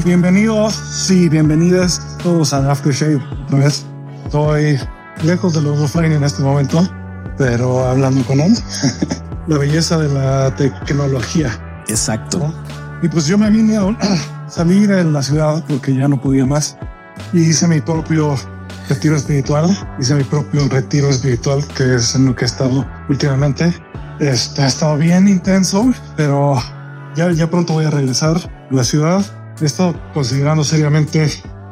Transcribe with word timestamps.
Pues 0.00 0.06
bienvenidos, 0.06 0.80
sí, 0.92 1.28
bienvenidas 1.28 2.00
todos 2.22 2.54
a 2.54 2.70
Aftershave 2.70 3.20
otra 3.44 3.58
vez. 3.58 3.84
Estoy 4.24 4.78
lejos 5.22 5.52
de 5.52 5.60
los 5.60 5.78
offline 5.78 6.12
en 6.12 6.24
este 6.24 6.42
momento, 6.42 6.88
pero 7.36 7.84
hablando 7.84 8.24
con 8.24 8.40
él. 8.40 8.56
la 9.46 9.58
belleza 9.58 9.98
de 9.98 10.08
la 10.08 10.56
tecnología. 10.56 11.50
Exacto. 11.86 12.50
Y 13.02 13.08
pues 13.08 13.26
yo 13.26 13.36
me 13.36 13.50
vine 13.50 13.76
a 13.76 13.94
salir 14.48 14.88
de 14.88 15.04
la 15.04 15.22
ciudad 15.22 15.62
porque 15.68 15.94
ya 15.94 16.08
no 16.08 16.18
podía 16.18 16.46
más 16.46 16.78
y 17.34 17.40
hice 17.40 17.68
mi 17.68 17.82
propio 17.82 18.36
retiro 18.88 19.16
espiritual. 19.16 19.68
Hice 20.00 20.14
mi 20.14 20.24
propio 20.24 20.66
retiro 20.70 21.10
espiritual, 21.10 21.62
que 21.76 21.96
es 21.96 22.14
en 22.14 22.24
lo 22.24 22.34
que 22.34 22.46
he 22.46 22.48
estado 22.48 22.86
últimamente. 23.10 23.74
Este, 24.18 24.62
ha 24.62 24.66
estado 24.66 24.96
bien 24.96 25.28
intenso, 25.28 25.92
pero 26.16 26.56
ya, 27.16 27.30
ya 27.32 27.50
pronto 27.50 27.74
voy 27.74 27.84
a 27.84 27.90
regresar 27.90 28.38
a 28.38 28.74
la 28.74 28.82
ciudad. 28.82 29.22
He 29.60 29.66
estado 29.66 29.94
considerando 30.14 30.64
seriamente 30.64 31.28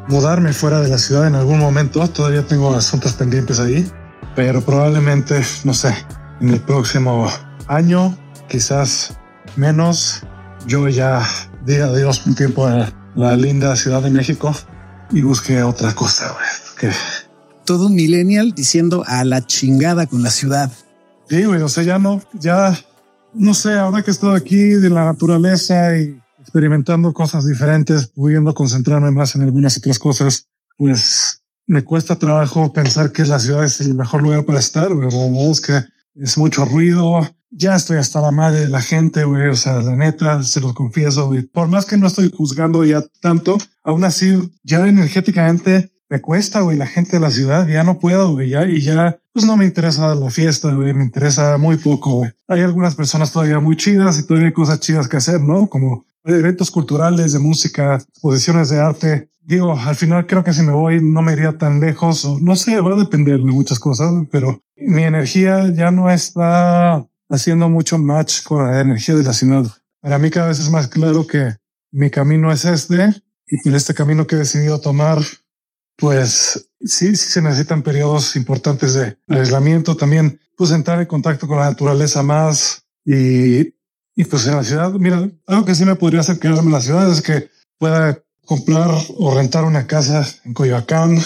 mudarme 0.09 0.53
fuera 0.53 0.81
de 0.81 0.89
la 0.89 0.99
ciudad 0.99 1.27
en 1.27 1.35
algún 1.35 1.59
momento. 1.59 2.07
Todavía 2.09 2.47
tengo 2.47 2.75
asuntos 2.75 3.15
pendientes 3.15 3.61
ahí, 3.61 3.91
pero 4.37 4.61
probablemente, 4.61 5.43
no 5.65 5.73
sé, 5.73 5.95
en 6.41 6.51
el 6.51 6.61
próximo 6.61 7.29
año, 7.67 8.15
quizás 8.49 9.19
menos, 9.57 10.23
yo 10.67 10.89
ya 10.89 11.27
diga 11.65 11.87
adiós 11.87 12.27
un 12.27 12.35
tiempo 12.35 12.67
a 12.67 12.93
la 13.15 13.37
linda 13.37 13.75
Ciudad 13.75 14.03
de 14.03 14.11
México 14.11 14.55
y 15.11 15.23
busque 15.23 15.63
otra 15.63 15.95
cosa. 15.95 16.37
Que... 16.79 16.91
Todo 17.65 17.87
un 17.87 17.95
millennial 17.95 18.53
diciendo 18.55 19.03
a 19.07 19.25
la 19.25 19.47
chingada 19.47 20.07
con 20.07 20.23
la 20.23 20.31
ciudad. 20.31 20.71
Sí, 21.29 21.45
güey, 21.45 21.63
o 21.63 21.69
sea, 21.69 21.85
ya 21.85 21.99
no, 21.99 22.21
ya 22.35 22.79
no 23.33 23.55
sé, 23.55 23.79
ahora 23.79 24.03
que 24.03 24.11
estoy 24.11 24.37
aquí 24.37 24.57
de 24.57 24.91
la 24.91 25.07
naturaleza 25.07 25.97
y 25.97 26.21
experimentando 26.41 27.13
cosas 27.13 27.47
diferentes, 27.47 28.07
pudiendo 28.09 28.55
concentrarme 28.55 29.11
más 29.11 29.35
en 29.35 29.43
algunas 29.43 29.77
otras 29.77 29.99
cosas, 29.99 30.49
pues 30.77 31.43
me 31.67 31.85
cuesta 31.85 32.17
trabajo 32.17 32.73
pensar 32.73 33.13
que 33.13 33.25
la 33.25 33.39
ciudad 33.39 33.65
es 33.65 33.81
el 33.81 33.95
mejor 33.95 34.23
lugar 34.23 34.45
para 34.45 34.59
estar, 34.59 34.93
güey. 34.93 35.09
Es 35.51 35.61
que 35.61 35.85
es 36.15 36.39
mucho 36.39 36.65
ruido. 36.65 37.21
Ya 37.51 37.77
estoy 37.77 37.99
hasta 37.99 38.21
la 38.21 38.31
madre 38.31 38.61
de 38.61 38.69
la 38.69 38.81
gente, 38.81 39.25
güey. 39.25 39.49
O 39.49 39.57
sea, 39.57 39.83
la 39.83 39.95
neta, 39.95 40.43
se 40.43 40.61
los 40.61 40.73
confieso, 40.73 41.27
güey. 41.27 41.43
Por 41.43 41.69
más 41.69 41.85
que 41.85 41.97
no 41.97 42.07
estoy 42.07 42.33
juzgando 42.35 42.85
ya 42.85 43.03
tanto, 43.21 43.59
aún 43.83 44.05
así, 44.05 44.51
ya 44.63 44.87
energéticamente 44.87 45.93
me 46.09 46.21
cuesta, 46.21 46.61
güey. 46.61 46.79
La 46.79 46.87
gente 46.87 47.13
de 47.13 47.21
la 47.21 47.31
ciudad 47.31 47.67
ya 47.69 47.85
no 47.85 47.99
puedo, 47.99 48.33
güey. 48.33 48.51
Ya, 48.51 48.67
y 48.67 48.81
ya, 48.81 49.19
pues 49.33 49.45
no 49.45 49.57
me 49.57 49.67
interesa 49.67 50.15
la 50.15 50.31
fiesta, 50.31 50.73
güey. 50.73 50.95
Me 50.95 51.05
interesa 51.05 51.59
muy 51.59 51.77
poco, 51.77 52.13
güey. 52.13 52.33
Hay 52.49 52.63
algunas 52.63 52.95
personas 52.95 53.31
todavía 53.31 53.61
muy 53.61 53.77
chidas 53.77 54.19
y 54.19 54.27
todavía 54.27 54.49
hay 54.49 54.55
cosas 54.55 54.81
chidas 54.81 55.07
que 55.07 55.19
hacer, 55.19 55.41
¿no? 55.41 55.69
Como 55.69 56.07
eventos 56.37 56.71
culturales, 56.71 57.33
de 57.33 57.39
música, 57.39 57.97
exposiciones 57.97 58.69
de 58.71 58.81
arte. 58.81 59.31
Digo, 59.41 59.79
al 59.79 59.97
final 59.97 60.27
creo 60.27 60.45
que 60.45 60.53
si 60.53 60.63
me 60.63 60.73
voy 60.73 61.03
no 61.03 61.23
me 61.23 61.33
iría 61.33 61.57
tan 61.57 61.81
lejos 61.81 62.27
no 62.41 62.55
sé, 62.55 62.81
va 62.81 62.95
a 62.95 62.99
depender 62.99 63.39
de 63.39 63.53
muchas 63.53 63.79
cosas, 63.79 64.13
pero 64.31 64.63
mi 64.77 65.05
energía 65.05 65.73
ya 65.73 65.91
no 65.91 66.11
está 66.11 67.07
haciendo 67.29 67.69
mucho 67.69 67.99
match 67.99 68.43
con 68.43 68.67
la 68.67 68.81
energía 68.81 69.15
de 69.15 69.25
la 69.25 69.33
ciudad. 69.33 69.67
Para 70.01 70.19
mí 70.19 70.31
cada 70.31 70.49
vez 70.49 70.61
es 70.61 70.71
más 70.71 70.89
claro 70.89 71.27
que 71.27 71.57
mi 71.91 72.11
camino 72.11 72.53
es 72.53 72.65
este 72.65 73.15
y 73.47 73.75
este 73.75 73.95
camino 73.95 74.27
que 74.27 74.37
he 74.37 74.39
decidido 74.39 74.81
tomar, 74.81 75.19
pues 75.97 76.71
sí, 76.81 77.17
sí 77.17 77.31
se 77.31 77.43
necesitan 77.43 77.83
periodos 77.83 78.37
importantes 78.37 78.95
de 78.95 79.17
aislamiento, 79.29 79.97
también 79.97 80.41
pues 80.57 80.71
entrar 80.73 81.01
en 81.01 81.07
contacto 81.07 81.47
con 81.47 81.59
la 81.59 81.71
naturaleza 81.71 82.23
más 82.23 82.85
y 83.05 83.78
y 84.19 84.25
pues 84.25 84.49
en 84.49 84.57
la 84.57 84.65
ciudad, 84.65 84.91
mira, 84.95 85.31
algo 85.47 85.65
que 85.65 85.77
sí 85.77 85.85
me 85.85 85.95
podría 85.95 86.23
hacer 86.23 86.41
quedarme 86.41 86.63
en 86.63 86.73
la 86.73 86.81
ciudad 86.81 87.09
es 87.09 87.23
que 87.23 87.53
pueda 87.79 88.21
comprar 88.45 88.91
o 89.17 89.33
rentar 89.33 89.63
una 89.63 89.87
casa 89.87 90.27
en 90.45 90.55
Coyoacán. 90.55 91.23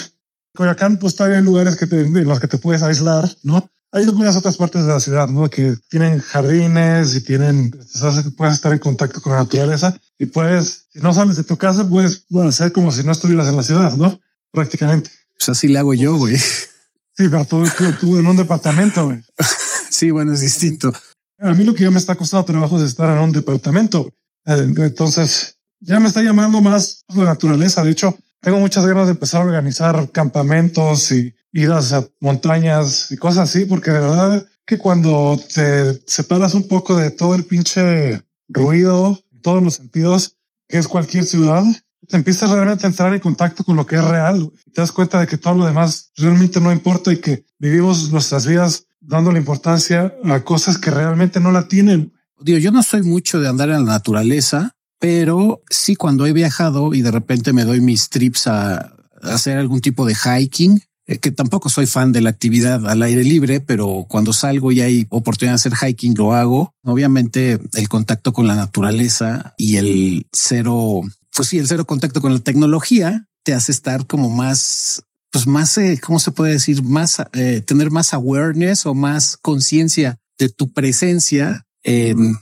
Coyoacán, 0.53 0.99
pues 0.99 1.15
todavía 1.15 1.39
hay 1.39 1.43
lugares 1.43 1.75
que 1.75 1.87
te, 1.87 2.01
en 2.01 2.27
los 2.27 2.39
que 2.39 2.47
te 2.47 2.59
puedes 2.59 2.83
aislar, 2.83 3.27
¿no? 3.41 3.67
Hay 3.91 4.03
algunas 4.03 4.35
otras 4.35 4.57
partes 4.57 4.85
de 4.85 4.93
la 4.93 4.99
ciudad, 4.99 5.27
¿no? 5.27 5.49
Que 5.49 5.75
tienen 5.89 6.19
jardines 6.19 7.15
y 7.15 7.21
tienen, 7.21 7.71
que 7.71 8.31
puedes 8.37 8.53
estar 8.53 8.71
en 8.71 8.77
contacto 8.77 9.21
con 9.21 9.33
la 9.33 9.39
naturaleza 9.39 9.97
y 10.19 10.27
puedes, 10.27 10.85
si 10.93 10.99
no 10.99 11.15
sales 11.15 11.35
de 11.37 11.45
tu 11.45 11.57
casa, 11.57 11.89
puedes, 11.89 12.27
bueno, 12.29 12.51
ser 12.51 12.71
como 12.71 12.91
si 12.91 13.03
no 13.03 13.11
estuvieras 13.11 13.47
en 13.47 13.55
la 13.55 13.63
ciudad, 13.63 13.97
¿no? 13.97 14.21
Prácticamente. 14.51 15.09
Pues 15.35 15.49
así 15.49 15.67
le 15.67 15.79
hago 15.79 15.95
yo, 15.95 16.15
güey. 16.15 16.37
Sí, 16.37 17.27
pero 17.29 17.43
tú, 17.45 17.63
tú, 17.75 17.91
tú 17.99 18.19
en 18.19 18.27
un 18.27 18.37
departamento, 18.37 19.05
güey. 19.05 19.23
sí, 19.89 20.11
bueno, 20.11 20.33
es 20.33 20.41
distinto. 20.41 20.93
A 21.39 21.53
mí 21.53 21.63
lo 21.63 21.73
que 21.73 21.83
ya 21.83 21.91
me 21.91 21.99
está 21.99 22.15
costando 22.15 22.45
trabajo 22.45 22.77
es 22.77 22.83
estar 22.83 23.15
en 23.15 23.23
un 23.23 23.31
departamento. 23.31 24.13
Eh, 24.45 24.73
entonces 24.77 25.57
ya 25.79 25.99
me 25.99 26.07
está 26.07 26.21
llamando 26.21 26.61
más 26.61 27.03
la 27.13 27.25
naturaleza. 27.25 27.83
De 27.83 27.91
hecho, 27.91 28.17
tengo 28.39 28.59
muchas 28.59 28.85
ganas 28.85 29.05
de 29.05 29.13
empezar 29.13 29.41
a 29.41 29.45
organizar 29.45 30.11
campamentos 30.11 31.11
y 31.11 31.33
idas 31.51 31.93
a 31.93 32.07
montañas 32.19 33.11
y 33.11 33.17
cosas 33.17 33.49
así, 33.49 33.65
porque 33.65 33.91
de 33.91 33.99
verdad 33.99 34.45
que 34.65 34.77
cuando 34.77 35.39
te 35.53 36.01
separas 36.07 36.53
un 36.53 36.67
poco 36.67 36.95
de 36.95 37.11
todo 37.11 37.35
el 37.35 37.45
pinche 37.45 38.21
ruido, 38.47 39.19
todos 39.41 39.61
los 39.61 39.75
sentidos, 39.75 40.37
que 40.67 40.77
es 40.77 40.87
cualquier 40.87 41.25
ciudad, 41.25 41.63
te 42.07 42.17
empiezas 42.17 42.49
realmente 42.49 42.85
a 42.85 42.89
entrar 42.89 43.13
en 43.13 43.19
contacto 43.19 43.63
con 43.63 43.75
lo 43.75 43.85
que 43.85 43.95
es 43.95 44.03
real. 44.03 44.51
Te 44.73 44.81
das 44.81 44.91
cuenta 44.91 45.19
de 45.19 45.27
que 45.27 45.37
todo 45.37 45.55
lo 45.55 45.65
demás 45.65 46.11
realmente 46.15 46.59
no 46.59 46.71
importa 46.71 47.11
y 47.13 47.17
que 47.17 47.45
vivimos 47.59 48.11
nuestras 48.11 48.45
vidas 48.45 48.87
dándole 49.05 49.39
importancia 49.39 50.15
a 50.23 50.43
cosas 50.43 50.77
que 50.77 50.91
realmente 50.91 51.39
no 51.39 51.51
la 51.51 51.67
tienen. 51.67 52.13
Digo, 52.39 52.57
yo 52.57 52.71
no 52.71 52.83
soy 52.83 53.03
mucho 53.03 53.39
de 53.39 53.47
andar 53.47 53.69
en 53.69 53.85
la 53.85 53.93
naturaleza, 53.93 54.71
pero 54.99 55.61
sí 55.69 55.95
cuando 55.95 56.25
he 56.25 56.33
viajado 56.33 56.93
y 56.93 57.01
de 57.01 57.11
repente 57.11 57.53
me 57.53 57.65
doy 57.65 57.81
mis 57.81 58.09
trips 58.09 58.47
a, 58.47 58.95
hacer 59.21 59.57
algún 59.57 59.79
tipo 59.79 60.05
de 60.05 60.15
hiking, 60.15 60.81
eh, 61.05 61.17
que 61.17 61.31
tampoco 61.31 61.69
soy 61.69 61.85
fan 61.85 62.11
de 62.11 62.21
la 62.21 62.29
actividad 62.29 62.87
al 62.89 63.01
aire 63.03 63.23
libre, 63.23 63.61
pero 63.61 64.05
cuando 64.09 64.33
salgo 64.33 64.71
y 64.71 64.81
hay 64.81 65.07
oportunidad 65.09 65.53
de 65.53 65.55
hacer 65.55 65.73
hiking, 65.75 66.15
lo 66.17 66.33
hago. 66.33 66.73
Obviamente 66.83 67.59
el 67.73 67.89
contacto 67.89 68.33
con 68.33 68.47
la 68.47 68.55
naturaleza 68.55 69.53
y 69.57 69.77
el 69.77 70.27
cero, 70.33 71.01
pues 71.35 71.47
sí, 71.47 71.57
el 71.57 71.67
cero 71.67 71.85
contacto 71.85 72.21
con 72.21 72.33
la 72.33 72.39
tecnología 72.39 73.27
te 73.43 73.53
hace 73.53 73.71
estar 73.71 74.07
como 74.07 74.29
más 74.29 75.03
pues 75.33 75.47
más, 75.47 75.75
eh, 75.79 75.99
¿cómo 75.99 76.19
se 76.19 76.31
puede 76.31 76.53
decir? 76.53 76.83
Más, 76.83 77.17
eh, 77.33 77.61
tener 77.65 77.89
más 77.89 78.13
awareness 78.13 78.85
o 78.85 78.93
más 78.93 79.35
conciencia 79.35 80.19
de 80.37 80.49
tu 80.49 80.71
presencia 80.71 81.65
en, 81.81 82.37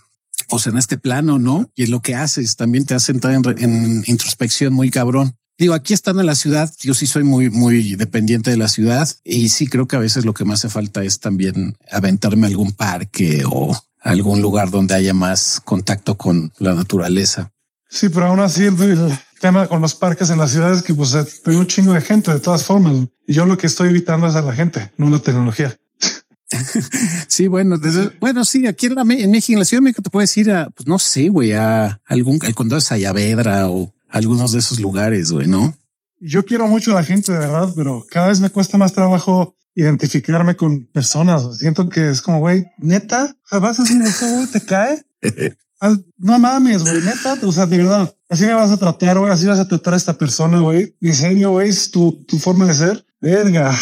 pues 0.50 0.68
en 0.68 0.78
este 0.78 0.98
plano, 0.98 1.40
¿no? 1.40 1.72
Y 1.74 1.86
lo 1.86 2.02
que 2.02 2.16
haces 2.16 2.58
también 2.58 2.86
te 2.86 2.94
hace 2.94 3.14
entrar 3.14 3.34
en, 3.34 4.04
introspección 4.08 4.74
muy 4.74 4.90
cabrón. 4.90 5.38
Digo, 5.58 5.74
aquí 5.74 5.94
estando 5.94 6.20
en 6.20 6.26
la 6.26 6.36
ciudad, 6.36 6.70
yo 6.82 6.94
sí 6.94 7.08
soy 7.08 7.24
muy, 7.24 7.50
muy 7.50 7.96
dependiente 7.96 8.52
de 8.52 8.58
la 8.58 8.68
ciudad 8.68 9.08
y 9.24 9.48
sí 9.50 9.68
creo 9.68 9.88
que 9.88 9.96
a 9.96 10.00
veces 10.00 10.26
lo 10.26 10.34
que 10.34 10.44
más 10.44 10.60
hace 10.60 10.74
falta 10.74 11.02
es 11.02 11.22
también 11.22 11.78
aventarme 11.90 12.48
a 12.48 12.50
algún 12.50 12.74
parque 12.74 13.44
o 13.50 13.74
algún 14.02 14.42
lugar 14.42 14.70
donde 14.70 14.96
haya 14.96 15.14
más 15.14 15.62
contacto 15.64 16.18
con 16.18 16.52
la 16.58 16.74
naturaleza. 16.74 17.54
Sí, 17.90 18.10
pero 18.10 18.26
aún 18.26 18.42
así 18.42 18.66
tema 19.42 19.68
con 19.68 19.82
los 19.82 19.96
parques 19.96 20.30
en 20.30 20.38
las 20.38 20.52
ciudades 20.52 20.84
que 20.84 20.94
pues 20.94 21.14
hay 21.16 21.56
un 21.56 21.68
chingo 21.68 21.94
de 21.94 22.02
gente 22.02 22.32
de 22.32 22.40
todas 22.40 22.64
formas. 22.64 23.08
Y 23.28 23.34
yo 23.34 23.46
lo 23.46 23.58
que 23.58 23.68
estoy 23.68 23.90
evitando 23.90 24.28
es 24.28 24.36
a 24.36 24.42
la 24.42 24.54
gente, 24.54 24.92
no 24.98 25.10
la 25.10 25.20
tecnología. 25.20 25.78
sí, 27.28 27.48
bueno, 27.48 27.78
bueno, 28.20 28.46
sí, 28.46 28.68
aquí 28.68 28.88
en, 28.88 28.96
la, 28.96 29.02
en 29.02 29.32
México, 29.32 29.54
en 29.54 29.60
la 29.60 29.66
Ciudad 29.66 29.82
de 29.82 29.86
México 29.86 30.02
te 30.02 30.10
puedes 30.10 30.36
ir 30.38 30.52
a, 30.52 30.70
pues 30.70 30.88
no 30.88 31.00
sé, 31.00 31.30
güey, 31.30 31.54
a 31.54 32.00
algún, 32.06 32.40
el 32.44 32.56
condado 32.56 32.78
de 32.78 32.86
Sayavedra 32.86 33.70
o 33.70 33.94
algunos 34.10 34.52
de 34.52 34.60
esos 34.60 34.80
lugares, 34.80 35.32
güey, 35.32 35.48
¿no? 35.48 35.76
Yo 36.20 36.46
quiero 36.46 36.68
mucho 36.68 36.92
a 36.92 36.96
la 36.96 37.04
gente, 37.04 37.32
de 37.32 37.40
verdad, 37.40 37.74
pero 37.76 38.06
cada 38.10 38.28
vez 38.28 38.40
me 38.40 38.50
cuesta 38.50 38.78
más 38.78 38.94
trabajo 38.94 39.56
identificarme 39.74 40.56
con 40.56 40.86
personas. 40.88 41.58
Siento 41.58 41.90
que 41.90 42.10
es 42.10 42.22
como, 42.22 42.40
güey, 42.40 42.68
neta, 42.78 43.36
vas 43.52 43.80
a 43.80 43.84
hacer 43.84 44.02
eso, 44.02 44.28
güey, 44.28 44.48
te 44.48 44.62
cae. 44.62 45.04
no 46.18 46.40
mames, 46.40 46.84
güey, 46.84 47.02
neta, 47.02 47.38
o 47.44 47.52
sea, 47.52 47.66
de 47.66 47.78
verdad, 47.78 48.16
así 48.30 48.46
me 48.46 48.54
vas 48.54 48.72
a 48.72 48.78
tratar, 48.78 49.18
güey, 49.18 49.32
así 49.32 49.48
vas 49.48 49.60
a 49.60 49.68
tratar 49.68 49.94
a 49.96 49.98
esta 49.98 50.18
persona, 50.18 50.60
güey. 50.60 50.96
En 51.02 51.16
serio, 51.16 51.52
güey, 51.52 51.70
es 51.70 51.90
tu, 51.92 52.24
tu 52.28 52.38
forma 52.38 52.66
de 52.66 52.74
ser. 52.74 53.06
Verga, 53.20 53.76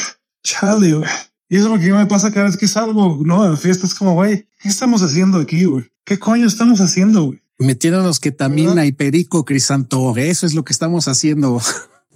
chale, 0.43 0.93
güey. 0.93 1.09
Y 1.49 1.57
eso 1.57 1.65
es 1.65 1.71
lo 1.71 1.79
que 1.79 1.91
me 1.91 2.05
pasa 2.05 2.31
cada 2.31 2.45
vez 2.45 2.57
que 2.57 2.67
salgo, 2.67 3.19
¿no? 3.25 3.49
De 3.49 3.57
fiestas 3.57 3.93
como, 3.95 4.13
güey, 4.13 4.47
¿qué 4.59 4.69
estamos 4.69 5.01
haciendo 5.01 5.39
aquí, 5.39 5.65
güey? 5.65 5.85
¿Qué 6.05 6.19
coño 6.19 6.47
estamos 6.47 6.79
haciendo, 6.79 7.25
güey? 7.25 7.41
Metiéndonos 7.57 8.19
ketamina 8.19 8.85
y 8.85 8.91
perico, 8.91 9.43
Crisanto. 9.43 10.15
Eso 10.15 10.45
es 10.45 10.53
lo 10.53 10.63
que 10.63 10.71
estamos 10.71 11.07
haciendo. 11.07 11.61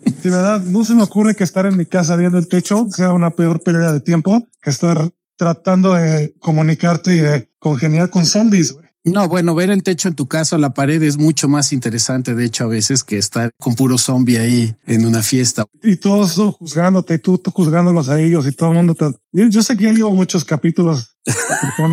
De 0.06 0.30
verdad, 0.30 0.62
no 0.62 0.86
se 0.86 0.96
me 0.96 1.04
ocurre 1.04 1.36
que 1.36 1.44
estar 1.44 1.66
en 1.66 1.78
mi 1.78 1.86
casa 1.86 2.16
viendo 2.16 2.38
el 2.38 2.48
techo 2.48 2.88
sea 2.90 3.12
una 3.12 3.32
peor 3.32 3.62
pérdida 3.62 3.92
de 3.92 4.02
tiempo 4.02 4.48
que 4.62 4.70
estar 4.70 5.12
tratando 5.36 5.94
de 5.94 6.36
comunicarte 6.40 7.16
y 7.16 7.20
de 7.20 7.50
congeniar 7.60 8.10
con 8.10 8.26
zombies, 8.26 8.74
güey. 8.74 8.83
No, 9.06 9.28
bueno, 9.28 9.54
ver 9.54 9.70
el 9.70 9.84
techo 9.84 10.08
en 10.08 10.16
tu 10.16 10.28
casa 10.28 10.58
la 10.58 10.74
pared 10.74 11.02
es 11.04 11.18
mucho 11.18 11.50
más 11.50 11.74
interesante, 11.74 12.36
de 12.36 12.46
hecho, 12.46 12.64
a 12.64 12.68
veces 12.68 13.04
que 13.04 13.18
estar 13.18 13.52
con 13.60 13.76
puro 13.76 13.98
zombie 13.98 14.38
ahí 14.38 14.76
en 14.86 15.06
una 15.06 15.22
fiesta. 15.22 15.66
Y 15.82 15.98
todos 15.98 16.36
juzgándote, 16.58 17.20
tú, 17.20 17.38
tú 17.38 17.52
juzgándolos 17.52 18.08
a 18.08 18.22
ellos 18.22 18.48
y 18.48 18.54
todo 18.54 18.70
el 18.70 18.78
mundo. 18.78 18.96
Te... 18.96 19.12
Yo, 19.34 19.62
sé 19.62 19.76
que 19.76 19.86
ya 19.86 19.92
llevo 19.92 20.12
muchos 20.12 20.46
capítulos 20.46 21.18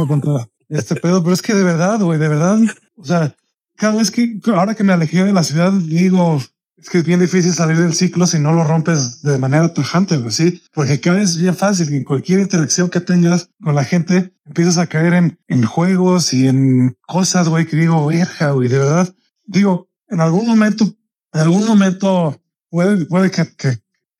contra 0.07 0.49
este 0.69 0.95
pedo, 0.95 1.23
pero 1.23 1.35
es 1.35 1.43
que 1.43 1.55
de 1.55 1.65
verdad, 1.65 2.01
güey, 2.01 2.19
de 2.19 2.29
verdad, 2.29 2.61
o 2.97 3.05
sea, 3.05 3.35
cada 3.77 3.97
vez 3.97 4.12
que, 4.12 4.39
ahora 4.47 4.77
que 4.77 4.85
me 4.85 4.93
alejé 4.93 5.25
de 5.25 5.33
la 5.33 5.43
ciudad, 5.43 5.73
digo, 5.73 6.41
es 6.81 6.88
que 6.88 6.99
es 6.99 7.05
bien 7.05 7.21
difícil 7.21 7.53
salir 7.53 7.77
del 7.77 7.94
ciclo 7.94 8.27
si 8.27 8.38
no 8.38 8.53
lo 8.53 8.65
rompes 8.65 9.23
de 9.23 9.38
manera 9.38 9.73
tajante, 9.73 10.19
¿sí? 10.31 10.62
Porque 10.73 11.00
cada 11.00 11.19
vez 11.19 11.31
es 11.31 11.38
bien 11.38 11.55
fácil 11.55 11.93
en 11.93 12.05
cualquier 12.05 12.41
interacción 12.41 12.88
que 12.88 13.00
tengas 13.00 13.50
con 13.62 13.75
la 13.75 13.85
gente 13.85 14.32
empiezas 14.47 14.79
a 14.79 14.87
caer 14.88 15.15
en, 15.47 15.65
juegos 15.65 16.32
y 16.32 16.49
en 16.49 16.97
cosas, 17.06 17.49
güey, 17.49 17.67
que 17.67 17.77
digo, 17.77 18.06
verga, 18.06 18.50
güey, 18.50 18.69
de 18.69 18.79
verdad. 18.79 19.15
Digo, 19.47 19.88
en 20.09 20.21
algún 20.21 20.47
momento, 20.47 20.85
en 21.32 21.41
algún 21.41 21.67
momento 21.67 22.41
puede, 22.69 23.06
puede 23.06 23.31
que, 23.31 23.47
que 23.56 23.79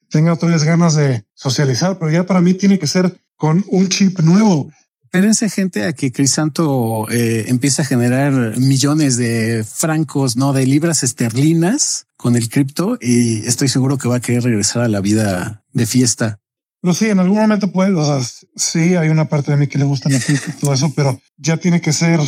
tenga 0.09 0.35
otra 0.35 0.57
ganas 0.59 0.95
de 0.95 1.25
socializar, 1.35 1.99
pero 1.99 2.13
ya 2.13 2.27
para 2.27 2.41
mí 2.41 2.55
tiene 2.55 2.79
que 2.79 2.87
ser 2.87 3.21
con 3.37 3.65
un 3.69 3.89
chip 3.89 4.21
nuevo. 4.21 4.71
Espérense 5.03 5.49
gente 5.49 5.85
a 5.85 5.93
que 5.93 6.13
Crisanto 6.13 7.11
eh, 7.11 7.47
empiece 7.49 7.83
a 7.83 7.85
generar 7.85 8.57
millones 8.59 9.17
de 9.17 9.65
francos, 9.69 10.37
no 10.37 10.53
de 10.53 10.67
libras 10.67 11.03
esterlinas 11.03 12.07
con 12.21 12.37
el 12.37 12.51
cripto 12.51 12.99
y 13.01 13.47
estoy 13.47 13.69
seguro 13.69 13.97
que 13.97 14.09
va 14.09 14.17
a 14.17 14.21
querer 14.21 14.43
regresar 14.43 14.83
a 14.83 14.89
la 14.89 15.01
vida 15.01 15.65
de 15.73 15.87
fiesta. 15.87 16.39
Pero 16.83 16.95
sí, 16.95 17.07
en 17.07 17.19
algún 17.19 17.39
momento 17.39 17.73
puede, 17.73 17.95
o 17.95 18.05
sea, 18.05 18.27
sí 18.57 18.95
hay 18.95 19.09
una 19.09 19.29
parte 19.29 19.53
de 19.53 19.57
mí 19.57 19.67
que 19.67 19.79
le 19.79 19.85
gusta 19.85 20.11
la 20.11 20.21
fiesta 20.21 20.55
y 20.55 20.61
todo 20.61 20.75
eso, 20.75 20.93
pero 20.95 21.19
ya 21.39 21.57
tiene 21.57 21.81
que 21.81 21.93
ser 21.93 22.21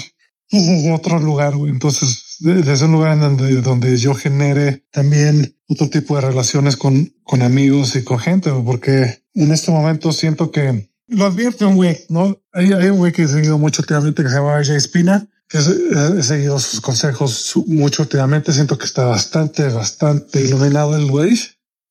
otro 0.93 1.19
lugar. 1.21 1.56
Güey. 1.56 1.71
Entonces, 1.71 2.37
desde 2.41 2.87
un 2.87 2.93
lugar 2.93 3.12
en 3.12 3.21
donde, 3.21 3.61
donde 3.61 3.97
yo 3.99 4.15
genere 4.15 4.85
también 4.93 5.56
otro 5.69 5.91
tipo 5.91 6.17
de 6.17 6.23
relaciones 6.23 6.77
con, 6.77 7.12
con 7.23 7.43
amigos 7.43 7.95
y 7.95 8.03
con 8.03 8.19
gente, 8.19 8.50
porque 8.65 9.23
en 9.35 9.53
este 9.53 9.71
momento 9.71 10.12
siento 10.12 10.50
que 10.50 10.91
lo 11.06 11.27
advierte 11.27 11.67
un 11.67 11.77
güey, 11.77 11.99
¿no? 12.09 12.38
Hay, 12.53 12.73
hay 12.73 12.88
un 12.88 12.99
güey 12.99 13.12
que 13.12 13.25
he 13.25 13.29
seguido 13.29 13.59
mucho 13.59 13.83
últimamente 13.83 14.23
que 14.23 14.29
se 14.31 14.37
llama 14.37 14.65
Jay 14.65 14.81
Spina, 14.81 15.29
que 15.29 15.31
he 15.58 16.22
seguido 16.22 16.58
sus 16.58 16.81
consejos 16.81 17.52
mucho 17.66 18.02
últimamente. 18.02 18.52
Siento 18.52 18.78
que 18.78 18.87
está 18.87 19.04
bastante, 19.04 19.69
bastante 19.69 20.43
iluminado 20.43 20.96
el 20.96 21.10
güey. 21.10 21.38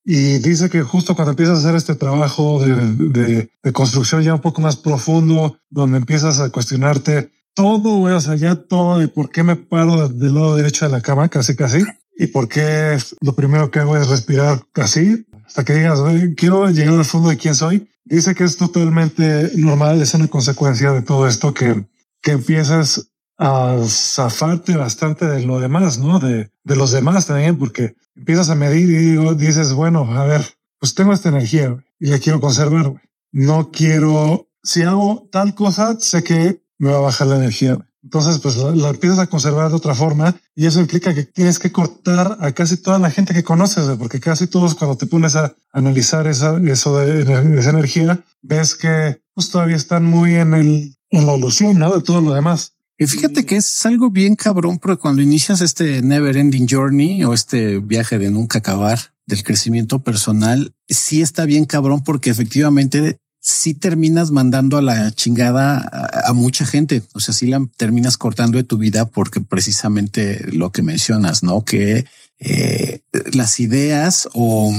Y 0.04 0.38
dice 0.38 0.68
que 0.68 0.82
justo 0.82 1.14
cuando 1.14 1.30
empiezas 1.30 1.56
a 1.56 1.60
hacer 1.60 1.76
este 1.76 1.94
trabajo 1.94 2.60
de, 2.60 2.74
de, 3.08 3.50
de 3.62 3.72
construcción 3.72 4.22
ya 4.22 4.34
un 4.34 4.40
poco 4.40 4.60
más 4.60 4.76
profundo, 4.76 5.56
donde 5.70 5.98
empiezas 5.98 6.40
a 6.40 6.50
cuestionarte 6.50 7.30
todo, 7.54 7.98
güey, 7.98 8.14
o 8.14 8.20
sea, 8.20 8.34
ya 8.34 8.56
todo 8.56 8.98
de 8.98 9.08
por 9.08 9.30
qué 9.30 9.42
me 9.42 9.56
paro 9.56 10.08
del 10.08 10.34
lado 10.34 10.56
derecho 10.56 10.86
de 10.86 10.92
la 10.92 11.00
cama, 11.00 11.28
casi, 11.28 11.54
casi, 11.54 11.84
y 12.16 12.26
por 12.28 12.48
qué 12.48 12.98
lo 13.20 13.34
primero 13.34 13.70
que 13.70 13.78
hago 13.78 13.96
es 13.96 14.08
respirar 14.08 14.62
así, 14.74 15.26
hasta 15.46 15.64
que 15.64 15.74
digas, 15.74 16.00
quiero 16.36 16.68
llegar 16.70 16.94
al 16.94 17.04
fondo 17.04 17.28
de 17.28 17.36
quién 17.36 17.54
soy. 17.54 17.88
Dice 18.04 18.34
que 18.34 18.44
es 18.44 18.56
totalmente 18.56 19.52
normal, 19.54 20.02
es 20.02 20.14
una 20.14 20.28
consecuencia 20.28 20.92
de 20.92 21.02
todo 21.02 21.28
esto 21.28 21.54
que, 21.54 21.86
que 22.20 22.32
empiezas 22.32 23.11
a 23.42 23.76
zafarte 23.88 24.76
bastante 24.76 25.26
de 25.26 25.44
lo 25.44 25.58
demás, 25.58 25.98
¿no? 25.98 26.20
De, 26.20 26.50
de 26.62 26.76
los 26.76 26.92
demás 26.92 27.26
también, 27.26 27.58
porque 27.58 27.96
empiezas 28.14 28.50
a 28.50 28.54
medir 28.54 28.88
y 28.88 28.96
digo, 28.96 29.34
dices, 29.34 29.72
bueno, 29.72 30.04
a 30.16 30.24
ver, 30.24 30.44
pues 30.78 30.94
tengo 30.94 31.12
esta 31.12 31.28
energía 31.28 31.76
y 31.98 32.06
la 32.06 32.18
quiero 32.18 32.40
conservar. 32.40 32.94
No 33.32 33.70
quiero, 33.72 34.48
si 34.62 34.82
hago 34.82 35.28
tal 35.32 35.54
cosa, 35.54 35.96
sé 35.98 36.22
que 36.22 36.62
me 36.78 36.90
va 36.90 36.98
a 36.98 37.02
bajar 37.02 37.26
la 37.26 37.36
energía. 37.36 37.78
Entonces, 38.04 38.38
pues 38.38 38.56
lo, 38.56 38.88
empiezas 38.88 39.18
a 39.18 39.28
conservar 39.28 39.68
de 39.70 39.76
otra 39.76 39.94
forma 39.94 40.36
y 40.54 40.66
eso 40.66 40.80
implica 40.80 41.14
que 41.14 41.24
tienes 41.24 41.58
que 41.58 41.72
cortar 41.72 42.36
a 42.40 42.52
casi 42.52 42.76
toda 42.76 42.98
la 42.98 43.10
gente 43.10 43.34
que 43.34 43.44
conoces, 43.44 43.84
porque 43.96 44.20
casi 44.20 44.46
todos 44.46 44.74
cuando 44.74 44.96
te 44.96 45.06
pones 45.06 45.36
a 45.36 45.54
analizar 45.72 46.26
esa, 46.26 46.58
eso 46.64 46.98
de, 46.98 47.22
esa 47.58 47.70
energía, 47.70 48.24
ves 48.42 48.74
que 48.74 49.20
pues, 49.34 49.50
todavía 49.50 49.76
están 49.76 50.04
muy 50.04 50.34
en 50.34 50.54
el, 50.54 50.96
en 51.10 51.26
la 51.26 51.36
ilusión, 51.36 51.78
¿no? 51.78 51.94
De 51.94 52.02
todo 52.02 52.20
lo 52.20 52.34
demás. 52.34 52.74
Y 53.02 53.06
fíjate 53.06 53.44
que 53.44 53.56
es 53.56 53.86
algo 53.86 54.10
bien 54.10 54.36
cabrón, 54.36 54.78
porque 54.78 55.00
cuando 55.00 55.22
inicias 55.22 55.60
este 55.60 56.02
never 56.02 56.36
ending 56.36 56.66
journey 56.68 57.24
o 57.24 57.34
este 57.34 57.78
viaje 57.78 58.18
de 58.18 58.30
nunca 58.30 58.58
acabar 58.58 58.98
del 59.26 59.42
crecimiento 59.42 60.00
personal, 60.00 60.74
sí 60.88 61.22
está 61.22 61.44
bien 61.44 61.64
cabrón 61.64 62.02
porque 62.04 62.30
efectivamente 62.30 63.18
si 63.40 63.74
terminas 63.74 64.30
mandando 64.30 64.78
a 64.78 64.82
la 64.82 65.10
chingada 65.10 65.88
a, 66.24 66.32
mucha 66.32 66.64
gente. 66.64 67.02
O 67.12 67.18
sea, 67.18 67.34
si 67.34 67.48
la 67.48 67.66
terminas 67.76 68.16
cortando 68.16 68.56
de 68.56 68.64
tu 68.64 68.78
vida 68.78 69.06
porque 69.06 69.40
precisamente 69.40 70.46
lo 70.52 70.70
que 70.70 70.82
mencionas, 70.82 71.42
no 71.42 71.64
que 71.64 72.06
eh, 72.38 73.00
las 73.32 73.58
ideas 73.58 74.28
o 74.32 74.72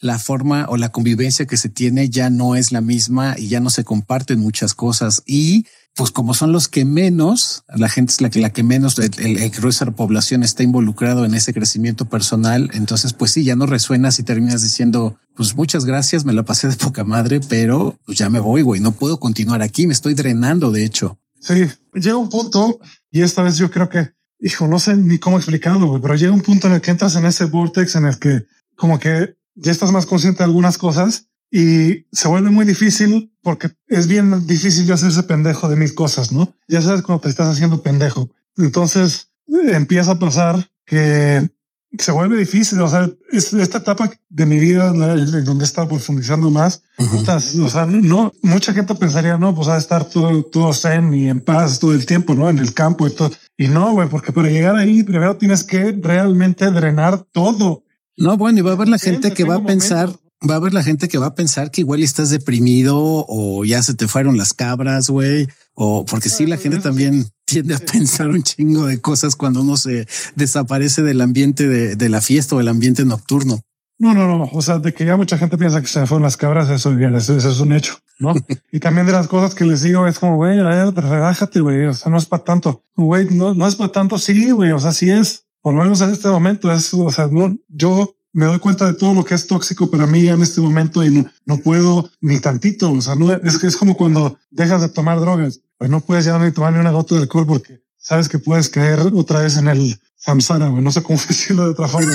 la 0.00 0.18
forma 0.18 0.66
o 0.70 0.78
la 0.78 0.90
convivencia 0.90 1.46
que 1.46 1.58
se 1.58 1.68
tiene 1.68 2.08
ya 2.08 2.30
no 2.30 2.54
es 2.54 2.72
la 2.72 2.80
misma 2.80 3.34
y 3.36 3.48
ya 3.48 3.60
no 3.60 3.68
se 3.68 3.84
comparten 3.84 4.40
muchas 4.40 4.74
cosas. 4.74 5.22
Y 5.26 5.66
pues 5.98 6.12
como 6.12 6.32
son 6.32 6.52
los 6.52 6.68
que 6.68 6.84
menos, 6.84 7.64
la 7.74 7.88
gente 7.88 8.12
es 8.12 8.20
la 8.20 8.30
que, 8.30 8.40
la 8.40 8.50
que 8.50 8.62
menos, 8.62 8.96
el, 9.00 9.10
el, 9.18 9.50
grueso 9.50 9.84
de 9.84 9.90
la 9.90 9.96
población 9.96 10.44
está 10.44 10.62
involucrado 10.62 11.24
en 11.24 11.34
ese 11.34 11.52
crecimiento 11.52 12.04
personal. 12.04 12.70
Entonces, 12.72 13.12
pues 13.12 13.32
sí, 13.32 13.42
ya 13.42 13.56
no 13.56 13.66
resuenas 13.66 14.20
y 14.20 14.22
terminas 14.22 14.62
diciendo, 14.62 15.18
pues 15.34 15.56
muchas 15.56 15.84
gracias, 15.84 16.24
me 16.24 16.32
la 16.32 16.44
pasé 16.44 16.68
de 16.68 16.76
poca 16.76 17.02
madre, 17.02 17.40
pero 17.48 17.98
pues 18.06 18.16
ya 18.16 18.30
me 18.30 18.38
voy, 18.38 18.62
güey, 18.62 18.80
no 18.80 18.92
puedo 18.92 19.18
continuar 19.18 19.60
aquí, 19.60 19.88
me 19.88 19.92
estoy 19.92 20.14
drenando, 20.14 20.70
de 20.70 20.84
hecho. 20.84 21.18
Sí, 21.40 21.66
llega 21.94 22.16
un 22.16 22.28
punto 22.28 22.78
y 23.10 23.22
esta 23.22 23.42
vez 23.42 23.56
yo 23.56 23.68
creo 23.68 23.88
que, 23.88 24.12
hijo, 24.38 24.68
no 24.68 24.78
sé 24.78 24.96
ni 24.96 25.18
cómo 25.18 25.38
explicarlo, 25.38 26.00
pero 26.00 26.14
llega 26.14 26.32
un 26.32 26.42
punto 26.42 26.68
en 26.68 26.74
el 26.74 26.80
que 26.80 26.92
entras 26.92 27.16
en 27.16 27.26
ese 27.26 27.46
vortex 27.46 27.96
en 27.96 28.06
el 28.06 28.20
que 28.20 28.44
como 28.76 29.00
que 29.00 29.36
ya 29.56 29.72
estás 29.72 29.90
más 29.90 30.06
consciente 30.06 30.38
de 30.38 30.44
algunas 30.44 30.78
cosas 30.78 31.27
y 31.50 32.06
se 32.12 32.28
vuelve 32.28 32.50
muy 32.50 32.64
difícil 32.64 33.32
porque 33.42 33.70
es 33.86 34.06
bien 34.06 34.46
difícil 34.46 34.86
ya 34.86 34.94
hacerse 34.94 35.22
pendejo 35.22 35.68
de 35.68 35.76
mil 35.76 35.94
cosas, 35.94 36.32
¿no? 36.32 36.54
Ya 36.68 36.82
sabes 36.82 37.02
cuando 37.02 37.22
te 37.22 37.28
estás 37.28 37.48
haciendo 37.48 37.82
pendejo. 37.82 38.30
Entonces 38.56 39.30
empieza 39.46 40.12
a 40.12 40.18
pasar 40.18 40.70
que 40.84 41.48
se 41.96 42.12
vuelve 42.12 42.36
difícil. 42.36 42.80
O 42.80 42.88
sea, 42.88 43.08
es 43.30 43.52
esta 43.52 43.78
etapa 43.78 44.10
de 44.28 44.46
mi 44.46 44.58
vida 44.58 44.88
en 44.88 45.44
donde 45.44 45.64
estado 45.64 45.88
profundizando 45.88 46.50
más. 46.50 46.82
o 46.98 47.68
sea, 47.68 47.86
no, 47.86 48.32
mucha 48.42 48.72
gente 48.72 48.94
pensaría, 48.94 49.38
no, 49.38 49.54
pues 49.54 49.68
a 49.68 49.78
estar 49.78 50.04
todo, 50.04 50.42
todo 50.44 50.72
zen 50.72 51.14
y 51.14 51.28
en 51.28 51.40
paz 51.40 51.78
todo 51.78 51.94
el 51.94 52.04
tiempo, 52.04 52.34
¿no? 52.34 52.50
En 52.50 52.58
el 52.58 52.74
campo 52.74 53.06
y 53.06 53.10
todo. 53.10 53.30
Y 53.56 53.68
no, 53.68 53.92
güey, 53.92 54.08
porque 54.08 54.32
para 54.32 54.48
llegar 54.48 54.76
ahí 54.76 55.02
primero 55.02 55.36
tienes 55.36 55.64
que 55.64 55.92
realmente 55.92 56.70
drenar 56.70 57.24
todo. 57.32 57.84
No, 58.16 58.36
bueno, 58.36 58.58
y 58.58 58.62
va 58.62 58.72
a 58.72 58.74
haber 58.74 58.88
la 58.88 58.98
gente 58.98 59.32
que 59.32 59.44
va 59.44 59.56
a 59.56 59.64
pensar, 59.64 60.10
va 60.48 60.54
a 60.54 60.56
haber 60.58 60.72
la 60.72 60.82
gente 60.82 61.08
que 61.08 61.18
va 61.18 61.26
a 61.26 61.34
pensar 61.34 61.70
que 61.70 61.80
igual 61.80 62.02
estás 62.02 62.30
deprimido 62.30 62.96
o 63.28 63.64
ya 63.64 63.82
se 63.82 63.94
te 63.94 64.08
fueron 64.08 64.36
las 64.36 64.54
cabras, 64.54 65.08
güey. 65.08 65.48
O 65.74 66.04
porque 66.04 66.28
sí, 66.28 66.46
la 66.46 66.56
gente 66.56 66.78
también 66.78 67.26
tiende 67.44 67.74
a 67.74 67.78
pensar 67.78 68.28
un 68.28 68.42
chingo 68.42 68.86
de 68.86 69.00
cosas 69.00 69.36
cuando 69.36 69.62
uno 69.62 69.76
se 69.76 70.06
desaparece 70.34 71.02
del 71.02 71.20
ambiente 71.20 71.66
de, 71.66 71.96
de 71.96 72.08
la 72.08 72.20
fiesta 72.20 72.56
o 72.56 72.60
el 72.60 72.68
ambiente 72.68 73.04
nocturno. 73.04 73.60
No, 73.98 74.14
no, 74.14 74.38
no. 74.38 74.48
O 74.52 74.62
sea, 74.62 74.78
de 74.78 74.94
que 74.94 75.04
ya 75.04 75.16
mucha 75.16 75.38
gente 75.38 75.58
piensa 75.58 75.80
que 75.80 75.88
se 75.88 76.06
fueron 76.06 76.22
las 76.22 76.36
cabras, 76.36 76.70
eso, 76.70 76.96
eso, 76.96 77.36
eso 77.36 77.50
es 77.50 77.60
un 77.60 77.72
hecho, 77.72 77.94
¿no? 78.20 78.32
y 78.72 78.78
también 78.78 79.06
de 79.06 79.12
las 79.12 79.26
cosas 79.26 79.56
que 79.56 79.64
les 79.64 79.82
digo 79.82 80.06
es 80.06 80.20
como, 80.20 80.36
güey, 80.36 80.56
relájate, 80.56 81.60
güey. 81.60 81.86
O 81.86 81.94
sea, 81.94 82.10
no 82.10 82.18
es 82.18 82.26
para 82.26 82.44
tanto. 82.44 82.84
Güey, 82.94 83.28
no, 83.30 83.54
no 83.54 83.66
es 83.66 83.74
para 83.74 83.90
tanto. 83.90 84.18
Sí, 84.18 84.52
güey. 84.52 84.70
O 84.70 84.78
sea, 84.78 84.92
sí 84.92 85.10
es. 85.10 85.46
Por 85.60 85.74
lo 85.74 85.82
menos 85.82 86.00
en 86.00 86.10
este 86.10 86.28
momento 86.28 86.70
es, 86.70 86.94
o 86.94 87.10
sea, 87.10 87.26
no, 87.26 87.56
yo 87.66 88.14
me 88.32 88.46
doy 88.46 88.58
cuenta 88.58 88.86
de 88.86 88.94
todo 88.94 89.14
lo 89.14 89.24
que 89.24 89.34
es 89.34 89.46
tóxico 89.46 89.90
para 89.90 90.06
mí 90.06 90.28
en 90.28 90.42
este 90.42 90.60
momento 90.60 91.04
y 91.04 91.26
no, 91.44 91.58
puedo 91.58 92.10
ni 92.20 92.40
tantito. 92.40 92.92
O 92.92 93.00
sea, 93.00 93.14
no 93.14 93.32
es 93.32 93.58
que 93.58 93.66
es 93.66 93.76
como 93.76 93.96
cuando 93.96 94.38
dejas 94.50 94.80
de 94.80 94.88
tomar 94.88 95.20
drogas, 95.20 95.60
pues 95.76 95.90
no 95.90 96.00
puedes 96.00 96.24
ya 96.24 96.38
ni 96.38 96.52
tomar 96.52 96.72
ni 96.72 96.78
una 96.78 96.90
gota 96.90 97.14
de 97.14 97.22
alcohol 97.22 97.46
porque 97.46 97.82
sabes 97.96 98.28
que 98.28 98.38
puedes 98.38 98.68
caer 98.68 99.00
otra 99.12 99.40
vez 99.40 99.56
en 99.56 99.68
el 99.68 100.00
samsara, 100.16 100.68
No 100.68 100.92
sé 100.92 101.02
cómo 101.02 101.18
decirlo 101.28 101.64
de 101.64 101.70
otra 101.70 101.88
forma. 101.88 102.12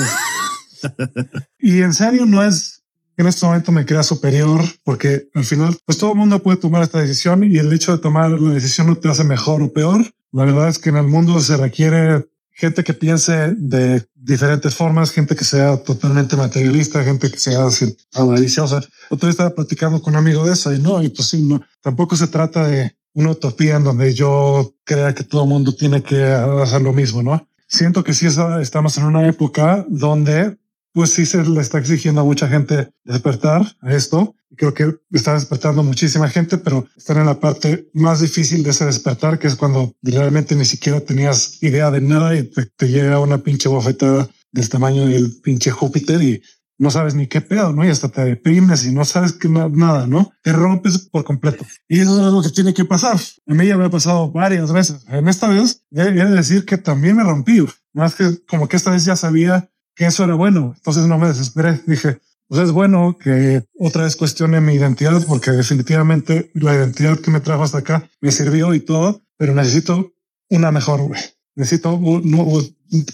y 1.58 1.82
en 1.82 1.94
serio 1.94 2.26
no 2.26 2.42
es 2.44 2.82
que 3.16 3.22
en 3.22 3.28
este 3.28 3.46
momento 3.46 3.72
me 3.72 3.86
crea 3.86 4.02
superior 4.02 4.60
porque 4.82 5.28
al 5.34 5.44
final, 5.44 5.76
pues 5.84 5.98
todo 5.98 6.12
el 6.12 6.18
mundo 6.18 6.42
puede 6.42 6.58
tomar 6.58 6.82
esta 6.82 7.00
decisión 7.00 7.44
y 7.44 7.58
el 7.58 7.72
hecho 7.72 7.92
de 7.92 7.98
tomar 7.98 8.30
la 8.30 8.54
decisión 8.54 8.88
no 8.88 8.96
te 8.96 9.08
hace 9.08 9.24
mejor 9.24 9.62
o 9.62 9.72
peor. 9.72 10.04
La 10.32 10.44
verdad 10.44 10.68
es 10.68 10.78
que 10.78 10.90
en 10.90 10.96
el 10.96 11.06
mundo 11.06 11.38
se 11.40 11.56
requiere 11.56 12.26
gente 12.50 12.84
que 12.84 12.94
piense 12.94 13.54
de 13.56 14.06
diferentes 14.24 14.74
formas, 14.74 15.10
gente 15.10 15.36
que 15.36 15.44
sea 15.44 15.76
totalmente 15.76 16.36
materialista, 16.36 17.04
gente 17.04 17.30
que 17.30 17.38
sea 17.38 17.68
avariciosa. 18.14 18.80
Otra 19.10 19.26
vez 19.26 19.34
estaba 19.34 19.54
platicando 19.54 20.00
con 20.00 20.14
un 20.14 20.18
amigo 20.18 20.44
de 20.46 20.54
eso 20.54 20.72
y 20.72 20.78
no, 20.78 21.02
y 21.02 21.10
pues 21.10 21.28
sí, 21.28 21.42
no, 21.42 21.60
tampoco 21.82 22.16
se 22.16 22.28
trata 22.28 22.66
de 22.66 22.96
una 23.12 23.30
utopía 23.30 23.76
en 23.76 23.84
donde 23.84 24.14
yo 24.14 24.74
crea 24.84 25.14
que 25.14 25.24
todo 25.24 25.42
el 25.42 25.48
mundo 25.48 25.74
tiene 25.74 26.02
que 26.02 26.24
hacer 26.24 26.82
lo 26.82 26.92
mismo, 26.92 27.22
¿no? 27.22 27.46
Siento 27.68 28.02
que 28.02 28.14
sí 28.14 28.26
estamos 28.26 28.96
en 28.98 29.04
una 29.04 29.26
época 29.26 29.84
donde 29.88 30.56
pues 30.94 31.10
sí 31.10 31.26
se 31.26 31.44
le 31.44 31.60
está 31.60 31.78
exigiendo 31.78 32.20
a 32.20 32.24
mucha 32.24 32.48
gente 32.48 32.88
despertar 33.04 33.76
a 33.80 33.92
esto. 33.92 34.36
Creo 34.56 34.72
que 34.72 34.94
está 35.10 35.34
despertando 35.34 35.82
muchísima 35.82 36.28
gente, 36.28 36.56
pero 36.56 36.86
están 36.96 37.18
en 37.18 37.26
la 37.26 37.40
parte 37.40 37.90
más 37.92 38.20
difícil 38.20 38.62
de 38.62 38.70
ese 38.70 38.86
despertar, 38.86 39.40
que 39.40 39.48
es 39.48 39.56
cuando 39.56 39.92
realmente 40.02 40.54
ni 40.54 40.64
siquiera 40.64 41.00
tenías 41.00 41.60
idea 41.60 41.90
de 41.90 42.00
nada 42.00 42.36
y 42.36 42.44
te, 42.44 42.88
llega 42.88 43.18
una 43.18 43.38
pinche 43.38 43.68
bofetada 43.68 44.28
del 44.52 44.68
tamaño 44.68 45.06
del 45.06 45.32
pinche 45.42 45.72
Júpiter 45.72 46.22
y 46.22 46.40
no 46.78 46.92
sabes 46.92 47.16
ni 47.16 47.26
qué 47.26 47.40
pedo, 47.40 47.72
¿no? 47.72 47.84
Y 47.84 47.88
hasta 47.88 48.08
te 48.08 48.24
deprimes 48.24 48.86
y 48.86 48.92
no 48.92 49.04
sabes 49.04 49.32
que 49.32 49.48
nada, 49.48 50.06
¿no? 50.06 50.32
Te 50.42 50.52
rompes 50.52 51.08
por 51.10 51.24
completo. 51.24 51.64
Y 51.88 52.00
eso 52.00 52.24
es 52.24 52.32
lo 52.32 52.40
que 52.40 52.50
tiene 52.50 52.72
que 52.72 52.84
pasar. 52.84 53.18
A 53.48 53.54
mí 53.54 53.66
ya 53.66 53.76
me 53.76 53.86
ha 53.86 53.90
pasado 53.90 54.30
varias 54.30 54.72
veces. 54.72 55.04
En 55.08 55.26
esta 55.26 55.48
vez, 55.48 55.82
he 55.90 56.04
de 56.04 56.26
decir 56.26 56.64
que 56.64 56.78
también 56.78 57.16
me 57.16 57.24
rompí. 57.24 57.64
Más 57.92 58.14
que 58.14 58.44
como 58.46 58.68
que 58.68 58.76
esta 58.76 58.92
vez 58.92 59.04
ya 59.04 59.16
sabía 59.16 59.70
que 59.94 60.06
eso 60.06 60.24
era 60.24 60.34
bueno. 60.34 60.74
Entonces 60.76 61.06
no 61.06 61.18
me 61.18 61.28
desesperé. 61.28 61.80
Dije, 61.86 62.18
pues 62.48 62.60
es 62.60 62.72
bueno 62.72 63.16
que 63.18 63.64
otra 63.78 64.04
vez 64.04 64.16
cuestione 64.16 64.60
mi 64.60 64.74
identidad 64.74 65.24
porque 65.26 65.50
definitivamente 65.50 66.50
la 66.54 66.74
identidad 66.74 67.18
que 67.18 67.30
me 67.30 67.40
trajo 67.40 67.62
hasta 67.62 67.78
acá 67.78 68.08
me 68.20 68.30
sirvió 68.30 68.74
y 68.74 68.80
todo, 68.80 69.22
pero 69.36 69.54
necesito 69.54 70.12
una 70.50 70.70
mejor, 70.70 71.02
güey. 71.02 71.20
Necesito 71.56 72.00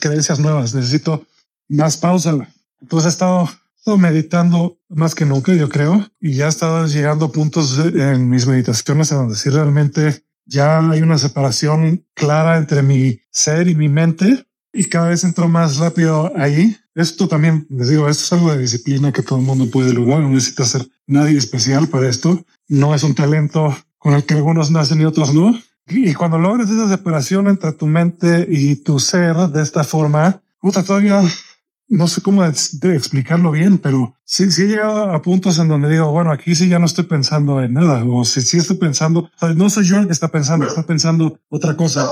creencias 0.01 0.41
nuevas, 0.41 0.75
necesito 0.75 1.27
más 1.69 1.97
pausa. 1.97 2.37
Entonces 2.81 3.07
he 3.07 3.09
estado, 3.11 3.49
meditando 3.99 4.79
más 4.89 5.15
que 5.15 5.27
nunca, 5.27 5.53
yo 5.55 5.69
creo, 5.69 6.07
y 6.21 6.35
ya 6.35 6.47
he 6.47 6.49
estado 6.49 6.87
llegando 6.87 7.27
a 7.27 7.33
puntos 7.33 7.79
en 7.79 8.29
mis 8.29 8.47
meditaciones 8.47 9.11
en 9.11 9.19
donde 9.19 9.37
sí 9.37 9.51
realmente 9.51 10.25
ya 10.45 10.79
hay 10.79 11.03
una 11.03 11.19
separación 11.19 12.07
clara 12.15 12.59
entre 12.59 12.83
mi 12.83 13.21
ser 13.31 13.69
y 13.69 13.75
mi 13.75 13.89
mente 13.89 14.47
y 14.73 14.85
cada 14.85 15.09
vez 15.09 15.25
entro 15.25 15.49
más 15.49 15.77
rápido 15.79 16.33
ahí. 16.37 16.77
Esto 16.95 17.29
también, 17.29 17.67
les 17.71 17.89
digo, 17.89 18.09
esto 18.09 18.25
es 18.25 18.33
algo 18.33 18.53
de 18.53 18.59
disciplina 18.59 19.13
que 19.13 19.23
todo 19.23 19.39
el 19.39 19.45
mundo 19.45 19.71
puede 19.71 19.93
lograr. 19.93 20.21
No 20.21 20.31
necesita 20.31 20.65
ser 20.65 20.87
nadie 21.07 21.39
especial 21.39 21.89
para 21.89 22.09
esto. 22.09 22.45
No 22.69 22.95
es 22.95 23.03
un 23.03 23.15
talento 23.15 23.77
con 23.99 24.15
el 24.15 24.25
que 24.25 24.35
algunos 24.35 24.71
nacen 24.71 25.01
y 25.01 25.05
otros 25.05 25.35
no. 25.35 25.59
Y 25.87 26.15
cuando 26.15 26.39
logras 26.39 26.71
esa 26.71 26.89
separación 26.89 27.49
entre 27.49 27.73
tu 27.73 27.87
mente 27.87 28.47
y 28.49 28.77
tu 28.77 29.01
ser 29.01 29.37
de 29.37 29.63
esta 29.63 29.83
forma, 29.83 30.43
puta, 30.61 30.85
todavía 30.85 31.23
no 31.89 32.07
sé 32.07 32.23
cómo 32.23 32.45
explicarlo 32.45 33.51
bien, 33.51 33.79
pero 33.79 34.15
sí, 34.25 34.51
sí 34.53 34.63
he 34.63 34.67
llegado 34.69 35.11
a 35.11 35.21
puntos 35.21 35.59
en 35.59 35.67
donde 35.67 35.89
digo, 35.89 36.13
bueno, 36.13 36.31
aquí 36.31 36.55
sí 36.55 36.69
ya 36.69 36.79
no 36.79 36.87
estoy 36.87 37.05
pensando 37.05 37.61
en 37.61 37.73
nada, 37.73 38.05
o 38.05 38.25
si 38.25 38.43
sí 38.43 38.59
estoy 38.59 38.77
pensando, 38.77 39.29
no 39.57 39.69
soy 39.69 39.85
yo 39.87 39.99
el 39.99 40.07
que 40.07 40.13
está 40.13 40.29
pensando, 40.29 40.67
está 40.67 40.85
pensando 40.85 41.41
otra 41.49 41.77
cosa. 41.77 42.09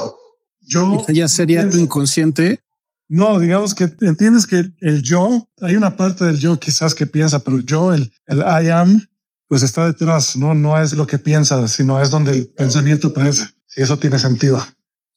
Yo 0.68 1.04
ya 1.08 1.28
sería 1.28 1.62
inconsciente. 1.62 2.60
No, 3.08 3.40
digamos 3.40 3.74
que 3.74 3.90
entiendes 4.02 4.46
que 4.46 4.70
el 4.80 5.02
yo, 5.02 5.48
hay 5.62 5.76
una 5.76 5.96
parte 5.96 6.26
del 6.26 6.38
yo 6.38 6.60
quizás 6.60 6.94
que 6.94 7.06
piensa, 7.06 7.38
pero 7.38 7.58
yo, 7.60 7.94
el, 7.94 8.12
el 8.26 8.38
I 8.40 8.68
am, 8.68 9.02
pues 9.48 9.62
está 9.62 9.86
detrás, 9.86 10.36
no, 10.36 10.54
no 10.54 10.80
es 10.80 10.92
lo 10.92 11.06
que 11.06 11.18
piensa, 11.18 11.66
sino 11.68 12.00
es 12.02 12.10
donde 12.10 12.32
el 12.32 12.48
pensamiento 12.48 13.08
aparece. 13.08 13.46
Si 13.66 13.80
eso 13.80 13.98
tiene 13.98 14.18
sentido. 14.18 14.62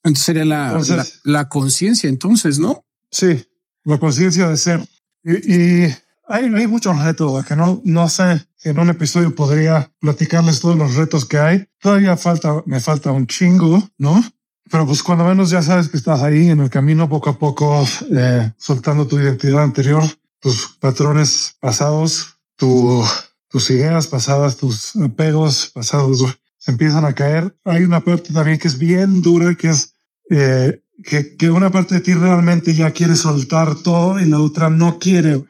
Entonces 0.03 0.25
sería 0.25 0.45
la, 0.45 0.81
la, 1.23 1.49
conciencia, 1.49 2.09
entonces, 2.09 2.59
¿no? 2.59 2.85
Sí, 3.11 3.45
la 3.83 3.99
conciencia 3.99 4.47
de 4.47 4.57
ser. 4.57 4.81
Y, 5.23 5.53
y 5.53 5.95
hay, 6.27 6.45
hay 6.45 6.67
muchos 6.67 6.97
retos 6.97 7.45
que 7.45 7.55
no, 7.55 7.81
no 7.83 8.07
sé, 8.07 8.45
en 8.63 8.79
un 8.79 8.89
episodio 8.89 9.35
podría 9.35 9.91
platicarles 9.99 10.61
todos 10.61 10.77
los 10.77 10.95
retos 10.95 11.25
que 11.25 11.39
hay. 11.39 11.67
Todavía 11.79 12.15
falta, 12.15 12.63
me 12.65 12.79
falta 12.79 13.11
un 13.11 13.27
chingo, 13.27 13.83
¿no? 13.97 14.23
Pero 14.71 14.85
pues 14.85 15.03
cuando 15.03 15.25
menos 15.25 15.49
ya 15.49 15.61
sabes 15.61 15.89
que 15.89 15.97
estás 15.97 16.21
ahí 16.21 16.49
en 16.49 16.61
el 16.61 16.69
camino 16.69 17.09
poco 17.09 17.29
a 17.29 17.37
poco, 17.37 17.85
eh, 18.15 18.53
soltando 18.57 19.05
tu 19.05 19.19
identidad 19.19 19.63
anterior, 19.63 20.01
tus 20.39 20.77
patrones 20.79 21.57
pasados, 21.59 22.37
tu, 22.55 23.03
tus 23.49 23.69
ideas 23.69 24.07
pasadas, 24.07 24.55
tus 24.55 24.95
apegos 24.95 25.71
pasados 25.73 26.23
se 26.57 26.71
empiezan 26.71 27.03
a 27.03 27.13
caer. 27.13 27.53
Hay 27.65 27.83
una 27.83 27.99
parte 27.99 28.31
también 28.31 28.57
que 28.59 28.69
es 28.69 28.77
bien 28.77 29.21
dura, 29.21 29.53
que 29.55 29.69
es 29.71 29.93
eh, 30.29 30.81
que, 31.03 31.35
que 31.35 31.51
una 31.51 31.69
parte 31.69 31.95
de 31.95 32.01
ti 32.01 32.13
realmente 32.13 32.73
ya 32.73 32.91
quiere 32.91 33.17
soltar 33.17 33.75
todo 33.75 34.21
y 34.21 34.25
la 34.25 34.39
otra 34.39 34.69
no 34.69 34.99
quiere. 34.99 35.43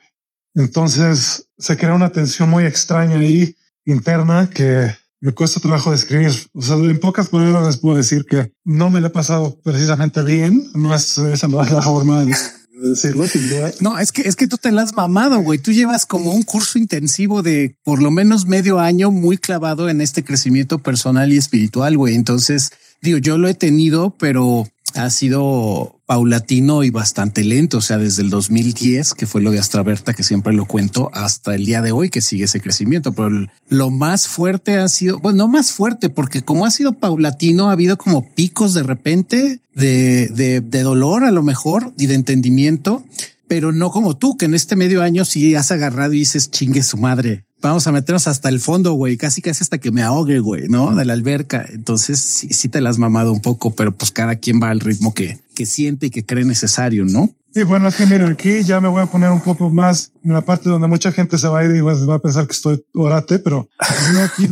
Entonces 0.55 1.47
se 1.59 1.77
crea 1.77 1.93
una 1.93 2.11
tensión 2.11 2.49
muy 2.49 2.65
extraña 2.65 3.19
ahí 3.19 3.55
interna 3.85 4.49
que 4.49 4.95
me 5.21 5.31
cuesta 5.31 5.59
trabajo 5.59 5.91
describir. 5.91 6.31
O 6.53 6.61
sea, 6.61 6.75
en 6.75 6.99
pocas 6.99 7.29
palabras 7.29 7.65
les 7.67 7.77
puedo 7.77 7.95
decir 7.95 8.25
que 8.25 8.51
no 8.65 8.89
me 8.89 8.99
lo 8.99 9.07
he 9.07 9.11
pasado 9.11 9.59
precisamente 9.63 10.23
bien. 10.23 10.69
No 10.73 10.93
es 10.93 11.17
esa 11.17 11.47
no 11.47 11.63
es 11.63 11.71
la 11.71 11.81
forma 11.81 12.25
de 12.25 12.35
decirlo. 12.81 13.25
No, 13.79 13.99
es 13.99 14.11
que 14.11 14.23
es 14.23 14.35
que 14.35 14.47
tú 14.47 14.57
te 14.57 14.71
la 14.71 14.81
has 14.81 14.93
mamado, 14.95 15.39
güey. 15.39 15.59
Tú 15.59 15.71
llevas 15.71 16.07
como 16.07 16.33
un 16.33 16.41
curso 16.41 16.79
intensivo 16.79 17.43
de 17.43 17.77
por 17.83 18.01
lo 18.01 18.09
menos 18.09 18.47
medio 18.47 18.79
año 18.79 19.11
muy 19.11 19.37
clavado 19.37 19.89
en 19.89 20.01
este 20.01 20.23
crecimiento 20.23 20.79
personal 20.79 21.31
y 21.31 21.37
espiritual, 21.37 21.97
güey. 21.97 22.15
Entonces, 22.15 22.71
digo, 23.01 23.19
yo 23.19 23.37
lo 23.37 23.47
he 23.47 23.53
tenido, 23.53 24.15
pero 24.17 24.67
ha 24.95 25.10
sido 25.10 26.01
paulatino 26.05 26.83
y 26.83 26.89
bastante 26.89 27.43
lento, 27.43 27.77
o 27.77 27.81
sea, 27.81 27.98
desde 27.98 28.24
el 28.24 28.29
2010, 28.29 29.13
que 29.13 29.25
fue 29.25 29.41
lo 29.41 29.51
de 29.51 29.60
Astraberta, 29.60 30.13
que 30.13 30.24
siempre 30.24 30.53
lo 30.53 30.65
cuento, 30.65 31.10
hasta 31.13 31.55
el 31.55 31.65
día 31.65 31.81
de 31.81 31.91
hoy 31.91 32.10
que 32.10 32.21
sigue 32.21 32.45
ese 32.45 32.60
crecimiento. 32.60 33.13
Pero 33.13 33.48
lo 33.69 33.89
más 33.89 34.27
fuerte 34.27 34.77
ha 34.77 34.88
sido, 34.88 35.19
bueno, 35.19 35.39
no 35.39 35.48
más 35.48 35.71
fuerte, 35.71 36.10
porque 36.10 36.41
como 36.41 36.65
ha 36.65 36.71
sido 36.71 36.93
paulatino, 36.93 37.69
ha 37.69 37.74
habido 37.74 37.98
como 37.98 38.29
picos 38.33 38.74
de 38.74 38.83
repente 38.83 39.62
de, 39.74 40.27
de, 40.27 40.62
de 40.62 40.81
dolor 40.83 41.24
a 41.24 41.31
lo 41.31 41.43
mejor 41.43 41.93
y 41.98 42.07
de 42.07 42.15
entendimiento, 42.15 43.03
pero 43.48 43.71
no 43.71 43.91
como 43.91 44.17
tú, 44.17 44.38
que 44.38 44.45
en 44.45 44.53
este 44.53 44.75
medio 44.75 45.01
año 45.01 45.25
sí 45.25 45.55
has 45.55 45.71
agarrado 45.71 46.13
y 46.13 46.19
dices 46.19 46.51
chingue 46.51 46.83
su 46.83 46.98
madre 46.98 47.45
vamos 47.61 47.87
a 47.87 47.91
meternos 47.91 48.27
hasta 48.27 48.49
el 48.49 48.59
fondo, 48.59 48.93
güey, 48.93 49.17
casi 49.17 49.41
casi 49.41 49.63
hasta 49.63 49.77
que 49.77 49.91
me 49.91 50.01
ahogue, 50.01 50.39
güey, 50.39 50.67
¿no? 50.67 50.95
De 50.95 51.05
la 51.05 51.13
alberca. 51.13 51.65
Entonces 51.69 52.19
sí, 52.19 52.49
sí 52.53 52.69
te 52.69 52.81
la 52.81 52.89
has 52.89 52.97
mamado 52.97 53.31
un 53.31 53.41
poco, 53.41 53.73
pero 53.75 53.91
pues 53.91 54.11
cada 54.11 54.35
quien 54.35 54.61
va 54.61 54.69
al 54.69 54.79
ritmo 54.79 55.13
que, 55.13 55.39
que 55.55 55.65
siente 55.65 56.07
y 56.07 56.09
que 56.09 56.25
cree 56.25 56.45
necesario, 56.45 57.05
¿no? 57.05 57.29
Sí, 57.53 57.63
bueno, 57.63 57.89
es 57.89 57.95
que 57.95 58.05
mira, 58.05 58.29
aquí 58.29 58.63
ya 58.63 58.79
me 58.79 58.87
voy 58.87 59.01
a 59.01 59.07
poner 59.07 59.29
un 59.29 59.41
poco 59.41 59.69
más 59.69 60.13
en 60.23 60.31
la 60.33 60.41
parte 60.41 60.69
donde 60.69 60.87
mucha 60.87 61.11
gente 61.11 61.37
se 61.37 61.49
va 61.49 61.59
a 61.59 61.65
ir 61.65 61.75
y 61.75 61.81
va 61.81 62.15
a 62.15 62.19
pensar 62.19 62.47
que 62.47 62.53
estoy 62.53 62.85
orate, 62.93 63.39
pero 63.39 63.67
a 63.77 64.11
mí 64.11 64.19
aquí, 64.19 64.49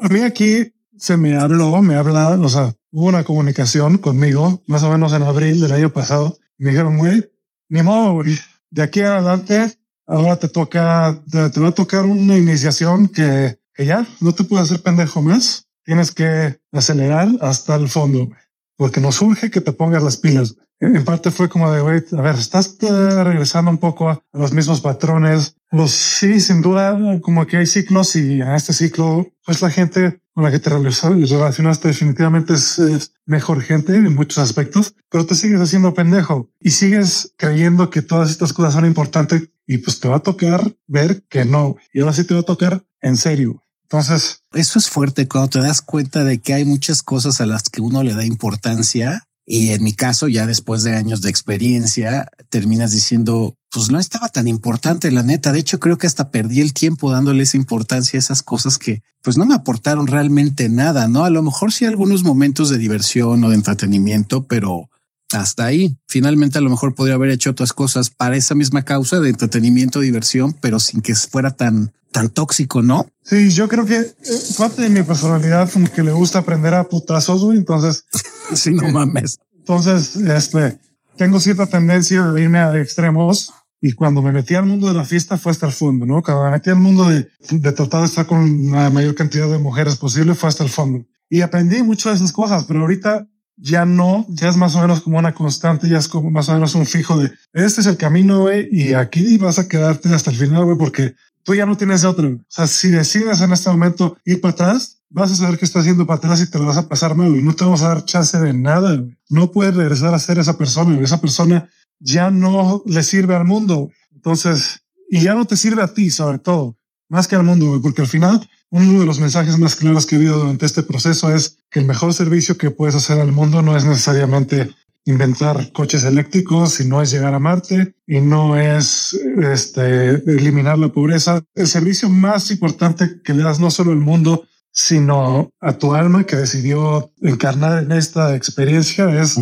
a 0.00 0.08
mí 0.08 0.20
aquí 0.20 0.74
se 0.98 1.16
me 1.16 1.36
habló, 1.36 1.80
me 1.80 1.94
hablaron, 1.94 2.44
o 2.44 2.48
sea, 2.50 2.74
hubo 2.90 3.06
una 3.06 3.24
comunicación 3.24 3.96
conmigo 3.96 4.62
más 4.66 4.82
o 4.82 4.90
menos 4.90 5.14
en 5.14 5.22
abril 5.22 5.60
del 5.60 5.72
año 5.72 5.90
pasado. 5.90 6.36
Me 6.58 6.70
dijeron, 6.70 6.98
güey, 6.98 7.30
ni 7.70 7.82
modo, 7.82 8.12
güey, 8.12 8.38
de 8.70 8.82
aquí 8.82 9.00
adelante 9.00 9.72
ahora 10.06 10.36
te 10.36 10.48
toca, 10.48 11.22
te, 11.30 11.60
va 11.60 11.68
a 11.68 11.72
tocar 11.72 12.04
una 12.04 12.36
iniciación 12.36 13.08
que, 13.08 13.58
que, 13.74 13.86
ya 13.86 14.06
no 14.20 14.32
te 14.34 14.44
puede 14.44 14.62
hacer 14.62 14.82
pendejo 14.82 15.22
más. 15.22 15.66
Tienes 15.84 16.12
que 16.12 16.60
acelerar 16.72 17.28
hasta 17.40 17.74
el 17.74 17.88
fondo, 17.88 18.30
porque 18.76 19.00
nos 19.00 19.16
surge 19.16 19.50
que 19.50 19.60
te 19.60 19.72
pongas 19.72 20.02
las 20.02 20.16
pilas. 20.16 20.56
En 20.82 21.04
parte 21.04 21.30
fue 21.30 21.48
como 21.48 21.70
de, 21.70 21.80
güey, 21.80 22.02
a 22.10 22.22
ver, 22.22 22.34
estás 22.34 22.76
eh, 22.80 23.22
regresando 23.22 23.70
un 23.70 23.78
poco 23.78 24.10
a 24.10 24.20
los 24.32 24.52
mismos 24.52 24.80
patrones. 24.80 25.54
Los 25.70 25.92
sí, 25.92 26.40
sin 26.40 26.60
duda, 26.60 26.98
como 27.20 27.46
que 27.46 27.58
hay 27.58 27.66
ciclos 27.66 28.16
y 28.16 28.40
en 28.40 28.50
este 28.50 28.72
ciclo, 28.72 29.28
pues 29.46 29.62
la 29.62 29.70
gente 29.70 30.20
con 30.34 30.42
la 30.42 30.50
que 30.50 30.58
te 30.58 30.70
relacionaste 30.70 31.86
definitivamente 31.86 32.54
es, 32.54 32.80
es, 32.80 33.12
mejor 33.24 33.62
gente 33.62 33.94
en 33.94 34.12
muchos 34.14 34.38
aspectos, 34.38 34.96
pero 35.08 35.24
te 35.24 35.36
sigues 35.36 35.60
haciendo 35.60 35.94
pendejo 35.94 36.50
y 36.58 36.70
sigues 36.70 37.32
creyendo 37.36 37.88
que 37.88 38.02
todas 38.02 38.30
estas 38.30 38.52
cosas 38.52 38.74
son 38.74 38.84
importantes 38.84 39.50
y 39.66 39.78
pues 39.78 40.00
te 40.00 40.08
va 40.08 40.16
a 40.16 40.20
tocar 40.20 40.76
ver 40.86 41.22
que 41.28 41.44
no. 41.44 41.76
Y 41.92 42.00
ahora 42.00 42.12
sí 42.12 42.24
te 42.24 42.34
va 42.34 42.40
a 42.40 42.44
tocar 42.44 42.84
en 43.00 43.16
serio. 43.16 43.62
Entonces, 43.84 44.42
eso 44.52 44.78
es 44.78 44.88
fuerte 44.88 45.28
cuando 45.28 45.50
te 45.50 45.60
das 45.60 45.82
cuenta 45.82 46.24
de 46.24 46.40
que 46.40 46.54
hay 46.54 46.64
muchas 46.64 47.02
cosas 47.02 47.40
a 47.40 47.46
las 47.46 47.64
que 47.64 47.80
uno 47.80 48.02
le 48.02 48.14
da 48.14 48.24
importancia 48.24 49.28
y 49.44 49.70
en 49.70 49.82
mi 49.82 49.92
caso, 49.92 50.28
ya 50.28 50.46
después 50.46 50.84
de 50.84 50.94
años 50.94 51.20
de 51.20 51.30
experiencia, 51.30 52.28
terminas 52.48 52.92
diciendo, 52.92 53.56
pues 53.70 53.90
no 53.90 53.98
estaba 53.98 54.28
tan 54.28 54.46
importante 54.46 55.10
la 55.10 55.24
neta. 55.24 55.52
De 55.52 55.58
hecho, 55.58 55.80
creo 55.80 55.98
que 55.98 56.06
hasta 56.06 56.30
perdí 56.30 56.60
el 56.60 56.72
tiempo 56.72 57.10
dándole 57.10 57.42
esa 57.42 57.56
importancia 57.56 58.18
a 58.18 58.20
esas 58.20 58.42
cosas 58.42 58.78
que 58.78 59.02
pues 59.20 59.36
no 59.36 59.44
me 59.44 59.54
aportaron 59.54 60.06
realmente 60.06 60.68
nada, 60.68 61.08
¿no? 61.08 61.24
A 61.24 61.30
lo 61.30 61.42
mejor 61.42 61.72
sí 61.72 61.84
algunos 61.84 62.22
momentos 62.22 62.70
de 62.70 62.78
diversión 62.78 63.42
o 63.42 63.50
de 63.50 63.56
entretenimiento, 63.56 64.46
pero 64.46 64.88
hasta 65.34 65.66
ahí. 65.66 65.96
Finalmente, 66.08 66.58
a 66.58 66.60
lo 66.60 66.70
mejor 66.70 66.94
podría 66.94 67.14
haber 67.14 67.30
hecho 67.30 67.50
otras 67.50 67.72
cosas 67.72 68.10
para 68.10 68.36
esa 68.36 68.54
misma 68.54 68.84
causa 68.84 69.20
de 69.20 69.30
entretenimiento, 69.30 70.00
diversión, 70.00 70.54
pero 70.60 70.78
sin 70.80 71.00
que 71.00 71.14
fuera 71.14 71.50
tan 71.50 71.92
tan 72.12 72.28
tóxico, 72.28 72.82
¿no? 72.82 73.06
Sí, 73.24 73.50
yo 73.50 73.68
creo 73.68 73.86
que 73.86 73.96
eh, 73.96 74.14
parte 74.56 74.82
de 74.82 74.90
mi 74.90 75.02
personalidad 75.02 75.70
como 75.72 75.90
que 75.90 76.02
le 76.02 76.12
gusta 76.12 76.40
aprender 76.40 76.74
a 76.74 76.84
putazos, 76.84 77.42
güey. 77.42 77.58
Entonces, 77.58 78.04
sí, 78.54 78.72
no 78.72 78.88
mames. 78.90 79.40
Entonces, 79.58 80.16
este, 80.16 80.78
tengo 81.16 81.40
cierta 81.40 81.66
tendencia 81.66 82.22
de 82.22 82.42
irme 82.42 82.58
a 82.58 82.78
extremos 82.78 83.52
y 83.80 83.92
cuando 83.92 84.22
me 84.22 84.30
metí 84.30 84.54
al 84.54 84.66
mundo 84.66 84.86
de 84.86 84.94
la 84.94 85.04
fiesta 85.04 85.38
fue 85.38 85.50
hasta 85.50 85.66
el 85.66 85.72
fondo, 85.72 86.06
¿no? 86.06 86.22
Cuando 86.22 86.44
me 86.44 86.50
metí 86.52 86.70
al 86.70 86.76
mundo 86.76 87.08
de, 87.08 87.28
de 87.50 87.72
tratar 87.72 88.00
de 88.00 88.06
estar 88.06 88.26
con 88.26 88.70
la 88.70 88.90
mayor 88.90 89.14
cantidad 89.14 89.48
de 89.48 89.58
mujeres 89.58 89.96
posible 89.96 90.34
fue 90.34 90.48
hasta 90.48 90.62
el 90.62 90.70
fondo. 90.70 91.04
Y 91.28 91.40
aprendí 91.40 91.82
mucho 91.82 92.10
de 92.10 92.16
esas 92.16 92.32
cosas, 92.32 92.64
pero 92.64 92.80
ahorita 92.80 93.26
ya 93.62 93.84
no, 93.84 94.26
ya 94.28 94.48
es 94.48 94.56
más 94.56 94.74
o 94.74 94.80
menos 94.80 95.02
como 95.02 95.18
una 95.18 95.34
constante, 95.34 95.88
ya 95.88 95.98
es 95.98 96.08
como 96.08 96.32
más 96.32 96.48
o 96.48 96.54
menos 96.54 96.74
un 96.74 96.84
fijo 96.84 97.16
de 97.16 97.30
este 97.52 97.80
es 97.80 97.86
el 97.86 97.96
camino, 97.96 98.40
güey, 98.40 98.68
y 98.72 98.94
aquí 98.94 99.38
vas 99.38 99.60
a 99.60 99.68
quedarte 99.68 100.12
hasta 100.12 100.32
el 100.32 100.36
final, 100.36 100.64
güey, 100.64 100.76
porque 100.76 101.14
tú 101.44 101.54
ya 101.54 101.64
no 101.64 101.76
tienes 101.76 102.04
otro. 102.04 102.28
O 102.28 102.44
sea, 102.48 102.66
si 102.66 102.90
decides 102.90 103.40
en 103.40 103.52
este 103.52 103.70
momento 103.70 104.16
ir 104.24 104.40
para 104.40 104.52
atrás, 104.52 105.02
vas 105.10 105.30
a 105.30 105.36
saber 105.36 105.58
que 105.58 105.64
estás 105.64 105.82
haciendo 105.82 106.06
para 106.06 106.18
atrás 106.18 106.40
y 106.40 106.50
te 106.50 106.58
lo 106.58 106.66
vas 106.66 106.76
a 106.76 106.88
pasar 106.88 107.14
mal 107.14 107.36
y 107.36 107.42
no 107.42 107.54
te 107.54 107.62
vamos 107.62 107.82
a 107.82 107.88
dar 107.88 108.04
chance 108.04 108.36
de 108.36 108.52
nada. 108.52 109.00
No 109.28 109.52
puedes 109.52 109.76
regresar 109.76 110.12
a 110.12 110.18
ser 110.18 110.40
esa 110.40 110.58
persona. 110.58 110.98
Esa 111.00 111.20
persona 111.20 111.68
ya 112.00 112.32
no 112.32 112.82
le 112.84 113.02
sirve 113.04 113.36
al 113.36 113.44
mundo. 113.44 113.90
Entonces, 114.12 114.82
y 115.08 115.20
ya 115.20 115.34
no 115.34 115.44
te 115.44 115.56
sirve 115.56 115.82
a 115.82 115.94
ti, 115.94 116.10
sobre 116.10 116.38
todo, 116.38 116.76
más 117.08 117.28
que 117.28 117.36
al 117.36 117.44
mundo, 117.44 117.78
porque 117.80 118.02
al 118.02 118.08
final 118.08 118.48
uno 118.72 119.00
de 119.00 119.06
los 119.06 119.20
mensajes 119.20 119.58
más 119.58 119.76
claros 119.76 120.06
que 120.06 120.16
he 120.16 120.18
habido 120.18 120.38
durante 120.38 120.64
este 120.64 120.82
proceso 120.82 121.32
es 121.32 121.58
que 121.70 121.78
el 121.78 121.84
mejor 121.84 122.14
servicio 122.14 122.56
que 122.56 122.70
puedes 122.70 122.94
hacer 122.94 123.20
al 123.20 123.30
mundo 123.30 123.60
no 123.60 123.76
es 123.76 123.84
necesariamente 123.84 124.74
inventar 125.04 125.72
coches 125.72 126.04
eléctricos 126.04 126.80
y 126.80 126.88
no 126.88 127.02
es 127.02 127.10
llegar 127.10 127.34
a 127.34 127.38
Marte 127.38 127.94
y 128.06 128.20
no 128.22 128.56
es 128.56 129.12
este, 129.42 130.08
eliminar 130.08 130.78
la 130.78 130.88
pobreza. 130.88 131.42
El 131.54 131.66
servicio 131.66 132.08
más 132.08 132.50
importante 132.50 133.20
que 133.22 133.34
le 133.34 133.42
das 133.42 133.60
no 133.60 133.70
solo 133.70 133.92
al 133.92 133.98
mundo, 133.98 134.46
sino 134.70 135.50
a 135.60 135.74
tu 135.74 135.94
alma 135.94 136.24
que 136.24 136.36
decidió 136.36 137.12
encarnar 137.20 137.82
en 137.82 137.92
esta 137.92 138.34
experiencia 138.34 139.20
es 139.20 139.36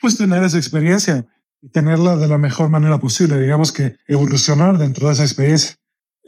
pues 0.00 0.16
tener 0.16 0.44
esa 0.44 0.56
experiencia 0.56 1.26
y 1.60 1.68
tenerla 1.70 2.16
de 2.16 2.28
la 2.28 2.38
mejor 2.38 2.68
manera 2.68 2.98
posible, 2.98 3.40
digamos 3.40 3.72
que 3.72 3.96
evolucionar 4.06 4.78
dentro 4.78 5.08
de 5.08 5.14
esa 5.14 5.24
experiencia. 5.24 5.74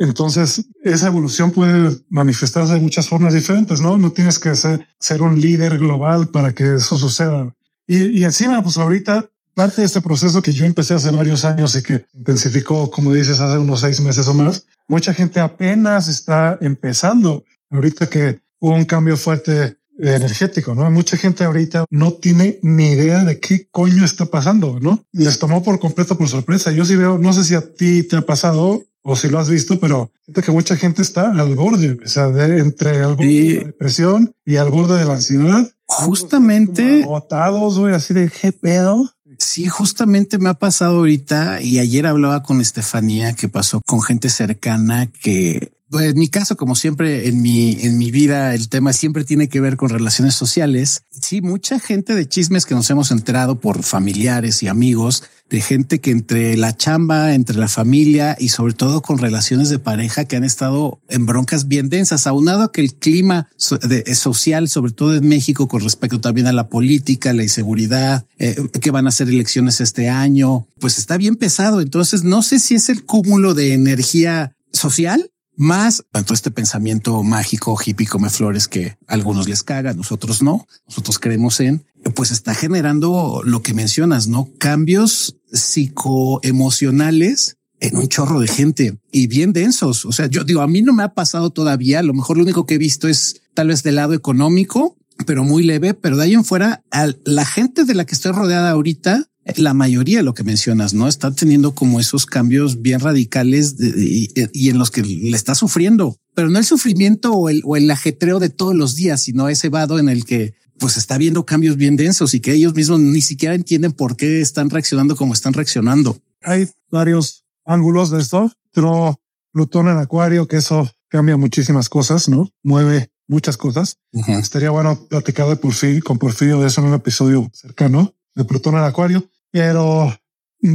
Entonces, 0.00 0.64
esa 0.82 1.08
evolución 1.08 1.50
puede 1.50 1.94
manifestarse 2.08 2.72
de 2.72 2.80
muchas 2.80 3.06
formas 3.06 3.34
diferentes, 3.34 3.82
¿no? 3.82 3.98
No 3.98 4.12
tienes 4.12 4.38
que 4.38 4.54
ser, 4.56 4.88
ser 4.98 5.20
un 5.20 5.38
líder 5.38 5.78
global 5.78 6.28
para 6.28 6.54
que 6.54 6.76
eso 6.76 6.96
suceda. 6.96 7.54
Y, 7.86 8.24
encima, 8.24 8.62
pues 8.62 8.78
ahorita, 8.78 9.28
parte 9.52 9.82
de 9.82 9.86
este 9.86 10.00
proceso 10.00 10.40
que 10.40 10.52
yo 10.52 10.64
empecé 10.64 10.94
hace 10.94 11.10
varios 11.10 11.44
años 11.44 11.76
y 11.76 11.82
que 11.82 12.06
intensificó, 12.14 12.90
como 12.90 13.12
dices, 13.12 13.40
hace 13.40 13.58
unos 13.58 13.80
seis 13.80 14.00
meses 14.00 14.26
o 14.26 14.32
más, 14.32 14.64
mucha 14.88 15.12
gente 15.12 15.38
apenas 15.38 16.08
está 16.08 16.56
empezando. 16.62 17.44
Ahorita 17.68 18.08
que 18.08 18.40
hubo 18.58 18.74
un 18.74 18.86
cambio 18.86 19.18
fuerte 19.18 19.76
energético, 19.98 20.74
¿no? 20.74 20.90
Mucha 20.90 21.18
gente 21.18 21.44
ahorita 21.44 21.84
no 21.90 22.14
tiene 22.14 22.58
ni 22.62 22.92
idea 22.92 23.22
de 23.22 23.38
qué 23.38 23.68
coño 23.70 24.02
está 24.02 24.24
pasando, 24.24 24.80
¿no? 24.80 25.04
Les 25.12 25.38
tomó 25.38 25.62
por 25.62 25.78
completo 25.78 26.16
por 26.16 26.28
sorpresa. 26.28 26.72
Yo 26.72 26.86
sí 26.86 26.96
veo, 26.96 27.18
no 27.18 27.34
sé 27.34 27.44
si 27.44 27.54
a 27.54 27.60
ti 27.60 28.02
te 28.04 28.16
ha 28.16 28.22
pasado 28.22 28.82
o 29.02 29.16
si 29.16 29.28
lo 29.28 29.38
has 29.38 29.48
visto, 29.48 29.80
pero 29.80 30.10
siento 30.24 30.42
que 30.42 30.52
mucha 30.52 30.76
gente 30.76 31.02
está 31.02 31.30
al 31.30 31.54
borde, 31.54 31.98
o 32.04 32.08
sea, 32.08 32.28
de, 32.28 32.58
entre 32.58 32.98
el 32.98 33.14
borde 33.14 33.26
de 33.26 33.54
la 33.54 33.66
depresión 33.66 34.34
y 34.44 34.56
al 34.56 34.70
borde 34.70 34.98
de 34.98 35.04
la 35.04 35.14
ansiedad. 35.14 35.70
Justamente. 35.86 37.02
Agotados, 37.02 37.78
güey, 37.78 37.94
así 37.94 38.14
de 38.14 38.30
qué 38.30 38.52
pedo. 38.52 39.10
Sí, 39.38 39.66
justamente 39.68 40.38
me 40.38 40.50
ha 40.50 40.54
pasado 40.54 40.98
ahorita 40.98 41.62
y 41.62 41.78
ayer 41.78 42.06
hablaba 42.06 42.42
con 42.42 42.60
Estefanía 42.60 43.32
que 43.32 43.48
pasó 43.48 43.80
con 43.86 44.02
gente 44.02 44.28
cercana 44.28 45.06
que 45.06 45.72
en 45.98 46.18
mi 46.18 46.28
caso, 46.28 46.56
como 46.56 46.76
siempre 46.76 47.28
en 47.28 47.42
mi, 47.42 47.78
en 47.80 47.98
mi 47.98 48.12
vida, 48.12 48.54
el 48.54 48.68
tema 48.68 48.92
siempre 48.92 49.24
tiene 49.24 49.48
que 49.48 49.60
ver 49.60 49.76
con 49.76 49.88
relaciones 49.88 50.34
sociales. 50.34 51.02
Sí, 51.10 51.40
mucha 51.40 51.80
gente 51.80 52.14
de 52.14 52.28
chismes 52.28 52.64
que 52.64 52.76
nos 52.76 52.88
hemos 52.90 53.10
enterado 53.10 53.58
por 53.58 53.82
familiares 53.82 54.62
y 54.62 54.68
amigos, 54.68 55.24
de 55.48 55.60
gente 55.60 56.00
que 56.00 56.12
entre 56.12 56.56
la 56.56 56.76
chamba, 56.76 57.34
entre 57.34 57.58
la 57.58 57.66
familia 57.66 58.36
y 58.38 58.50
sobre 58.50 58.72
todo 58.72 59.02
con 59.02 59.18
relaciones 59.18 59.68
de 59.68 59.80
pareja 59.80 60.26
que 60.26 60.36
han 60.36 60.44
estado 60.44 61.00
en 61.08 61.26
broncas 61.26 61.66
bien 61.66 61.88
densas, 61.88 62.28
aunado 62.28 62.70
que 62.70 62.82
el 62.82 62.94
clima 62.94 63.48
social, 63.56 64.68
sobre 64.68 64.92
todo 64.92 65.16
en 65.16 65.26
México, 65.26 65.66
con 65.66 65.82
respecto 65.82 66.20
también 66.20 66.46
a 66.46 66.52
la 66.52 66.68
política, 66.68 67.32
la 67.32 67.42
inseguridad, 67.42 68.26
eh, 68.38 68.54
que 68.80 68.92
van 68.92 69.08
a 69.08 69.10
ser 69.10 69.28
elecciones 69.28 69.80
este 69.80 70.08
año, 70.08 70.68
pues 70.78 70.98
está 70.98 71.16
bien 71.16 71.34
pesado. 71.34 71.80
Entonces, 71.80 72.22
no 72.22 72.42
sé 72.42 72.60
si 72.60 72.76
es 72.76 72.88
el 72.88 73.04
cúmulo 73.04 73.54
de 73.54 73.74
energía 73.74 74.54
social 74.72 75.32
más 75.60 76.04
tanto 76.10 76.32
este 76.32 76.50
pensamiento 76.50 77.22
mágico 77.22 77.78
hippie 77.78 78.06
come 78.06 78.30
flores 78.30 78.66
que 78.66 78.96
a 79.06 79.12
algunos 79.12 79.46
les 79.46 79.62
caga, 79.62 79.92
nosotros 79.92 80.42
no, 80.42 80.66
nosotros 80.88 81.18
creemos 81.18 81.60
en, 81.60 81.84
pues 82.14 82.30
está 82.30 82.54
generando 82.54 83.42
lo 83.44 83.60
que 83.60 83.74
mencionas, 83.74 84.26
no 84.26 84.48
cambios 84.58 85.36
psicoemocionales 85.52 87.58
en 87.78 87.96
un 87.96 88.08
chorro 88.08 88.40
de 88.40 88.48
gente 88.48 88.98
y 89.12 89.26
bien 89.26 89.52
densos. 89.52 90.06
O 90.06 90.12
sea, 90.12 90.28
yo 90.28 90.44
digo, 90.44 90.62
a 90.62 90.66
mí 90.66 90.80
no 90.80 90.94
me 90.94 91.02
ha 91.02 91.12
pasado 91.12 91.50
todavía. 91.50 91.98
A 91.98 92.04
lo 92.04 92.14
mejor 92.14 92.38
lo 92.38 92.44
único 92.44 92.64
que 92.64 92.76
he 92.76 92.78
visto 92.78 93.06
es 93.06 93.42
tal 93.52 93.68
vez 93.68 93.82
del 93.82 93.96
lado 93.96 94.14
económico, 94.14 94.96
pero 95.26 95.44
muy 95.44 95.62
leve. 95.62 95.92
Pero 95.92 96.16
de 96.16 96.24
ahí 96.24 96.32
en 96.34 96.44
fuera, 96.44 96.82
la 97.24 97.44
gente 97.44 97.84
de 97.84 97.94
la 97.94 98.06
que 98.06 98.14
estoy 98.14 98.32
rodeada 98.32 98.70
ahorita 98.70 99.26
la 99.56 99.74
mayoría 99.74 100.18
de 100.18 100.24
lo 100.24 100.34
que 100.34 100.44
mencionas, 100.44 100.94
¿no? 100.94 101.08
Está 101.08 101.30
teniendo 101.32 101.74
como 101.74 102.00
esos 102.00 102.26
cambios 102.26 102.82
bien 102.82 103.00
radicales 103.00 103.76
y, 103.78 104.68
en 104.68 104.78
los 104.78 104.90
que 104.90 105.02
le 105.02 105.36
está 105.36 105.54
sufriendo, 105.54 106.16
pero 106.34 106.48
no 106.48 106.58
el 106.58 106.64
sufrimiento 106.64 107.32
o 107.32 107.48
el, 107.48 107.62
o 107.64 107.76
el 107.76 107.90
ajetreo 107.90 108.38
de 108.38 108.50
todos 108.50 108.74
los 108.74 108.94
días, 108.94 109.22
sino 109.22 109.48
ese 109.48 109.68
vado 109.68 109.98
en 109.98 110.08
el 110.08 110.24
que 110.24 110.54
pues 110.78 110.96
está 110.96 111.18
viendo 111.18 111.44
cambios 111.44 111.76
bien 111.76 111.96
densos 111.96 112.32
y 112.34 112.40
que 112.40 112.52
ellos 112.52 112.74
mismos 112.74 113.00
ni 113.00 113.20
siquiera 113.20 113.54
entienden 113.54 113.92
por 113.92 114.16
qué 114.16 114.40
están 114.40 114.70
reaccionando 114.70 115.14
como 115.14 115.34
están 115.34 115.52
reaccionando. 115.52 116.18
Hay 116.42 116.68
varios 116.90 117.44
ángulos 117.66 118.10
de 118.10 118.20
esto, 118.20 118.50
pero 118.72 119.20
Plutón 119.52 119.88
en 119.88 119.98
Acuario, 119.98 120.48
que 120.48 120.56
eso 120.56 120.90
cambia 121.08 121.36
muchísimas 121.36 121.88
cosas, 121.88 122.28
¿no? 122.28 122.50
Mueve 122.62 123.10
muchas 123.26 123.56
cosas. 123.56 123.98
Estaría 124.12 124.70
bueno 124.70 125.06
platicar 125.08 125.48
de 125.48 125.56
Porfirio, 125.56 126.02
con 126.02 126.18
Porfirio 126.18 126.60
de 126.60 126.68
eso 126.68 126.80
en 126.80 126.88
un 126.88 126.94
episodio 126.94 127.50
cercano 127.52 128.14
de 128.34 128.44
Plutón 128.44 128.74
en 128.74 128.84
Acuario. 128.84 129.30
Pero 129.50 130.14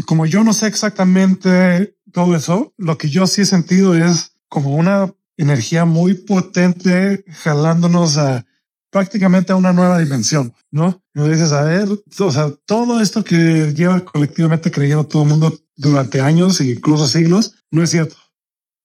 como 0.05 0.25
yo 0.25 0.43
no 0.43 0.53
sé 0.53 0.67
exactamente 0.67 1.97
todo 2.11 2.35
eso, 2.35 2.73
lo 2.77 2.97
que 2.97 3.09
yo 3.09 3.27
sí 3.27 3.41
he 3.41 3.45
sentido 3.45 3.95
es 3.95 4.37
como 4.47 4.75
una 4.75 5.13
energía 5.37 5.85
muy 5.85 6.13
potente 6.13 7.25
jalándonos 7.43 8.17
a 8.17 8.45
prácticamente 8.89 9.51
a 9.51 9.57
una 9.57 9.73
nueva 9.73 9.99
dimensión, 9.99 10.53
¿no? 10.71 11.03
Me 11.13 11.27
dices, 11.27 11.51
a 11.51 11.63
ver, 11.63 11.89
o 12.19 12.31
sea, 12.31 12.49
todo 12.65 13.01
esto 13.01 13.25
que 13.25 13.73
lleva 13.73 14.05
colectivamente 14.05 14.71
creyendo 14.71 15.05
todo 15.05 15.23
el 15.23 15.29
mundo 15.29 15.59
durante 15.75 16.21
años 16.21 16.61
e 16.61 16.71
incluso 16.71 17.05
siglos, 17.05 17.55
no 17.71 17.83
es 17.83 17.89
cierto. 17.89 18.15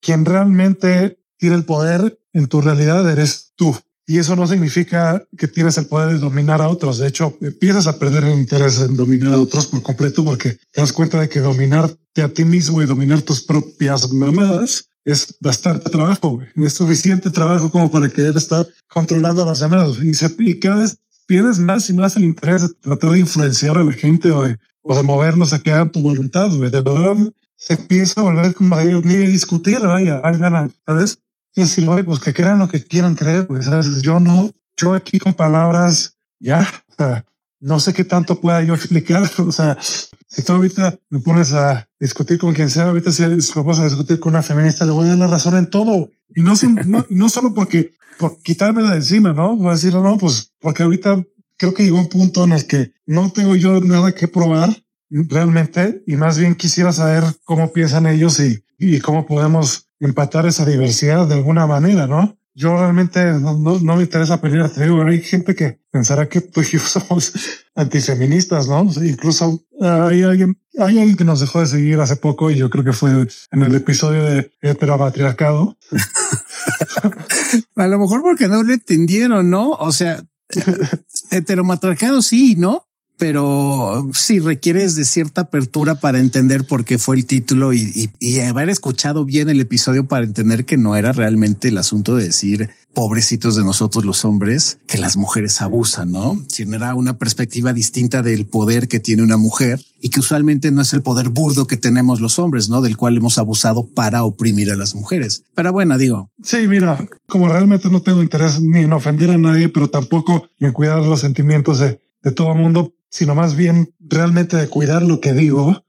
Quien 0.01 0.25
realmente 0.25 1.23
tiene 1.37 1.55
el 1.55 1.65
poder 1.65 2.21
en 2.33 2.49
tu 2.49 2.61
realidad 2.61 3.09
eres 3.09 3.53
tú. 3.55 3.77
Y 4.11 4.19
eso 4.19 4.35
no 4.35 4.45
significa 4.45 5.25
que 5.39 5.47
tienes 5.47 5.79
el 5.79 5.87
poder 5.87 6.09
de 6.09 6.19
dominar 6.19 6.61
a 6.61 6.69
otros. 6.69 6.99
De 6.99 7.07
hecho, 7.07 7.39
empiezas 7.41 7.87
a 7.87 7.97
perder 7.97 8.25
el 8.25 8.41
interés 8.41 8.81
en 8.81 8.97
dominar 8.97 9.35
a 9.35 9.41
otros 9.41 9.69
por 9.69 9.83
completo 9.83 10.25
porque 10.25 10.59
te 10.73 10.81
das 10.81 10.93
cuenta 10.93 11.21
de 11.21 11.29
que 11.29 11.39
dominarte 11.39 12.21
a 12.21 12.29
ti 12.29 12.45
mismo 12.45 12.83
y 12.83 12.87
dominar 12.87 13.23
tus 13.23 13.41
propias 13.41 14.13
mamadas 14.13 14.91
es 15.05 15.37
bastante 15.39 15.89
trabajo. 15.91 16.41
Es 16.57 16.73
suficiente 16.73 17.31
trabajo 17.31 17.71
como 17.71 17.89
para 17.89 18.09
querer 18.09 18.37
estar 18.37 18.67
controlando 18.89 19.45
a 19.45 19.47
los 19.47 19.61
demás. 19.61 20.03
Y, 20.03 20.13
se, 20.15 20.29
y 20.41 20.59
cada 20.59 20.81
vez 20.81 20.99
pierdes 21.29 21.61
más 21.61 21.89
y 21.89 21.93
más 21.93 22.17
el 22.17 22.25
interés 22.25 22.63
de 22.63 22.75
tratar 22.81 23.13
de 23.13 23.21
influenciar 23.21 23.79
a 23.79 23.85
la 23.85 23.93
gente 23.93 24.33
o 24.33 24.43
de, 24.43 24.59
o 24.83 25.01
de 25.01 25.55
a 25.55 25.59
que 25.61 25.71
hagan 25.71 25.93
tu 25.93 26.03
voluntad. 26.03 26.51
De 26.51 26.69
verdad, 26.69 27.17
se 27.55 27.75
empieza 27.75 28.23
a 28.23 28.25
volver 28.25 28.55
como 28.55 28.75
a 28.75 28.83
discutir. 28.83 29.79
Vaya, 29.79 30.21
hay 30.25 30.37
ganas, 30.37 30.73
¿sabes? 30.85 31.21
Y 31.61 31.87
oye, 31.87 32.05
pues 32.05 32.21
que 32.21 32.33
crean 32.33 32.59
lo 32.59 32.69
que 32.69 32.85
quieran 32.85 33.15
creer, 33.15 33.47
pues 33.47 33.67
¿sabes? 33.67 34.03
yo 34.03 34.21
no, 34.21 34.51
yo 34.77 34.95
aquí 34.95 35.19
con 35.19 35.35
palabras, 35.35 36.17
ya, 36.39 36.67
o 36.89 36.95
sea, 36.97 37.25
no 37.61 37.79
sé 37.79 37.93
qué 37.93 38.05
tanto 38.05 38.41
pueda 38.41 38.63
yo 38.63 38.75
explicar, 38.75 39.31
o 39.39 39.53
sea, 39.53 39.77
si 39.81 40.43
tú 40.43 40.53
ahorita 40.53 40.99
me 41.11 41.21
pones 41.21 41.53
a 41.53 41.89
discutir 41.99 42.39
con 42.39 42.55
quien 42.55 42.71
sea, 42.71 42.85
ahorita 42.89 43.13
si 43.13 43.23
me 43.23 43.29
a 43.33 43.85
discutir 43.85 44.21
con 44.21 44.33
una 44.33 44.43
feminista, 44.43 44.85
le 44.85 44.93
voy 44.93 45.07
a 45.07 45.11
dar 45.11 45.19
la 45.19 45.27
razón 45.27 45.57
en 45.57 45.69
todo. 45.69 46.11
Y 46.35 46.43
no, 46.43 46.55
no, 46.87 47.05
no 47.09 47.29
solo 47.29 47.53
porque, 47.53 47.95
por 48.19 48.41
quitarme 48.41 48.83
de 48.83 48.97
encima, 48.97 49.33
¿no? 49.33 49.57
Voy 49.57 49.69
a 49.69 49.73
decir, 49.73 49.93
no, 49.95 50.19
pues 50.19 50.53
porque 50.61 50.85
ahorita 50.85 51.25
creo 51.57 51.75
que 51.75 51.83
llegó 51.83 51.99
un 51.99 52.09
punto 52.09 52.45
en 52.45 52.53
el 52.53 52.67
que 52.67 52.93
no 53.07 53.31
tengo 53.33 53.57
yo 53.57 53.81
nada 53.81 54.13
que 54.13 54.29
probar 54.29 54.71
realmente 55.11 56.03
y 56.07 56.17
más 56.17 56.39
bien 56.39 56.55
quisiera 56.55 56.93
saber 56.93 57.25
cómo 57.45 57.73
piensan 57.73 58.07
ellos 58.07 58.39
y, 58.39 58.65
y 58.79 59.01
cómo 59.01 59.27
podemos 59.27 59.90
empatar 60.01 60.47
esa 60.47 60.65
diversidad 60.65 61.29
de 61.29 61.35
alguna 61.35 61.67
manera, 61.67 62.07
¿no? 62.07 62.37
Yo 62.55 62.77
realmente 62.77 63.25
no, 63.25 63.57
no, 63.57 63.97
me 63.97 64.03
interesa 64.03 64.41
pelear, 64.41 64.71
te 64.71 64.83
digo, 64.85 65.03
hay 65.03 65.23
gente 65.23 65.55
que 65.55 65.81
pensará 65.91 66.29
que 66.29 66.41
tú 66.41 66.63
y 66.63 66.65
yo 66.65 66.81
somos 66.81 67.33
antifeministas, 67.75 68.67
¿no? 68.69 68.83
Incluso 69.03 69.65
ah, 69.81 70.09
hay 70.11 70.23
alguien, 70.23 70.59
hay 70.79 70.99
alguien 70.99 71.17
que 71.17 71.25
nos 71.25 71.41
dejó 71.41 71.61
de 71.61 71.67
seguir 71.67 72.01
hace 72.01 72.17
poco 72.17 72.51
y 72.51 72.57
yo 72.57 72.69
creo 72.69 72.85
que 72.85 72.93
fue 72.93 73.11
en 73.53 73.63
el 73.63 73.75
episodio 73.75 74.25
de 74.25 74.51
heteromatriarcado. 74.63 75.79
A 77.77 77.87
lo 77.87 77.99
mejor 77.99 78.23
porque 78.23 78.49
no 78.49 78.63
lo 78.63 78.73
entendieron, 78.73 79.49
¿no? 79.49 79.71
O 79.71 79.93
sea, 79.93 80.23
heteromatriarcado 81.31 82.21
sí, 82.21 82.57
¿no? 82.57 82.90
Pero 83.21 84.09
sí 84.15 84.39
requieres 84.41 84.97
de 84.97 85.05
cierta 85.05 85.43
apertura 85.43 85.97
para 85.97 86.19
entender 86.19 86.65
por 86.65 86.87
qué 86.87 86.97
fue 86.97 87.17
el 87.17 87.27
título 87.27 87.75
y, 87.75 88.11
haber 88.41 88.71
escuchado 88.71 89.27
bien 89.27 89.51
el 89.51 89.61
episodio 89.61 90.09
para 90.09 90.25
entender 90.25 90.65
que 90.65 90.79
no 90.79 90.97
era 90.97 91.13
realmente 91.13 91.69
el 91.69 91.77
asunto 91.77 92.17
de 92.17 92.25
decir 92.25 92.71
pobrecitos 92.95 93.57
de 93.57 93.63
nosotros 93.63 94.07
los 94.07 94.25
hombres 94.25 94.79
que 94.87 94.97
las 94.97 95.19
mujeres 95.19 95.61
abusan, 95.61 96.11
no? 96.11 96.43
Sino 96.49 96.77
era 96.77 96.95
una 96.95 97.19
perspectiva 97.19 97.75
distinta 97.75 98.23
del 98.23 98.47
poder 98.47 98.89
que 98.89 99.01
tiene 99.01 99.23
una 99.23 99.37
mujer 99.37 99.85
y 100.01 100.09
que 100.09 100.21
usualmente 100.21 100.71
no 100.71 100.81
es 100.81 100.95
el 100.95 101.03
poder 101.03 101.29
burdo 101.29 101.67
que 101.67 101.77
tenemos 101.77 102.23
los 102.23 102.39
hombres, 102.39 102.71
no? 102.71 102.81
Del 102.81 102.97
cual 102.97 103.19
hemos 103.19 103.37
abusado 103.37 103.87
para 103.87 104.25
oprimir 104.25 104.73
a 104.73 104.77
las 104.77 104.95
mujeres. 104.95 105.45
Pero 105.55 105.73
bueno, 105.73 105.99
digo. 105.99 106.31
Sí, 106.43 106.67
mira, 106.67 107.07
como 107.29 107.49
realmente 107.49 107.91
no 107.91 108.01
tengo 108.01 108.23
interés 108.23 108.63
ni 108.63 108.81
en 108.81 108.95
ofender 108.95 109.31
a 109.31 109.39
nadie, 109.39 109.69
pero 109.69 109.91
tampoco 109.91 110.49
en 110.59 110.73
cuidar 110.73 111.03
los 111.05 111.21
sentimientos 111.21 111.81
de, 111.81 112.01
de 112.23 112.33
todo 112.33 112.53
el 112.53 112.59
mundo, 112.59 112.95
sino 113.11 113.35
más 113.35 113.57
bien 113.57 113.95
realmente 113.99 114.57
de 114.57 114.69
cuidar 114.69 115.03
lo 115.03 115.21
que 115.21 115.33
digo, 115.33 115.85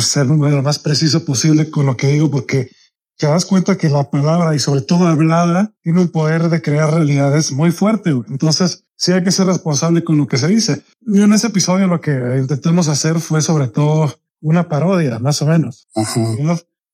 ser, 0.00 0.26
lo 0.26 0.62
más 0.62 0.78
preciso 0.78 1.24
posible 1.24 1.70
con 1.70 1.86
lo 1.86 1.96
que 1.96 2.08
digo, 2.08 2.30
porque 2.30 2.70
te 3.16 3.26
das 3.26 3.44
cuenta 3.44 3.78
que 3.78 3.88
la 3.88 4.10
palabra 4.10 4.54
y 4.54 4.58
sobre 4.58 4.82
todo 4.82 5.06
hablada 5.06 5.72
tiene 5.82 6.00
un 6.00 6.08
poder 6.08 6.48
de 6.48 6.60
crear 6.60 6.92
realidades 6.92 7.52
muy 7.52 7.70
fuerte. 7.70 8.10
Entonces, 8.28 8.84
sí 8.96 9.12
hay 9.12 9.22
que 9.22 9.30
ser 9.30 9.46
responsable 9.46 10.02
con 10.02 10.16
lo 10.16 10.26
que 10.26 10.36
se 10.36 10.48
dice. 10.48 10.82
Y 11.06 11.22
en 11.22 11.32
ese 11.32 11.48
episodio 11.48 11.86
lo 11.86 12.00
que 12.00 12.10
intentamos 12.38 12.88
hacer 12.88 13.20
fue 13.20 13.40
sobre 13.40 13.68
todo 13.68 14.12
una 14.40 14.68
parodia, 14.68 15.18
más 15.18 15.40
o 15.42 15.46
menos. 15.46 15.88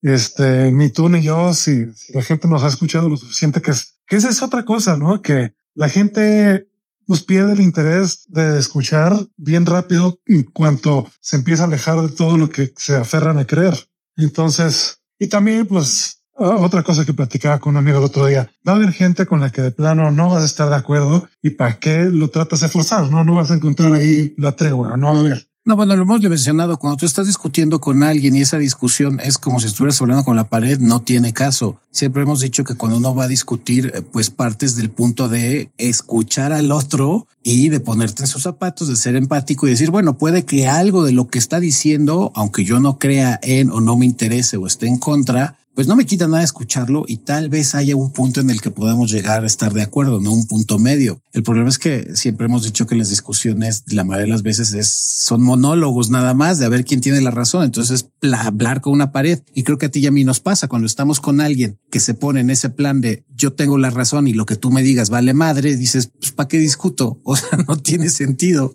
Este, 0.03 0.73
ni 0.73 0.91
tú 0.91 1.09
ni 1.09 1.23
yo, 1.23 1.53
si, 1.53 1.87
la 2.15 2.23
gente 2.23 2.49
nos 2.49 2.63
ha 2.63 2.69
escuchado 2.69 3.09
lo 3.09 3.17
suficiente, 3.17 3.61
que 3.61 3.73
es, 3.73 3.99
que 4.07 4.17
esa 4.17 4.31
es 4.31 4.43
otra 4.43 4.65
cosa, 4.65 4.97
¿no? 4.97 5.21
Que 5.21 5.55
la 5.75 5.89
gente 5.89 6.70
pues 7.11 7.25
pierde 7.25 7.55
el 7.55 7.61
interés 7.61 8.23
de 8.29 8.57
escuchar 8.57 9.13
bien 9.37 9.67
rápido 9.67 10.21
en 10.27 10.45
cuanto 10.45 11.11
se 11.21 11.35
empieza 11.35 11.65
a 11.65 11.67
alejar 11.67 12.01
de 12.01 12.11
todo 12.11 12.39
lo 12.39 12.49
que 12.49 12.73
se 12.77 12.95
aferran 12.95 13.37
a 13.37 13.49
creer. 13.49 13.75
Entonces, 14.17 15.03
y 15.19 15.27
también 15.27 15.67
pues 15.67 16.23
otra 16.35 16.85
cosa 16.85 17.05
que 17.05 17.13
platicaba 17.13 17.59
con 17.59 17.71
un 17.71 17.79
amigo 17.79 17.99
el 17.99 18.05
otro 18.05 18.27
día, 18.27 18.49
va 18.65 18.75
a 18.75 18.77
haber 18.77 18.93
gente 18.93 19.27
con 19.27 19.41
la 19.41 19.51
que 19.51 19.61
de 19.61 19.73
plano 19.73 20.13
no 20.13 20.31
vas 20.31 20.45
a 20.45 20.47
estar 20.47 20.69
de 20.69 20.77
acuerdo 20.77 21.29
y 21.43 21.51
para 21.51 21.81
qué 21.81 22.05
lo 22.05 22.31
tratas 22.31 22.61
de 22.61 22.69
forzar, 22.69 23.11
no, 23.11 23.25
no 23.25 23.35
vas 23.35 23.51
a 23.51 23.55
encontrar 23.55 23.93
ahí 23.93 24.33
la 24.37 24.55
tregua, 24.55 24.97
no 24.97 25.09
va 25.09 25.17
a 25.17 25.21
haber. 25.21 25.50
No, 25.63 25.77
bueno, 25.77 25.95
lo 25.95 26.03
hemos 26.05 26.23
mencionado, 26.23 26.79
cuando 26.79 26.97
tú 26.97 27.05
estás 27.05 27.27
discutiendo 27.27 27.83
con 27.83 28.03
alguien 28.03 28.35
y 28.35 28.41
esa 28.41 28.57
discusión 28.57 29.21
es 29.21 29.37
como 29.37 29.61
si 29.61 29.67
estuvieras 29.67 30.01
hablando 30.01 30.25
con 30.25 30.35
la 30.35 30.49
pared, 30.49 30.79
no 30.79 31.03
tiene 31.03 31.35
caso. 31.35 31.79
Siempre 31.91 32.23
hemos 32.23 32.41
dicho 32.41 32.65
que 32.65 32.77
cuando 32.77 32.97
uno 32.97 33.15
va 33.15 33.25
a 33.25 33.29
discutir, 33.29 33.93
eh, 33.95 34.01
pues 34.01 34.31
partes 34.31 34.75
del 34.77 34.89
punto 34.89 35.29
de 35.29 35.71
escuchar 35.77 36.55
al 36.55 36.73
otro 36.73 37.27
y 37.43 37.69
de 37.69 37.79
ponerte 37.79 38.23
en 38.23 38.27
sus 38.27 38.45
zapatos, 38.45 38.89
de 38.89 38.97
ser 38.97 39.17
empático 39.17 39.67
y 39.67 39.71
decir, 39.71 39.91
bueno, 39.91 40.17
puede 40.17 40.47
que 40.47 40.67
algo 40.67 41.05
de 41.05 41.13
lo 41.13 41.29
que 41.29 41.39
está 41.39 41.61
diciendo, 41.61 42.33
aunque 42.35 42.65
yo 42.65 42.81
no 42.81 42.99
crea 42.99 43.39
en 43.43 43.71
o 43.71 43.83
no 43.83 43.99
me 43.99 44.07
interese 44.07 44.57
o 44.57 44.67
esté 44.67 44.87
en 44.87 44.97
contra, 44.97 45.59
pues 45.75 45.87
no 45.87 45.97
me 45.97 46.07
quita 46.07 46.27
nada 46.27 46.43
escucharlo 46.43 47.05
y 47.07 47.19
tal 47.19 47.49
vez 47.49 47.75
haya 47.75 47.97
un 47.97 48.13
punto 48.13 48.41
en 48.41 48.51
el 48.51 48.61
que 48.61 48.71
podamos 48.71 49.11
llegar 49.11 49.45
a 49.45 49.47
estar 49.47 49.73
de 49.73 49.83
acuerdo, 49.83 50.21
no 50.21 50.33
un 50.33 50.47
punto 50.47 50.79
medio. 50.79 51.23
El 51.33 51.43
problema 51.43 51.69
es 51.69 51.79
que 51.79 52.15
siempre 52.15 52.47
hemos 52.47 52.65
dicho 52.65 52.87
que 52.87 52.97
las 52.97 53.09
discusiones, 53.09 53.85
la 53.87 54.05
mayoría 54.05 54.27
de 54.27 54.33
las 54.33 54.43
veces 54.43 54.73
es, 54.73 54.89
son 54.89 55.43
monólogos 55.43 56.11
nada 56.11 56.35
más 56.35 56.59
de 56.59 56.67
a 56.67 56.69
ver 56.69 56.85
quién 56.85 57.01
tiene 57.01 57.21
la 57.21 57.31
razón. 57.31 57.65
Entonces 57.65 58.09
hablar 58.33 58.81
con 58.81 58.93
una 58.93 59.13
pared 59.13 59.41
y 59.55 59.63
creo 59.63 59.79
que 59.79 59.87
a 59.87 59.91
ti 59.91 60.01
y 60.01 60.07
a 60.07 60.11
mí 60.11 60.25
nos 60.25 60.41
pasa 60.41 60.69
cuando 60.69 60.87
estamos 60.87 61.21
con 61.21 61.41
alguien 61.41 61.79
que 61.91 62.01
se 62.01 62.15
pone 62.15 62.41
en 62.41 62.51
ese 62.51 62.71
plan 62.71 63.01
de 63.01 63.25
yo 63.35 63.53
tengo 63.53 63.79
la 63.79 63.91
razón 63.91 64.29
y 64.29 64.33
lo 64.33 64.47
que 64.47 64.57
tú 64.57 64.71
me 64.71 64.83
digas 64.83 65.11
vale 65.11 65.35
madre. 65.35 65.77
Dices, 65.77 66.11
pues 66.19 66.33
para 66.33 66.49
qué 66.49 66.59
discuto? 66.59 67.21
O 67.31 67.37
sea, 67.37 67.59
no 67.69 67.77
tiene 67.77 68.11
sentido. 68.11 68.75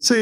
Sí, 0.00 0.14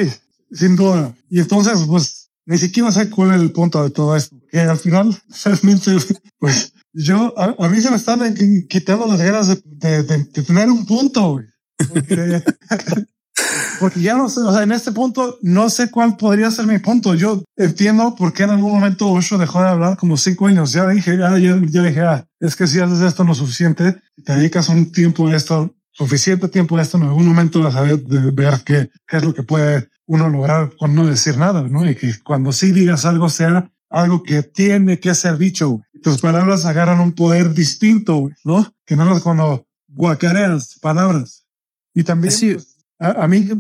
sin 0.53 0.77
duda. 0.77 1.15
Y 1.31 1.41
entonces, 1.41 1.79
pues 1.89 2.20
ni 2.51 2.59
siquiera 2.59 2.91
sé 2.91 3.09
cuál 3.09 3.31
es 3.31 3.41
el 3.41 3.53
punto 3.53 3.81
de 3.81 3.91
todo 3.91 4.17
esto. 4.17 4.37
Que 4.51 4.59
al 4.59 4.77
final, 4.77 5.17
realmente, 5.45 5.97
pues 6.39 6.73
yo, 6.93 7.33
a, 7.39 7.69
mí 7.69 7.81
se 7.81 7.91
me 7.91 7.97
están 7.97 8.35
quitando 8.69 9.07
las 9.07 9.21
ganas 9.21 9.63
de, 9.65 10.03
de, 10.03 10.25
tener 10.25 10.69
un 10.69 10.85
punto. 10.85 11.41
Porque, 11.89 12.43
porque, 13.81 14.01
ya 14.01 14.17
no 14.17 14.29
sé, 14.29 14.41
o 14.41 14.53
sea, 14.53 14.65
en 14.65 14.73
este 14.73 14.91
punto 14.91 15.39
no 15.43 15.71
sé 15.71 15.93
cuál 15.93 16.17
podría 16.17 16.51
ser 16.51 16.67
mi 16.67 16.81
punto. 16.81 17.15
Yo 17.15 17.45
entiendo 17.57 18.17
por 18.17 18.33
qué 18.33 18.43
en 18.43 18.51
algún 18.51 18.73
momento 18.73 19.09
Osho 19.09 19.39
dejó 19.39 19.63
de 19.63 19.69
hablar 19.69 19.97
como 19.97 20.17
cinco 20.17 20.49
años. 20.49 20.73
Ya 20.73 20.89
dije, 20.89 21.17
ya, 21.17 21.33
dije, 21.33 22.01
ah, 22.01 22.27
es 22.41 22.57
que 22.57 22.67
si 22.67 22.81
haces 22.81 23.01
esto 23.01 23.23
lo 23.23 23.35
suficiente, 23.37 23.97
te 24.25 24.35
dedicas 24.35 24.69
un 24.69 24.91
tiempo 24.91 25.29
a 25.29 25.37
esto, 25.37 25.73
suficiente 25.93 26.49
tiempo 26.49 26.77
a 26.77 26.83
esto, 26.83 26.97
en 26.97 27.05
algún 27.05 27.29
momento 27.29 27.63
vas 27.63 27.77
a 27.77 27.83
ver, 27.83 28.03
de 28.03 28.33
ver 28.33 28.55
qué, 28.65 28.91
qué 29.07 29.19
es 29.19 29.25
lo 29.25 29.33
que 29.33 29.45
puede 29.45 29.89
uno 30.11 30.29
lograr 30.29 30.73
con 30.77 30.96
no 30.96 31.07
decir 31.07 31.38
nada, 31.38 31.62
¿no? 31.62 31.88
Y 31.88 31.94
que 31.94 32.12
cuando 32.25 32.51
sí 32.51 32.73
digas 32.73 33.05
algo 33.05 33.29
sea 33.29 33.70
algo 33.88 34.25
que 34.25 34.42
tiene 34.42 34.99
que 34.99 35.14
ser 35.14 35.38
dicho. 35.38 35.83
Tus 36.03 36.20
palabras 36.20 36.64
agarran 36.64 36.99
un 36.99 37.12
poder 37.12 37.55
distinto, 37.55 38.29
¿no? 38.44 38.75
Que 38.85 38.96
no 38.96 39.16
es 39.16 39.23
cuando 39.23 39.68
guacareas 39.87 40.81
palabras. 40.81 41.46
Y 41.94 42.03
también 42.03 42.35
pues, 42.35 42.77
a, 42.99 43.29
mí, 43.29 43.51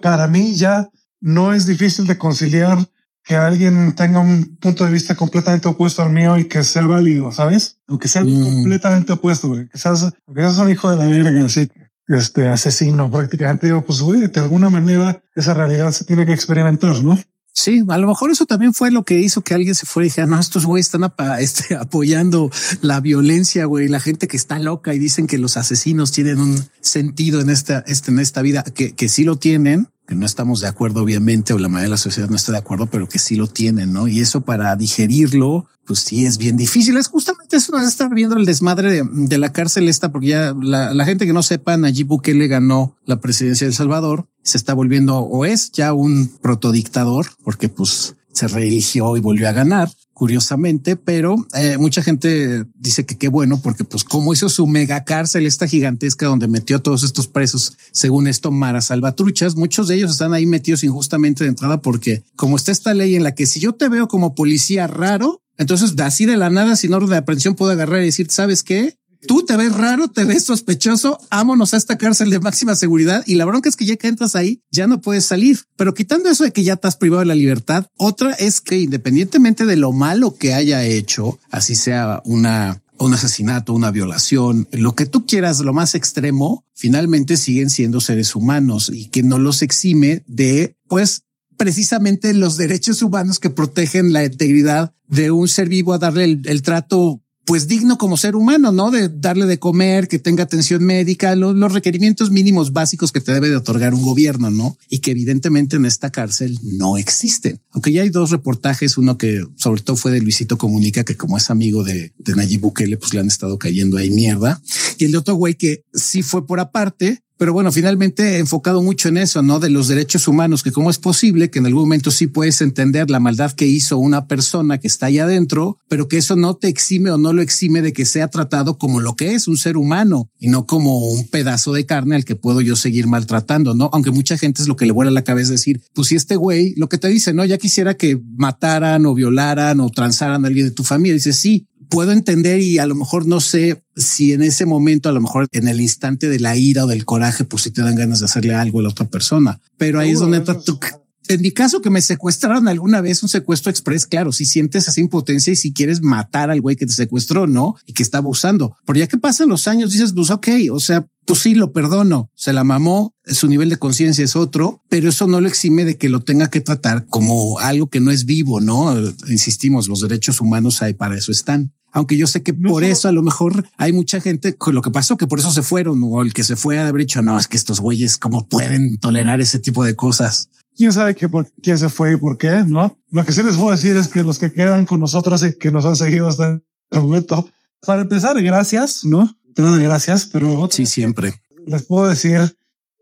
para 0.00 0.26
mí 0.28 0.54
ya 0.54 0.88
no 1.20 1.52
es 1.52 1.66
difícil 1.66 2.06
de 2.06 2.16
conciliar 2.16 2.78
que 3.22 3.36
alguien 3.36 3.94
tenga 3.94 4.20
un 4.20 4.56
punto 4.56 4.86
de 4.86 4.92
vista 4.92 5.14
completamente 5.14 5.68
opuesto 5.68 6.02
al 6.02 6.12
mío 6.12 6.38
y 6.38 6.46
que 6.46 6.64
sea 6.64 6.86
válido, 6.86 7.30
¿sabes? 7.32 7.78
Aunque 7.86 8.08
sea 8.08 8.24
mm. 8.24 8.42
completamente 8.42 9.12
opuesto, 9.12 9.48
güey. 9.48 9.68
Que 9.68 9.76
seas, 9.76 10.10
aunque 10.26 10.40
seas 10.40 10.56
un 10.56 10.70
hijo 10.70 10.90
de 10.90 10.96
la 10.96 11.06
verga, 11.06 11.44
así 11.44 11.68
este 12.08 12.48
asesino 12.48 13.10
prácticamente. 13.10 13.66
Digo, 13.66 13.82
pues 13.82 14.00
güey, 14.00 14.26
de 14.26 14.40
alguna 14.40 14.70
manera 14.70 15.22
esa 15.34 15.54
realidad 15.54 15.90
se 15.92 16.04
tiene 16.04 16.26
que 16.26 16.32
experimentar, 16.32 17.02
¿no? 17.02 17.18
Sí, 17.54 17.82
a 17.88 17.98
lo 17.98 18.08
mejor 18.08 18.30
eso 18.30 18.46
también 18.46 18.72
fue 18.72 18.90
lo 18.90 19.04
que 19.04 19.20
hizo 19.20 19.42
que 19.42 19.54
alguien 19.54 19.74
se 19.74 19.84
fuera 19.84 20.06
y 20.06 20.08
dijera, 20.08 20.26
no, 20.26 20.40
estos 20.40 20.64
güeyes 20.64 20.86
están 20.86 21.12
este, 21.38 21.74
apoyando 21.76 22.50
la 22.80 23.00
violencia, 23.00 23.66
güey, 23.66 23.88
la 23.88 24.00
gente 24.00 24.26
que 24.26 24.36
está 24.36 24.58
loca 24.58 24.94
y 24.94 24.98
dicen 24.98 25.26
que 25.26 25.38
los 25.38 25.56
asesinos 25.56 26.12
tienen 26.12 26.40
un 26.40 26.64
sentido 26.80 27.40
en 27.40 27.50
esta, 27.50 27.84
este, 27.86 28.10
en 28.10 28.20
esta 28.20 28.40
vida, 28.42 28.64
que, 28.64 28.94
que 28.94 29.08
sí 29.08 29.24
lo 29.24 29.36
tienen, 29.36 29.88
que 30.06 30.14
no 30.14 30.26
estamos 30.26 30.60
de 30.60 30.68
acuerdo, 30.68 31.02
obviamente, 31.02 31.52
o 31.52 31.58
la 31.58 31.68
mayoría 31.68 31.84
de 31.84 31.90
la 31.90 31.96
sociedad 31.96 32.28
no 32.28 32.36
está 32.36 32.52
de 32.52 32.58
acuerdo, 32.58 32.86
pero 32.86 33.08
que 33.08 33.18
sí 33.18 33.36
lo 33.36 33.46
tienen, 33.46 33.92
¿no? 33.92 34.08
Y 34.08 34.20
eso 34.20 34.40
para 34.40 34.74
digerirlo, 34.74 35.66
pues 35.86 36.00
sí 36.00 36.26
es 36.26 36.38
bien 36.38 36.56
difícil. 36.56 36.96
Es 36.96 37.08
justamente 37.08 37.56
eso 37.56 37.76
de 37.76 37.86
estar 37.86 38.12
viendo 38.12 38.36
el 38.36 38.44
desmadre 38.44 39.04
de, 39.04 39.38
la 39.38 39.52
cárcel 39.52 39.88
esta, 39.88 40.10
porque 40.10 40.28
ya 40.28 40.54
la, 40.60 41.04
gente 41.04 41.26
que 41.26 41.32
no 41.32 41.42
sepa, 41.42 41.76
Nayib 41.76 42.08
Bukele 42.08 42.48
ganó 42.48 42.96
la 43.04 43.20
presidencia 43.20 43.64
de 43.64 43.70
El 43.70 43.76
Salvador, 43.76 44.26
se 44.42 44.58
está 44.58 44.74
volviendo 44.74 45.18
o 45.18 45.44
es 45.44 45.72
ya 45.72 45.92
un 45.92 46.28
protodictador, 46.40 47.26
porque 47.44 47.68
pues 47.68 48.16
se 48.32 48.48
reeligió 48.48 49.16
y 49.16 49.20
volvió 49.20 49.48
a 49.48 49.52
ganar 49.52 49.90
curiosamente, 50.14 50.94
pero 50.96 51.34
eh, 51.54 51.78
mucha 51.78 52.02
gente 52.02 52.64
dice 52.76 53.04
que 53.04 53.18
qué 53.18 53.28
bueno, 53.28 53.60
porque 53.60 53.82
pues 53.82 54.04
como 54.04 54.32
hizo 54.32 54.48
su 54.48 54.66
mega 54.66 55.04
cárcel, 55.04 55.46
esta 55.46 55.66
gigantesca 55.66 56.26
donde 56.26 56.48
metió 56.48 56.76
a 56.76 56.82
todos 56.82 57.02
estos 57.02 57.26
presos, 57.26 57.76
según 57.92 58.28
esto, 58.28 58.52
Mara 58.52 58.80
Salvatruchas, 58.80 59.56
muchos 59.56 59.88
de 59.88 59.96
ellos 59.96 60.12
están 60.12 60.32
ahí 60.32 60.46
metidos 60.46 60.84
injustamente 60.84 61.44
de 61.44 61.50
entrada 61.50 61.80
porque 61.80 62.22
como 62.36 62.56
está 62.56 62.70
esta 62.72 62.94
ley 62.94 63.16
en 63.16 63.24
la 63.24 63.34
que 63.34 63.46
si 63.46 63.58
yo 63.58 63.72
te 63.72 63.88
veo 63.88 64.06
como 64.06 64.34
policía 64.34 64.86
raro, 64.86 65.42
entonces 65.58 65.98
así 65.98 66.24
de 66.24 66.36
la 66.36 66.50
nada, 66.50 66.76
sin 66.76 66.94
orden 66.94 67.10
de 67.10 67.16
aprehensión, 67.16 67.54
puedo 67.54 67.72
agarrar 67.72 68.02
y 68.02 68.06
decir, 68.06 68.30
¿sabes 68.30 68.62
qué? 68.62 68.96
Tú 69.26 69.44
te 69.44 69.56
ves 69.56 69.72
raro, 69.72 70.08
te 70.08 70.24
ves 70.24 70.44
sospechoso, 70.44 71.18
ámonos 71.30 71.74
a 71.74 71.76
esta 71.76 71.98
cárcel 71.98 72.30
de 72.30 72.40
máxima 72.40 72.74
seguridad 72.74 73.22
y 73.26 73.36
la 73.36 73.44
bronca 73.44 73.68
es 73.68 73.76
que 73.76 73.86
ya 73.86 73.96
que 73.96 74.08
entras 74.08 74.36
ahí 74.36 74.62
ya 74.70 74.86
no 74.86 75.00
puedes 75.00 75.24
salir. 75.24 75.60
Pero 75.76 75.94
quitando 75.94 76.28
eso 76.28 76.44
de 76.44 76.52
que 76.52 76.64
ya 76.64 76.74
estás 76.74 76.96
privado 76.96 77.20
de 77.20 77.26
la 77.26 77.34
libertad, 77.34 77.86
otra 77.96 78.32
es 78.32 78.60
que 78.60 78.78
independientemente 78.78 79.66
de 79.66 79.76
lo 79.76 79.92
malo 79.92 80.34
que 80.34 80.54
haya 80.54 80.84
hecho, 80.84 81.38
así 81.50 81.74
sea 81.74 82.22
una 82.24 82.82
un 82.98 83.14
asesinato, 83.14 83.74
una 83.74 83.90
violación, 83.90 84.68
lo 84.70 84.94
que 84.94 85.06
tú 85.06 85.26
quieras, 85.26 85.60
lo 85.60 85.72
más 85.72 85.96
extremo, 85.96 86.64
finalmente 86.72 87.36
siguen 87.36 87.68
siendo 87.68 88.00
seres 88.00 88.36
humanos 88.36 88.90
y 88.94 89.08
que 89.08 89.24
no 89.24 89.38
los 89.38 89.62
exime 89.62 90.22
de, 90.28 90.76
pues, 90.86 91.24
precisamente 91.56 92.32
los 92.32 92.56
derechos 92.56 93.02
humanos 93.02 93.38
que 93.38 93.50
protegen 93.50 94.12
la 94.12 94.24
integridad 94.24 94.94
de 95.08 95.30
un 95.30 95.48
ser 95.48 95.68
vivo 95.68 95.92
a 95.92 95.98
darle 95.98 96.24
el, 96.24 96.42
el 96.44 96.62
trato 96.62 97.20
pues 97.44 97.66
digno 97.66 97.98
como 97.98 98.16
ser 98.16 98.36
humano, 98.36 98.70
¿no? 98.72 98.90
De 98.90 99.08
darle 99.08 99.46
de 99.46 99.58
comer, 99.58 100.08
que 100.08 100.18
tenga 100.18 100.44
atención 100.44 100.84
médica, 100.84 101.34
los, 101.34 101.72
requerimientos 101.72 102.30
mínimos 102.30 102.72
básicos 102.72 103.10
que 103.10 103.20
te 103.20 103.32
debe 103.32 103.48
de 103.48 103.56
otorgar 103.56 103.94
un 103.94 104.02
gobierno, 104.02 104.50
¿no? 104.50 104.76
Y 104.88 104.98
que 104.98 105.10
evidentemente 105.10 105.76
en 105.76 105.86
esta 105.86 106.10
cárcel 106.10 106.58
no 106.62 106.96
existen. 106.96 107.60
Aunque 107.70 107.92
ya 107.92 108.02
hay 108.02 108.10
dos 108.10 108.30
reportajes, 108.30 108.96
uno 108.96 109.18
que 109.18 109.44
sobre 109.56 109.82
todo 109.82 109.96
fue 109.96 110.12
de 110.12 110.20
Luisito 110.20 110.58
Comunica, 110.58 111.04
que 111.04 111.16
como 111.16 111.36
es 111.36 111.50
amigo 111.50 111.82
de, 111.82 112.12
de 112.18 112.36
Nayib 112.36 112.60
Bukele, 112.60 112.96
pues 112.96 113.12
le 113.14 113.20
han 113.20 113.28
estado 113.28 113.58
cayendo 113.58 113.96
ahí 113.96 114.10
mierda. 114.10 114.62
Y 114.98 115.06
el 115.06 115.12
de 115.12 115.18
otro 115.18 115.34
güey 115.34 115.54
que 115.54 115.84
sí 115.92 116.22
fue 116.22 116.46
por 116.46 116.60
aparte, 116.60 117.22
pero 117.42 117.54
bueno, 117.54 117.72
finalmente 117.72 118.36
he 118.36 118.38
enfocado 118.38 118.82
mucho 118.82 119.08
en 119.08 119.16
eso, 119.16 119.42
¿no? 119.42 119.58
De 119.58 119.68
los 119.68 119.88
derechos 119.88 120.28
humanos, 120.28 120.62
que 120.62 120.70
cómo 120.70 120.90
es 120.90 120.98
posible 120.98 121.50
que 121.50 121.58
en 121.58 121.66
algún 121.66 121.82
momento 121.82 122.12
sí 122.12 122.28
puedes 122.28 122.60
entender 122.60 123.10
la 123.10 123.18
maldad 123.18 123.50
que 123.50 123.66
hizo 123.66 123.98
una 123.98 124.28
persona 124.28 124.78
que 124.78 124.86
está 124.86 125.06
ahí 125.06 125.18
adentro, 125.18 125.76
pero 125.88 126.06
que 126.06 126.18
eso 126.18 126.36
no 126.36 126.54
te 126.54 126.68
exime 126.68 127.10
o 127.10 127.18
no 127.18 127.32
lo 127.32 127.42
exime 127.42 127.82
de 127.82 127.92
que 127.92 128.04
sea 128.04 128.28
tratado 128.28 128.78
como 128.78 129.00
lo 129.00 129.16
que 129.16 129.34
es 129.34 129.48
un 129.48 129.56
ser 129.56 129.76
humano 129.76 130.30
y 130.38 130.50
no 130.50 130.66
como 130.66 131.00
un 131.08 131.26
pedazo 131.26 131.72
de 131.72 131.84
carne 131.84 132.14
al 132.14 132.24
que 132.24 132.36
puedo 132.36 132.60
yo 132.60 132.76
seguir 132.76 133.08
maltratando, 133.08 133.74
¿no? 133.74 133.90
Aunque 133.92 134.12
mucha 134.12 134.38
gente 134.38 134.62
es 134.62 134.68
lo 134.68 134.76
que 134.76 134.86
le 134.86 134.92
vuela 134.92 135.10
la 135.10 135.24
cabeza 135.24 135.50
decir, 135.50 135.82
pues 135.94 136.06
si 136.06 136.14
este 136.14 136.36
güey, 136.36 136.74
lo 136.76 136.88
que 136.88 136.98
te 136.98 137.08
dice, 137.08 137.34
no, 137.34 137.44
ya 137.44 137.58
quisiera 137.58 137.94
que 137.94 138.20
mataran 138.36 139.04
o 139.04 139.14
violaran 139.14 139.80
o 139.80 139.90
transaran 139.90 140.44
a 140.44 140.46
alguien 140.46 140.66
de 140.66 140.72
tu 140.72 140.84
familia, 140.84 141.14
dice 141.14 141.32
sí, 141.32 141.66
puedo 141.92 142.12
entender 142.12 142.60
y 142.60 142.78
a 142.78 142.86
lo 142.86 142.94
mejor 142.94 143.26
no 143.26 143.38
sé 143.38 143.84
si 143.94 144.32
en 144.32 144.42
ese 144.42 144.64
momento, 144.64 145.10
a 145.10 145.12
lo 145.12 145.20
mejor 145.20 145.46
en 145.52 145.68
el 145.68 145.80
instante 145.80 146.30
de 146.30 146.40
la 146.40 146.56
ira 146.56 146.84
o 146.84 146.88
del 146.88 147.04
coraje, 147.04 147.44
pues 147.44 147.64
si 147.64 147.70
te 147.70 147.82
dan 147.82 147.96
ganas 147.96 148.20
de 148.20 148.24
hacerle 148.24 148.54
algo 148.54 148.80
a 148.80 148.84
la 148.84 148.88
otra 148.88 149.06
persona. 149.08 149.60
Pero 149.76 150.00
ahí 150.00 150.12
es 150.12 150.18
donde 150.18 150.38
entra 150.38 150.58
tu, 150.58 150.80
en 151.28 151.40
mi 151.40 151.52
caso 151.52 151.80
que 151.82 151.90
me 151.90 152.02
secuestraron 152.02 152.66
alguna 152.66 153.00
vez 153.00 153.22
un 153.22 153.28
secuestro 153.28 153.70
express, 153.70 154.06
claro, 154.06 154.32
si 154.32 154.44
sientes 154.44 154.88
esa 154.88 155.00
impotencia 155.00 155.52
y 155.52 155.56
si 155.56 155.72
quieres 155.72 156.02
matar 156.02 156.50
al 156.50 156.60
güey 156.60 156.76
que 156.76 156.86
te 156.86 156.92
secuestró, 156.92 157.46
no, 157.46 157.76
y 157.86 157.92
que 157.92 158.02
está 158.02 158.18
abusando. 158.18 158.76
Pero 158.86 158.98
ya 158.98 159.06
que 159.06 159.18
pasan 159.18 159.48
los 159.48 159.68
años, 159.68 159.92
dices, 159.92 160.14
pues 160.14 160.30
ok, 160.30 160.48
o 160.72 160.80
sea, 160.80 161.06
pues 161.24 161.40
sí, 161.40 161.54
lo 161.54 161.72
perdono, 161.72 162.30
se 162.34 162.52
la 162.52 162.64
mamó, 162.64 163.14
su 163.24 163.46
nivel 163.48 163.68
de 163.68 163.76
conciencia 163.76 164.24
es 164.24 164.34
otro, 164.34 164.82
pero 164.88 165.10
eso 165.10 165.26
no 165.26 165.40
lo 165.40 165.48
exime 165.48 165.84
de 165.84 165.96
que 165.96 166.08
lo 166.08 166.20
tenga 166.20 166.50
que 166.50 166.60
tratar 166.60 167.06
como 167.06 167.58
algo 167.60 167.88
que 167.88 168.00
no 168.00 168.10
es 168.10 168.24
vivo, 168.24 168.60
¿no? 168.60 168.98
Insistimos, 169.28 169.88
los 169.88 170.00
derechos 170.00 170.40
humanos 170.40 170.82
ahí 170.82 170.94
para 170.94 171.16
eso 171.16 171.30
están. 171.30 171.72
Aunque 171.92 172.16
yo 172.16 172.26
sé 172.26 172.42
que 172.42 172.54
por 172.54 172.84
eso 172.84 173.08
a 173.08 173.12
lo 173.12 173.22
mejor 173.22 173.68
hay 173.76 173.92
mucha 173.92 174.20
gente 174.20 174.56
con 174.56 174.74
lo 174.74 174.82
que 174.82 174.90
pasó, 174.90 175.16
que 175.16 175.26
por 175.26 175.38
eso 175.38 175.50
se 175.52 175.62
fueron 175.62 176.00
o 176.04 176.22
el 176.22 176.32
que 176.32 176.42
se 176.42 176.56
fue 176.56 176.78
a 176.78 176.88
haber 176.88 177.02
dicho, 177.02 177.22
no, 177.22 177.38
es 177.38 177.46
que 177.46 177.56
estos 177.56 177.80
güeyes, 177.80 178.16
cómo 178.16 178.48
pueden 178.48 178.98
tolerar 178.98 179.40
ese 179.40 179.58
tipo 179.58 179.84
de 179.84 179.94
cosas. 179.94 180.48
Quién 180.74 180.92
sabe 180.92 181.14
qué, 181.14 181.28
por 181.28 181.50
quién 181.62 181.78
se 181.78 181.90
fue 181.90 182.14
y 182.14 182.16
por 182.16 182.38
qué, 182.38 182.64
no? 182.66 182.98
Lo 183.10 183.24
que 183.24 183.32
sí 183.32 183.42
les 183.42 183.56
puedo 183.56 183.70
decir 183.70 183.96
es 183.96 184.08
que 184.08 184.22
los 184.22 184.38
que 184.38 184.52
quedan 184.52 184.86
con 184.86 185.00
nosotros 185.00 185.44
y 185.44 185.58
que 185.58 185.70
nos 185.70 185.84
han 185.84 185.96
seguido 185.96 186.28
hasta 186.28 186.60
el 186.90 187.00
momento, 187.00 187.48
para 187.86 188.02
empezar, 188.02 188.42
gracias, 188.42 189.04
no? 189.04 189.36
Te 189.54 189.60
doy 189.60 189.82
gracias, 189.82 190.26
pero 190.26 190.68
sí, 190.70 190.86
siempre 190.86 191.42
les 191.66 191.82
puedo 191.84 192.08
decir 192.08 192.56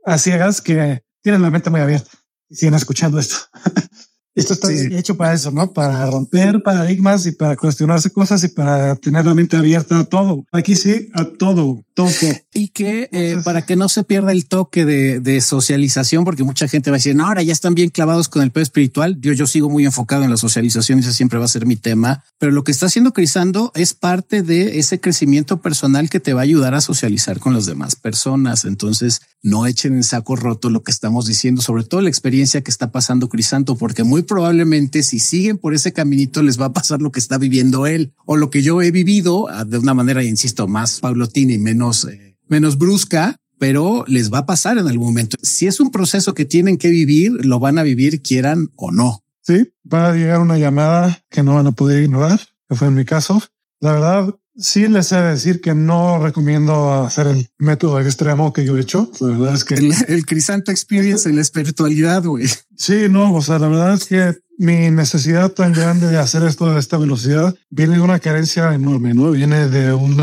a 0.04 0.18
ciegas 0.18 0.60
que 0.60 1.02
tienen 1.22 1.42
la 1.42 1.50
mente 1.50 1.70
muy 1.70 1.80
abierta 1.80 2.10
y 2.48 2.56
siguen 2.56 2.74
escuchando 2.74 3.18
esto. 3.18 3.36
Esto 4.40 4.54
está 4.54 4.72
hecho 4.72 5.16
para 5.16 5.34
eso, 5.34 5.50
¿no? 5.50 5.72
Para 5.72 6.06
romper 6.06 6.62
paradigmas 6.62 7.26
y 7.26 7.32
para 7.32 7.56
cuestionarse 7.56 8.10
cosas 8.10 8.42
y 8.44 8.48
para 8.48 8.96
tener 8.96 9.24
la 9.24 9.34
mente 9.34 9.56
abierta 9.56 9.98
a 9.98 10.04
todo. 10.04 10.44
Aquí 10.52 10.74
sí, 10.74 11.08
a 11.14 11.24
todo, 11.24 11.84
todo. 11.94 12.10
Y 12.52 12.68
que 12.68 13.08
eh, 13.12 13.36
para 13.44 13.62
que 13.62 13.76
no 13.76 13.88
se 13.88 14.04
pierda 14.04 14.32
el 14.32 14.46
toque 14.46 14.84
de, 14.84 15.40
socialización, 15.40 16.24
porque 16.24 16.44
mucha 16.44 16.68
gente 16.68 16.90
va 16.90 16.96
a 16.96 16.98
decir, 16.98 17.16
no, 17.16 17.26
ahora 17.26 17.42
ya 17.42 17.52
están 17.52 17.74
bien 17.74 17.88
clavados 17.88 18.28
con 18.28 18.42
el 18.42 18.50
pedo 18.50 18.62
espiritual. 18.62 19.18
Yo, 19.20 19.32
yo 19.32 19.46
sigo 19.46 19.70
muy 19.70 19.84
enfocado 19.84 20.22
en 20.24 20.30
la 20.30 20.36
socialización 20.36 20.98
y 20.98 21.02
ese 21.02 21.12
siempre 21.12 21.38
va 21.38 21.46
a 21.46 21.48
ser 21.48 21.66
mi 21.66 21.76
tema. 21.76 22.24
Pero 22.38 22.52
lo 22.52 22.62
que 22.64 22.72
está 22.72 22.86
haciendo 22.86 23.12
Crisando 23.12 23.72
es 23.74 23.94
parte 23.94 24.42
de 24.42 24.78
ese 24.78 25.00
crecimiento 25.00 25.60
personal 25.60 26.10
que 26.10 26.20
te 26.20 26.34
va 26.34 26.40
a 26.40 26.44
ayudar 26.44 26.74
a 26.74 26.80
socializar 26.80 27.38
con 27.38 27.54
las 27.54 27.66
demás 27.66 27.96
personas. 27.96 28.64
Entonces, 28.64 29.22
no 29.42 29.66
echen 29.66 29.94
en 29.94 30.04
saco 30.04 30.36
roto 30.36 30.70
lo 30.70 30.82
que 30.82 30.92
estamos 30.92 31.26
diciendo, 31.26 31.62
sobre 31.62 31.84
todo 31.84 32.00
la 32.00 32.08
experiencia 32.08 32.62
que 32.62 32.70
está 32.70 32.92
pasando 32.92 33.28
Crisanto, 33.28 33.76
porque 33.76 34.04
muy 34.04 34.22
probablemente 34.22 35.02
si 35.02 35.18
siguen 35.18 35.58
por 35.58 35.74
ese 35.74 35.92
caminito 35.92 36.42
les 36.42 36.60
va 36.60 36.66
a 36.66 36.72
pasar 36.72 37.00
lo 37.00 37.10
que 37.10 37.20
está 37.20 37.38
viviendo 37.38 37.86
él 37.86 38.12
o 38.26 38.36
lo 38.36 38.50
que 38.50 38.62
yo 38.62 38.82
he 38.82 38.90
vivido 38.90 39.48
ah, 39.48 39.64
de 39.64 39.78
una 39.78 39.94
manera, 39.94 40.22
insisto, 40.22 40.68
más 40.68 41.00
paulatina 41.00 41.52
y 41.52 41.58
menos, 41.58 42.04
eh, 42.04 42.36
menos 42.48 42.78
brusca, 42.78 43.36
pero 43.58 44.04
les 44.06 44.32
va 44.32 44.38
a 44.38 44.46
pasar 44.46 44.78
en 44.78 44.88
algún 44.88 45.08
momento. 45.08 45.36
Si 45.42 45.66
es 45.66 45.80
un 45.80 45.90
proceso 45.90 46.34
que 46.34 46.44
tienen 46.44 46.78
que 46.78 46.88
vivir, 46.88 47.44
lo 47.44 47.58
van 47.58 47.78
a 47.78 47.82
vivir 47.82 48.22
quieran 48.22 48.70
o 48.76 48.90
no. 48.90 49.22
Sí, 49.42 49.70
va 49.90 50.10
a 50.10 50.14
llegar 50.14 50.40
una 50.40 50.58
llamada 50.58 51.22
que 51.30 51.42
no 51.42 51.54
van 51.54 51.66
a 51.66 51.72
poder 51.72 52.02
ignorar, 52.02 52.40
que 52.68 52.74
fue 52.74 52.88
en 52.88 52.94
mi 52.94 53.04
caso. 53.04 53.42
La 53.80 53.92
verdad, 53.92 54.34
Sí, 54.60 54.86
les 54.88 55.10
he 55.10 55.16
de 55.16 55.30
decir 55.30 55.60
que 55.60 55.74
no 55.74 56.18
recomiendo 56.18 56.92
hacer 56.92 57.26
el 57.26 57.48
método 57.58 57.98
extremo 58.00 58.52
que 58.52 58.64
yo 58.64 58.76
he 58.76 58.80
hecho. 58.80 59.10
La 59.20 59.28
verdad 59.28 59.54
es 59.54 59.64
que 59.64 59.74
el, 59.74 60.26
Crisanto 60.26 60.70
Experience 60.70 61.28
en 61.28 61.36
la 61.36 61.42
espiritualidad, 61.42 62.22
güey. 62.24 62.46
Sí, 62.76 63.06
no, 63.08 63.34
o 63.34 63.42
sea, 63.42 63.58
la 63.58 63.68
verdad 63.68 63.94
es 63.94 64.04
que 64.04 64.38
mi 64.58 64.90
necesidad 64.90 65.52
tan 65.52 65.72
grande 65.72 66.08
de 66.08 66.18
hacer 66.18 66.42
esto 66.42 66.72
de 66.72 66.78
esta 66.78 66.98
velocidad 66.98 67.54
viene 67.70 67.94
de 67.94 68.02
una 68.02 68.18
carencia 68.18 68.74
enorme, 68.74 69.14
¿no? 69.14 69.30
Viene 69.30 69.68
de 69.68 69.94
un 69.94 70.16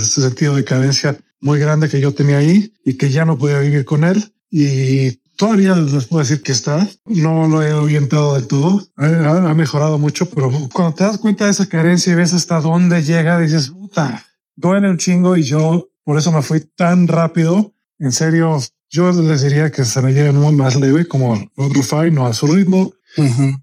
sentido 0.00 0.56
de 0.56 0.64
carencia 0.64 1.18
muy 1.40 1.58
grande 1.58 1.90
que 1.90 2.00
yo 2.00 2.12
tenía 2.12 2.38
ahí 2.38 2.72
y 2.84 2.94
que 2.94 3.10
ya 3.10 3.26
no 3.26 3.36
podía 3.36 3.58
vivir 3.58 3.84
con 3.84 4.04
él. 4.04 4.32
Y 4.50 5.20
Todavía 5.36 5.74
les 5.74 6.06
puedo 6.06 6.22
decir 6.22 6.42
que 6.42 6.52
está. 6.52 6.88
No 7.06 7.48
lo 7.48 7.62
he 7.62 7.72
orientado 7.72 8.34
del 8.34 8.46
todo. 8.46 8.82
Ha, 8.96 9.54
mejorado 9.54 9.98
mucho, 9.98 10.28
pero 10.30 10.50
cuando 10.72 10.94
te 10.94 11.04
das 11.04 11.18
cuenta 11.18 11.46
de 11.46 11.50
esa 11.50 11.66
carencia 11.66 12.12
y 12.12 12.16
ves 12.16 12.32
hasta 12.32 12.60
dónde 12.60 13.02
llega, 13.02 13.38
dices, 13.38 13.70
puta, 13.70 14.24
duele 14.54 14.88
un 14.88 14.98
chingo 14.98 15.36
y 15.36 15.42
yo 15.42 15.88
por 16.04 16.18
eso 16.18 16.30
me 16.30 16.42
fui 16.42 16.60
tan 16.60 17.08
rápido. 17.08 17.74
En 17.98 18.12
serio, 18.12 18.58
yo 18.90 19.10
les 19.10 19.42
diría 19.42 19.70
que 19.70 19.84
se 19.84 20.00
me 20.02 20.12
lleve 20.12 20.32
muy 20.32 20.54
más 20.54 20.76
leve 20.76 21.06
como 21.06 21.50
Rufai, 21.56 22.10
no 22.10 22.26
a 22.26 22.32
su 22.32 22.46
ritmo. 22.46 22.92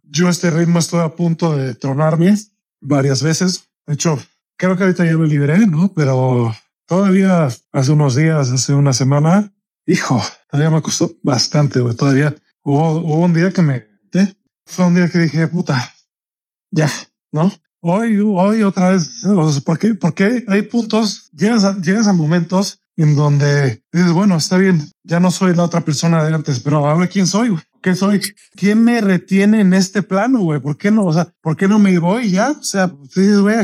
Yo 0.04 0.30
este 0.30 0.50
ritmo 0.50 0.80
estoy 0.80 1.02
a 1.02 1.16
punto 1.16 1.56
de 1.56 1.76
tronarme 1.76 2.36
varias 2.82 3.22
veces. 3.22 3.66
De 3.86 3.94
hecho, 3.94 4.20
creo 4.58 4.76
que 4.76 4.84
ahorita 4.84 5.06
ya 5.06 5.18
me 5.18 5.28
liberé, 5.28 5.68
¿no? 5.68 5.94
Pero 5.94 6.54
todavía 6.86 7.50
hace 7.72 7.92
unos 7.92 8.16
días, 8.16 8.52
hace 8.52 8.74
una 8.74 8.94
semana, 8.94 9.54
hijo, 9.92 10.22
todavía 10.50 10.76
me 10.76 10.82
costó 10.82 11.12
bastante, 11.24 11.80
güey. 11.80 11.96
Todavía 11.96 12.36
hubo, 12.64 13.00
un 13.00 13.34
día 13.34 13.52
que 13.52 13.62
me, 13.62 13.88
fue 14.66 14.86
un 14.86 14.96
día 14.96 15.10
que 15.10 15.20
dije, 15.20 15.48
puta, 15.48 15.94
ya, 16.72 16.90
¿no? 17.32 17.52
Hoy, 17.82 18.20
hoy 18.20 18.64
otra 18.64 18.92
vez, 18.92 19.24
¿por 19.66 19.80
qué? 19.80 19.96
Porque 19.96 20.46
hay 20.48 20.62
puntos, 20.64 21.30
llegas 21.32 21.64
a, 21.64 21.80
llegas 21.82 22.08
a 22.08 22.14
momentos 22.14 22.80
en 22.96 23.16
donde 23.16 23.84
dices, 23.92 24.12
bueno, 24.12 24.38
está 24.38 24.58
bien, 24.58 24.88
ya 25.04 25.20
no 25.20 25.32
soy 25.32 25.56
la 25.56 25.64
otra 25.64 25.82
persona 25.82 26.24
de 26.24 26.34
antes, 26.34 26.60
pero 26.60 26.86
ahora 26.86 27.08
quién 27.08 27.28
soy, 27.28 27.50
güey. 27.50 27.64
¿Qué 27.82 27.96
soy? 27.96 28.22
¿Quién 28.56 28.84
me 28.84 29.02
retiene 29.02 29.62
en 29.62 29.74
este 29.74 30.04
plano, 30.04 30.42
güey? 30.42 30.60
¿Por 30.60 30.78
qué 30.78 30.92
no? 30.92 31.06
O 31.06 31.14
sea, 31.14 31.34
¿por 31.42 31.58
qué 31.58 31.68
no 31.68 31.80
me 31.80 31.98
voy 31.98 32.30
ya? 32.30 32.52
O 32.52 32.64
sea, 32.64 32.94
dices, 33.16 33.40
güey, 33.40 33.58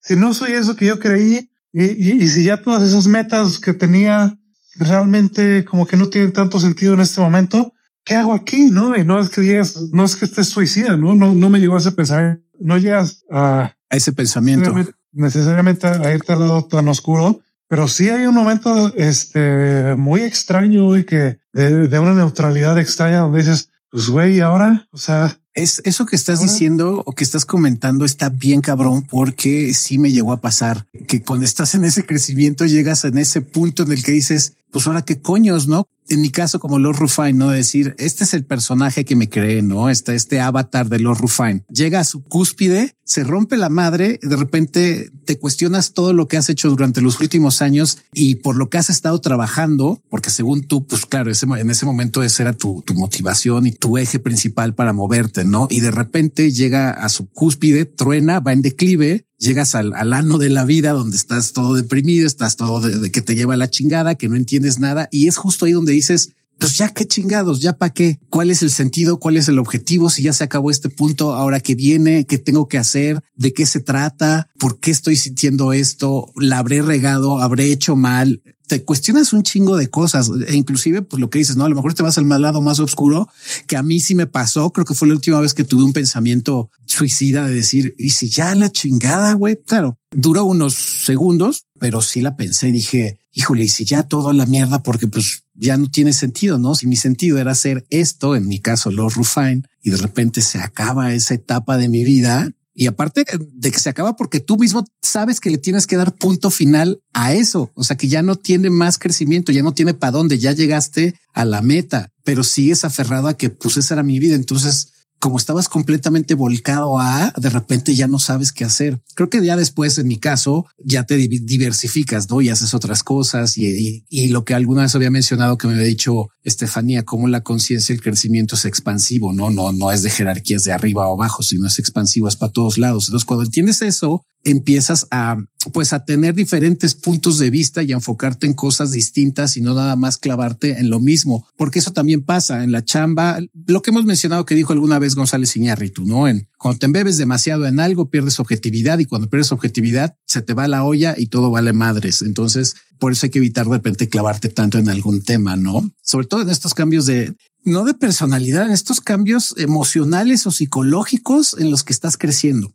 si 0.00 0.14
no 0.14 0.34
soy 0.34 0.52
eso 0.52 0.76
que 0.76 0.84
yo 0.84 0.98
creí 0.98 1.50
y, 1.72 1.84
y, 1.84 2.22
y 2.22 2.28
si 2.28 2.44
ya 2.44 2.60
todas 2.60 2.82
esas 2.82 3.06
metas 3.06 3.58
que 3.58 3.72
tenía 3.72 4.38
realmente 4.76 5.64
como 5.64 5.86
que 5.86 5.96
no 5.96 6.08
tiene 6.08 6.28
tanto 6.28 6.60
sentido 6.60 6.94
en 6.94 7.00
este 7.00 7.20
momento. 7.20 7.72
¿Qué 8.04 8.14
hago 8.14 8.34
aquí? 8.34 8.70
No, 8.70 8.96
y 8.96 9.04
no 9.04 9.20
es 9.20 9.30
que 9.30 9.42
llegues, 9.42 9.76
no 9.92 10.04
es 10.04 10.16
que 10.16 10.24
estés 10.24 10.48
suicida, 10.48 10.96
no, 10.96 11.14
no, 11.14 11.34
no 11.34 11.50
me 11.50 11.60
llegó 11.60 11.76
a 11.76 11.78
ese 11.78 11.92
pensamiento, 11.92 12.42
no 12.58 12.78
llegas 12.78 13.24
a, 13.30 13.76
ese 13.90 14.12
pensamiento 14.12 14.74
necesariamente, 15.12 15.86
a 15.86 16.14
irte 16.14 16.32
al 16.32 16.40
lado 16.40 16.64
tan 16.64 16.88
oscuro, 16.88 17.40
pero 17.68 17.86
sí 17.86 18.08
hay 18.08 18.26
un 18.26 18.34
momento 18.34 18.92
este 18.96 19.94
muy 19.96 20.22
extraño 20.22 20.96
y 20.96 21.04
que 21.04 21.38
de, 21.52 21.88
de 21.88 21.98
una 21.98 22.14
neutralidad 22.14 22.78
extraña 22.78 23.20
donde 23.20 23.40
dices, 23.40 23.70
pues 23.90 24.08
güey, 24.08 24.40
ahora, 24.40 24.88
o 24.90 24.96
sea, 24.96 25.38
es 25.54 25.82
eso 25.84 26.06
que 26.06 26.16
estás 26.16 26.40
diciendo 26.40 27.02
o 27.04 27.12
que 27.12 27.24
estás 27.24 27.44
comentando 27.44 28.04
está 28.04 28.30
bien 28.30 28.62
cabrón 28.62 29.02
porque 29.02 29.74
sí 29.74 29.98
me 29.98 30.10
llegó 30.10 30.32
a 30.32 30.40
pasar 30.40 30.86
que 31.06 31.22
cuando 31.22 31.44
estás 31.44 31.74
en 31.74 31.84
ese 31.84 32.06
crecimiento 32.06 32.64
llegas 32.64 33.04
en 33.04 33.18
ese 33.18 33.42
punto 33.42 33.82
en 33.82 33.92
el 33.92 34.02
que 34.02 34.12
dices, 34.12 34.54
pues 34.72 34.86
ahora 34.86 35.02
qué 35.02 35.20
coños, 35.20 35.68
¿no? 35.68 35.86
En 36.08 36.20
mi 36.20 36.30
caso, 36.30 36.58
como 36.58 36.78
Lord 36.78 36.96
Rufine, 36.98 37.34
¿no? 37.34 37.50
Decir, 37.50 37.94
este 37.98 38.24
es 38.24 38.34
el 38.34 38.44
personaje 38.44 39.04
que 39.04 39.14
me 39.14 39.28
cree, 39.28 39.62
¿no? 39.62 39.88
Está 39.88 40.14
este 40.14 40.40
avatar 40.40 40.88
de 40.88 40.98
Lord 40.98 41.20
Rufine. 41.20 41.64
Llega 41.68 42.00
a 42.00 42.04
su 42.04 42.24
cúspide, 42.24 42.96
se 43.04 43.22
rompe 43.22 43.56
la 43.56 43.68
madre, 43.68 44.18
de 44.20 44.36
repente 44.36 45.10
te 45.24 45.38
cuestionas 45.38 45.92
todo 45.92 46.12
lo 46.12 46.26
que 46.26 46.36
has 46.36 46.48
hecho 46.48 46.70
durante 46.70 47.02
los 47.02 47.20
últimos 47.20 47.62
años 47.62 47.98
y 48.12 48.36
por 48.36 48.56
lo 48.56 48.68
que 48.68 48.78
has 48.78 48.90
estado 48.90 49.20
trabajando, 49.20 50.02
porque 50.10 50.30
según 50.30 50.64
tú, 50.64 50.86
pues 50.86 51.06
claro, 51.06 51.30
en 51.30 51.70
ese 51.70 51.86
momento 51.86 52.22
esa 52.22 52.42
era 52.42 52.52
tu, 52.52 52.82
tu 52.82 52.94
motivación 52.94 53.66
y 53.66 53.72
tu 53.72 53.96
eje 53.96 54.18
principal 54.18 54.74
para 54.74 54.92
moverte, 54.92 55.44
¿no? 55.44 55.68
Y 55.70 55.80
de 55.80 55.92
repente 55.92 56.50
llega 56.50 56.90
a 56.90 57.08
su 57.10 57.28
cúspide, 57.28 57.84
truena, 57.84 58.40
va 58.40 58.52
en 58.52 58.62
declive 58.62 59.26
llegas 59.42 59.74
al, 59.74 59.92
ano 60.12 60.38
de 60.38 60.48
la 60.48 60.64
vida 60.64 60.92
donde 60.92 61.16
estás 61.16 61.52
todo 61.52 61.74
deprimido, 61.74 62.26
estás 62.26 62.56
todo 62.56 62.80
de, 62.80 63.10
que 63.10 63.20
te 63.20 63.34
lleva 63.34 63.56
la 63.56 63.68
chingada, 63.68 64.14
que 64.14 64.28
no 64.28 64.36
entiendes 64.36 64.78
nada. 64.78 65.08
Y 65.10 65.28
es 65.28 65.36
justo 65.36 65.66
ahí 65.66 65.72
donde 65.72 65.92
dices, 65.92 66.30
pues 66.58 66.78
ya 66.78 66.88
qué 66.90 67.06
chingados, 67.06 67.60
ya 67.60 67.72
para 67.76 67.92
qué, 67.92 68.20
cuál 68.30 68.50
es 68.50 68.62
el 68.62 68.70
sentido, 68.70 69.18
cuál 69.18 69.36
es 69.36 69.48
el 69.48 69.58
objetivo, 69.58 70.10
si 70.10 70.22
ya 70.22 70.32
se 70.32 70.44
acabó 70.44 70.70
este 70.70 70.88
punto, 70.88 71.34
ahora 71.34 71.58
que 71.58 71.74
viene, 71.74 72.24
qué 72.24 72.38
tengo 72.38 72.68
que 72.68 72.78
hacer, 72.78 73.20
de 73.34 73.52
qué 73.52 73.66
se 73.66 73.80
trata, 73.80 74.48
por 74.58 74.78
qué 74.78 74.92
estoy 74.92 75.16
sintiendo 75.16 75.72
esto, 75.72 76.30
la 76.36 76.58
habré 76.58 76.80
regado, 76.82 77.40
habré 77.40 77.72
hecho 77.72 77.96
mal, 77.96 78.42
te 78.72 78.84
cuestionas 78.84 79.34
un 79.34 79.42
chingo 79.42 79.76
de 79.76 79.90
cosas 79.90 80.30
e 80.48 80.56
inclusive 80.56 81.02
pues 81.02 81.20
lo 81.20 81.28
que 81.28 81.38
dices, 81.38 81.56
no, 81.56 81.66
a 81.66 81.68
lo 81.68 81.74
mejor 81.74 81.92
te 81.92 82.02
vas 82.02 82.16
al 82.16 82.26
lado 82.26 82.62
más 82.62 82.80
oscuro 82.80 83.28
que 83.66 83.76
a 83.76 83.82
mí 83.82 84.00
sí 84.00 84.14
me 84.14 84.26
pasó. 84.26 84.70
Creo 84.72 84.86
que 84.86 84.94
fue 84.94 85.08
la 85.08 85.12
última 85.12 85.38
vez 85.40 85.52
que 85.52 85.64
tuve 85.64 85.82
un 85.82 85.92
pensamiento 85.92 86.70
suicida 86.86 87.46
de 87.46 87.54
decir, 87.54 87.94
y 87.98 88.10
si 88.10 88.30
ya 88.30 88.54
la 88.54 88.72
chingada, 88.72 89.34
güey, 89.34 89.58
claro, 89.62 89.98
duró 90.10 90.46
unos 90.46 90.72
segundos, 90.72 91.66
pero 91.78 92.00
sí 92.00 92.22
la 92.22 92.34
pensé 92.34 92.68
y 92.68 92.72
dije, 92.72 93.18
híjole, 93.34 93.64
y 93.64 93.68
si 93.68 93.84
ya 93.84 94.04
todo 94.04 94.32
la 94.32 94.46
mierda, 94.46 94.82
porque 94.82 95.06
pues 95.06 95.44
ya 95.52 95.76
no 95.76 95.90
tiene 95.90 96.14
sentido, 96.14 96.58
¿no? 96.58 96.74
Si 96.74 96.86
mi 96.86 96.96
sentido 96.96 97.36
era 97.36 97.52
hacer 97.52 97.84
esto, 97.90 98.36
en 98.36 98.48
mi 98.48 98.58
caso, 98.58 98.90
los 98.90 99.16
Rufine, 99.16 99.64
y 99.82 99.90
de 99.90 99.98
repente 99.98 100.40
se 100.40 100.60
acaba 100.60 101.12
esa 101.12 101.34
etapa 101.34 101.76
de 101.76 101.90
mi 101.90 102.04
vida, 102.04 102.50
y 102.74 102.86
aparte 102.86 103.24
de 103.38 103.70
que 103.70 103.78
se 103.78 103.90
acaba 103.90 104.16
porque 104.16 104.40
tú 104.40 104.56
mismo 104.56 104.84
sabes 105.02 105.40
que 105.40 105.50
le 105.50 105.58
tienes 105.58 105.86
que 105.86 105.96
dar 105.96 106.14
punto 106.14 106.50
final 106.50 107.00
a 107.12 107.34
eso. 107.34 107.70
O 107.74 107.84
sea, 107.84 107.96
que 107.96 108.08
ya 108.08 108.22
no 108.22 108.36
tiene 108.36 108.70
más 108.70 108.98
crecimiento, 108.98 109.52
ya 109.52 109.62
no 109.62 109.74
tiene 109.74 109.94
para 109.94 110.12
dónde, 110.12 110.38
ya 110.38 110.52
llegaste 110.52 111.14
a 111.34 111.44
la 111.44 111.60
meta, 111.60 112.10
pero 112.24 112.42
sigues 112.44 112.84
aferrado 112.84 113.28
a 113.28 113.36
que 113.36 113.50
pues 113.50 113.76
esa 113.76 113.94
era 113.94 114.02
mi 114.02 114.18
vida. 114.18 114.36
Entonces 114.36 114.92
como 115.22 115.38
estabas 115.38 115.68
completamente 115.68 116.34
volcado 116.34 116.98
a, 116.98 117.32
de 117.36 117.48
repente 117.48 117.94
ya 117.94 118.08
no 118.08 118.18
sabes 118.18 118.50
qué 118.50 118.64
hacer. 118.64 119.00
Creo 119.14 119.30
que 119.30 119.40
ya 119.40 119.56
después, 119.56 119.96
en 119.98 120.08
mi 120.08 120.18
caso, 120.18 120.66
ya 120.78 121.04
te 121.04 121.16
diversificas, 121.16 122.28
¿no? 122.28 122.40
Y 122.40 122.48
haces 122.48 122.74
otras 122.74 123.04
cosas 123.04 123.56
y, 123.56 124.04
y, 124.08 124.28
lo 124.30 124.44
que 124.44 124.54
alguna 124.54 124.82
vez 124.82 124.96
había 124.96 125.12
mencionado 125.12 125.58
que 125.58 125.68
me 125.68 125.74
había 125.74 125.86
dicho 125.86 126.26
Estefanía, 126.42 127.04
cómo 127.04 127.28
la 127.28 127.42
conciencia 127.42 127.92
y 127.92 127.98
el 127.98 128.02
crecimiento 128.02 128.56
es 128.56 128.64
expansivo, 128.64 129.32
¿no? 129.32 129.50
No, 129.50 129.70
no 129.70 129.92
es 129.92 130.02
de 130.02 130.10
jerarquías 130.10 130.64
de 130.64 130.72
arriba 130.72 131.06
o 131.06 131.14
abajo, 131.14 131.44
sino 131.44 131.68
es 131.68 131.78
expansivo, 131.78 132.26
es 132.26 132.34
para 132.34 132.50
todos 132.50 132.76
lados. 132.76 133.06
Entonces, 133.06 133.24
cuando 133.24 133.44
entiendes 133.44 133.80
eso, 133.80 134.26
empiezas 134.44 135.06
a 135.10 135.38
pues 135.72 135.92
a 135.92 136.04
tener 136.04 136.34
diferentes 136.34 136.94
puntos 136.94 137.38
de 137.38 137.50
vista 137.50 137.82
y 137.82 137.92
enfocarte 137.92 138.46
en 138.46 138.54
cosas 138.54 138.90
distintas 138.90 139.56
y 139.56 139.60
no 139.60 139.74
nada 139.74 139.94
más 139.94 140.18
clavarte 140.18 140.78
en 140.80 140.90
lo 140.90 140.98
mismo, 140.98 141.46
porque 141.56 141.78
eso 141.78 141.92
también 141.92 142.24
pasa 142.24 142.64
en 142.64 142.72
la 142.72 142.84
chamba. 142.84 143.38
Lo 143.66 143.82
que 143.82 143.90
hemos 143.90 144.04
mencionado 144.04 144.44
que 144.44 144.54
dijo 144.54 144.72
alguna 144.72 144.98
vez 144.98 145.14
González 145.14 145.56
Iñárritu, 145.56 146.04
¿no? 146.04 146.26
En 146.26 146.48
cuando 146.58 146.80
te 146.80 146.86
embebes 146.86 147.16
demasiado 147.16 147.66
en 147.66 147.80
algo, 147.80 148.10
pierdes 148.10 148.40
objetividad 148.40 148.98
y 148.98 149.04
cuando 149.04 149.28
pierdes 149.28 149.52
objetividad 149.52 150.16
se 150.26 150.42
te 150.42 150.54
va 150.54 150.66
la 150.68 150.84
olla 150.84 151.14
y 151.16 151.26
todo 151.26 151.50
vale 151.50 151.72
madres. 151.72 152.22
Entonces, 152.22 152.74
por 152.98 153.12
eso 153.12 153.26
hay 153.26 153.30
que 153.30 153.38
evitar 153.38 153.66
de 153.66 153.72
repente 153.72 154.08
clavarte 154.08 154.48
tanto 154.48 154.78
en 154.78 154.88
algún 154.88 155.22
tema, 155.22 155.56
¿no? 155.56 155.88
Sobre 156.02 156.26
todo 156.26 156.42
en 156.42 156.50
estos 156.50 156.74
cambios 156.74 157.06
de 157.06 157.34
no 157.64 157.84
de 157.84 157.94
personalidad, 157.94 158.66
en 158.66 158.72
estos 158.72 159.00
cambios 159.00 159.54
emocionales 159.56 160.46
o 160.48 160.50
psicológicos 160.50 161.54
en 161.58 161.70
los 161.70 161.84
que 161.84 161.92
estás 161.92 162.16
creciendo 162.16 162.74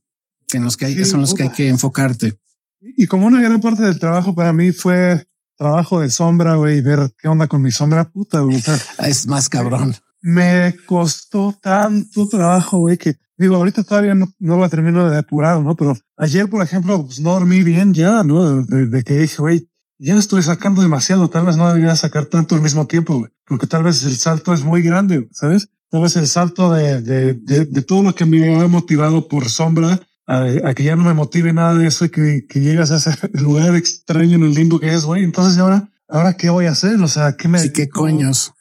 en 0.53 0.63
los 0.63 0.77
que 0.77 0.86
hay, 0.86 1.05
son 1.05 1.21
los 1.21 1.33
que 1.33 1.43
hay 1.43 1.49
que 1.49 1.67
enfocarte. 1.67 2.39
Y 2.79 3.07
como 3.07 3.27
una 3.27 3.41
gran 3.41 3.60
parte 3.60 3.83
del 3.83 3.99
trabajo 3.99 4.33
para 4.33 4.53
mí 4.53 4.71
fue 4.71 5.27
trabajo 5.57 5.99
de 5.99 6.10
sombra, 6.10 6.55
güey, 6.55 6.81
ver 6.81 7.12
qué 7.17 7.27
onda 7.27 7.47
con 7.47 7.62
mi 7.62 7.71
sombra, 7.71 8.10
puta, 8.10 8.41
güey. 8.41 8.63
es 8.99 9.27
más 9.27 9.49
cabrón. 9.49 9.95
Me 10.21 10.75
costó 10.86 11.55
tanto 11.62 12.27
trabajo, 12.27 12.79
güey, 12.79 12.97
que 12.97 13.17
digo, 13.38 13.55
ahorita 13.55 13.83
todavía 13.83 14.15
no, 14.15 14.27
no 14.39 14.57
lo 14.57 14.69
termino 14.69 15.10
de 15.10 15.15
depurar, 15.15 15.62
¿no? 15.62 15.75
Pero 15.75 15.95
ayer, 16.17 16.49
por 16.49 16.63
ejemplo, 16.63 17.05
pues 17.05 17.19
no 17.19 17.33
dormí 17.33 17.63
bien 17.63 17.93
ya, 17.93 18.23
¿no? 18.23 18.63
De, 18.63 19.03
que 19.03 19.19
dije, 19.19 19.38
güey, 19.38 19.69
ya 19.99 20.15
estoy 20.15 20.43
sacando 20.43 20.81
demasiado, 20.81 21.29
tal 21.29 21.45
vez 21.45 21.57
no 21.57 21.67
debería 21.67 21.95
sacar 21.95 22.25
tanto 22.25 22.55
al 22.55 22.62
mismo 22.62 22.86
tiempo, 22.88 23.19
güey, 23.19 23.31
porque 23.45 23.67
tal 23.67 23.83
vez 23.83 24.03
el 24.03 24.17
salto 24.17 24.53
es 24.53 24.63
muy 24.63 24.81
grande, 24.81 25.27
¿sabes? 25.31 25.69
Tal 25.89 26.01
vez 26.01 26.15
el 26.17 26.27
salto 26.27 26.71
de, 26.73 27.01
de, 27.01 27.33
de, 27.33 27.65
de 27.65 27.81
todo 27.81 28.03
lo 28.03 28.13
que 28.13 28.25
me 28.25 28.60
ha 28.60 28.67
motivado 28.67 29.27
por 29.27 29.49
sombra 29.49 29.99
a, 30.28 30.74
que 30.74 30.84
ya 30.84 30.96
no 30.96 31.04
me 31.04 31.13
motive 31.13 31.54
nada 31.54 31.74
de 31.74 31.88
eso 31.88 32.06
y 32.06 32.10
que, 32.10 32.46
que 32.48 32.60
llegas 32.60 32.92
a 32.92 32.98
ese 32.98 33.12
lugar 33.34 33.76
extraño 33.76 34.36
en 34.36 34.44
el 34.44 34.54
limbo 34.54 34.80
que 34.80 34.94
es, 34.94 35.06
güey. 35.06 35.24
Entonces 35.24 35.58
ahora, 35.58 35.90
ahora 36.08 36.36
qué 36.36 36.50
voy 36.50 36.66
a 36.66 36.72
hacer? 36.72 37.02
O 37.02 37.08
sea, 37.08 37.36
¿qué 37.38 37.48
me... 37.48 37.60
Sí, 37.60 37.72
qué 37.72 37.90
coños. 37.90 38.54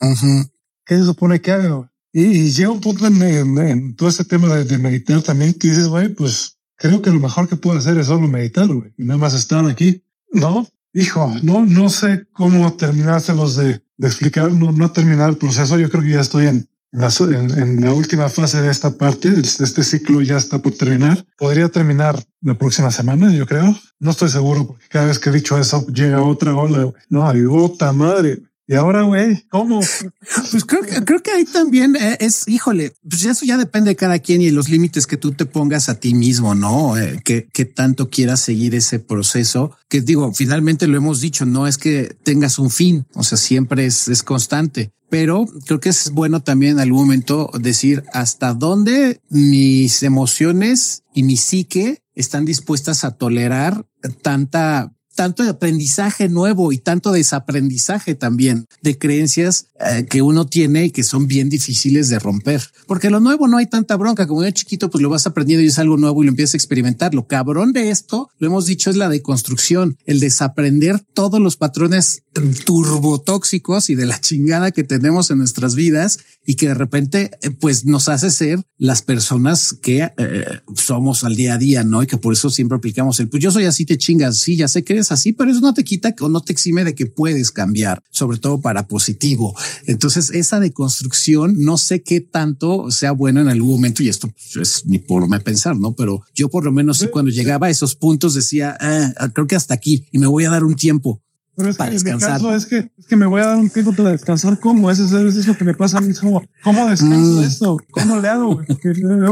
¿Qué 0.85 0.97
se 0.97 1.05
supone 1.05 1.41
que 1.41 1.53
hago? 1.53 1.91
Y, 2.13 2.25
y 2.25 2.53
llega 2.53 2.71
un 2.71 2.81
punto 2.81 3.07
en, 3.07 3.97
todo 3.97 4.09
este 4.09 4.25
tema 4.25 4.55
de, 4.55 4.79
meditar 4.79 5.21
también 5.23 5.53
que 5.55 5.69
dices, 5.69 5.89
güey, 5.89 6.09
pues 6.09 6.57
creo 6.77 7.03
que 7.03 7.11
lo 7.11 7.21
mejor 7.21 7.49
que 7.49 7.57
puedo 7.57 7.79
hacer 7.79 7.99
es 7.99 8.07
solo 8.07 8.29
meditar, 8.29 8.69
güey. 8.69 8.95
Y 8.97 9.05
nada 9.05 9.19
más 9.19 9.35
estar 9.35 9.67
aquí. 9.67 10.03
No, 10.33 10.67
hijo, 10.95 11.35
no, 11.43 11.67
no 11.67 11.89
sé 11.91 12.27
cómo 12.33 12.73
terminárselos 12.75 13.57
de, 13.57 13.83
de 13.97 14.07
explicar, 14.07 14.53
no, 14.53 14.73
no 14.73 14.93
terminar 14.93 15.31
el 15.31 15.37
proceso. 15.37 15.79
Yo 15.79 15.91
creo 15.91 16.03
que 16.05 16.11
ya 16.11 16.21
estoy 16.21 16.47
en, 16.47 16.69
en, 16.97 17.81
la 17.83 17.93
última 17.93 18.29
fase 18.31 18.63
de 18.63 18.71
esta 18.71 18.97
parte, 18.97 19.29
este 19.39 19.85
ciclo 19.85 20.23
ya 20.23 20.39
está 20.39 20.59
por 20.61 20.73
terminar. 20.73 21.27
Podría 21.37 21.69
terminar 21.69 22.25
la 22.41 22.57
próxima 22.57 22.91
semana, 22.91 23.31
yo 23.33 23.47
creo. 23.47 23.77
No 24.01 24.11
estoy 24.11 24.31
seguro 24.31 24.67
porque 24.67 24.87
cada 24.89 25.07
vez 25.07 25.19
que 25.19 25.29
he 25.29 25.33
dicho 25.33 25.59
eso 25.59 25.87
llega 25.89 26.23
otra 26.23 26.55
ola. 26.55 26.91
No, 27.11 27.29
hay 27.29 27.45
otra 27.45 27.93
madre. 27.93 28.41
Y 28.69 28.75
ahora, 28.75 29.03
güey, 29.03 29.45
¿cómo? 29.49 29.81
Pues 30.51 30.65
creo 30.65 30.83
creo 31.05 31.23
que 31.23 31.31
ahí 31.31 31.45
también 31.45 31.95
eh, 31.95 32.17
es, 32.19 32.49
híjole, 32.49 32.93
pues 33.09 33.25
eso 33.25 33.45
ya 33.45 33.57
depende 33.57 33.91
de 33.91 33.97
cada 33.97 34.19
quien 34.19 34.43
y 34.43 34.51
los 34.51 34.69
límites 34.69 35.07
que 35.07 35.17
tú 35.17 35.33
te 35.33 35.45
pongas 35.45 35.89
a 35.89 36.01
ti 36.01 36.15
mismo, 36.15 36.55
¿no? 36.55 36.97
Eh, 36.99 37.21
que, 37.25 37.47
que 37.53 37.65
tanto 37.65 38.11
quieras 38.11 38.41
seguir 38.41 38.75
ese 38.75 38.99
proceso, 38.99 39.77
que 39.89 40.01
digo, 40.01 40.33
finalmente 40.33 40.89
lo 40.89 40.97
hemos 40.97 41.21
dicho, 41.21 41.47
no 41.47 41.69
es 41.69 41.79
que 41.79 42.17
tengas 42.25 42.59
un 42.59 42.71
fin, 42.71 43.07
o 43.15 43.23
sea, 43.23 43.39
siempre 43.39 43.87
es, 43.87 44.09
es 44.09 44.25
constante, 44.25 44.93
pero 45.09 45.47
creo 45.67 45.81
que 45.81 45.89
es 45.89 46.11
bueno 46.11 46.43
también 46.43 46.73
en 46.73 46.81
algún 46.81 47.03
momento 47.03 47.51
decir 47.59 48.05
hasta 48.13 48.55
dónde 48.55 49.21
mis 49.29 50.03
emociones 50.03 51.03
y 51.15 51.23
mi 51.23 51.37
psique 51.37 52.03
están 52.15 52.45
dispuestas 52.45 53.05
a 53.05 53.13
tolerar 53.13 53.87
tanta 54.23 54.97
tanto 55.17 55.43
de 55.43 55.49
aprendizaje 55.49 56.29
nuevo 56.29 56.73
y 56.73 56.79
tanto 56.79 57.11
desaprendizaje 57.11 58.15
también 58.15 58.67
de 58.83 58.97
creencias 58.99 59.67
eh, 59.81 60.07
que 60.09 60.23
uno 60.23 60.47
tiene 60.47 60.85
y 60.85 60.91
que 60.91 61.03
son 61.03 61.27
bien 61.27 61.49
difíciles 61.49 62.09
de 62.09 62.21
romper. 62.21 62.63
Porque 62.87 63.11
lo 63.11 63.19
nuevo 63.19 63.49
no 63.49 63.57
hay 63.57 63.67
tanta 63.67 63.97
bronca. 63.97 64.29
Como 64.29 64.43
de 64.43 64.53
chiquito, 64.53 64.91
pues 64.91 65.03
lo 65.03 65.11
vas 65.11 65.27
aprendiendo 65.27 65.65
y 65.65 65.69
es 65.69 65.79
algo 65.81 65.97
nuevo 65.97 66.23
y 66.23 66.27
lo 66.27 66.31
empiezas 66.31 66.55
a 66.55 66.59
experimentar. 66.59 67.15
Lo 67.15 67.27
cabrón 67.27 67.73
de 67.73 67.91
esto, 67.91 68.29
lo 68.39 68.47
hemos 68.47 68.67
dicho, 68.67 68.91
es 68.91 68.97
la 68.97 69.09
deconstrucción, 69.09 69.97
el 70.05 70.21
desaprender 70.21 71.01
todos 71.15 71.41
los 71.41 71.57
patrones 71.57 72.23
turbotóxicos 72.65 73.91
y 73.91 73.95
de 73.95 74.07
la 74.07 74.21
chingada 74.21 74.71
que 74.71 74.85
tenemos 74.85 75.31
en 75.31 75.39
nuestras 75.39 75.75
vidas 75.75 76.19
y 76.45 76.55
que 76.55 76.69
de 76.69 76.75
repente 76.75 77.31
eh, 77.43 77.51
pues 77.51 77.85
nos 77.85 78.09
hace 78.09 78.31
ser 78.31 78.63
las 78.79 79.03
personas 79.03 79.77
que 79.81 80.03
eh, 80.17 80.45
somos 80.75 81.25
al 81.25 81.35
día 81.35 81.55
a 81.55 81.59
día, 81.59 81.85
¿no? 81.85 82.03
Y 82.03 82.07
que 82.07 82.19
por 82.19 82.33
eso 82.33 82.51
siempre 82.51 82.77
aplicamos 82.77 83.19
el, 83.21 83.29
pues 83.29 83.43
yo 83.43 83.51
soy 83.51 83.65
así, 83.65 83.85
te 83.85 83.99
chingas, 83.99 84.39
sí, 84.39 84.57
ya 84.57 84.69
sé 84.69 84.85
que 84.85 84.95
eres 84.95 85.13
así, 85.13 85.33
pero 85.33 85.51
eso 85.51 85.61
no 85.61 85.75
te 85.75 85.85
quita 85.85 86.15
o 86.21 86.29
no 86.29 86.41
te 86.41 86.53
exime 86.53 86.85
de 86.85 86.95
que 86.95 87.07
puedes 87.07 87.51
cambiar, 87.51 88.03
sobre 88.11 88.39
todo 88.39 88.61
para 88.61 88.87
positivo. 88.87 89.57
Entonces, 89.87 90.31
esa 90.31 90.61
deconstrucción, 90.61 91.57
no 91.59 91.79
sé 91.79 92.03
qué 92.03 92.21
tanto 92.21 92.91
sea 92.91 93.13
bueno 93.13 93.41
en 93.41 93.49
algún 93.49 93.71
momento, 93.71 94.03
y 94.03 94.09
esto 94.09 94.31
es 94.61 94.85
mi 94.87 94.99
forma 94.99 95.39
de 95.39 95.45
pensar, 95.45 95.77
¿no? 95.77 95.95
Pero 95.95 96.23
yo 96.35 96.49
por 96.49 96.65
lo 96.65 96.73
menos 96.73 96.99
sí, 96.99 97.09
cuando 97.09 97.31
llegaba 97.31 97.67
a 97.67 97.71
esos 97.71 97.95
puntos 97.95 98.35
decía, 98.35 98.77
ah, 98.81 99.31
creo 99.33 99.47
que 99.47 99.57
hasta 99.57 99.75
aquí 99.75 100.07
y 100.13 100.19
me 100.19 100.27
voy 100.27 100.45
a 100.45 100.51
dar 100.51 100.65
un 100.65 100.77
tiempo. 100.77 101.23
Para 101.77 101.91
descansar. 101.91 102.41
es 102.55 102.67
que, 102.67 102.91
es 102.99 103.07
que 103.07 103.17
me 103.17 103.27
voy 103.27 103.41
a 103.41 103.47
dar 103.47 103.57
un 103.57 103.71
tiempo 103.71 103.93
para 103.93 104.11
descansar. 104.11 104.59
¿Cómo? 104.61 104.91
Eso 104.91 105.05
es, 105.05 105.47
lo 105.47 105.57
que 105.57 105.65
me 105.65 105.75
pasa 105.75 105.99
a 105.99 106.01
mí. 106.01 106.15
¿Cómo, 106.15 106.43
cómo 106.63 106.89
descanso 106.89 107.41
mm. 107.41 107.45
esto? 107.45 107.77
¿Cómo 107.91 108.21
le 108.21 108.29
hago? 108.29 108.63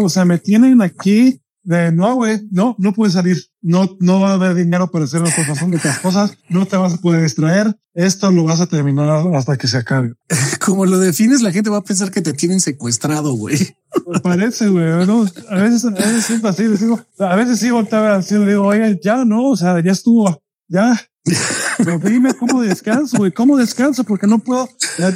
o 0.02 0.08
sea, 0.08 0.24
me 0.24 0.38
tienen 0.38 0.82
aquí 0.82 1.40
de 1.64 1.90
no, 1.92 2.14
güey, 2.14 2.46
no, 2.50 2.76
no 2.78 2.92
puedes 2.92 3.14
salir, 3.14 3.38
no, 3.62 3.96
no 3.98 4.20
va 4.20 4.30
a 4.30 4.34
haber 4.34 4.54
dinero 4.54 4.90
para 4.90 5.06
hacer 5.06 5.22
otras 5.22 5.70
de 5.70 5.76
otras 5.76 5.98
cosas, 5.98 6.36
no 6.50 6.66
te 6.66 6.76
vas 6.76 6.94
a 6.94 6.96
poder 6.98 7.22
distraer, 7.22 7.74
esto 7.94 8.30
lo 8.30 8.44
vas 8.44 8.60
a 8.60 8.66
terminar 8.66 9.08
hasta 9.34 9.56
que 9.56 9.66
se 9.66 9.78
acabe. 9.78 10.12
Como 10.64 10.84
lo 10.84 10.98
defines, 10.98 11.40
la 11.40 11.52
gente 11.52 11.70
va 11.70 11.78
a 11.78 11.84
pensar 11.84 12.10
que 12.10 12.20
te 12.20 12.34
tienen 12.34 12.60
secuestrado, 12.60 13.32
güey. 13.32 13.76
Pues 14.04 14.20
parece, 14.20 14.68
güey, 14.68 15.06
¿no? 15.06 15.26
A 15.48 15.54
veces, 15.56 15.84
a 15.86 15.90
veces 15.90 16.30
es 16.30 16.44
así, 16.44 16.64
digo, 16.64 17.00
a 17.18 17.36
veces 17.36 17.58
sí 17.58 17.70
volteaba 17.70 18.16
así, 18.16 18.34
le 18.34 18.46
digo, 18.46 18.64
oye, 18.64 19.00
ya 19.02 19.24
no, 19.24 19.50
o 19.50 19.56
sea, 19.56 19.82
ya 19.82 19.92
estuvo, 19.92 20.42
ya, 20.68 21.00
pero 21.78 21.98
dime 21.98 22.34
cómo 22.34 22.62
descanso, 22.62 23.18
güey, 23.18 23.32
cómo 23.32 23.56
descanso, 23.56 24.04
porque 24.04 24.26
no 24.26 24.38
puedo. 24.38 24.68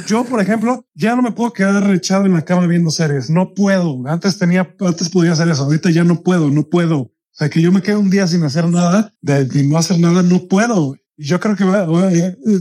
Yo, 0.07 0.23
por 0.25 0.41
ejemplo, 0.41 0.85
ya 0.93 1.15
no 1.15 1.21
me 1.21 1.31
puedo 1.31 1.53
quedar 1.53 1.89
echado 1.93 2.25
en 2.25 2.33
la 2.33 2.43
cama 2.43 2.67
viendo 2.67 2.91
series. 2.91 3.29
No 3.29 3.53
puedo. 3.53 4.01
Antes 4.07 4.37
tenía, 4.37 4.75
antes 4.79 5.09
podía 5.09 5.33
hacer 5.33 5.49
eso. 5.49 5.63
Ahorita 5.63 5.89
ya 5.89 6.03
no 6.03 6.21
puedo, 6.21 6.49
no 6.49 6.63
puedo. 6.63 6.99
O 6.99 7.11
sea, 7.31 7.49
que 7.49 7.61
yo 7.61 7.71
me 7.71 7.81
quedo 7.81 7.99
un 7.99 8.09
día 8.09 8.27
sin 8.27 8.43
hacer 8.43 8.67
nada, 8.67 9.13
de, 9.21 9.45
no 9.63 9.77
hacer 9.77 9.99
nada, 9.99 10.23
no 10.23 10.47
puedo. 10.47 10.95
Y 11.15 11.25
yo 11.25 11.39
creo 11.39 11.55
que 11.55 11.63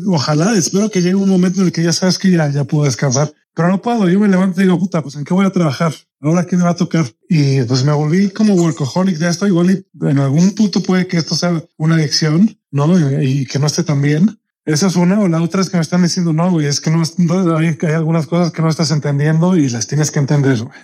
ojalá, 0.07 0.57
espero 0.57 0.91
que 0.91 1.03
llegue 1.03 1.15
un 1.15 1.29
momento 1.29 1.61
en 1.61 1.67
el 1.67 1.73
que 1.73 1.83
ya 1.83 1.93
sabes 1.93 2.19
que 2.19 2.31
ya, 2.31 2.49
ya 2.49 2.65
puedo 2.65 2.85
descansar 2.85 3.33
pero 3.59 3.71
no 3.71 3.83
puedo. 3.83 4.09
Yo 4.09 4.21
me 4.21 4.29
levanto 4.29 4.61
y 4.61 4.65
digo, 4.65 4.79
puta, 4.79 5.03
pues 5.03 5.17
en 5.17 5.25
qué 5.25 5.35
voy 5.35 5.45
a 5.45 5.51
trabajar? 5.51 5.93
Ahora 6.21 6.47
qué 6.47 6.57
me 6.57 6.63
va 6.63 6.71
a 6.71 6.77
tocar? 6.77 7.07
Y 7.29 7.61
pues 7.63 7.83
me 7.85 7.91
volví 7.91 8.31
como 8.31 8.55
workaholic 8.55 9.19
de 9.19 9.29
esto. 9.29 9.49
Igual 9.49 9.85
en 10.01 10.19
algún 10.21 10.55
punto 10.55 10.81
puede 10.81 11.09
que 11.09 11.17
esto 11.17 11.35
sea 11.35 11.61
una 11.77 11.97
adicción, 11.97 12.57
¿no? 12.71 13.23
Y, 13.23 13.47
que 13.47 13.59
no 13.59 13.67
esté 13.67 13.85
tan 13.85 14.03
bien. 14.03 14.39
Esa 14.65 14.89
es 14.89 14.97
una, 14.97 15.19
o 15.21 15.29
la 15.29 15.41
otra 15.41 15.63
es 15.63 15.71
que 15.71 15.79
me 15.79 15.83
están 15.83 16.03
diciendo, 16.03 16.35
no, 16.35 16.51
güey, 16.51 16.67
es 16.67 16.81
que 16.81 16.91
no, 16.91 17.03
hay, 17.57 17.79
hay, 17.81 17.93
algunas 17.95 18.27
cosas 18.27 18.53
que 18.53 18.61
no 18.61 18.69
estás 18.69 18.91
entendiendo 18.91 19.57
y 19.57 19.69
las 19.71 19.87
tienes 19.87 20.11
que 20.11 20.19
entender, 20.19 20.59
güey. 20.59 20.77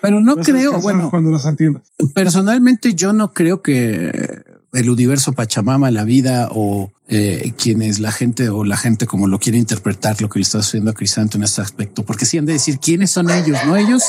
Pero 0.00 0.20
no 0.20 0.36
creo, 0.36 0.80
bueno, 0.80 1.10
cuando 1.10 1.30
las 1.30 1.44
entiendas. 1.44 1.82
Personalmente 2.14 2.94
yo 2.94 3.12
no 3.12 3.34
creo 3.34 3.60
que 3.60 4.42
el 4.72 4.90
universo 4.90 5.32
Pachamama, 5.32 5.90
la 5.90 6.04
vida 6.04 6.48
o 6.50 6.92
eh, 7.08 7.52
quienes 7.56 7.98
la 7.98 8.12
gente 8.12 8.48
o 8.48 8.64
la 8.64 8.76
gente 8.76 9.06
como 9.06 9.26
lo 9.28 9.38
quiere 9.38 9.58
interpretar 9.58 10.20
lo 10.20 10.28
que 10.28 10.38
le 10.38 10.42
está 10.42 10.58
haciendo 10.58 10.90
a 10.90 10.94
Crisanto 10.94 11.36
en 11.36 11.44
este 11.44 11.62
aspecto, 11.62 12.04
porque 12.04 12.26
si 12.26 12.38
han 12.38 12.46
de 12.46 12.54
decir 12.54 12.78
quiénes 12.78 13.10
son 13.10 13.30
ellos, 13.30 13.58
no 13.66 13.76
ellos 13.76 14.02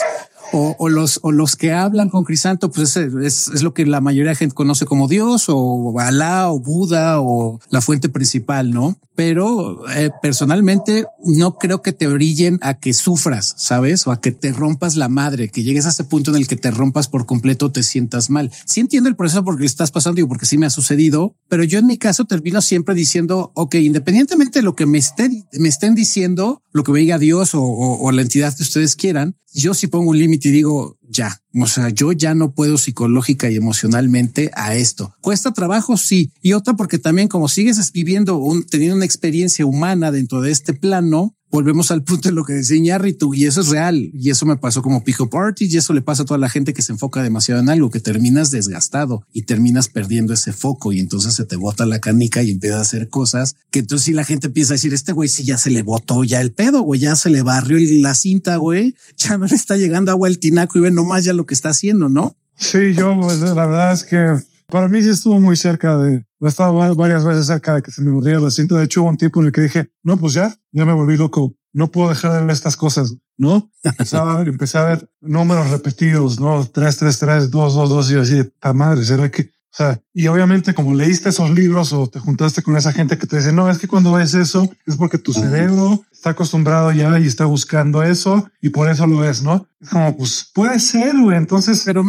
o, 0.51 0.89
los, 0.89 1.19
o 1.23 1.31
los 1.31 1.55
que 1.55 1.71
hablan 1.71 2.09
con 2.09 2.23
Crisanto, 2.23 2.71
pues 2.71 2.95
es, 2.97 3.47
es, 3.49 3.63
lo 3.63 3.73
que 3.73 3.85
la 3.85 4.01
mayoría 4.01 4.31
de 4.31 4.35
gente 4.35 4.55
conoce 4.55 4.85
como 4.85 5.07
Dios 5.07 5.45
o 5.47 5.99
Alá 5.99 6.51
o 6.51 6.59
Buda 6.59 7.21
o 7.21 7.59
la 7.69 7.81
fuente 7.81 8.09
principal, 8.09 8.71
¿no? 8.71 8.97
Pero 9.15 9.89
eh, 9.89 10.11
personalmente 10.21 11.05
no 11.23 11.57
creo 11.57 11.81
que 11.81 11.91
te 11.91 12.07
brillen 12.07 12.59
a 12.61 12.75
que 12.75 12.93
sufras, 12.93 13.55
¿sabes? 13.57 14.05
O 14.05 14.11
a 14.11 14.21
que 14.21 14.31
te 14.31 14.51
rompas 14.51 14.95
la 14.95 15.09
madre, 15.09 15.49
que 15.49 15.63
llegues 15.63 15.85
a 15.85 15.89
ese 15.89 16.03
punto 16.03 16.31
en 16.31 16.37
el 16.37 16.47
que 16.47 16.55
te 16.55 16.71
rompas 16.71 17.07
por 17.07 17.25
completo, 17.25 17.71
te 17.71 17.83
sientas 17.83 18.29
mal. 18.29 18.51
Sí 18.65 18.79
entiendo 18.79 19.09
el 19.09 19.15
proceso 19.15 19.43
porque 19.43 19.65
estás 19.65 19.91
pasando 19.91 20.21
y 20.21 20.25
porque 20.25 20.45
sí 20.45 20.57
me 20.57 20.67
ha 20.67 20.69
sucedido, 20.69 21.35
pero 21.49 21.63
yo 21.63 21.79
en 21.79 21.87
mi 21.87 21.97
caso 21.97 22.25
termino 22.25 22.61
siempre 22.61 22.95
diciendo, 22.95 23.51
ok, 23.55 23.75
independientemente 23.75 24.59
de 24.59 24.63
lo 24.63 24.75
que 24.75 24.85
me 24.85 24.99
estén, 24.99 25.45
me 25.53 25.69
estén 25.69 25.95
diciendo, 25.95 26.61
lo 26.71 26.83
que 26.83 26.91
me 26.91 26.99
diga 26.99 27.17
Dios 27.17 27.55
o, 27.55 27.63
o 27.63 28.11
la 28.11 28.21
entidad 28.21 28.55
que 28.55 28.63
ustedes 28.63 28.95
quieran, 28.95 29.35
yo 29.57 29.73
sí 29.73 29.87
pongo 29.87 30.11
un 30.11 30.19
límite 30.19 30.36
y 30.43 30.51
digo, 30.51 30.97
ya. 31.09 31.41
O 31.59 31.67
sea, 31.67 31.89
yo 31.89 32.11
ya 32.11 32.35
no 32.35 32.53
puedo 32.53 32.77
psicológica 32.77 33.49
y 33.49 33.55
emocionalmente 33.55 34.51
a 34.55 34.75
esto. 34.75 35.13
Cuesta 35.21 35.53
trabajo, 35.53 35.97
sí. 35.97 36.31
Y 36.41 36.53
otra 36.53 36.75
porque 36.75 36.99
también 36.99 37.27
como 37.27 37.47
sigues 37.47 37.77
escribiendo, 37.77 38.37
un, 38.37 38.63
teniendo 38.65 38.95
una 38.95 39.05
experiencia 39.05 39.65
humana 39.65 40.11
dentro 40.11 40.41
de 40.41 40.51
este 40.51 40.73
plano, 40.73 41.35
volvemos 41.49 41.91
al 41.91 42.03
punto 42.03 42.29
de 42.29 42.35
lo 42.35 42.43
que 42.43 42.53
decía 42.53 42.77
Iñárritu 42.77 43.33
y 43.33 43.45
eso 43.45 43.61
es 43.61 43.69
real 43.69 44.11
y 44.13 44.29
eso 44.29 44.45
me 44.45 44.57
pasó 44.57 44.81
como 44.81 45.03
pico 45.03 45.29
party 45.29 45.65
y 45.65 45.77
eso 45.77 45.93
le 45.93 46.01
pasa 46.01 46.23
a 46.23 46.25
toda 46.25 46.37
la 46.37 46.49
gente 46.49 46.73
que 46.73 46.81
se 46.81 46.91
enfoca 46.91 47.23
demasiado 47.23 47.61
en 47.61 47.69
algo 47.69 47.89
que 47.89 47.99
terminas 47.99 48.51
desgastado 48.51 49.23
y 49.33 49.43
terminas 49.43 49.87
perdiendo 49.87 50.33
ese 50.33 50.51
foco 50.51 50.91
y 50.91 50.99
entonces 50.99 51.33
se 51.33 51.45
te 51.45 51.55
bota 51.55 51.85
la 51.85 51.99
canica 51.99 52.43
y 52.43 52.51
empieza 52.51 52.77
a 52.77 52.81
hacer 52.81 53.09
cosas 53.09 53.55
que 53.71 53.79
entonces 53.79 54.05
si 54.05 54.13
la 54.13 54.25
gente 54.25 54.47
empieza 54.47 54.73
a 54.73 54.75
decir 54.75 54.93
este 54.93 55.13
güey 55.13 55.29
si 55.29 55.43
ya 55.43 55.57
se 55.57 55.69
le 55.69 55.83
botó 55.83 56.23
ya 56.23 56.41
el 56.41 56.51
pedo 56.51 56.81
güey 56.81 56.99
ya 56.99 57.15
se 57.15 57.29
le 57.29 57.41
barrió 57.41 57.77
la 58.01 58.13
cinta 58.13 58.57
güey 58.57 58.95
ya 59.17 59.37
no 59.37 59.45
le 59.45 59.55
está 59.55 59.77
llegando 59.77 60.11
agua 60.11 60.27
al 60.27 60.39
tinaco 60.39 60.77
y 60.77 60.81
ve 60.81 60.91
nomás 60.91 61.23
ya 61.23 61.33
lo 61.33 61.45
que 61.45 61.53
está 61.53 61.69
haciendo 61.69 62.09
no 62.09 62.35
sí 62.57 62.93
yo 62.93 63.17
pues, 63.19 63.39
la 63.39 63.65
verdad 63.65 63.93
es 63.93 64.03
que 64.03 64.35
para 64.67 64.87
mí 64.87 65.01
sí 65.01 65.09
estuvo 65.09 65.39
muy 65.39 65.55
cerca 65.55 65.97
de, 65.97 66.25
he 66.41 66.47
estado 66.47 66.95
varias 66.95 67.25
veces 67.25 67.47
cerca 67.47 67.75
de 67.75 67.81
que 67.81 67.91
se 67.91 68.01
me 68.01 68.11
muriera 68.11 68.39
la 68.39 68.51
cinta. 68.51 68.75
De 68.75 68.85
hecho, 68.85 69.01
hubo 69.01 69.09
un 69.09 69.17
tiempo 69.17 69.39
en 69.39 69.47
el 69.47 69.51
que 69.51 69.61
dije, 69.61 69.89
no, 70.03 70.17
pues 70.17 70.33
ya, 70.33 70.55
ya 70.71 70.85
me 70.85 70.93
volví 70.93 71.17
loco. 71.17 71.55
No 71.73 71.91
puedo 71.91 72.09
dejar 72.09 72.33
de 72.33 72.41
ver 72.41 72.51
estas 72.51 72.75
cosas, 72.75 73.15
¿no? 73.37 73.71
Empezaba, 73.83 74.41
empecé 74.41 74.77
a 74.77 74.83
ver 74.83 75.09
números 75.21 75.69
repetidos, 75.69 76.39
¿no? 76.39 76.65
Tres, 76.65 76.97
tres, 76.97 77.19
tres, 77.19 77.51
dos, 77.51 77.75
dos, 77.75 77.89
dos. 77.89 78.09
Y 78.09 78.13
yo 78.15 78.21
así, 78.21 78.43
ta 78.59 78.73
madre, 78.73 79.05
¿será 79.05 79.29
que 79.29 79.51
o 79.69 79.77
sea, 79.77 80.01
y 80.11 80.25
obviamente 80.25 80.73
como 80.73 80.95
leíste 80.95 81.29
esos 81.29 81.51
libros 81.51 81.93
o 81.93 82.07
te 82.07 82.19
juntaste 82.19 82.63
con 82.63 82.75
esa 82.77 82.93
gente 82.93 83.19
que 83.19 83.27
te 83.27 83.37
dice, 83.37 83.53
no, 83.53 83.69
es 83.69 83.77
que 83.77 83.87
cuando 83.87 84.13
ves 84.13 84.33
eso 84.33 84.67
es 84.87 84.95
porque 84.95 85.19
tu 85.19 85.33
cerebro 85.33 86.03
está 86.27 86.33
acostumbrado 86.33 86.91
ya 86.91 87.17
y 87.19 87.25
está 87.25 87.45
buscando 87.45 88.03
eso 88.03 88.49
y 88.61 88.69
por 88.69 88.89
eso 88.89 89.07
lo 89.07 89.19
ves, 89.19 89.43
¿no? 89.43 89.65
Es 89.79 89.89
como, 89.89 90.17
pues 90.17 90.49
puede 90.53 90.77
ser, 90.79 91.15
güey. 91.17 91.37
Entonces, 91.37 91.83
pero 91.85 92.03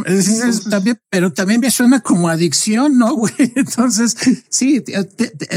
también, 0.68 1.00
pero 1.08 1.32
también 1.32 1.60
me 1.60 1.70
suena 1.70 2.00
como 2.00 2.28
adicción, 2.28 2.98
¿no, 2.98 3.14
güey? 3.14 3.32
Entonces, 3.54 4.16
sí, 4.48 4.82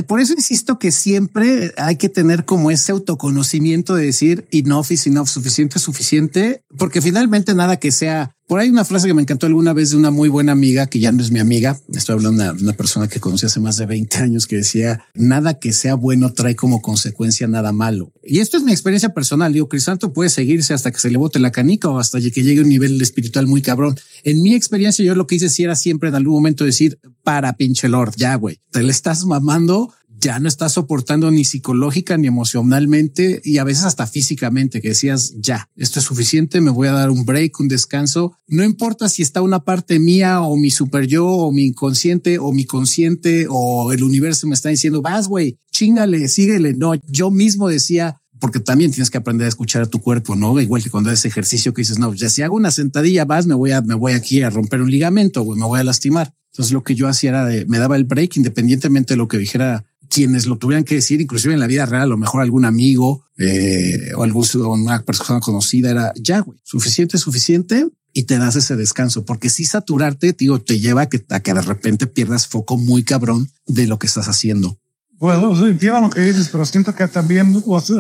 por 0.07 0.19
eso 0.19 0.33
insisto 0.33 0.77
que 0.77 0.91
siempre 0.91 1.73
hay 1.77 1.95
que 1.95 2.09
tener 2.09 2.45
como 2.45 2.69
ese 2.69 2.91
autoconocimiento 2.91 3.95
de 3.95 4.05
decir 4.05 4.47
enough 4.51 4.91
is 4.91 5.07
enough, 5.07 5.27
suficiente 5.27 5.79
es 5.79 5.83
suficiente, 5.83 6.63
porque 6.77 7.01
finalmente 7.01 7.55
nada 7.55 7.77
que 7.77 7.91
sea 7.91 8.35
por 8.51 8.59
ahí 8.59 8.69
una 8.69 8.83
frase 8.83 9.07
que 9.07 9.13
me 9.13 9.21
encantó 9.21 9.45
alguna 9.45 9.71
vez 9.71 9.91
de 9.91 9.95
una 9.95 10.11
muy 10.11 10.27
buena 10.27 10.51
amiga 10.51 10.85
que 10.87 10.99
ya 10.99 11.13
no 11.13 11.21
es 11.21 11.31
mi 11.31 11.39
amiga. 11.39 11.79
Estoy 11.93 12.15
hablando 12.15 12.43
de 12.43 12.61
una, 12.61 12.73
persona 12.73 13.07
que 13.07 13.21
conocí 13.21 13.45
hace 13.45 13.61
más 13.61 13.77
de 13.77 13.85
20 13.85 14.17
años 14.17 14.45
que 14.45 14.57
decía 14.57 15.05
nada 15.13 15.57
que 15.57 15.71
sea 15.71 15.95
bueno 15.95 16.33
trae 16.33 16.53
como 16.53 16.81
consecuencia 16.81 17.47
nada 17.47 17.71
malo. 17.71 18.11
Y 18.21 18.39
esto 18.51 18.57
es 18.57 18.65
mi 18.65 18.73
experiencia 18.73 19.13
personal. 19.13 19.53
Digo, 19.53 19.69
Crisanto 19.69 20.11
puede 20.11 20.29
seguirse 20.29 20.73
hasta 20.73 20.91
que 20.91 20.99
se 20.99 21.09
le 21.09 21.17
bote 21.17 21.39
la 21.39 21.53
canica 21.53 21.87
o 21.87 21.99
hasta 21.99 22.19
que 22.19 22.43
llegue 22.43 22.59
a 22.59 22.63
un 22.63 22.69
nivel 22.69 23.01
espiritual 23.01 23.47
muy 23.47 23.61
cabrón. 23.61 23.95
En 24.25 24.41
mi 24.41 24.53
experiencia, 24.55 25.05
yo 25.05 25.15
lo 25.15 25.25
que 25.25 25.35
hice 25.35 25.63
era 25.63 25.73
siempre 25.73 26.09
en 26.09 26.15
algún 26.15 26.33
momento 26.33 26.65
decir 26.65 26.99
para 27.23 27.53
pinche 27.53 27.87
Lord, 27.87 28.15
ya 28.17 28.35
güey, 28.35 28.59
te 28.71 28.83
le 28.83 28.91
estás 28.91 29.23
mamando 29.25 29.93
ya 30.21 30.37
no 30.37 30.47
estás 30.47 30.73
soportando 30.73 31.31
ni 31.31 31.43
psicológica 31.43 32.15
ni 32.15 32.27
emocionalmente 32.27 33.41
y 33.43 33.57
a 33.57 33.63
veces 33.63 33.85
hasta 33.85 34.05
físicamente 34.05 34.79
que 34.79 34.89
decías 34.89 35.33
ya 35.39 35.67
esto 35.75 35.99
es 35.99 36.05
suficiente, 36.05 36.61
me 36.61 36.69
voy 36.69 36.89
a 36.89 36.91
dar 36.91 37.09
un 37.09 37.25
break, 37.25 37.59
un 37.59 37.67
descanso. 37.67 38.37
No 38.47 38.63
importa 38.63 39.09
si 39.09 39.23
está 39.23 39.41
una 39.41 39.63
parte 39.63 39.97
mía 39.97 40.41
o 40.41 40.55
mi 40.57 40.69
super 40.69 41.07
yo 41.07 41.25
o 41.25 41.51
mi 41.51 41.65
inconsciente 41.65 42.37
o 42.37 42.53
mi 42.53 42.65
consciente 42.65 43.47
o 43.49 43.91
el 43.91 44.03
universo 44.03 44.45
me 44.45 44.53
está 44.53 44.69
diciendo 44.69 45.01
vas 45.01 45.27
güey, 45.27 45.57
chingale, 45.71 46.27
síguele. 46.27 46.75
No, 46.75 46.93
yo 47.07 47.31
mismo 47.31 47.67
decía 47.67 48.20
porque 48.41 48.59
también 48.59 48.91
tienes 48.91 49.11
que 49.11 49.19
aprender 49.19 49.45
a 49.45 49.49
escuchar 49.49 49.83
a 49.83 49.85
tu 49.85 50.01
cuerpo, 50.01 50.35
¿no? 50.35 50.59
Igual 50.59 50.83
que 50.83 50.89
cuando 50.89 51.11
haces 51.11 51.25
ejercicio 51.25 51.73
que 51.73 51.83
dices, 51.83 51.99
no, 51.99 52.11
ya 52.13 52.27
si 52.27 52.41
hago 52.41 52.55
una 52.55 52.71
sentadilla 52.71 53.23
vas, 53.23 53.45
me 53.45 53.53
voy 53.53 53.71
a, 53.71 53.81
me 53.81 53.93
voy 53.93 54.13
aquí 54.13 54.41
a 54.41 54.49
romper 54.49 54.81
un 54.81 54.89
ligamento, 54.89 55.43
güey, 55.43 55.59
me 55.59 55.65
voy 55.65 55.79
a 55.79 55.83
lastimar. 55.83 56.33
Entonces 56.51 56.73
lo 56.73 56.83
que 56.83 56.95
yo 56.95 57.07
hacía 57.07 57.29
era 57.29 57.45
de, 57.45 57.65
me 57.67 57.77
daba 57.77 57.95
el 57.95 58.03
break 58.03 58.37
independientemente 58.37 59.13
de 59.13 59.17
lo 59.17 59.27
que 59.27 59.37
dijera 59.37 59.85
quienes 60.09 60.47
lo 60.47 60.57
tuvieran 60.57 60.83
que 60.83 60.95
decir, 60.95 61.21
inclusive 61.21 61.53
en 61.53 61.59
la 61.59 61.67
vida 61.67 61.85
real, 61.85 62.01
a 62.01 62.07
lo 62.07 62.17
mejor 62.17 62.41
algún 62.41 62.65
amigo 62.65 63.23
eh, 63.37 64.11
o 64.17 64.23
algún 64.23 64.45
una 64.65 65.03
persona 65.03 65.39
conocida 65.39 65.91
era 65.91 66.11
ya, 66.19 66.39
güey, 66.39 66.59
suficiente, 66.63 67.19
suficiente 67.19 67.87
y 68.11 68.23
te 68.23 68.39
das 68.39 68.55
ese 68.55 68.75
descanso, 68.75 69.23
porque 69.23 69.49
si 69.49 69.65
saturarte, 69.65 70.33
digo, 70.33 70.59
te 70.59 70.79
lleva 70.79 71.03
a 71.03 71.07
que 71.39 71.53
de 71.53 71.61
repente 71.61 72.07
pierdas 72.07 72.47
foco 72.47 72.75
muy 72.75 73.03
cabrón 73.03 73.49
de 73.67 73.85
lo 73.85 73.99
que 73.99 74.07
estás 74.07 74.27
haciendo. 74.27 74.81
Bueno, 75.21 75.53
entiendo 75.67 76.01
lo 76.01 76.09
que 76.09 76.21
dices, 76.21 76.49
pero 76.51 76.65
siento 76.65 76.95
que 76.95 77.07
también 77.07 77.53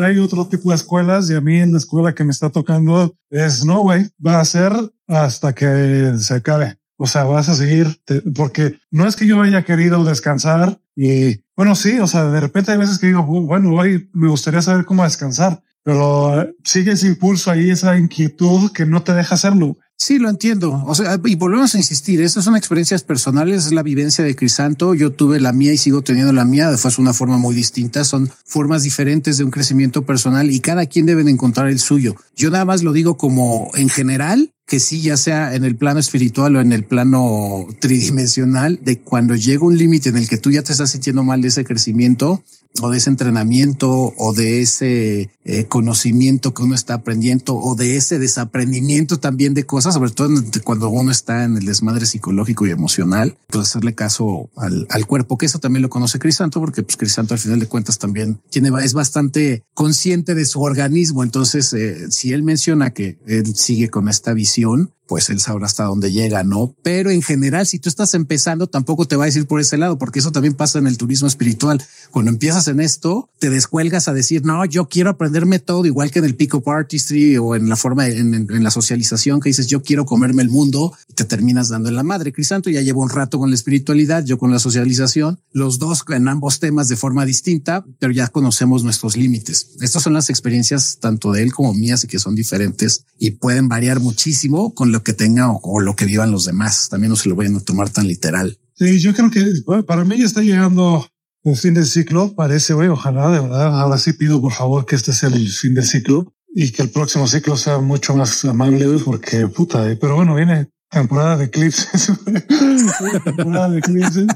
hay 0.03 0.17
otro 0.17 0.47
tipo 0.47 0.71
de 0.71 0.75
escuelas 0.75 1.29
y 1.29 1.35
a 1.35 1.39
mí 1.39 1.59
en 1.59 1.71
la 1.71 1.77
escuela 1.77 2.15
que 2.15 2.23
me 2.23 2.31
está 2.31 2.49
tocando 2.49 3.15
es 3.29 3.63
no, 3.63 3.81
güey, 3.81 4.09
va 4.25 4.39
a 4.39 4.45
ser 4.45 4.73
hasta 5.07 5.53
que 5.53 6.15
se 6.17 6.33
acabe. 6.33 6.79
O 6.97 7.05
sea, 7.05 7.25
vas 7.25 7.47
a 7.47 7.53
seguir, 7.53 8.01
porque 8.35 8.79
no 8.89 9.07
es 9.07 9.15
que 9.15 9.27
yo 9.27 9.39
haya 9.39 9.63
querido 9.63 10.03
descansar 10.03 10.79
y 10.95 11.43
bueno, 11.55 11.75
sí, 11.75 11.99
o 11.99 12.07
sea, 12.07 12.23
de 12.23 12.39
repente 12.39 12.71
hay 12.71 12.79
veces 12.79 12.97
que 12.97 13.05
digo, 13.05 13.21
bueno, 13.21 13.75
hoy 13.75 14.09
me 14.13 14.27
gustaría 14.27 14.63
saber 14.63 14.85
cómo 14.85 15.03
descansar, 15.03 15.61
pero 15.83 16.41
eh, 16.41 16.55
sigue 16.63 16.93
ese 16.93 17.05
impulso 17.05 17.51
ahí, 17.51 17.69
esa 17.69 17.99
inquietud 17.99 18.71
que 18.71 18.87
no 18.87 19.03
te 19.03 19.13
deja 19.13 19.35
hacerlo. 19.35 19.77
Sí, 20.03 20.17
lo 20.17 20.31
entiendo. 20.31 20.83
O 20.87 20.95
sea, 20.95 21.19
y 21.23 21.35
volvemos 21.35 21.75
a 21.75 21.77
insistir, 21.77 22.21
estas 22.21 22.43
son 22.43 22.55
experiencias 22.55 23.03
personales, 23.03 23.67
es 23.67 23.71
la 23.71 23.83
vivencia 23.83 24.23
de 24.23 24.35
Crisanto. 24.35 24.95
Yo 24.95 25.11
tuve 25.11 25.39
la 25.39 25.53
mía 25.53 25.73
y 25.73 25.77
sigo 25.77 26.01
teniendo 26.01 26.33
la 26.33 26.43
mía. 26.43 26.75
Fue 26.75 26.91
una 26.97 27.13
forma 27.13 27.37
muy 27.37 27.53
distinta. 27.53 28.03
Son 28.03 28.27
formas 28.43 28.81
diferentes 28.81 29.37
de 29.37 29.43
un 29.43 29.51
crecimiento 29.51 30.03
personal 30.03 30.49
y 30.49 30.59
cada 30.59 30.87
quien 30.87 31.05
debe 31.05 31.21
encontrar 31.29 31.67
el 31.67 31.77
suyo. 31.77 32.15
Yo 32.35 32.49
nada 32.49 32.65
más 32.65 32.81
lo 32.81 32.93
digo 32.93 33.15
como 33.15 33.69
en 33.75 33.89
general, 33.89 34.51
que 34.65 34.79
sí, 34.79 35.03
ya 35.03 35.17
sea 35.17 35.53
en 35.53 35.65
el 35.65 35.75
plano 35.75 35.99
espiritual 35.99 36.55
o 36.55 36.61
en 36.61 36.71
el 36.71 36.83
plano 36.83 37.67
tridimensional, 37.79 38.79
de 38.81 39.01
cuando 39.01 39.35
llega 39.35 39.65
un 39.65 39.77
límite 39.77 40.09
en 40.09 40.17
el 40.17 40.27
que 40.27 40.39
tú 40.39 40.49
ya 40.49 40.63
te 40.63 40.71
estás 40.71 40.89
sintiendo 40.89 41.23
mal 41.23 41.43
de 41.43 41.49
ese 41.49 41.63
crecimiento, 41.63 42.43
o 42.79 42.89
de 42.89 42.97
ese 42.97 43.09
entrenamiento 43.09 44.13
o 44.17 44.33
de 44.33 44.61
ese 44.61 45.29
eh, 45.43 45.65
conocimiento 45.65 46.53
que 46.53 46.63
uno 46.63 46.75
está 46.75 46.93
aprendiendo 46.93 47.55
o 47.55 47.75
de 47.75 47.97
ese 47.97 48.19
desaprendimiento 48.19 49.19
también 49.19 49.53
de 49.53 49.65
cosas, 49.65 49.93
sobre 49.93 50.11
todo 50.11 50.29
cuando 50.63 50.89
uno 50.89 51.11
está 51.11 51.43
en 51.43 51.57
el 51.57 51.65
desmadre 51.65 52.05
psicológico 52.05 52.65
y 52.65 52.71
emocional, 52.71 53.37
pues 53.47 53.67
hacerle 53.67 53.93
caso 53.93 54.49
al, 54.55 54.87
al 54.89 55.05
cuerpo, 55.05 55.37
que 55.37 55.47
eso 55.47 55.59
también 55.59 55.81
lo 55.81 55.89
conoce 55.89 56.19
Crisanto, 56.19 56.59
porque 56.59 56.83
pues 56.83 56.97
Crisanto 56.97 57.33
al 57.33 57.39
final 57.39 57.59
de 57.59 57.67
cuentas 57.67 57.97
también 57.97 58.39
tiene, 58.49 58.69
es 58.83 58.93
bastante 58.93 59.63
consciente 59.73 60.35
de 60.35 60.45
su 60.45 60.61
organismo. 60.61 61.23
Entonces, 61.23 61.73
eh, 61.73 62.11
si 62.11 62.33
él 62.33 62.43
menciona 62.43 62.91
que 62.91 63.17
él 63.27 63.55
sigue 63.55 63.89
con 63.89 64.07
esta 64.07 64.33
visión, 64.33 64.93
pues 65.11 65.29
él 65.29 65.41
sabrá 65.41 65.65
hasta 65.65 65.83
dónde 65.83 66.09
llega, 66.09 66.45
¿no? 66.45 66.73
Pero 66.83 67.11
en 67.11 67.21
general, 67.21 67.67
si 67.67 67.79
tú 67.79 67.89
estás 67.89 68.13
empezando, 68.13 68.67
tampoco 68.67 69.09
te 69.09 69.17
va 69.17 69.25
a 69.25 69.25
decir 69.25 69.45
por 69.45 69.59
ese 69.59 69.77
lado, 69.77 69.97
porque 69.97 70.19
eso 70.19 70.31
también 70.31 70.53
pasa 70.53 70.79
en 70.79 70.87
el 70.87 70.97
turismo 70.97 71.27
espiritual. 71.27 71.83
Cuando 72.11 72.31
empiezas 72.31 72.69
en 72.69 72.79
esto, 72.79 73.29
te 73.37 73.49
descuelgas 73.49 74.07
a 74.07 74.13
decir, 74.13 74.45
no, 74.45 74.63
yo 74.63 74.87
quiero 74.87 75.09
aprenderme 75.09 75.59
todo, 75.59 75.85
igual 75.85 76.11
que 76.11 76.19
en 76.19 76.25
el 76.25 76.37
pick-up 76.37 76.63
artistry 76.69 77.35
o 77.35 77.57
en 77.57 77.67
la 77.67 77.75
forma, 77.75 78.07
en, 78.07 78.33
en, 78.33 78.63
la 78.63 78.71
socialización 78.71 79.41
que 79.41 79.49
dices, 79.49 79.67
yo 79.67 79.83
quiero 79.83 80.05
comerme 80.05 80.43
el 80.43 80.49
mundo 80.49 80.93
y 81.09 81.13
te 81.13 81.25
terminas 81.25 81.67
dando 81.67 81.89
en 81.89 81.95
la 81.95 82.03
madre. 82.03 82.31
Crisanto 82.31 82.69
ya 82.69 82.79
llevo 82.79 83.01
un 83.01 83.09
rato 83.09 83.37
con 83.37 83.49
la 83.49 83.55
espiritualidad, 83.55 84.23
yo 84.23 84.37
con 84.37 84.49
la 84.49 84.59
socialización, 84.59 85.41
los 85.51 85.77
dos 85.77 86.05
en 86.07 86.29
ambos 86.29 86.61
temas 86.61 86.87
de 86.87 86.95
forma 86.95 87.25
distinta, 87.25 87.83
pero 87.99 88.13
ya 88.13 88.29
conocemos 88.29 88.85
nuestros 88.85 89.17
límites. 89.17 89.71
Estas 89.81 90.03
son 90.03 90.13
las 90.13 90.29
experiencias 90.29 90.99
tanto 91.01 91.33
de 91.33 91.43
él 91.43 91.51
como 91.51 91.73
mías 91.73 92.05
y 92.05 92.07
que 92.07 92.17
son 92.17 92.33
diferentes 92.33 93.03
y 93.19 93.31
pueden 93.31 93.67
variar 93.67 93.99
muchísimo 93.99 94.73
con 94.73 94.93
lo 94.93 95.00
que 95.03 95.13
tenga 95.13 95.51
o, 95.51 95.79
lo 95.79 95.95
que 95.95 96.05
vivan 96.05 96.31
los 96.31 96.45
demás. 96.45 96.89
También 96.89 97.09
no 97.09 97.15
se 97.15 97.29
lo 97.29 97.35
vayan 97.35 97.55
a 97.55 97.59
tomar 97.61 97.89
tan 97.89 98.07
literal. 98.07 98.57
Sí, 98.75 98.99
yo 98.99 99.13
creo 99.13 99.29
que 99.29 99.43
para 99.85 100.03
mí 100.03 100.17
ya 100.17 100.25
está 100.25 100.41
llegando 100.41 101.07
el 101.43 101.57
fin 101.57 101.73
del 101.73 101.85
ciclo. 101.85 102.33
Parece, 102.35 102.73
güey, 102.73 102.87
ojalá 102.89 103.29
de 103.29 103.39
verdad. 103.39 103.79
Ahora 103.79 103.97
sí 103.97 104.13
pido 104.13 104.41
por 104.41 104.53
favor 104.53 104.85
que 104.85 104.95
este 104.95 105.13
sea 105.13 105.29
el 105.29 105.49
fin 105.49 105.73
del 105.73 105.85
ciclo 105.85 106.33
y 106.53 106.71
que 106.71 106.81
el 106.81 106.89
próximo 106.89 107.27
ciclo 107.27 107.55
sea 107.57 107.79
mucho 107.79 108.15
más 108.15 108.43
amable, 108.45 108.85
porque 109.05 109.47
puta, 109.47 109.89
eh, 109.89 109.95
pero 109.95 110.15
bueno, 110.15 110.35
viene 110.35 110.69
temporada 110.91 111.37
de 111.37 111.45
eclipses. 111.45 112.11
temporada 113.23 113.69
de 113.69 113.79
eclipses. 113.79 114.27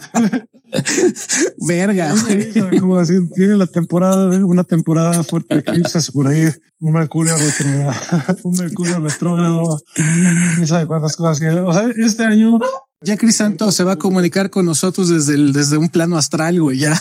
Verga. 1.68 2.14
Como 2.80 2.98
así, 2.98 3.14
tiene 3.36 3.58
la 3.58 3.68
temporada, 3.68 4.28
una 4.46 4.64
temporada 4.64 5.24
fuerte 5.24 5.56
de 5.56 5.62
eclipses 5.62 6.12
por 6.12 6.28
ahí, 6.28 6.50
un 6.80 6.94
mercurio 6.94 7.34
retrógrado, 7.38 7.94
un 8.44 8.58
mercurio 8.58 9.00
retrógrado, 9.00 9.80
no 10.60 10.68
sabe 10.68 10.88
cuántas 10.88 11.16
cosas 11.16 11.40
que, 11.40 11.50
o 11.50 11.74
sea, 11.74 11.90
este 11.98 12.24
año. 12.24 12.60
Ya 13.02 13.18
Crisanto 13.18 13.72
se 13.72 13.84
va 13.84 13.94
a 13.94 13.98
comunicar 13.98 14.50
con 14.50 14.66
nosotros 14.66 15.10
desde 15.10 15.36
el, 15.36 15.54
desde 15.54 15.78
un 15.78 15.90
plano 15.90 16.18
astral, 16.18 16.60
güey, 16.62 16.80
ya. 16.80 17.00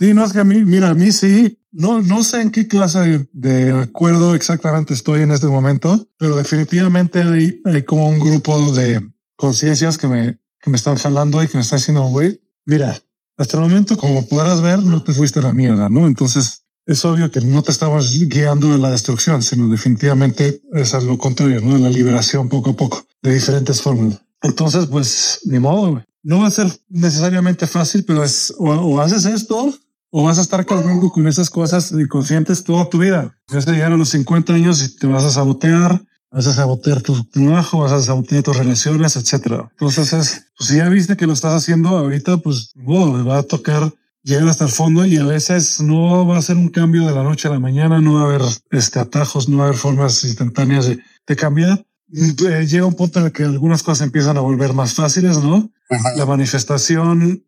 Sí, 0.00 0.14
no 0.14 0.24
es 0.24 0.32
que 0.32 0.40
a 0.40 0.44
mí, 0.44 0.64
mira, 0.64 0.88
a 0.88 0.94
mí 0.94 1.12
sí, 1.12 1.58
no, 1.72 2.00
no 2.00 2.24
sé 2.24 2.40
en 2.40 2.50
qué 2.50 2.66
clase 2.66 3.28
de 3.34 3.70
acuerdo 3.72 4.34
exactamente 4.34 4.94
estoy 4.94 5.20
en 5.20 5.30
este 5.30 5.46
momento, 5.46 6.08
pero 6.16 6.36
definitivamente 6.36 7.20
hay, 7.20 7.60
hay 7.66 7.82
como 7.82 8.08
un 8.08 8.18
grupo 8.18 8.72
de 8.72 9.06
conciencias 9.36 9.98
que 9.98 10.08
me, 10.08 10.40
que 10.58 10.70
me 10.70 10.78
están 10.78 10.96
jalando 10.96 11.42
y 11.42 11.48
que 11.48 11.58
me 11.58 11.60
están 11.60 11.80
diciendo, 11.80 12.04
güey, 12.04 12.40
mira, 12.64 12.98
hasta 13.36 13.58
el 13.58 13.62
momento, 13.62 13.98
como 13.98 14.26
podrás 14.26 14.62
ver, 14.62 14.78
no 14.78 15.02
te 15.02 15.12
fuiste 15.12 15.40
a 15.40 15.42
la 15.42 15.52
mierda, 15.52 15.90
¿no? 15.90 16.06
Entonces, 16.06 16.64
es 16.86 17.04
obvio 17.04 17.30
que 17.30 17.42
no 17.42 17.62
te 17.62 17.70
estamos 17.70 18.26
guiando 18.26 18.74
en 18.74 18.80
la 18.80 18.90
destrucción, 18.90 19.42
sino 19.42 19.68
definitivamente 19.68 20.62
es 20.72 20.94
lo 21.04 21.18
contrario, 21.18 21.60
¿no? 21.60 21.76
La 21.76 21.90
liberación 21.90 22.48
poco 22.48 22.70
a 22.70 22.76
poco 22.76 23.04
de 23.20 23.34
diferentes 23.34 23.82
formas. 23.82 24.18
Entonces, 24.40 24.86
pues, 24.86 25.40
ni 25.44 25.58
modo, 25.58 26.02
No 26.22 26.40
va 26.40 26.46
a 26.46 26.50
ser 26.50 26.72
necesariamente 26.88 27.66
fácil, 27.66 28.02
pero 28.06 28.24
es 28.24 28.54
o, 28.58 28.98
haces 28.98 29.26
esto 29.26 29.74
o 30.10 30.24
vas 30.24 30.38
a 30.38 30.42
estar 30.42 30.66
cargando 30.66 31.08
con 31.10 31.26
esas 31.26 31.50
cosas 31.50 31.92
inconscientes 31.92 32.64
toda 32.64 32.88
tu 32.88 32.98
vida. 32.98 33.36
Ya 33.48 33.60
se 33.60 33.72
llegaron 33.72 33.98
los 33.98 34.10
50 34.10 34.52
años 34.52 34.82
y 34.82 34.96
te 34.96 35.06
vas 35.06 35.24
a 35.24 35.30
sabotear, 35.30 36.02
vas 36.30 36.46
a 36.46 36.54
sabotear 36.54 37.00
tu 37.02 37.24
trabajo, 37.24 37.80
vas 37.80 37.92
a 37.92 38.02
sabotear 38.02 38.42
tus 38.42 38.56
relaciones, 38.56 39.16
etcétera. 39.16 39.68
Entonces 39.72 40.12
es, 40.12 40.46
pues 40.56 40.70
si 40.70 40.76
ya 40.76 40.88
viste 40.88 41.16
que 41.16 41.26
lo 41.26 41.32
estás 41.32 41.54
haciendo 41.54 41.90
ahorita, 41.90 42.38
pues, 42.38 42.72
wow, 42.74 43.24
va 43.24 43.38
a 43.38 43.42
tocar 43.42 43.92
llegar 44.22 44.48
hasta 44.48 44.64
el 44.64 44.70
fondo 44.70 45.06
y 45.06 45.16
a 45.16 45.24
veces 45.24 45.80
no 45.80 46.26
va 46.26 46.38
a 46.38 46.42
ser 46.42 46.56
un 46.56 46.68
cambio 46.68 47.06
de 47.06 47.14
la 47.14 47.22
noche 47.22 47.48
a 47.48 47.52
la 47.52 47.60
mañana, 47.60 48.00
no 48.00 48.14
va 48.14 48.22
a 48.22 48.24
haber 48.24 48.42
este 48.70 48.98
atajos, 48.98 49.48
no 49.48 49.58
va 49.58 49.64
a 49.64 49.66
haber 49.68 49.78
formas 49.78 50.24
instantáneas 50.24 50.86
de, 50.86 50.98
de 51.26 51.36
cambiar. 51.36 51.86
Eh, 52.12 52.66
llega 52.66 52.86
un 52.86 52.94
punto 52.94 53.20
en 53.20 53.26
el 53.26 53.32
que 53.32 53.44
algunas 53.44 53.82
cosas 53.82 54.04
empiezan 54.04 54.36
a 54.36 54.40
volver 54.40 54.72
más 54.72 54.94
fáciles, 54.94 55.38
¿no? 55.38 55.70
La 56.16 56.26
manifestación, 56.26 57.44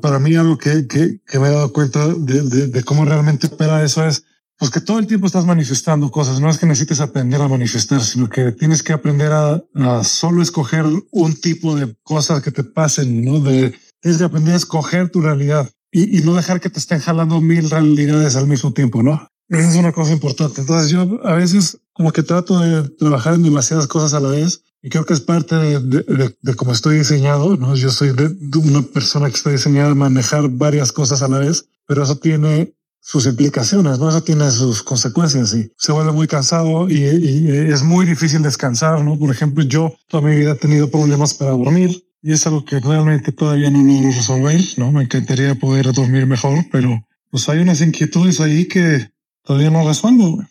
para 0.00 0.18
mí 0.18 0.34
algo 0.34 0.58
que, 0.58 0.86
que, 0.86 1.38
me 1.38 1.48
he 1.48 1.50
dado 1.50 1.72
cuenta 1.72 2.06
de, 2.08 2.68
de, 2.68 2.84
cómo 2.84 3.04
realmente 3.04 3.48
opera 3.48 3.82
eso 3.82 4.04
es, 4.04 4.24
pues 4.58 4.70
que 4.70 4.80
todo 4.80 4.98
el 4.98 5.06
tiempo 5.06 5.26
estás 5.26 5.44
manifestando 5.44 6.10
cosas. 6.10 6.40
No 6.40 6.48
es 6.48 6.58
que 6.58 6.66
necesites 6.66 7.00
aprender 7.00 7.40
a 7.40 7.48
manifestar, 7.48 8.00
sino 8.02 8.28
que 8.28 8.52
tienes 8.52 8.82
que 8.82 8.92
aprender 8.92 9.32
a, 9.32 9.62
a 9.74 10.04
solo 10.04 10.42
escoger 10.42 10.84
un 11.10 11.34
tipo 11.40 11.76
de 11.76 11.94
cosas 12.02 12.42
que 12.42 12.50
te 12.50 12.64
pasen, 12.64 13.24
¿no? 13.24 13.40
De, 13.40 13.74
tienes 14.00 14.18
que 14.18 14.24
aprender 14.24 14.54
a 14.54 14.58
escoger 14.58 15.10
tu 15.10 15.20
realidad 15.20 15.70
y, 15.90 16.18
y, 16.18 16.22
no 16.22 16.34
dejar 16.34 16.60
que 16.60 16.70
te 16.70 16.78
estén 16.78 17.00
jalando 17.00 17.40
mil 17.40 17.70
realidades 17.70 18.36
al 18.36 18.46
mismo 18.46 18.72
tiempo, 18.72 19.02
¿no? 19.02 19.28
Esa 19.48 19.68
es 19.68 19.76
una 19.76 19.92
cosa 19.92 20.12
importante. 20.12 20.62
Entonces 20.62 20.90
yo 20.90 21.20
a 21.24 21.34
veces 21.34 21.78
como 21.92 22.12
que 22.12 22.22
trato 22.22 22.58
de 22.58 22.88
trabajar 22.90 23.34
en 23.34 23.42
demasiadas 23.42 23.86
cosas 23.86 24.14
a 24.14 24.20
la 24.20 24.30
vez 24.30 24.63
y 24.84 24.90
creo 24.90 25.06
que 25.06 25.14
es 25.14 25.22
parte 25.22 25.54
de, 25.56 25.80
de, 25.80 26.36
de, 26.42 26.54
cómo 26.56 26.72
estoy 26.72 26.98
diseñado, 26.98 27.56
¿no? 27.56 27.74
Yo 27.74 27.90
soy 27.90 28.12
de, 28.12 28.36
una 28.58 28.82
persona 28.82 29.30
que 29.30 29.36
está 29.36 29.48
diseñada 29.48 29.92
a 29.92 29.94
manejar 29.94 30.50
varias 30.50 30.92
cosas 30.92 31.22
a 31.22 31.28
la 31.28 31.38
vez, 31.38 31.64
pero 31.86 32.02
eso 32.02 32.18
tiene 32.18 32.74
sus 33.00 33.24
implicaciones, 33.24 33.98
¿no? 33.98 34.10
Eso 34.10 34.22
tiene 34.22 34.50
sus 34.50 34.82
consecuencias 34.82 35.54
y 35.54 35.72
se 35.78 35.90
vuelve 35.90 36.12
muy 36.12 36.26
cansado 36.26 36.90
y, 36.90 36.96
y, 36.96 37.48
es 37.72 37.82
muy 37.82 38.04
difícil 38.04 38.42
descansar, 38.42 39.02
¿no? 39.02 39.18
Por 39.18 39.30
ejemplo, 39.30 39.64
yo 39.64 39.94
toda 40.06 40.28
mi 40.28 40.36
vida 40.36 40.52
he 40.52 40.56
tenido 40.56 40.90
problemas 40.90 41.32
para 41.32 41.52
dormir 41.52 42.04
y 42.20 42.32
es 42.32 42.46
algo 42.46 42.62
que 42.66 42.78
realmente 42.78 43.32
todavía 43.32 43.70
no 43.70 43.82
logro 43.82 44.10
resolver, 44.10 44.60
¿no? 44.76 44.92
Me 44.92 45.04
encantaría 45.04 45.54
poder 45.54 45.94
dormir 45.94 46.26
mejor, 46.26 46.62
pero 46.70 47.02
pues 47.30 47.48
hay 47.48 47.60
unas 47.60 47.80
inquietudes 47.80 48.38
ahí 48.38 48.68
que 48.68 49.08
todavía 49.44 49.70
no 49.70 49.88
resuelvo. 49.88 50.44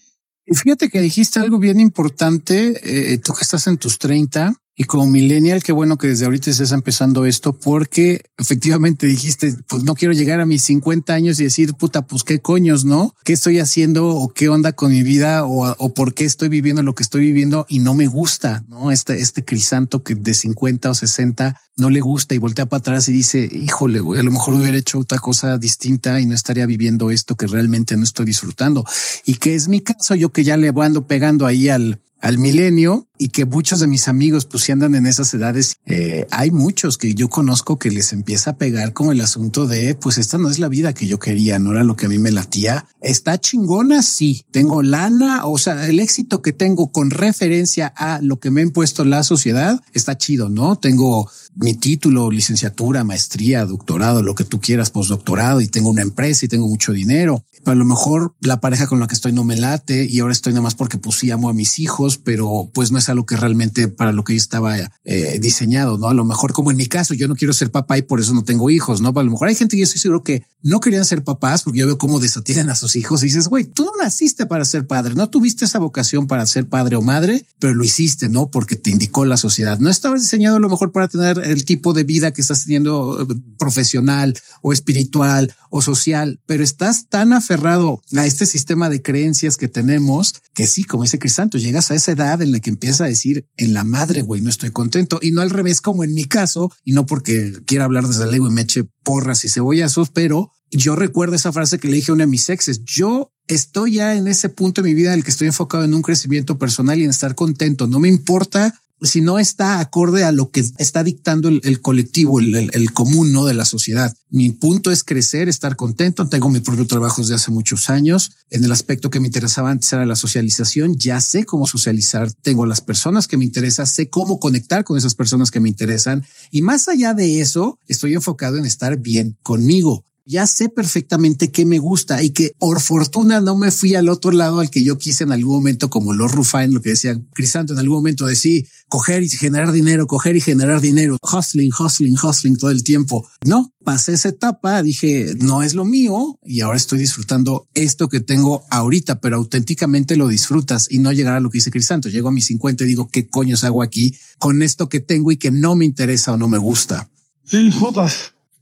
Y 0.45 0.55
fíjate 0.55 0.89
que 0.89 1.01
dijiste 1.01 1.39
algo 1.39 1.59
bien 1.59 1.79
importante, 1.79 2.79
eh, 2.83 3.17
tú 3.17 3.33
que 3.33 3.43
estás 3.43 3.67
en 3.67 3.77
tus 3.77 3.97
30, 3.97 4.53
y 4.75 4.85
como 4.85 5.05
millennial, 5.05 5.61
qué 5.61 5.71
bueno 5.71 5.97
que 5.97 6.07
desde 6.07 6.25
ahorita 6.25 6.49
estés 6.49 6.71
empezando 6.71 7.25
esto, 7.25 7.53
porque 7.53 8.23
efectivamente 8.39 9.05
dijiste, 9.05 9.55
pues 9.67 9.83
no 9.83 9.93
quiero 9.93 10.13
llegar 10.13 10.39
a 10.39 10.47
mis 10.47 10.63
50 10.63 11.13
años 11.13 11.39
y 11.39 11.43
decir, 11.43 11.75
puta, 11.75 12.07
pues 12.07 12.23
qué 12.23 12.39
coños, 12.39 12.83
¿no? 12.83 13.13
¿Qué 13.23 13.33
estoy 13.33 13.59
haciendo 13.59 14.07
o 14.07 14.29
qué 14.29 14.49
onda 14.49 14.73
con 14.73 14.91
mi 14.91 15.03
vida 15.03 15.45
o, 15.45 15.75
o 15.77 15.93
por 15.93 16.15
qué 16.15 16.25
estoy 16.25 16.49
viviendo 16.49 16.81
lo 16.81 16.95
que 16.95 17.03
estoy 17.03 17.21
viviendo 17.21 17.67
y 17.69 17.79
no 17.79 17.93
me 17.93 18.07
gusta, 18.07 18.63
¿no? 18.67 18.91
Este, 18.91 19.19
este 19.19 19.45
crisanto 19.45 20.03
que 20.03 20.15
de 20.15 20.33
50 20.33 20.89
o 20.89 20.95
60 20.95 21.61
no 21.77 21.89
le 21.89 22.01
gusta 22.01 22.35
y 22.35 22.37
voltea 22.37 22.67
para 22.67 22.79
atrás 22.79 23.09
y 23.09 23.13
dice, 23.13 23.49
híjole, 23.51 23.99
a 23.99 24.23
lo 24.23 24.31
mejor 24.31 24.55
hubiera 24.55 24.77
hecho 24.77 24.99
otra 24.99 25.19
cosa 25.19 25.57
distinta 25.57 26.19
y 26.19 26.25
no 26.25 26.35
estaría 26.35 26.65
viviendo 26.65 27.11
esto 27.11 27.35
que 27.35 27.47
realmente 27.47 27.97
no 27.97 28.03
estoy 28.03 28.25
disfrutando. 28.25 28.85
Y 29.25 29.35
que 29.35 29.55
es 29.55 29.67
mi 29.67 29.81
caso, 29.81 30.15
yo 30.15 30.31
que 30.31 30.43
ya 30.43 30.57
le 30.57 30.71
ando 30.75 31.07
pegando 31.07 31.45
ahí 31.45 31.69
al, 31.69 31.99
al 32.23 32.37
milenio 32.37 33.09
y 33.17 33.29
que 33.29 33.45
muchos 33.45 33.81
de 33.81 33.87
mis 33.87 34.07
amigos 34.07 34.45
pues 34.45 34.63
si 34.63 34.71
andan 34.71 34.95
en 34.95 35.05
esas 35.05 35.33
edades, 35.33 35.75
eh, 35.85 36.25
hay 36.31 36.51
muchos 36.51 36.97
que 36.97 37.13
yo 37.15 37.27
conozco 37.27 37.77
que 37.77 37.91
les 37.91 38.13
empieza 38.13 38.51
a 38.51 38.57
pegar 38.57 38.93
como 38.93 39.11
el 39.11 39.19
asunto 39.19 39.67
de 39.67 39.93
pues 39.95 40.17
esta 40.17 40.37
no 40.37 40.49
es 40.49 40.57
la 40.57 40.69
vida 40.69 40.93
que 40.93 41.05
yo 41.05 41.19
quería, 41.19 41.59
no 41.59 41.71
era 41.71 41.83
lo 41.83 41.97
que 41.97 42.05
a 42.05 42.09
mí 42.09 42.19
me 42.19 42.31
latía. 42.31 42.85
Está 43.01 43.37
chingona, 43.39 44.03
sí, 44.03 44.45
tengo 44.51 44.81
lana, 44.83 45.45
o 45.45 45.57
sea, 45.57 45.85
el 45.87 45.99
éxito 45.99 46.41
que 46.41 46.53
tengo 46.53 46.93
con 46.93 47.11
referencia 47.11 47.87
a 47.87 48.21
lo 48.21 48.39
que 48.39 48.51
me 48.51 48.61
ha 48.61 48.63
impuesto 48.63 49.03
la 49.03 49.23
sociedad 49.23 49.81
está 49.91 50.17
chido, 50.17 50.47
¿no? 50.47 50.77
Tengo 50.77 51.29
mi 51.55 51.73
título, 51.75 52.31
licenciatura, 52.31 53.03
maestría, 53.03 53.65
doctorado, 53.65 54.23
lo 54.23 54.35
que 54.35 54.43
tú 54.43 54.59
quieras, 54.59 54.89
postdoctorado 54.89 55.61
y 55.61 55.67
tengo 55.67 55.89
una 55.89 56.01
empresa 56.01 56.45
y 56.45 56.49
tengo 56.49 56.67
mucho 56.67 56.93
dinero. 56.93 57.43
Pero 57.63 57.71
a 57.71 57.75
lo 57.75 57.85
mejor 57.85 58.35
la 58.41 58.59
pareja 58.59 58.87
con 58.87 58.99
la 58.99 59.07
que 59.07 59.15
estoy 59.15 59.31
no 59.31 59.43
me 59.43 59.55
late 59.55 60.05
y 60.09 60.19
ahora 60.19 60.33
estoy 60.33 60.53
nada 60.53 60.63
más 60.63 60.75
porque 60.75 60.97
pues 60.97 61.17
sí 61.17 61.31
amo 61.31 61.49
a 61.49 61.53
mis 61.53 61.79
hijos, 61.79 62.17
pero 62.17 62.69
pues 62.73 62.91
no 62.91 62.97
es 62.97 63.07
algo 63.09 63.25
que 63.25 63.37
realmente 63.37 63.87
para 63.87 64.11
lo 64.11 64.23
que 64.23 64.33
yo 64.33 64.37
estaba 64.37 64.77
eh, 65.03 65.39
diseñado, 65.39 65.97
¿no? 65.97 66.07
A 66.07 66.13
lo 66.13 66.25
mejor 66.25 66.53
como 66.53 66.71
en 66.71 66.77
mi 66.77 66.87
caso, 66.87 67.13
yo 67.13 67.27
no 67.27 67.35
quiero 67.35 67.53
ser 67.53 67.71
papá 67.71 67.97
y 67.97 68.01
por 68.01 68.19
eso 68.19 68.33
no 68.33 68.43
tengo 68.43 68.69
hijos, 68.69 69.01
¿no? 69.01 69.13
a 69.15 69.23
lo 69.23 69.31
mejor 69.31 69.47
hay 69.47 69.55
gente 69.55 69.75
que 69.75 69.81
yo 69.81 69.83
estoy 69.85 70.01
seguro 70.01 70.23
que 70.23 70.43
no 70.63 70.79
querían 70.79 71.03
ser 71.03 71.23
papás 71.23 71.63
porque 71.63 71.79
yo 71.79 71.85
veo 71.85 71.97
cómo 71.97 72.19
desatienden 72.21 72.69
a 72.69 72.75
sus 72.75 72.95
hijos 72.95 73.21
y 73.21 73.25
dices, 73.25 73.49
güey, 73.49 73.65
tú 73.65 73.83
no 73.83 73.91
naciste 74.01 74.45
para 74.45 74.63
ser 74.63 74.87
padre, 74.87 75.13
no 75.13 75.29
tuviste 75.29 75.65
esa 75.65 75.77
vocación 75.77 76.25
para 76.25 76.45
ser 76.45 76.67
padre 76.67 76.95
o 76.95 77.01
madre, 77.01 77.45
pero 77.59 77.75
lo 77.75 77.83
hiciste, 77.83 78.29
¿no? 78.29 78.47
Porque 78.47 78.77
te 78.77 78.89
indicó 78.89 79.25
la 79.25 79.35
sociedad. 79.35 79.77
No 79.79 79.89
estabas 79.89 80.21
diseñado 80.21 80.55
a 80.55 80.59
lo 80.59 80.69
mejor 80.69 80.93
para 80.93 81.09
tener 81.09 81.39
el 81.39 81.65
tipo 81.65 81.93
de 81.93 82.05
vida 82.05 82.31
que 82.31 82.41
estás 82.41 82.63
teniendo 82.63 83.21
eh, 83.21 83.35
profesional 83.57 84.33
o 84.61 84.71
espiritual 84.71 85.53
o 85.75 85.81
social, 85.81 86.39
pero 86.45 86.63
estás 86.63 87.09
tan 87.09 87.33
aferrado 87.33 87.99
a 88.15 88.27
este 88.27 88.45
sistema 88.45 88.89
de 88.89 89.01
creencias 89.01 89.57
que 89.57 89.67
tenemos 89.67 90.35
que 90.53 90.67
sí, 90.67 90.83
como 90.83 91.01
dice 91.01 91.17
Crisanto, 91.17 91.57
llegas 91.57 91.89
a 91.89 91.95
esa 91.95 92.11
edad 92.11 92.43
en 92.43 92.51
la 92.51 92.59
que 92.59 92.69
empieza 92.69 93.05
a 93.05 93.07
decir 93.07 93.47
en 93.57 93.73
la 93.73 93.83
madre, 93.83 94.21
güey, 94.21 94.39
no 94.39 94.51
estoy 94.51 94.69
contento 94.69 95.17
y 95.19 95.31
no 95.31 95.41
al 95.41 95.49
revés, 95.49 95.81
como 95.81 96.03
en 96.03 96.13
mi 96.13 96.25
caso, 96.25 96.71
y 96.83 96.93
no 96.93 97.07
porque 97.07 97.53
quiera 97.65 97.85
hablar 97.85 98.07
desde 98.07 98.23
ego 98.35 98.47
y 98.47 98.51
me 98.51 98.61
eche 98.61 98.83
porras 99.01 99.45
y 99.45 99.49
cebollazos, 99.49 100.11
pero 100.11 100.51
yo 100.69 100.95
recuerdo 100.95 101.35
esa 101.35 101.51
frase 101.51 101.79
que 101.79 101.87
le 101.87 101.95
dije 101.95 102.11
a 102.11 102.13
una 102.13 102.25
de 102.25 102.31
mis 102.31 102.49
exes. 102.49 102.83
Yo 102.83 103.33
estoy 103.47 103.93
ya 103.93 104.15
en 104.15 104.27
ese 104.27 104.49
punto 104.49 104.83
de 104.83 104.89
mi 104.89 104.93
vida 104.93 105.09
en 105.09 105.19
el 105.19 105.23
que 105.23 105.31
estoy 105.31 105.47
enfocado 105.47 105.83
en 105.83 105.95
un 105.95 106.03
crecimiento 106.03 106.59
personal 106.59 106.99
y 106.99 107.03
en 107.03 107.09
estar 107.09 107.33
contento. 107.33 107.87
No 107.87 107.99
me 107.99 108.09
importa 108.09 108.79
si 109.03 109.21
no 109.21 109.37
está 109.37 109.79
acorde 109.79 110.23
a 110.23 110.31
lo 110.31 110.49
que 110.49 110.63
está 110.77 111.03
dictando 111.03 111.49
el, 111.49 111.81
colectivo, 111.81 112.39
el, 112.39 112.93
común, 112.93 113.33
¿no? 113.33 113.45
De 113.45 113.53
la 113.53 113.65
sociedad. 113.65 114.15
Mi 114.29 114.49
punto 114.51 114.91
es 114.91 115.03
crecer, 115.03 115.49
estar 115.49 115.75
contento. 115.75 116.27
Tengo 116.29 116.49
mi 116.49 116.61
propio 116.61 116.87
trabajo 116.87 117.21
desde 117.21 117.35
hace 117.35 117.51
muchos 117.51 117.89
años. 117.89 118.31
En 118.49 118.63
el 118.63 118.71
aspecto 118.71 119.09
que 119.09 119.19
me 119.19 119.27
interesaba 119.27 119.71
antes 119.71 119.91
era 119.91 120.05
la 120.05 120.15
socialización. 120.15 120.95
Ya 120.97 121.19
sé 121.21 121.45
cómo 121.45 121.67
socializar. 121.67 122.31
Tengo 122.31 122.65
las 122.65 122.81
personas 122.81 123.27
que 123.27 123.37
me 123.37 123.43
interesan. 123.43 123.85
Sé 123.87 124.09
cómo 124.09 124.39
conectar 124.39 124.83
con 124.83 124.97
esas 124.97 125.15
personas 125.15 125.51
que 125.51 125.59
me 125.59 125.69
interesan. 125.69 126.25
Y 126.49 126.61
más 126.61 126.87
allá 126.87 127.13
de 127.13 127.41
eso, 127.41 127.79
estoy 127.87 128.13
enfocado 128.13 128.57
en 128.57 128.65
estar 128.65 128.97
bien 128.97 129.37
conmigo 129.43 130.05
ya 130.25 130.47
sé 130.47 130.69
perfectamente 130.69 131.51
qué 131.51 131.65
me 131.65 131.79
gusta 131.79 132.23
y 132.23 132.31
que 132.31 132.53
por 132.57 132.79
fortuna 132.81 133.41
no 133.41 133.57
me 133.57 133.71
fui 133.71 133.95
al 133.95 134.09
otro 134.09 134.31
lado 134.31 134.59
al 134.59 134.69
que 134.69 134.83
yo 134.83 134.97
quise 134.97 135.23
en 135.23 135.31
algún 135.31 135.55
momento, 135.55 135.89
como 135.89 136.13
los 136.13 136.31
Rufain, 136.31 136.73
lo 136.73 136.81
que 136.81 136.91
decía 136.91 137.19
Crisanto 137.33 137.73
en 137.73 137.79
algún 137.79 137.97
momento, 137.97 138.25
decir 138.25 138.67
coger 138.87 139.23
y 139.23 139.29
generar 139.29 139.71
dinero, 139.71 140.07
coger 140.07 140.35
y 140.35 140.41
generar 140.41 140.79
dinero, 140.79 141.17
hustling, 141.21 141.71
hustling, 141.77 142.15
hustling 142.21 142.57
todo 142.57 142.71
el 142.71 142.83
tiempo. 142.83 143.27
No, 143.45 143.73
pasé 143.83 144.13
esa 144.13 144.29
etapa, 144.29 144.81
dije, 144.83 145.33
no 145.39 145.63
es 145.63 145.73
lo 145.73 145.83
mío 145.83 146.37
y 146.43 146.61
ahora 146.61 146.77
estoy 146.77 146.99
disfrutando 146.99 147.67
esto 147.73 148.07
que 148.07 148.19
tengo 148.19 148.65
ahorita, 148.69 149.19
pero 149.19 149.37
auténticamente 149.37 150.15
lo 150.15 150.27
disfrutas 150.27 150.87
y 150.89 150.99
no 150.99 151.11
llegar 151.11 151.35
a 151.35 151.39
lo 151.39 151.49
que 151.49 151.57
dice 151.57 151.71
Crisanto. 151.71 152.09
Llego 152.09 152.29
a 152.29 152.31
mis 152.31 152.45
50 152.45 152.83
y 152.83 152.87
digo, 152.87 153.09
¿qué 153.11 153.27
coños 153.27 153.63
hago 153.63 153.81
aquí 153.81 154.15
con 154.37 154.61
esto 154.61 154.89
que 154.89 154.99
tengo 154.99 155.31
y 155.31 155.37
que 155.37 155.51
no 155.51 155.75
me 155.75 155.85
interesa 155.85 156.33
o 156.33 156.37
no 156.37 156.47
me 156.47 156.57
gusta? 156.57 157.09
Sí. 157.45 157.69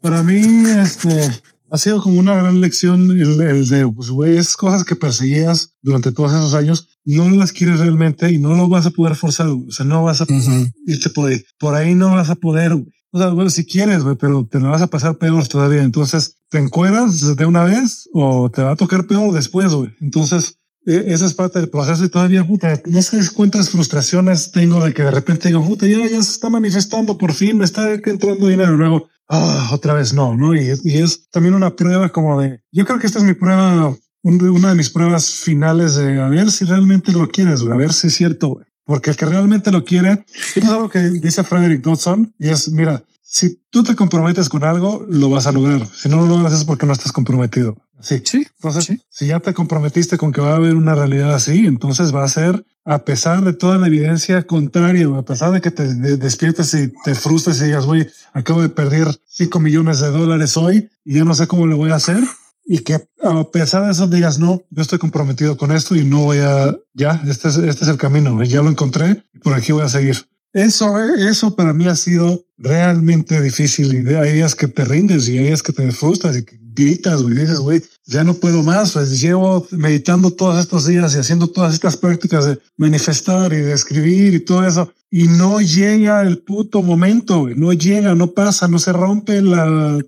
Para 0.02 0.24
mí, 0.24 0.42
este, 0.82 1.30
ha 1.70 1.78
sido 1.78 2.02
como 2.02 2.20
una 2.20 2.36
gran 2.36 2.60
lección 2.60 3.12
el, 3.12 3.68
de, 3.68 3.88
pues, 3.88 4.10
güey, 4.10 4.38
esas 4.38 4.58
cosas 4.58 4.84
que 4.84 4.96
perseguías 4.96 5.76
durante 5.82 6.12
todos 6.12 6.34
esos 6.34 6.54
años, 6.54 6.90
no 7.06 7.30
las 7.30 7.52
quieres 7.52 7.80
realmente 7.80 8.32
y 8.32 8.40
no 8.40 8.56
lo 8.56 8.68
vas 8.68 8.86
a 8.86 8.92
poder 8.92 9.16
forzar. 9.16 9.48
O 9.48 9.72
sea, 9.72 9.86
no 9.86 10.04
vas 10.04 10.22
a 10.22 10.26
irte 10.86 11.10
por 11.12 11.30
ahí. 11.30 11.44
Por 11.58 11.76
ahí 11.76 11.96
no 11.96 12.12
vas 12.12 12.30
a 12.30 12.36
poder. 12.36 12.74
O 12.74 13.18
sea, 13.18 13.30
bueno, 13.30 13.50
si 13.50 13.66
quieres, 13.66 14.04
güey, 14.04 14.16
pero 14.16 14.46
te 14.46 14.58
vas 14.58 14.82
a 14.82 14.88
pasar 14.88 15.18
peor 15.18 15.48
todavía. 15.48 15.84
Entonces, 15.84 16.38
te 16.50 16.58
encueras 16.58 17.36
de 17.36 17.46
una 17.46 17.64
vez 17.64 18.10
o 18.14 18.50
te 18.50 18.64
va 18.64 18.72
a 18.72 18.76
tocar 18.76 19.08
peor 19.08 19.34
después, 19.34 19.72
güey. 19.74 19.92
Entonces, 20.02 20.58
e, 20.86 21.06
esa 21.08 21.26
es 21.26 21.34
parte 21.34 21.60
del 21.60 21.70
proceso 21.70 22.04
y 22.04 22.10
todavía, 22.10 22.46
puta, 22.46 22.82
no 22.86 23.02
sabes 23.02 23.30
cuántas 23.30 23.70
frustraciones 23.70 24.52
tengo 24.52 24.84
de 24.84 24.94
que 24.94 25.04
de 25.04 25.12
repente 25.12 25.48
digo, 25.48 25.66
puta, 25.66 25.88
ya, 25.88 26.00
ya 26.00 26.22
se 26.22 26.32
está 26.32 26.50
manifestando 26.50 27.18
por 27.18 27.34
fin, 27.34 27.58
me 27.58 27.66
está 27.66 27.94
entrando 27.94 28.48
dinero. 28.48 28.76
Luego, 28.76 29.08
ah, 29.32 29.70
otra 29.72 29.94
vez 29.94 30.14
no, 30.14 30.36
¿no? 30.36 30.54
Y, 30.54 30.72
y, 30.84 30.98
es 30.98 31.30
también 31.30 31.56
una 31.56 31.76
prueba 31.76 32.10
como 32.10 32.40
de, 32.40 32.62
yo 32.72 32.86
creo 32.86 33.00
que 33.00 33.08
esta 33.08 33.20
es 33.20 33.26
mi 33.26 33.34
prueba, 33.34 33.96
una 34.24 34.70
de 34.70 34.76
mis 34.76 34.90
pruebas 34.90 35.32
finales 35.32 35.96
de 35.96 36.22
a 36.22 36.28
ver 36.28 36.52
si 36.52 36.66
realmente 36.66 37.12
lo 37.12 37.30
quieres, 37.30 37.62
a 37.62 37.76
ver 37.76 37.94
si 37.94 38.08
es 38.08 38.16
cierto, 38.16 38.60
porque 38.84 39.12
el 39.12 39.16
que 39.16 39.26
realmente 39.26 39.72
lo 39.72 39.84
quiere, 39.84 40.26
es 40.56 40.66
algo 40.66 40.90
que 40.90 41.00
dice 41.00 41.44
Frederick 41.44 41.82
Dodson 41.82 42.34
y 42.38 42.50
es, 42.50 42.72
mira, 42.72 43.04
si 43.34 43.64
tú 43.70 43.82
te 43.82 43.96
comprometes 43.96 44.50
con 44.50 44.66
algo, 44.66 45.06
lo 45.08 45.30
vas 45.30 45.48
a 45.48 45.54
lograr. 45.54 45.88
Si 45.96 46.10
no 46.10 46.18
lo 46.18 46.28
logras 46.28 46.52
es 46.52 46.66
porque 46.66 46.86
no 46.86 46.92
estás 46.92 47.14
comprometido. 47.14 47.78
Sí. 48.02 48.22
Sí. 48.26 48.46
Entonces, 48.58 49.00
si 49.10 49.28
ya 49.28 49.40
te 49.40 49.54
comprometiste 49.54 50.18
con 50.18 50.34
que 50.34 50.42
va 50.42 50.52
a 50.52 50.56
haber 50.58 50.76
una 50.76 50.96
realidad 50.96 51.34
así, 51.34 51.66
entonces 51.66 52.14
va 52.14 52.26
a 52.26 52.28
ser 52.28 52.66
a 52.84 53.06
pesar 53.06 53.42
de 53.46 53.54
toda 53.54 53.78
la 53.78 53.88
evidencia 53.88 54.44
contraria, 54.44 55.08
a 55.08 55.22
pesar 55.24 55.52
de 55.52 55.62
que 55.62 55.72
te 55.72 55.94
despiertes 56.18 56.74
y 56.74 56.92
te 57.06 57.16
frustres 57.16 57.62
y 57.62 57.66
digas, 57.66 57.86
güey, 57.86 58.06
acabo 58.34 58.62
de 58.62 58.68
perder 58.68 59.08
cinco 59.30 59.62
millones 59.62 60.02
de 60.02 60.12
dólares 60.12 60.58
hoy 60.58 60.90
y 61.06 61.16
ya 61.16 61.24
no 61.24 61.34
sé 61.34 61.48
cómo 61.48 61.66
lo 61.68 61.78
voy 61.78 61.92
a 61.92 61.96
hacer. 61.96 62.22
Y 62.66 62.80
que 62.80 62.96
a 62.96 63.44
pesar 63.46 63.86
de 63.86 63.94
eso 63.94 64.08
digas, 64.08 64.40
no, 64.40 64.62
yo 64.70 64.82
estoy 64.82 65.00
comprometido 65.00 65.56
con 65.56 65.72
esto 65.72 65.96
y 65.96 66.04
no 66.04 66.26
voy 66.26 66.40
a, 66.40 66.76
ya, 66.94 67.24
este 67.26 67.48
es, 67.48 67.56
este 67.56 67.86
es 67.86 67.90
el 67.90 67.98
camino, 67.98 68.44
ya 68.44 68.62
lo 68.62 68.70
encontré 68.70 69.24
y 69.34 69.40
por 69.40 69.54
aquí 69.54 69.72
voy 69.72 69.84
a 69.84 69.90
seguir. 69.90 70.18
Eso, 70.54 71.00
eso 71.00 71.56
para 71.56 71.74
mí 71.74 71.88
ha 71.88 71.96
sido 71.96 72.46
realmente 72.58 73.42
difícil. 73.42 73.94
Y 73.94 74.14
hay 74.14 74.34
días 74.34 74.56
que 74.56 74.68
te 74.68 74.84
rindes 74.84 75.28
y 75.28 75.38
hay 75.38 75.46
días 75.46 75.64
que 75.64 75.74
te 75.74 75.92
frustras 75.92 76.38
y 76.38 76.44
que 76.44 76.60
gritas, 76.74 77.22
güey, 77.22 77.36
dices, 77.36 77.60
güey, 77.60 77.82
ya 78.06 78.24
no 78.24 78.34
puedo 78.34 78.64
más. 78.64 78.94
Pues 78.94 79.22
llevo 79.22 79.66
meditando 79.72 80.32
todos 80.32 80.60
estos 80.60 80.86
días 80.88 81.16
y 81.16 81.20
haciendo 81.20 81.48
todas 81.48 81.74
estas 81.74 81.98
prácticas 81.98 82.46
de 82.46 82.60
manifestar 82.78 83.54
y 83.54 83.58
de 83.58 83.74
escribir 83.74 84.34
y 84.34 84.40
todo 84.40 84.68
eso. 84.68 84.94
Y 85.10 85.28
no 85.28 85.62
llega 85.62 86.22
el 86.22 86.40
puto 86.40 86.82
momento, 86.82 87.42
güey. 87.42 87.56
No 87.56 87.74
llega, 87.74 88.16
no 88.16 88.32
pasa, 88.32 88.68
no 88.68 88.80
se 88.80 88.94
rompe 88.94 89.42
la. 89.42 90.00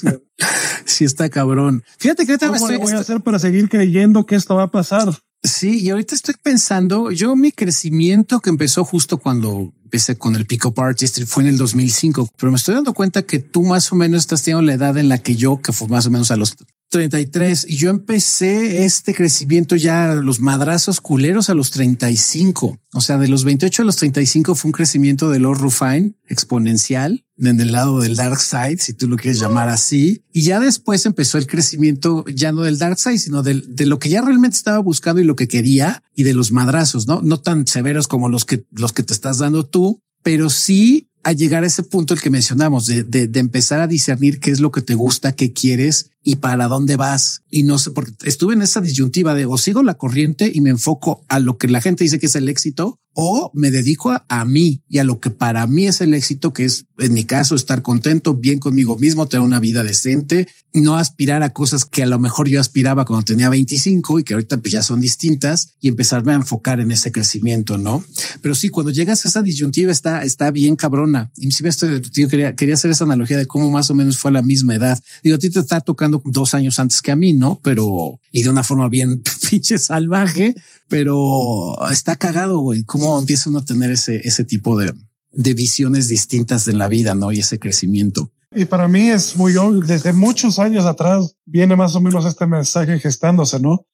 sí 0.84 1.04
está 1.04 1.28
cabrón. 1.28 1.82
Fíjate 1.98 2.26
que 2.26 2.38
¿Cómo 2.38 2.54
estoy... 2.54 2.76
voy 2.78 2.92
a 2.92 2.98
hacer 2.98 3.20
para 3.20 3.38
seguir 3.38 3.68
creyendo 3.68 4.26
que 4.26 4.34
esto 4.34 4.54
va 4.54 4.64
a 4.64 4.70
pasar? 4.70 5.08
Sí, 5.42 5.80
y 5.80 5.90
ahorita 5.90 6.14
estoy 6.14 6.34
pensando, 6.40 7.10
yo 7.10 7.34
mi 7.34 7.50
crecimiento 7.50 8.40
que 8.40 8.50
empezó 8.50 8.84
justo 8.84 9.18
cuando 9.18 9.72
empecé 9.92 10.16
con 10.16 10.34
el 10.36 10.46
Pico 10.46 10.72
Artist 10.78 11.22
fue 11.26 11.42
en 11.42 11.50
el 11.50 11.58
2005, 11.58 12.30
pero 12.38 12.50
me 12.50 12.56
estoy 12.56 12.74
dando 12.74 12.94
cuenta 12.94 13.24
que 13.24 13.40
tú 13.40 13.62
más 13.62 13.92
o 13.92 13.94
menos 13.94 14.20
estás 14.20 14.42
teniendo 14.42 14.62
la 14.62 14.72
edad 14.72 14.96
en 14.96 15.10
la 15.10 15.18
que 15.18 15.36
yo, 15.36 15.60
que 15.60 15.72
fue 15.72 15.86
más 15.86 16.06
o 16.06 16.10
menos 16.10 16.30
a 16.30 16.36
los 16.36 16.56
33 16.92 17.66
y 17.68 17.76
yo 17.76 17.90
empecé 17.90 18.84
este 18.84 19.14
crecimiento 19.14 19.76
ya 19.76 20.14
los 20.14 20.40
madrazos 20.40 21.00
culeros 21.00 21.50
a 21.50 21.54
los 21.54 21.70
35. 21.70 22.78
O 22.94 23.00
sea, 23.00 23.18
de 23.18 23.28
los 23.28 23.44
28 23.44 23.82
a 23.82 23.84
los 23.84 23.96
35 23.96 24.54
fue 24.54 24.68
un 24.68 24.72
crecimiento 24.72 25.30
de 25.30 25.40
Lord 25.40 25.58
Rufine 25.58 26.14
exponencial 26.26 27.24
en 27.38 27.60
el 27.60 27.72
lado 27.72 28.00
del 28.00 28.14
dark 28.14 28.38
side, 28.38 28.76
si 28.78 28.92
tú 28.92 29.08
lo 29.08 29.16
quieres 29.16 29.40
llamar 29.40 29.68
así. 29.68 30.22
Y 30.32 30.42
ya 30.42 30.60
después 30.60 31.04
empezó 31.06 31.38
el 31.38 31.46
crecimiento 31.46 32.24
ya 32.26 32.52
no 32.52 32.62
del 32.62 32.78
dark 32.78 32.98
side, 32.98 33.18
sino 33.18 33.42
del, 33.42 33.74
de 33.74 33.86
lo 33.86 33.98
que 33.98 34.10
ya 34.10 34.20
realmente 34.20 34.56
estaba 34.56 34.78
buscando 34.78 35.20
y 35.20 35.24
lo 35.24 35.34
que 35.34 35.48
quería 35.48 36.02
y 36.14 36.24
de 36.24 36.34
los 36.34 36.52
madrazos, 36.52 37.06
no, 37.06 37.22
no 37.22 37.40
tan 37.40 37.66
severos 37.66 38.06
como 38.06 38.28
los 38.28 38.44
que, 38.44 38.64
los 38.70 38.92
que 38.92 39.02
te 39.02 39.14
estás 39.14 39.38
dando 39.38 39.64
tú, 39.64 39.81
pero 40.22 40.50
sí 40.50 41.08
a 41.24 41.32
llegar 41.32 41.64
a 41.64 41.66
ese 41.66 41.82
punto 41.82 42.14
el 42.14 42.20
que 42.20 42.30
mencionamos 42.30 42.86
de, 42.86 43.04
de, 43.04 43.28
de, 43.28 43.40
empezar 43.40 43.80
a 43.80 43.86
discernir 43.86 44.40
qué 44.40 44.50
es 44.50 44.60
lo 44.60 44.72
que 44.72 44.82
te 44.82 44.94
gusta, 44.94 45.32
qué 45.32 45.52
quieres 45.52 46.11
y 46.22 46.36
para 46.36 46.68
dónde 46.68 46.96
vas. 46.96 47.42
Y 47.50 47.64
no 47.64 47.78
sé, 47.78 47.90
porque 47.90 48.12
estuve 48.24 48.54
en 48.54 48.62
esa 48.62 48.80
disyuntiva 48.80 49.34
de 49.34 49.46
o 49.46 49.58
sigo 49.58 49.82
la 49.82 49.94
corriente 49.94 50.50
y 50.52 50.60
me 50.60 50.70
enfoco 50.70 51.24
a 51.28 51.38
lo 51.38 51.58
que 51.58 51.68
la 51.68 51.80
gente 51.80 52.04
dice 52.04 52.18
que 52.18 52.26
es 52.26 52.36
el 52.36 52.48
éxito 52.48 52.98
o 53.14 53.50
me 53.54 53.70
dedico 53.70 54.10
a, 54.10 54.24
a, 54.28 54.44
mí 54.44 54.82
y 54.88 54.98
a 54.98 55.04
lo 55.04 55.20
que 55.20 55.30
para 55.30 55.66
mí 55.66 55.86
es 55.86 56.00
el 56.00 56.14
éxito, 56.14 56.52
que 56.52 56.64
es 56.64 56.86
en 56.98 57.12
mi 57.12 57.24
caso 57.24 57.54
estar 57.54 57.82
contento, 57.82 58.34
bien 58.34 58.58
conmigo 58.58 58.96
mismo, 58.96 59.26
tener 59.26 59.44
una 59.44 59.60
vida 59.60 59.82
decente, 59.82 60.48
no 60.72 60.96
aspirar 60.96 61.42
a 61.42 61.52
cosas 61.52 61.84
que 61.84 62.02
a 62.02 62.06
lo 62.06 62.18
mejor 62.18 62.48
yo 62.48 62.60
aspiraba 62.60 63.04
cuando 63.04 63.24
tenía 63.24 63.50
25 63.50 64.20
y 64.20 64.24
que 64.24 64.34
ahorita 64.34 64.56
pues 64.58 64.72
ya 64.72 64.82
son 64.82 65.00
distintas 65.00 65.74
y 65.80 65.88
empezarme 65.88 66.32
a 66.32 66.36
enfocar 66.36 66.80
en 66.80 66.90
ese 66.90 67.12
crecimiento, 67.12 67.76
¿no? 67.76 68.02
Pero 68.40 68.54
sí, 68.54 68.68
cuando 68.68 68.92
llegas 68.92 69.24
a 69.24 69.28
esa 69.28 69.42
disyuntiva 69.42 69.92
está, 69.92 70.22
está 70.22 70.50
bien 70.50 70.76
cabrona. 70.76 71.30
Y 71.36 71.50
si 71.50 71.62
ves, 71.62 71.78
tío, 72.12 72.28
quería, 72.28 72.54
quería 72.56 72.74
hacer 72.74 72.90
esa 72.90 73.04
analogía 73.04 73.36
de 73.36 73.46
cómo 73.46 73.70
más 73.70 73.90
o 73.90 73.94
menos 73.94 74.18
fue 74.18 74.30
a 74.30 74.34
la 74.34 74.42
misma 74.42 74.74
edad. 74.74 74.98
Digo, 75.22 75.36
a 75.36 75.38
ti 75.38 75.50
te 75.50 75.60
está 75.60 75.80
tocando 75.80 76.11
dos 76.24 76.54
años 76.54 76.78
antes 76.78 77.00
que 77.02 77.12
a 77.12 77.16
mí, 77.16 77.32
¿no? 77.32 77.60
Pero, 77.62 78.20
y 78.30 78.42
de 78.42 78.50
una 78.50 78.64
forma 78.64 78.88
bien 78.88 79.22
pinche 79.50 79.78
salvaje, 79.78 80.54
pero 80.88 81.76
está 81.90 82.16
cagado, 82.16 82.58
güey. 82.58 82.84
Cómo 82.84 83.18
empieza 83.18 83.50
uno 83.50 83.60
a 83.60 83.64
tener 83.64 83.90
ese, 83.90 84.20
ese 84.24 84.44
tipo 84.44 84.78
de, 84.78 84.92
de 85.32 85.54
visiones 85.54 86.08
distintas 86.08 86.64
de 86.64 86.74
la 86.74 86.88
vida, 86.88 87.14
¿no? 87.14 87.32
Y 87.32 87.40
ese 87.40 87.58
crecimiento. 87.58 88.30
Y 88.54 88.66
para 88.66 88.86
mí 88.86 89.08
es 89.08 89.36
muy 89.36 89.54
desde 89.86 90.12
muchos 90.12 90.58
años 90.58 90.84
atrás 90.84 91.36
viene 91.46 91.74
más 91.74 91.94
o 91.94 92.00
menos 92.00 92.26
este 92.26 92.46
mensaje 92.46 92.98
gestándose, 92.98 93.58
¿no? 93.60 93.86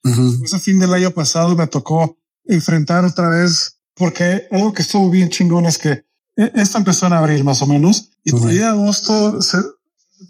Ese 0.43 0.59
fin 0.59 0.81
del 0.81 0.95
año 0.95 1.13
pasado 1.13 1.55
me 1.55 1.67
tocó 1.67 2.19
enfrentar 2.45 3.05
otra 3.05 3.29
vez, 3.29 3.79
porque 3.95 4.49
algo 4.51 4.73
que 4.73 4.83
estuvo 4.83 5.11
bien 5.11 5.29
chingón 5.29 5.67
es 5.67 5.79
que 5.79 6.05
e, 6.37 6.51
esto 6.55 6.79
empezó 6.79 7.07
en 7.07 7.13
abril 7.13 7.45
más 7.45 7.63
o 7.63 7.67
menos 7.67 8.11
y 8.25 8.33
por 8.33 8.49
ahí 8.49 8.61
agosto 8.61 9.41
se 9.43 9.59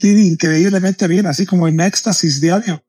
increíblemente 0.02 1.06
bien, 1.06 1.26
así 1.26 1.46
como 1.46 1.68
en 1.68 1.80
éxtasis 1.80 2.40
diario, 2.40 2.82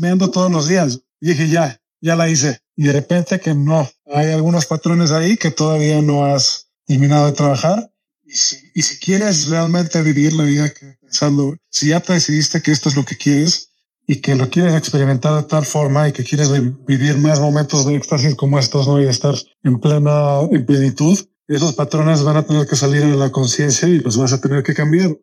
viendo 0.00 0.30
todos 0.30 0.50
los 0.50 0.68
días. 0.68 1.00
Y 1.20 1.28
dije, 1.28 1.48
ya, 1.48 1.80
ya 2.00 2.16
la 2.16 2.28
hice. 2.28 2.60
Y 2.76 2.84
de 2.84 2.92
repente 2.92 3.40
que 3.40 3.54
no, 3.54 3.88
hay 4.06 4.30
algunos 4.30 4.66
patrones 4.66 5.10
ahí 5.10 5.36
que 5.36 5.50
todavía 5.50 6.00
no 6.00 6.24
has 6.24 6.68
terminado 6.86 7.26
de 7.26 7.32
trabajar. 7.32 7.92
Y 8.24 8.34
si, 8.34 8.56
y 8.74 8.82
si 8.82 8.98
quieres 8.98 9.48
realmente 9.48 10.02
vivir 10.02 10.32
la 10.32 10.44
vida 10.44 10.70
que 10.70 10.96
pensando, 11.00 11.56
si 11.68 11.88
ya 11.88 12.00
te 12.00 12.12
decidiste 12.12 12.62
que 12.62 12.70
esto 12.70 12.88
es 12.88 12.96
lo 12.96 13.04
que 13.04 13.16
quieres 13.16 13.70
y 14.06 14.16
que 14.16 14.34
lo 14.34 14.48
quieres 14.50 14.74
experimentar 14.74 15.36
de 15.36 15.48
tal 15.48 15.64
forma 15.64 16.08
y 16.08 16.12
que 16.12 16.24
quieres 16.24 16.50
vivir 16.86 17.18
más 17.18 17.38
momentos 17.38 17.86
de 17.86 17.96
éxtasis 17.96 18.34
como 18.34 18.58
estos, 18.58 18.88
¿no? 18.88 19.00
Y 19.00 19.06
estar 19.06 19.34
en 19.62 19.78
plena 19.78 20.40
en 20.50 20.66
plenitud, 20.66 21.18
esos 21.56 21.74
patrones 21.74 22.22
van 22.22 22.36
a 22.36 22.42
tener 22.44 22.66
que 22.66 22.76
salir 22.76 23.02
a 23.02 23.08
la 23.08 23.30
conciencia 23.30 23.88
y 23.88 23.98
los 23.98 24.16
vas 24.16 24.32
a 24.32 24.40
tener 24.40 24.62
que 24.62 24.74
cambiar. 24.74 25.16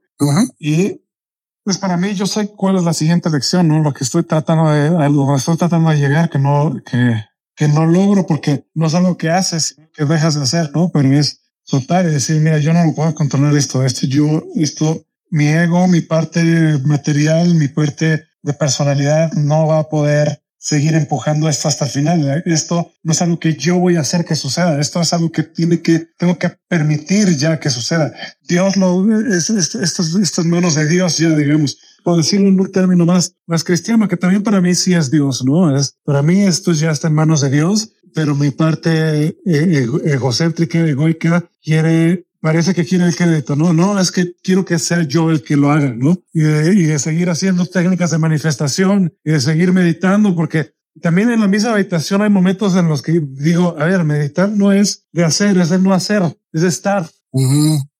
Y 0.59 1.01
pues 1.63 1.78
para 1.78 1.97
mí, 1.97 2.13
yo 2.13 2.25
sé 2.25 2.49
cuál 2.49 2.78
es 2.78 2.84
la 2.84 2.93
siguiente 2.93 3.30
lección, 3.30 3.67
¿no? 3.67 3.82
Lo 3.82 3.93
que 3.93 4.03
estoy 4.03 4.23
tratando 4.23 4.69
de, 4.69 4.89
lo 5.09 5.28
que 5.28 5.36
estoy 5.36 5.57
tratando 5.57 5.89
de 5.89 5.97
llegar, 5.97 6.30
que 6.30 6.39
no, 6.39 6.82
que, 6.86 7.23
que 7.55 7.67
no 7.67 7.86
logro 7.86 8.25
porque 8.25 8.65
no 8.73 8.88
es 8.88 8.93
algo 8.93 9.17
que 9.17 9.30
haces, 9.30 9.75
que 9.93 10.05
dejas 10.05 10.36
de 10.36 10.43
hacer, 10.43 10.71
¿no? 10.73 10.89
Pero 10.93 11.11
es 11.11 11.41
soltar 11.63 12.05
y 12.05 12.11
decir, 12.11 12.41
mira, 12.41 12.57
yo 12.59 12.73
no 12.73 12.93
puedo 12.95 13.13
controlar 13.13 13.55
esto, 13.55 13.84
esto, 13.84 14.07
yo, 14.07 14.43
esto, 14.55 15.05
mi 15.30 15.47
ego, 15.47 15.88
mi 15.88 16.01
parte 16.01 16.41
material, 16.86 17.55
mi 17.55 17.67
parte 17.67 18.23
de 18.41 18.53
personalidad 18.53 19.34
no 19.34 19.67
va 19.67 19.80
a 19.80 19.89
poder 19.89 20.41
seguir 20.68 20.95
empujando 20.95 21.47
esto 21.47 21.70
hasta 21.70 21.86
el 21.86 21.91
final. 21.91 22.43
Esto 22.45 22.91
no 23.01 23.13
es 23.13 23.22
algo 23.22 23.39
que 23.39 23.55
yo 23.55 23.80
voy 23.80 23.95
a 23.95 24.01
hacer 24.01 24.26
que 24.26 24.36
suceda. 24.36 24.82
Esto 24.82 24.99
es 24.99 25.13
algo 25.13 25.32
que 25.32 25.43
tiene 25.43 25.82
que, 25.82 26.09
tengo 26.18 26.38
que 26.38 26.49
permitir 26.68 27.38
ya 27.38 27.57
que 27.57 27.70
suceda. 27.70 28.13
Dios 28.41 28.76
lo, 28.76 29.18
es, 29.34 29.49
es, 29.49 29.76
estos, 29.76 30.15
estos 30.15 30.45
manos 30.45 30.76
de 30.76 30.86
Dios 30.89 31.20
ya, 31.20 31.30
digamos, 31.30 31.78
por 32.03 32.18
decirlo 32.18 32.49
en 32.49 32.59
un 32.59 32.70
término 32.70 33.05
más, 33.05 33.34
más 33.45 33.63
cristiano, 33.63 34.09
que 34.09 34.18
también 34.18 34.43
para 34.43 34.59
mí 34.59 34.76
sí 34.76 34.93
es 34.93 35.09
Dios, 35.09 35.41
¿no? 35.45 35.74
Es, 35.74 35.95
para 36.03 36.22
mí 36.22 36.41
esto 36.41 36.74
ya 36.74 36.91
está 36.91 37.07
en 37.07 37.13
manos 37.13 37.39
de 37.39 37.49
Dios, 37.49 37.93
pero 38.13 38.36
mi 38.36 38.51
parte 38.51 39.38
eh, 39.45 39.88
egocéntrica, 40.03 40.80
egoica, 40.80 41.49
quiere 41.63 42.26
parece 42.48 42.74
que 42.74 42.86
quiere 42.86 43.04
el 43.04 43.14
crédito, 43.14 43.58
no, 43.58 43.74
no, 43.74 44.00
es 44.00 44.10
que 44.10 44.34
quiero 44.41 44.64
que 44.64 44.80
sea 44.80 45.04
yo 45.04 45.32
el 45.32 45.43
que 45.43 45.58
lo 45.58 45.70
haga, 45.70 45.93
¿no? 45.93 46.18
Y 46.32 46.39
de, 46.39 46.74
y 46.76 46.84
de 46.84 46.98
seguir 46.98 47.30
haciendo 47.30 47.66
técnicas 47.66 48.12
de 48.12 48.20
manifestación 48.20 49.14
y 49.26 49.32
de 49.32 49.41
seguir 49.41 49.74
meditando, 49.74 50.34
porque 50.34 50.72
también 51.02 51.30
en 51.30 51.41
la 51.41 51.50
misma 51.50 51.74
meditación 51.74 52.22
hay 52.22 52.30
momentos 52.30 52.74
en 52.78 52.88
los 52.88 53.02
que 53.02 53.22
digo, 53.22 53.76
a 53.78 53.84
ver, 53.84 54.06
meditar 54.06 54.50
no 54.50 54.72
es 54.72 55.06
de 55.12 55.26
hacer, 55.26 55.58
es 55.58 55.72
de 55.72 55.80
no 55.80 55.93
hacer, 55.93 56.24
es 56.54 56.62
de 56.62 56.70
estar. 56.70 57.10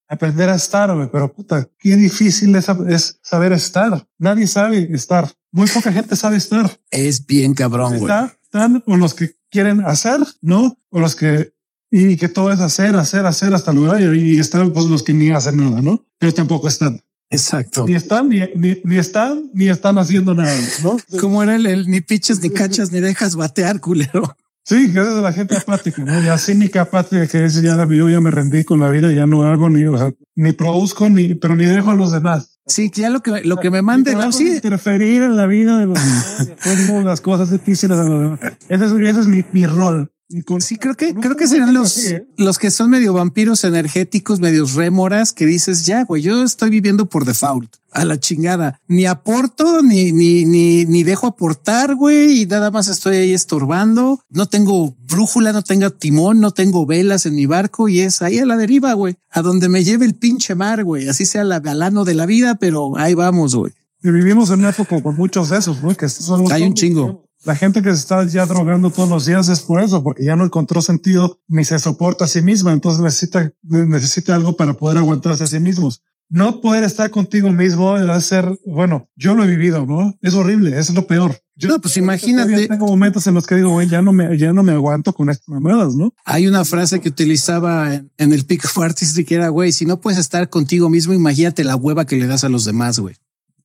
Aprender 0.08 0.48
a 0.48 0.56
estar, 0.56 1.12
pero 1.12 1.34
puta, 1.34 1.68
qué 1.78 1.98
difícil 1.98 2.56
es, 2.56 2.70
es, 2.88 3.20
saber 3.22 3.52
estar. 3.52 4.08
Nadie 4.18 4.48
sabe 4.48 4.88
estar. 4.94 5.30
Muy 5.52 5.68
poca 5.68 5.92
gente 5.92 6.16
sabe 6.16 6.38
estar. 6.38 6.72
Es 6.90 7.26
bien 7.26 7.54
cabrón, 7.54 8.00
güey. 8.00 8.14
Están 8.44 8.82
o 8.88 8.96
los 8.96 9.14
que 9.14 9.36
quieren 9.52 9.82
hacer, 9.82 10.22
¿no? 10.40 10.80
O 10.90 11.02
los 11.02 11.18
que 11.18 11.52
y 11.90 12.18
que 12.18 12.28
todo 12.28 12.52
es 12.52 12.60
hacer, 12.60 12.96
hacer, 12.96 13.26
hacer 13.26 13.54
hasta 13.54 13.74
lograr 13.74 14.02
y 14.16 14.40
están 14.40 14.72
pues, 14.72 14.86
los 14.86 15.04
que 15.04 15.14
ni 15.14 15.30
hacen 15.32 15.58
nada, 15.58 15.82
¿no? 15.82 16.06
Pero 16.20 16.34
tampoco 16.34 16.68
están. 16.68 17.02
Exacto. 17.30 17.86
Ni 17.86 17.96
están, 17.96 18.30
ni, 18.30 18.42
ni, 18.84 18.98
están, 18.98 19.50
ni 19.54 19.68
están 19.68 19.98
haciendo 19.98 20.34
nada, 20.34 20.56
¿no? 20.84 20.98
Como 21.20 21.44
era 21.44 21.56
el, 21.56 21.90
ni 21.90 22.02
piches, 22.02 22.42
ni 22.42 22.50
cachas, 22.50 22.92
ni 22.92 23.00
dejas 23.02 23.36
batear, 23.36 23.80
culero. 23.82 24.36
Sí, 24.64 24.92
que 24.92 25.00
es 25.00 25.08
la 25.08 25.32
gente 25.32 25.56
apática, 25.56 26.04
¿no? 26.04 26.22
Ya 26.22 26.38
cínica 26.38 26.82
apática 26.82 27.26
que 27.26 27.44
dice 27.44 27.62
ya 27.62 27.88
yo 27.88 28.10
ya 28.10 28.20
me 28.20 28.32
rendí 28.32 28.66
con 28.66 28.82
la 28.82 28.90
vida, 28.90 29.12
ya 29.14 29.26
no 29.26 29.44
hago 29.44 29.70
ni, 29.70 29.86
o 29.86 29.98
sea, 29.98 30.12
ni 30.36 30.52
produzco 30.52 31.10
ni, 31.10 31.36
pero 31.36 31.56
ni 31.56 31.66
dejo 31.66 31.92
a 31.92 31.96
los 31.96 32.12
demás. 32.12 32.60
Sí, 32.66 32.92
ya 32.94 33.10
lo 33.10 33.22
que, 33.22 33.44
lo 33.46 33.58
que 33.58 33.72
me 33.72 33.82
mande, 33.82 34.14
no, 34.14 34.30
sí. 34.34 34.56
Interferir 34.56 35.24
en 35.24 35.38
la 35.38 35.46
vida 35.46 35.78
de 35.80 35.86
los, 35.86 35.98
las 37.06 37.22
cosas 37.22 37.50
difíciles 37.50 37.98
de 37.98 38.10
los 38.10 38.22
demás. 38.22 38.40
Ese 38.68 38.86
es, 38.86 38.92
ese 38.92 39.20
es 39.22 39.28
mi, 39.28 39.46
mi 39.54 39.66
rol. 39.66 40.12
Sí, 40.60 40.78
creo 40.78 40.96
que, 40.96 41.14
creo 41.16 41.36
que 41.36 41.48
serán 41.48 41.74
los, 41.74 41.98
¿eh? 42.06 42.28
los 42.38 42.58
que 42.58 42.72
son 42.72 42.90
medio 42.90 43.14
vampiros 43.14 43.64
energéticos, 43.64 44.40
medios 44.40 44.74
rémoras, 44.74 45.34
que 45.34 45.46
dices, 45.46 45.86
ya, 45.86 46.04
güey, 46.04 46.22
yo 46.22 46.44
estoy 46.44 46.70
viviendo 46.70 47.08
por 47.08 47.26
default, 47.26 47.74
a 47.92 48.04
la 48.06 48.20
chingada. 48.20 48.80
Ni 48.88 49.06
aporto, 49.06 49.82
ni, 49.82 50.12
ni, 50.12 50.46
ni, 50.46 50.86
ni 50.86 51.04
dejo 51.04 51.28
aportar, 51.28 51.96
güey, 51.96 52.42
y 52.42 52.46
nada 52.46 52.72
más 52.72 52.88
estoy 52.88 53.18
ahí 53.18 53.34
estorbando. 53.34 54.20
No 54.30 54.48
tengo 54.48 54.96
brújula, 55.08 55.54
no 55.54 55.62
tengo 55.62 55.90
timón, 55.92 56.40
no 56.40 56.52
tengo 56.52 56.86
velas 56.86 57.26
en 57.26 57.36
mi 57.36 57.46
barco, 57.46 57.88
y 57.88 58.02
es 58.02 58.22
ahí 58.22 58.40
a 58.40 58.46
la 58.46 58.58
deriva, 58.58 58.94
güey, 58.94 59.16
a 59.32 59.42
donde 59.42 59.70
me 59.70 59.84
lleve 59.84 60.06
el 60.06 60.16
pinche 60.16 60.56
mar, 60.56 60.84
güey, 60.84 61.08
así 61.08 61.26
sea 61.26 61.44
la 61.44 61.60
galano 61.60 62.04
de 62.04 62.16
la 62.16 62.26
vida, 62.26 62.56
pero 62.56 62.98
ahí 62.98 63.14
vamos, 63.14 63.56
güey. 63.56 63.74
Y 64.04 64.12
vivimos 64.12 64.52
en 64.52 64.60
una 64.60 64.70
época 64.70 65.02
con 65.02 65.16
muchos 65.16 65.50
de 65.50 65.58
esos, 65.58 65.82
güey, 65.82 65.96
que 65.96 66.08
son 66.08 66.52
Hay 66.52 66.64
un 66.64 66.74
chingo. 66.74 67.27
La 67.48 67.56
gente 67.56 67.82
que 67.82 67.92
se 67.92 68.02
está 68.02 68.26
ya 68.26 68.46
drogando 68.46 68.90
todos 68.90 69.08
los 69.08 69.26
días 69.26 69.48
es 69.48 69.62
por 69.62 69.82
eso, 69.82 70.04
porque 70.04 70.26
ya 70.26 70.36
no 70.36 70.44
encontró 70.44 70.82
sentido 70.82 71.40
ni 71.48 71.64
se 71.64 71.80
soporta 71.80 72.26
a 72.26 72.28
sí 72.28 72.42
misma. 72.42 72.74
Entonces 72.74 73.02
necesita, 73.02 73.54
necesita 73.64 74.36
algo 74.36 74.58
para 74.58 74.74
poder 74.74 74.98
aguantarse 74.98 75.46
a 75.46 75.48
sí 75.48 75.62
mismos. 75.62 76.04
No 76.28 76.60
poder 76.60 76.84
estar 76.84 77.10
contigo 77.10 77.54
mismo 77.54 77.98
es 77.98 78.26
ser, 78.26 78.60
bueno, 78.66 79.10
yo 79.16 79.34
lo 79.34 79.46
he 79.46 79.48
vivido, 79.48 79.86
¿no? 79.86 80.14
Es 80.22 80.34
horrible, 80.34 80.78
es 80.78 80.94
lo 80.94 81.08
peor. 81.08 81.40
Yo, 81.56 81.70
no, 81.70 81.80
pues 81.80 81.96
imagínate. 81.96 82.68
Tengo 82.68 82.86
momentos 82.86 83.26
en 83.28 83.36
los 83.36 83.48
que 83.48 83.56
digo, 83.56 83.70
güey, 83.70 83.88
ya 83.88 84.02
no 84.02 84.12
me, 84.12 84.38
ya 84.38 84.52
no 84.52 84.62
me 84.62 84.74
aguanto 84.74 85.14
con 85.14 85.30
estas 85.30 85.48
mamadas, 85.48 85.96
¿no? 85.96 86.14
Hay 86.26 86.48
una 86.48 86.66
frase 86.66 87.00
que 87.00 87.08
utilizaba 87.08 87.94
en, 87.94 88.34
el 88.34 88.44
Peak 88.44 88.66
of 88.66 88.78
Artistry 88.78 89.24
que 89.24 89.36
era, 89.36 89.48
güey, 89.48 89.72
si 89.72 89.86
no 89.86 90.02
puedes 90.02 90.20
estar 90.20 90.50
contigo 90.50 90.90
mismo, 90.90 91.14
imagínate 91.14 91.64
la 91.64 91.78
hueva 91.78 92.06
que 92.06 92.18
le 92.18 92.28
das 92.28 92.44
a 92.44 92.50
los 92.50 92.66
demás, 92.66 93.00
güey. 93.00 93.16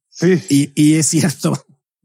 Sí. 0.08 0.40
Y, 0.48 0.72
y 0.80 0.94
es 0.94 1.08
cierto. 1.08 1.60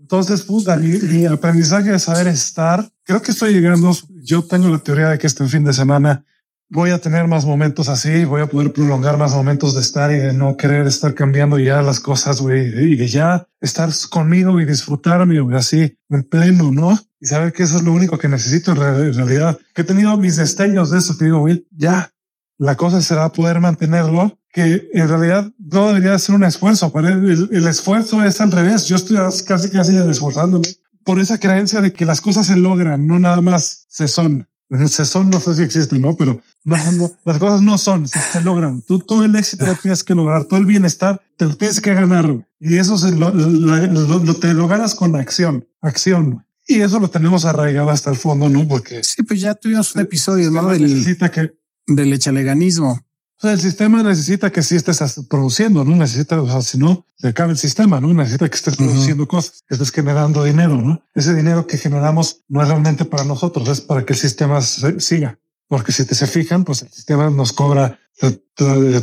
Entonces, 0.08 0.44
puta, 0.44 0.78
mi, 0.78 1.26
aprendizaje 1.26 1.92
de 1.92 2.00
saber 2.00 2.28
estar, 2.28 2.90
creo 3.04 3.22
que 3.22 3.32
estoy 3.32 3.54
llegando, 3.54 3.92
yo 4.24 4.42
tengo 4.42 4.70
la 4.70 4.78
teoría 4.78 5.10
de 5.10 5.18
que 5.18 5.28
este 5.28 5.46
fin 5.50 5.66
de 5.66 5.74
semana 5.74 6.24
voy 6.70 6.92
a 6.92 7.00
tener 7.00 7.28
más 7.28 7.44
momentos 7.44 7.90
así, 7.90 8.24
voy 8.24 8.40
a 8.40 8.46
poder 8.46 8.72
prolongar 8.72 9.18
más 9.18 9.34
momentos 9.34 9.76
de 9.76 9.82
estar 9.82 10.10
y 10.12 10.16
de 10.16 10.32
no 10.32 10.56
querer 10.56 10.88
estar 10.88 11.14
cambiando 11.14 11.60
ya 11.60 11.82
las 11.82 12.00
cosas, 12.00 12.40
güey, 12.40 12.68
y 12.68 12.96
de 12.96 13.06
ya 13.10 13.50
estar 13.60 13.90
conmigo 14.10 14.62
y 14.62 14.66
disfrutarme, 14.66 15.42
güey, 15.42 15.58
así 15.58 15.98
en 16.08 16.24
pleno, 16.24 16.72
¿no? 16.72 16.98
Y 17.20 17.26
saber 17.26 17.52
que 17.52 17.64
eso 17.64 17.76
es 17.76 17.84
lo 17.84 17.92
único 17.92 18.18
que 18.18 18.30
necesito 18.30 18.72
en 18.72 19.14
realidad. 19.14 19.60
Que 19.76 19.82
he 19.82 19.86
tenido 19.86 20.16
mis 20.16 20.38
destellos 20.38 20.90
de 20.90 21.00
eso, 21.00 21.18
que 21.18 21.26
digo, 21.26 21.40
güey, 21.40 21.68
ya, 21.72 22.14
la 22.58 22.78
cosa 22.78 23.02
será 23.02 23.28
poder 23.34 23.60
mantenerlo 23.60 24.40
que 24.58 24.90
en 24.92 25.08
realidad 25.08 25.52
no 25.60 25.90
debería 25.90 26.18
ser 26.18 26.34
un 26.34 26.44
esfuerzo. 26.44 26.92
Para 26.92 27.10
el, 27.10 27.48
el, 27.52 27.68
esfuerzo 27.68 28.24
es 28.24 28.42
al 28.42 28.52
revés. 28.52 28.88
Yo 28.88 28.96
estoy 28.96 29.18
casi, 29.46 29.70
casi 29.70 29.96
esforzándome 29.96 30.68
por 31.04 31.20
esa 31.20 31.40
creencia 31.40 31.80
de 31.80 31.94
que 31.94 32.06
las 32.06 32.22
cosas 32.22 32.48
se 32.48 32.56
logran, 32.56 33.06
no 33.06 33.20
nada 33.20 33.40
más 33.40 33.86
se 33.88 34.08
son. 34.08 34.48
Se 34.88 35.06
son, 35.06 35.30
no 35.30 35.40
sé 35.40 35.56
si 35.56 35.62
existe, 35.62 35.98
¿no? 35.98 36.18
Pero 36.18 36.42
las 36.66 37.38
cosas 37.38 37.62
no 37.62 37.78
son, 37.78 38.06
se, 38.06 38.42
logran. 38.42 38.82
Tú 38.82 39.00
todo 39.00 39.24
el 39.24 39.34
éxito 39.38 39.66
lo 39.66 39.76
tienes 39.76 40.04
que 40.04 40.14
lograr, 40.14 40.44
todo 40.44 40.60
el 40.60 40.66
bienestar 40.66 41.22
te 41.38 41.46
lo 41.46 41.56
tienes 41.56 41.80
que 41.80 41.94
ganar. 41.94 42.46
Y 42.60 42.76
eso 42.76 42.98
se 42.98 43.14
lo, 43.14 43.30
lo, 43.30 44.34
te 44.34 44.54
lo 44.54 44.68
ganas 44.68 44.94
con 44.94 45.16
acción, 45.16 45.66
acción. 45.80 46.46
Y 46.68 46.82
eso 46.82 47.00
lo 47.00 47.10
tenemos 47.10 47.46
arraigado 47.46 47.92
hasta 47.92 48.10
el 48.10 48.18
fondo, 48.18 48.50
¿no? 48.50 48.68
Porque 48.68 49.06
sí, 49.06 49.24
pues 49.24 49.40
ya 49.40 49.56
tuvimos 49.56 49.96
un 49.96 50.02
episodio, 50.02 50.52
¿no? 50.52 50.68
Del, 50.68 50.82
necesita 50.82 51.32
que, 51.32 51.54
del 51.86 52.12
echaleganismo. 52.12 53.07
O 53.38 53.42
sea, 53.42 53.54
el 53.54 53.60
sistema 53.60 54.02
necesita 54.02 54.52
que 54.52 54.64
sí 54.64 54.76
estés 54.76 55.00
produciendo, 55.30 55.86
no 55.86 55.96
necesita, 55.96 56.42
o 56.42 56.48
sea, 56.48 56.62
si 56.62 56.80
no, 56.80 57.06
se 57.16 57.28
acaba 57.28 57.52
el 57.52 57.58
sistema, 57.58 58.02
no 58.02 58.12
necesita 58.12 58.50
que 58.50 58.56
estés 58.56 58.76
produciendo 58.76 59.28
cosas, 59.28 59.64
que 59.68 59.76
estés 59.76 59.92
generando 59.92 60.44
dinero, 60.44 60.76
no? 60.82 61.04
Ese 61.14 61.36
dinero 61.36 61.68
que 61.68 61.78
generamos 61.78 62.42
no 62.48 62.64
es 62.64 62.68
realmente 62.68 63.06
para 63.06 63.26
nosotros, 63.26 63.70
es 63.70 63.82
para 63.82 64.04
que 64.06 64.14
el 64.14 64.20
sistema 64.20 64.60
siga. 64.62 65.38
Porque 65.68 65.92
si 65.92 66.06
te 66.06 66.16
se 66.16 66.26
fijan, 66.26 66.64
pues 66.64 66.82
el 66.82 66.90
sistema 66.90 67.30
nos 67.30 67.54
cobra 67.54 68.00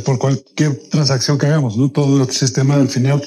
por 0.03 0.19
cualquier 0.19 0.81
transacción 0.89 1.37
que 1.37 1.45
hagamos, 1.45 1.77
no 1.77 1.89
todo 1.89 2.23
el 2.23 2.29
sistema 2.29 2.73
al 2.75 2.89
final 2.89 3.21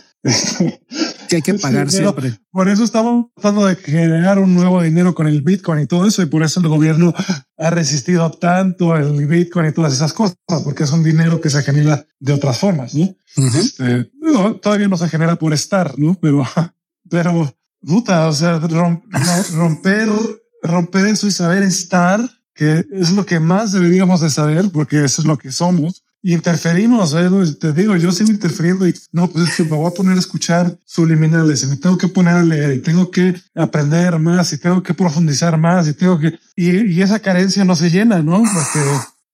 que 1.29 1.37
hay 1.37 1.43
que 1.43 1.55
pagar 1.55 1.91
siempre. 1.91 2.39
Por 2.51 2.69
eso 2.69 2.83
estamos 2.83 3.27
tratando 3.37 3.67
de 3.67 3.77
generar 3.77 4.39
un 4.39 4.55
nuevo 4.55 4.83
dinero 4.83 5.15
con 5.15 5.29
el 5.29 5.43
Bitcoin 5.43 5.83
y 5.83 5.87
todo 5.87 6.07
eso. 6.07 6.23
Y 6.23 6.27
por 6.27 6.43
eso 6.43 6.61
el 6.61 6.69
gobierno 6.69 7.15
ha 7.57 7.71
resistido 7.71 8.31
tanto 8.33 8.97
el 8.97 9.27
Bitcoin 9.27 9.67
y 9.67 9.73
todas 9.73 9.93
esas 9.93 10.13
cosas, 10.13 10.37
porque 10.65 10.85
es 10.85 10.91
un 10.91 11.05
dinero 11.05 11.41
que 11.41 11.51
se 11.51 11.63
genera 11.63 12.05
de 12.19 12.33
otras 12.33 12.59
formas. 12.59 12.95
¿no? 12.95 13.15
Este, 13.37 14.11
todavía 14.61 14.89
no 14.89 14.97
se 14.97 15.09
genera 15.09 15.37
por 15.37 15.53
estar, 15.53 15.97
no? 15.99 16.19
Pero, 16.21 16.45
pero 17.09 17.55
puta, 17.87 18.27
o 18.27 18.33
sea, 18.33 18.59
romper, 19.55 20.09
romper 20.63 21.07
eso 21.07 21.27
y 21.27 21.31
saber 21.31 21.63
estar, 21.63 22.21
que 22.55 22.85
es 22.91 23.13
lo 23.13 23.25
que 23.25 23.39
más 23.39 23.73
deberíamos 23.73 24.21
de 24.21 24.31
saber, 24.31 24.71
porque 24.73 25.05
eso 25.05 25.23
es 25.23 25.29
lo 25.29 25.39
que 25.39 25.53
somos 25.53 26.05
y 26.29 26.35
interferimos. 26.35 27.15
¿eh? 27.15 27.31
Te 27.59 27.73
digo, 27.73 27.97
yo 27.97 28.13
sigo 28.13 28.31
interfiriendo 28.31 28.87
y 28.87 28.95
no, 29.13 29.31
pues 29.31 29.49
es 29.49 29.57
que 29.57 29.65
me 29.65 29.71
voy 29.71 29.87
a 29.87 29.95
poner 29.95 30.15
a 30.15 30.21
escuchar 30.21 30.79
subliminales 30.85 31.63
y 31.63 31.69
me 31.69 31.79
tengo 31.79 31.97
que 31.97 32.07
poner 32.07 32.35
a 32.35 32.43
leer 32.43 32.75
y 32.75 32.81
tengo 32.81 33.11
que 33.11 33.35
aprender 33.55 34.19
más 34.19 34.53
y 34.53 34.59
tengo 34.59 34.83
que 34.83 34.93
profundizar 34.93 35.57
más 35.57 35.89
y 35.89 35.95
tengo 35.95 36.19
que, 36.19 36.39
y, 36.55 37.01
esa 37.01 37.21
carencia 37.21 37.65
no 37.65 37.75
se 37.75 37.89
llena, 37.89 38.23
¿no? 38.23 38.43
Porque 38.43 38.87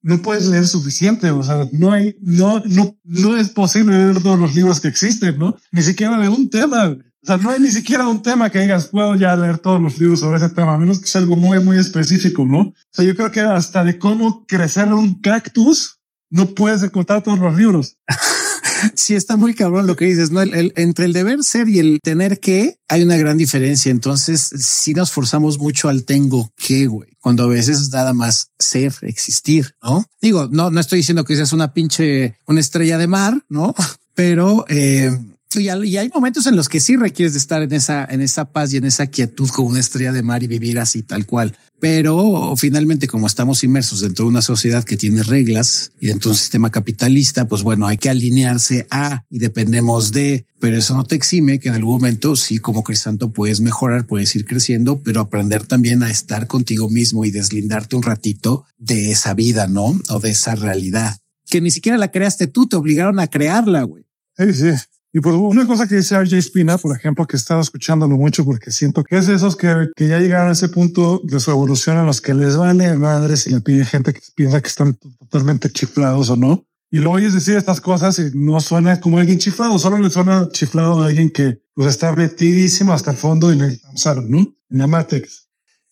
no 0.03 0.23
puedes 0.23 0.47
leer 0.47 0.69
suficiente. 0.69 1.33
O 1.33 1.43
sea, 1.43 1.67
no 1.73 1.91
hay, 1.91 2.17
no, 2.21 2.63
no, 2.65 2.97
no 3.03 3.37
es 3.37 3.49
posible 3.49 3.99
leer 3.99 4.23
todos 4.23 4.39
los 4.39 4.55
libros 4.55 4.79
que 4.79 4.87
existen, 4.87 5.37
¿no? 5.37 5.57
Ni 5.73 5.83
siquiera 5.83 6.17
de 6.17 6.29
un 6.29 6.49
tema. 6.49 6.91
O 7.25 7.27
sea, 7.27 7.39
no 7.39 7.51
hay 7.51 7.59
ni 7.59 7.73
siquiera 7.73 8.07
un 8.07 8.23
tema 8.23 8.51
que 8.51 8.61
digas, 8.61 8.87
puedo 8.87 9.17
ya 9.17 9.35
leer 9.35 9.59
todos 9.59 9.83
los 9.83 9.99
libros 9.99 10.21
sobre 10.21 10.37
ese 10.37 10.51
tema, 10.51 10.75
a 10.75 10.79
menos 10.79 11.01
que 11.01 11.09
sea 11.09 11.23
algo 11.23 11.35
muy, 11.35 11.59
muy 11.59 11.77
específico, 11.77 12.45
¿no? 12.45 12.59
O 12.61 12.75
sea, 12.93 13.05
yo 13.05 13.17
creo 13.17 13.33
que 13.33 13.41
hasta 13.41 13.83
de 13.83 13.99
cómo 13.99 14.47
crecer 14.47 14.95
un 14.95 15.21
cactus, 15.21 15.99
no 16.35 16.47
puedes 16.47 16.83
encontrar 16.83 17.23
todos 17.23 17.39
los 17.39 17.57
libros. 17.57 17.97
sí, 18.97 19.15
está 19.15 19.37
muy 19.37 19.55
cabrón 19.55 19.87
lo 19.87 19.95
que 19.95 20.07
dices, 20.07 20.33
¿no? 20.33 20.43
El, 20.43 20.73
entre 20.75 21.05
el 21.05 21.13
deber 21.13 21.45
ser 21.45 21.69
y 21.69 21.79
el 21.79 22.01
tener 22.03 22.41
que 22.41 22.81
hay 22.89 23.05
una 23.05 23.17
gran 23.17 23.39
diferencia. 23.39 23.93
Entonces, 23.93 24.41
si 24.43 24.95
nos 24.95 25.13
forzamos 25.13 25.59
mucho 25.59 25.89
al 25.89 26.05
tengo 26.05 26.53
que, 26.57 26.89
güey, 26.89 27.11
cuando 27.21 27.45
a 27.45 27.47
veces 27.47 27.89
nada 27.91 28.13
más 28.15 28.51
ser, 28.59 28.93
existir, 29.03 29.77
¿no? 29.81 30.05
Digo, 30.21 30.49
no, 30.51 30.71
no 30.71 30.81
estoy 30.81 30.99
diciendo 30.99 31.25
que 31.25 31.37
seas 31.37 31.53
una 31.53 31.73
pinche, 31.73 32.37
una 32.49 32.61
estrella 32.61 32.99
de 32.99 33.07
mar, 33.07 33.45
¿no? 33.49 33.73
Pero, 34.15 34.65
eh, 34.69 35.17
y, 35.57 35.69
hay 35.69 36.11
momentos 36.13 36.47
en 36.47 36.57
los 36.57 36.69
que 36.69 36.81
sí 36.81 36.97
requieres 36.97 37.35
de 37.35 37.39
estar 37.39 37.63
en 37.63 37.73
esa, 37.73 38.05
en 38.05 38.21
esa 38.21 38.51
paz 38.53 38.73
y 38.73 38.79
en 38.79 38.87
esa 38.87 39.07
quietud 39.07 39.49
como 39.51 39.69
una 39.69 39.81
estrella 39.81 40.11
de 40.11 40.23
mar 40.23 40.43
y 40.43 40.49
vivir 40.49 40.81
así 40.81 41.05
tal 41.05 41.27
cual. 41.27 41.57
Pero 41.85 42.55
finalmente, 42.57 43.07
como 43.07 43.27
estamos 43.27 43.63
inmersos 43.63 44.01
dentro 44.01 44.25
de 44.25 44.31
una 44.31 44.41
sociedad 44.41 44.85
que 44.85 44.97
tiene 44.97 45.23
reglas 45.23 45.93
y 46.01 46.07
dentro 46.07 46.31
de 46.31 46.33
un 46.33 46.39
sistema 46.39 46.71
capitalista, 46.71 47.47
pues 47.47 47.63
bueno, 47.63 47.87
hay 47.87 47.99
que 47.99 48.09
alinearse 48.09 48.87
a 48.91 49.27
y 49.29 49.39
dependemos 49.39 50.11
de, 50.11 50.47
pero 50.61 50.79
eso 50.79 50.97
no 50.97 51.05
te 51.05 51.15
exime 51.15 51.59
que 51.59 51.69
en 51.69 51.75
algún 51.75 51.97
momento 51.97 52.37
sí, 52.37 52.57
como 52.57 52.85
crisanto 52.85 53.35
puedes 53.35 53.61
mejorar, 53.61 54.07
puedes 54.07 54.35
ir 54.35 54.47
creciendo, 54.47 55.03
pero 55.03 55.21
aprender 55.21 55.67
también 55.67 56.03
a 56.03 56.11
estar 56.11 56.47
contigo 56.47 56.89
mismo 56.89 57.27
y 57.27 57.31
deslindarte 57.31 57.97
un 57.97 58.03
ratito 58.03 58.65
de 58.79 59.11
esa 59.11 59.35
vida, 59.35 59.67
¿no? 59.67 60.01
O 60.09 60.21
de 60.21 60.31
esa 60.31 60.55
realidad 60.55 61.19
que 61.51 61.61
ni 61.61 61.71
siquiera 61.71 61.99
la 61.99 62.11
creaste 62.11 62.47
tú, 62.47 62.67
te 62.67 62.77
obligaron 62.77 63.21
a 63.21 63.27
crearla, 63.27 63.83
güey. 63.83 64.07
Sí, 64.39 64.55
sí. 64.55 64.71
Y 65.17 65.21
por 65.21 65.33
una 65.33 65.65
cosa 65.65 65.87
que 65.87 65.95
dice 65.95 66.21
RJ 66.21 66.43
Spina, 66.43 66.77
por 66.77 66.97
ejemplo, 66.97 67.25
que 67.25 67.37
he 67.37 67.39
estado 67.39 67.61
escuchándolo 67.61 68.17
mucho 68.17 68.45
porque 68.45 68.73
siento 68.73 69.05
que 69.05 69.17
es 69.17 69.29
de 69.29 69.37
esos 69.37 69.55
que, 69.55 69.89
que 69.95 70.09
ya 70.09 70.19
llegaron 70.19 70.49
a 70.49 70.53
ese 70.53 70.69
punto 70.69 71.21
de 71.23 71.39
su 71.39 71.53
evolución 71.53 71.99
en 71.99 72.07
los 72.07 72.21
que 72.21 72.35
les 72.35 72.57
vale 72.57 72.93
madres 72.97 73.47
y 73.47 73.51
le 73.51 73.61
pide 73.61 73.85
gente 73.85 74.13
que 74.13 74.21
piensa 74.35 74.61
que 74.61 74.67
están 74.67 74.95
totalmente 75.21 75.71
chiflados 75.71 76.31
o 76.31 76.37
no. 76.37 76.67
Y 76.91 76.99
lo 76.99 77.13
oyes 77.13 77.33
decir 77.33 77.57
estas 77.57 77.81
cosas 77.81 78.19
y 78.19 78.33
no 78.35 78.61
suena 78.61 79.01
como 79.01 79.19
alguien 79.19 79.39
chiflado, 79.39 79.79
solo 79.79 79.99
le 79.99 80.11
suena 80.11 80.49
chiflado 80.51 81.01
a 81.01 81.07
alguien 81.07 81.31
que 81.31 81.63
pues, 81.75 81.91
está 81.91 82.13
metidísimo 82.13 82.93
hasta 82.93 83.13
el 83.13 83.17
fondo 83.17 83.53
en 83.53 83.61
el 83.61 83.79
Samsara, 83.79 84.23
¿no? 84.27 84.39
En 84.69 84.79
la 84.79 84.89
Matrix. 84.89 85.49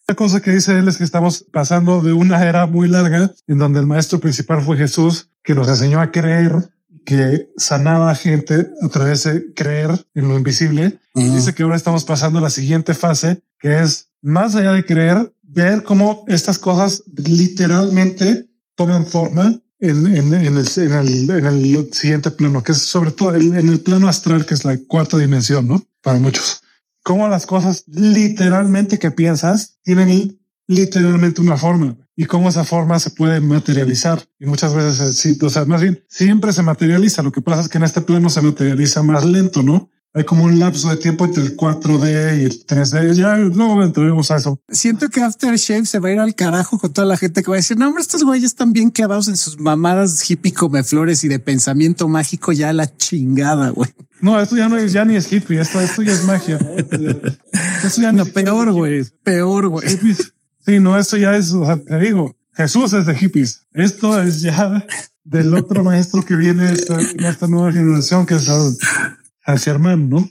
La 0.09 0.16
cosa 0.16 0.43
que 0.43 0.51
dice 0.51 0.77
él 0.77 0.89
es 0.89 0.97
que 0.97 1.05
estamos 1.05 1.47
pasando 1.53 2.01
de 2.01 2.12
una 2.12 2.45
era 2.45 2.66
muy 2.66 2.89
larga 2.89 3.33
en 3.47 3.59
donde 3.59 3.79
el 3.79 3.87
maestro 3.87 4.18
principal 4.18 4.62
fue 4.62 4.77
Jesús, 4.77 5.31
que 5.45 5.55
nos 5.55 5.68
enseñó 5.68 6.01
a 6.01 6.11
creer 6.11 6.73
que 7.05 7.50
sanaba 7.57 8.11
a 8.11 8.14
gente 8.14 8.68
a 8.80 8.88
través 8.88 9.24
de 9.24 9.53
creer 9.55 9.90
en 10.14 10.28
lo 10.28 10.36
invisible. 10.36 10.98
Dice 11.14 11.55
que 11.55 11.62
ahora 11.62 11.76
estamos 11.76 12.05
pasando 12.05 12.38
a 12.38 12.42
la 12.42 12.50
siguiente 12.50 12.94
fase, 12.94 13.42
que 13.59 13.80
es 13.80 14.11
más 14.22 14.55
allá 14.55 14.72
de 14.72 14.84
creer, 14.84 15.32
ver 15.42 15.82
cómo 15.82 16.24
estas 16.28 16.59
cosas 16.59 17.03
literalmente 17.14 18.48
toman 18.74 19.07
forma 19.07 19.61
en, 19.78 20.07
en, 20.07 20.32
en, 20.32 20.57
el, 20.57 20.66
en, 20.76 20.92
el, 20.92 21.30
en 21.30 21.46
el 21.46 21.92
siguiente 21.92 22.30
plano, 22.30 22.62
que 22.62 22.72
es 22.72 22.78
sobre 22.78 23.11
todo 23.11 23.34
en 23.34 23.68
el 23.68 23.80
plano 23.80 24.09
astral, 24.09 24.46
que 24.46 24.55
es 24.55 24.64
la 24.64 24.78
cuarta 24.88 25.18
dimensión, 25.18 25.66
¿no? 25.66 25.84
Para 26.03 26.18
muchos. 26.18 26.62
Cómo 27.03 27.28
las 27.28 27.46
cosas 27.46 27.84
literalmente 27.88 28.98
que 28.98 29.11
piensas 29.11 29.78
tienen 29.82 30.38
literalmente 30.68 31.40
una 31.40 31.57
forma 31.57 31.96
y 32.16 32.26
cómo 32.26 32.48
esa 32.48 32.64
forma 32.64 32.98
se 32.98 33.10
puede 33.10 33.40
materializar. 33.40 34.22
Y 34.38 34.46
muchas 34.46 34.74
veces, 34.74 35.00
eh, 35.00 35.12
sí, 35.12 35.38
o 35.40 35.50
sea, 35.50 35.64
más 35.64 35.82
bien 35.82 36.04
siempre 36.08 36.52
se 36.52 36.62
materializa. 36.62 37.22
Lo 37.22 37.32
que 37.32 37.42
pasa 37.42 37.62
es 37.62 37.68
que 37.68 37.78
en 37.78 37.84
este 37.84 38.02
plano 38.02 38.28
se 38.30 38.42
materializa 38.42 39.02
más 39.02 39.24
lento, 39.24 39.62
¿no? 39.62 39.90
hay 40.14 40.24
como 40.24 40.44
un 40.44 40.58
lapso 40.58 40.90
de 40.90 40.96
tiempo 40.96 41.24
entre 41.24 41.42
el 41.42 41.56
4D 41.56 42.40
y 42.40 42.44
el 42.44 42.66
3D. 42.66 43.14
Ya 43.14 43.36
no 43.36 43.82
entremos 43.82 44.30
a 44.30 44.36
eso. 44.36 44.60
Siento 44.68 45.08
que 45.08 45.22
Aftershave 45.22 45.86
se 45.86 45.98
va 45.98 46.08
a 46.08 46.12
ir 46.12 46.18
al 46.18 46.34
carajo 46.34 46.78
con 46.78 46.92
toda 46.92 47.06
la 47.06 47.16
gente 47.16 47.42
que 47.42 47.50
va 47.50 47.56
a 47.56 47.60
decir, 47.60 47.78
no, 47.78 47.88
hombre, 47.88 48.02
estos 48.02 48.22
güeyes 48.22 48.44
están 48.44 48.72
bien 48.72 48.90
clavados 48.90 49.28
en 49.28 49.36
sus 49.36 49.58
mamadas 49.58 50.30
hippie 50.30 50.52
come 50.52 50.84
flores 50.84 51.24
y 51.24 51.28
de 51.28 51.38
pensamiento 51.38 52.08
mágico 52.08 52.52
ya 52.52 52.72
la 52.72 52.94
chingada, 52.94 53.70
güey. 53.70 53.90
No, 54.20 54.38
esto 54.40 54.56
ya 54.56 54.68
no 54.68 54.76
es, 54.76 54.92
ya 54.92 55.04
ni 55.04 55.16
es 55.16 55.32
hippie, 55.32 55.60
esto, 55.60 55.80
esto 55.80 56.02
ya 56.02 56.12
es 56.12 56.24
magia. 56.24 56.58
Esto 57.84 58.00
ya 58.00 58.12
no, 58.12 58.24
peor, 58.24 58.70
güey, 58.70 59.04
peor, 59.24 59.66
güey. 59.66 59.84
Sí, 60.64 60.78
no, 60.78 60.98
esto 60.98 61.16
ya 61.16 61.36
es, 61.36 61.52
o 61.52 61.64
sea, 61.64 61.76
te 61.76 61.98
digo, 61.98 62.36
Jesús 62.54 62.92
es 62.92 63.06
de 63.06 63.14
hippies. 63.14 63.66
Esto 63.72 64.20
es 64.20 64.42
ya 64.42 64.84
del 65.24 65.54
otro 65.54 65.82
maestro 65.82 66.24
que 66.24 66.36
viene 66.36 66.72
esta, 66.72 67.00
esta 67.00 67.46
nueva 67.48 67.72
generación 67.72 68.26
que 68.26 68.34
es 68.34 69.64
Germán, 69.64 70.08
¿no? 70.08 70.28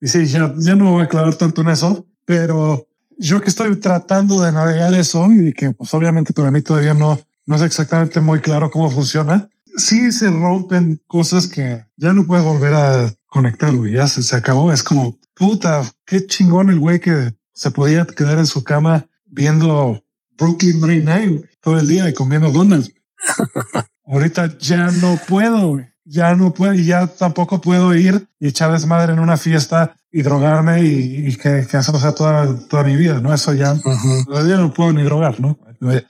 Y 0.00 0.08
sí, 0.08 0.26
ya, 0.26 0.54
ya 0.58 0.74
no 0.76 0.92
voy 0.92 1.02
a 1.02 1.04
aclarar 1.04 1.34
tanto 1.34 1.62
en 1.62 1.68
eso, 1.68 2.06
pero 2.24 2.86
yo 3.18 3.40
que 3.40 3.48
estoy 3.48 3.74
tratando 3.76 4.40
de 4.42 4.52
navegar 4.52 4.92
eso 4.94 5.32
y 5.32 5.52
que 5.52 5.70
pues 5.70 5.92
obviamente 5.94 6.32
para 6.32 6.50
mí 6.50 6.62
todavía 6.62 6.94
no, 6.94 7.18
no 7.46 7.56
es 7.56 7.62
exactamente 7.62 8.20
muy 8.20 8.40
claro 8.40 8.70
cómo 8.70 8.90
funciona. 8.90 9.48
Sí 9.76 10.12
se 10.12 10.30
rompen 10.30 11.00
cosas 11.06 11.46
que 11.46 11.84
ya 11.96 12.12
no 12.12 12.26
puedes 12.26 12.44
volver 12.44 12.74
a 12.74 13.14
conectar, 13.26 13.74
güey. 13.74 13.94
Ya 13.94 14.06
se, 14.06 14.22
se 14.22 14.36
acabó. 14.36 14.72
Es 14.72 14.82
como 14.82 15.18
puta, 15.34 15.82
qué 16.04 16.26
chingón 16.26 16.70
el 16.70 16.78
güey 16.78 17.00
que 17.00 17.34
se 17.52 17.70
podía 17.70 18.04
quedar 18.04 18.38
en 18.38 18.46
su 18.46 18.62
cama 18.62 19.06
viendo 19.34 20.02
Brooklyn 20.38 20.80
Nine-Nine 20.80 21.42
todo 21.60 21.78
el 21.78 21.88
día 21.88 22.08
y 22.08 22.14
comiendo 22.14 22.50
donuts. 22.50 22.92
Ahorita 24.06 24.56
ya 24.58 24.90
no 24.90 25.18
puedo, 25.28 25.80
ya 26.04 26.34
no 26.34 26.52
puedo 26.52 26.74
y 26.74 26.84
ya 26.84 27.06
tampoco 27.06 27.60
puedo 27.60 27.94
ir 27.94 28.28
y 28.38 28.48
echar 28.48 28.70
desmadre 28.72 29.12
en 29.14 29.18
una 29.18 29.36
fiesta 29.36 29.96
y 30.12 30.22
drogarme 30.22 30.84
y, 30.84 31.36
que, 31.36 31.66
que 31.68 31.76
eso 31.76 31.98
sea 31.98 32.12
toda, 32.12 32.58
toda 32.68 32.84
mi 32.84 32.96
vida, 32.96 33.20
¿no? 33.20 33.32
Eso 33.32 33.54
ya, 33.54 33.74
ya 33.74 34.56
no 34.56 34.72
puedo 34.72 34.92
ni 34.92 35.02
drogar, 35.02 35.40
¿no? 35.40 35.58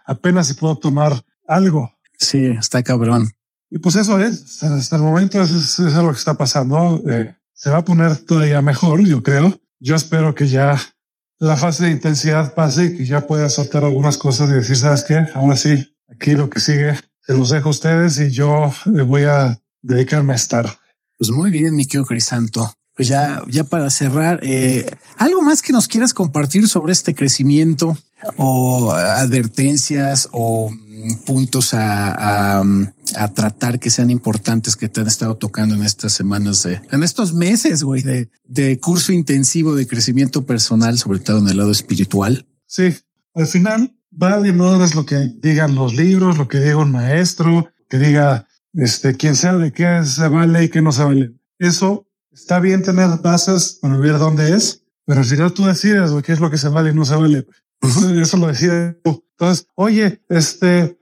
Apenas 0.05 0.49
si 0.49 0.55
puedo 0.55 0.77
tomar 0.77 1.13
algo. 1.47 1.91
Sí, 2.19 2.47
está 2.47 2.83
cabrón. 2.83 3.31
Y 3.71 3.79
pues 3.79 3.97
eso 3.97 4.19
es, 4.21 4.63
hasta 4.63 4.97
el 4.97 5.03
momento 5.03 5.41
es, 5.41 5.79
es 5.79 5.95
lo 5.95 6.11
que 6.11 6.19
está 6.19 6.35
pasando. 6.35 7.03
Eh, 7.09 7.35
se 7.53 7.71
va 7.71 7.79
a 7.79 7.85
poner 7.85 8.17
todavía 8.19 8.61
mejor, 8.61 9.01
yo 9.05 9.23
creo. 9.23 9.59
Yo 9.81 9.95
espero 9.95 10.35
que 10.35 10.49
ya 10.49 10.79
la 11.39 11.57
fase 11.57 11.85
de 11.85 11.91
intensidad 11.91 12.55
pase 12.55 12.87
y 12.87 12.97
que 12.97 13.07
ya 13.07 13.27
pueda 13.27 13.49
soltar 13.49 13.85
algunas 13.85 14.19
cosas 14.19 14.51
y 14.51 14.55
decir, 14.55 14.77
¿sabes 14.77 15.05
qué? 15.05 15.27
Ahora 15.35 15.57
sí, 15.57 15.97
aquí 16.09 16.33
lo 16.33 16.49
que 16.49 16.61
sigue 16.61 16.99
se 17.21 17.35
los 17.35 17.51
dejo 17.51 17.69
a 17.69 17.71
ustedes 17.71 18.19
y 18.21 18.31
yo 18.31 18.73
voy 19.07 19.25
a 19.25 19.61
dedicarme 19.83 20.33
a 20.33 20.37
estar. 20.37 20.79
Pues 21.19 21.31
muy 21.31 21.51
bien, 21.51 21.75
mi 21.75 21.87
querido 21.87 22.05
Crisanto. 22.05 22.75
Pues 22.95 23.09
ya, 23.09 23.43
ya 23.49 23.65
para 23.65 23.91
cerrar, 23.91 24.39
eh, 24.43 24.87
algo 25.17 25.43
más 25.43 25.63
que 25.63 25.73
nos 25.73 25.89
quieras 25.89 26.15
compartir 26.15 26.69
sobre 26.69 26.93
este 26.93 27.15
crecimiento 27.15 27.97
o 28.37 28.93
advertencias 28.93 30.29
o 30.33 30.71
puntos 31.27 31.75
a, 31.75 32.61
a, 32.61 33.35
tratar 33.35 33.79
que 33.79 33.91
sean 33.91 34.11
importantes 34.11 34.77
que 34.77 34.89
te 34.89 35.01
han 35.01 35.07
estado 35.07 35.37
tocando 35.37 35.75
en 35.75 35.83
estas 35.83 36.13
semanas 36.13 36.63
de, 36.63 36.81
en 36.91 37.03
estos 37.03 37.33
meses, 37.33 37.83
güey, 37.83 38.03
de, 38.03 38.31
de 38.45 38.79
curso 38.79 39.13
intensivo 39.13 39.75
de 39.75 39.87
crecimiento 39.87 40.45
personal, 40.45 40.99
sobre 40.99 41.21
todo 41.21 41.39
en 41.39 41.49
el 41.49 41.57
lado 41.57 41.71
espiritual. 41.71 42.47
Sí, 42.67 42.95
al 43.35 43.47
final 43.47 43.95
vale 44.11 44.53
no 44.53 44.83
es 44.85 44.95
lo 44.95 45.05
que 45.05 45.33
digan 45.41 45.75
los 45.75 45.95
libros, 45.95 46.39
lo 46.39 46.49
que 46.49 46.61
diga 46.61 46.77
un 46.77 46.93
maestro, 46.93 47.69
que 47.89 47.99
diga 47.99 48.47
este, 48.75 49.17
quien 49.17 49.37
sea 49.37 49.55
de 49.55 49.73
qué 49.73 50.05
se 50.05 50.29
vale 50.29 50.65
y 50.65 50.69
qué 50.69 50.83
no 50.83 50.93
se 50.93 51.05
vale. 51.05 51.33
Eso 51.59 52.09
está 52.33 52.61
bien 52.61 52.83
tener 52.83 53.09
bases 53.23 53.79
para 53.81 53.97
ver 53.97 54.19
dónde 54.19 54.55
es, 54.55 54.83
pero 55.05 55.21
al 55.21 55.27
final 55.27 55.53
tú 55.53 55.65
decides 55.65 56.11
qué 56.25 56.33
es 56.33 56.41
lo 56.41 56.51
que 56.51 56.59
se 56.59 56.69
vale 56.69 56.91
y 56.91 56.95
no 56.95 57.05
se 57.05 57.17
vale. 57.17 57.47
Eso 58.21 58.37
lo 58.37 58.49
decide 58.49 58.95
tú. 59.05 59.24
Entonces, 59.39 59.67
oye, 59.75 60.23
este, 60.29 60.99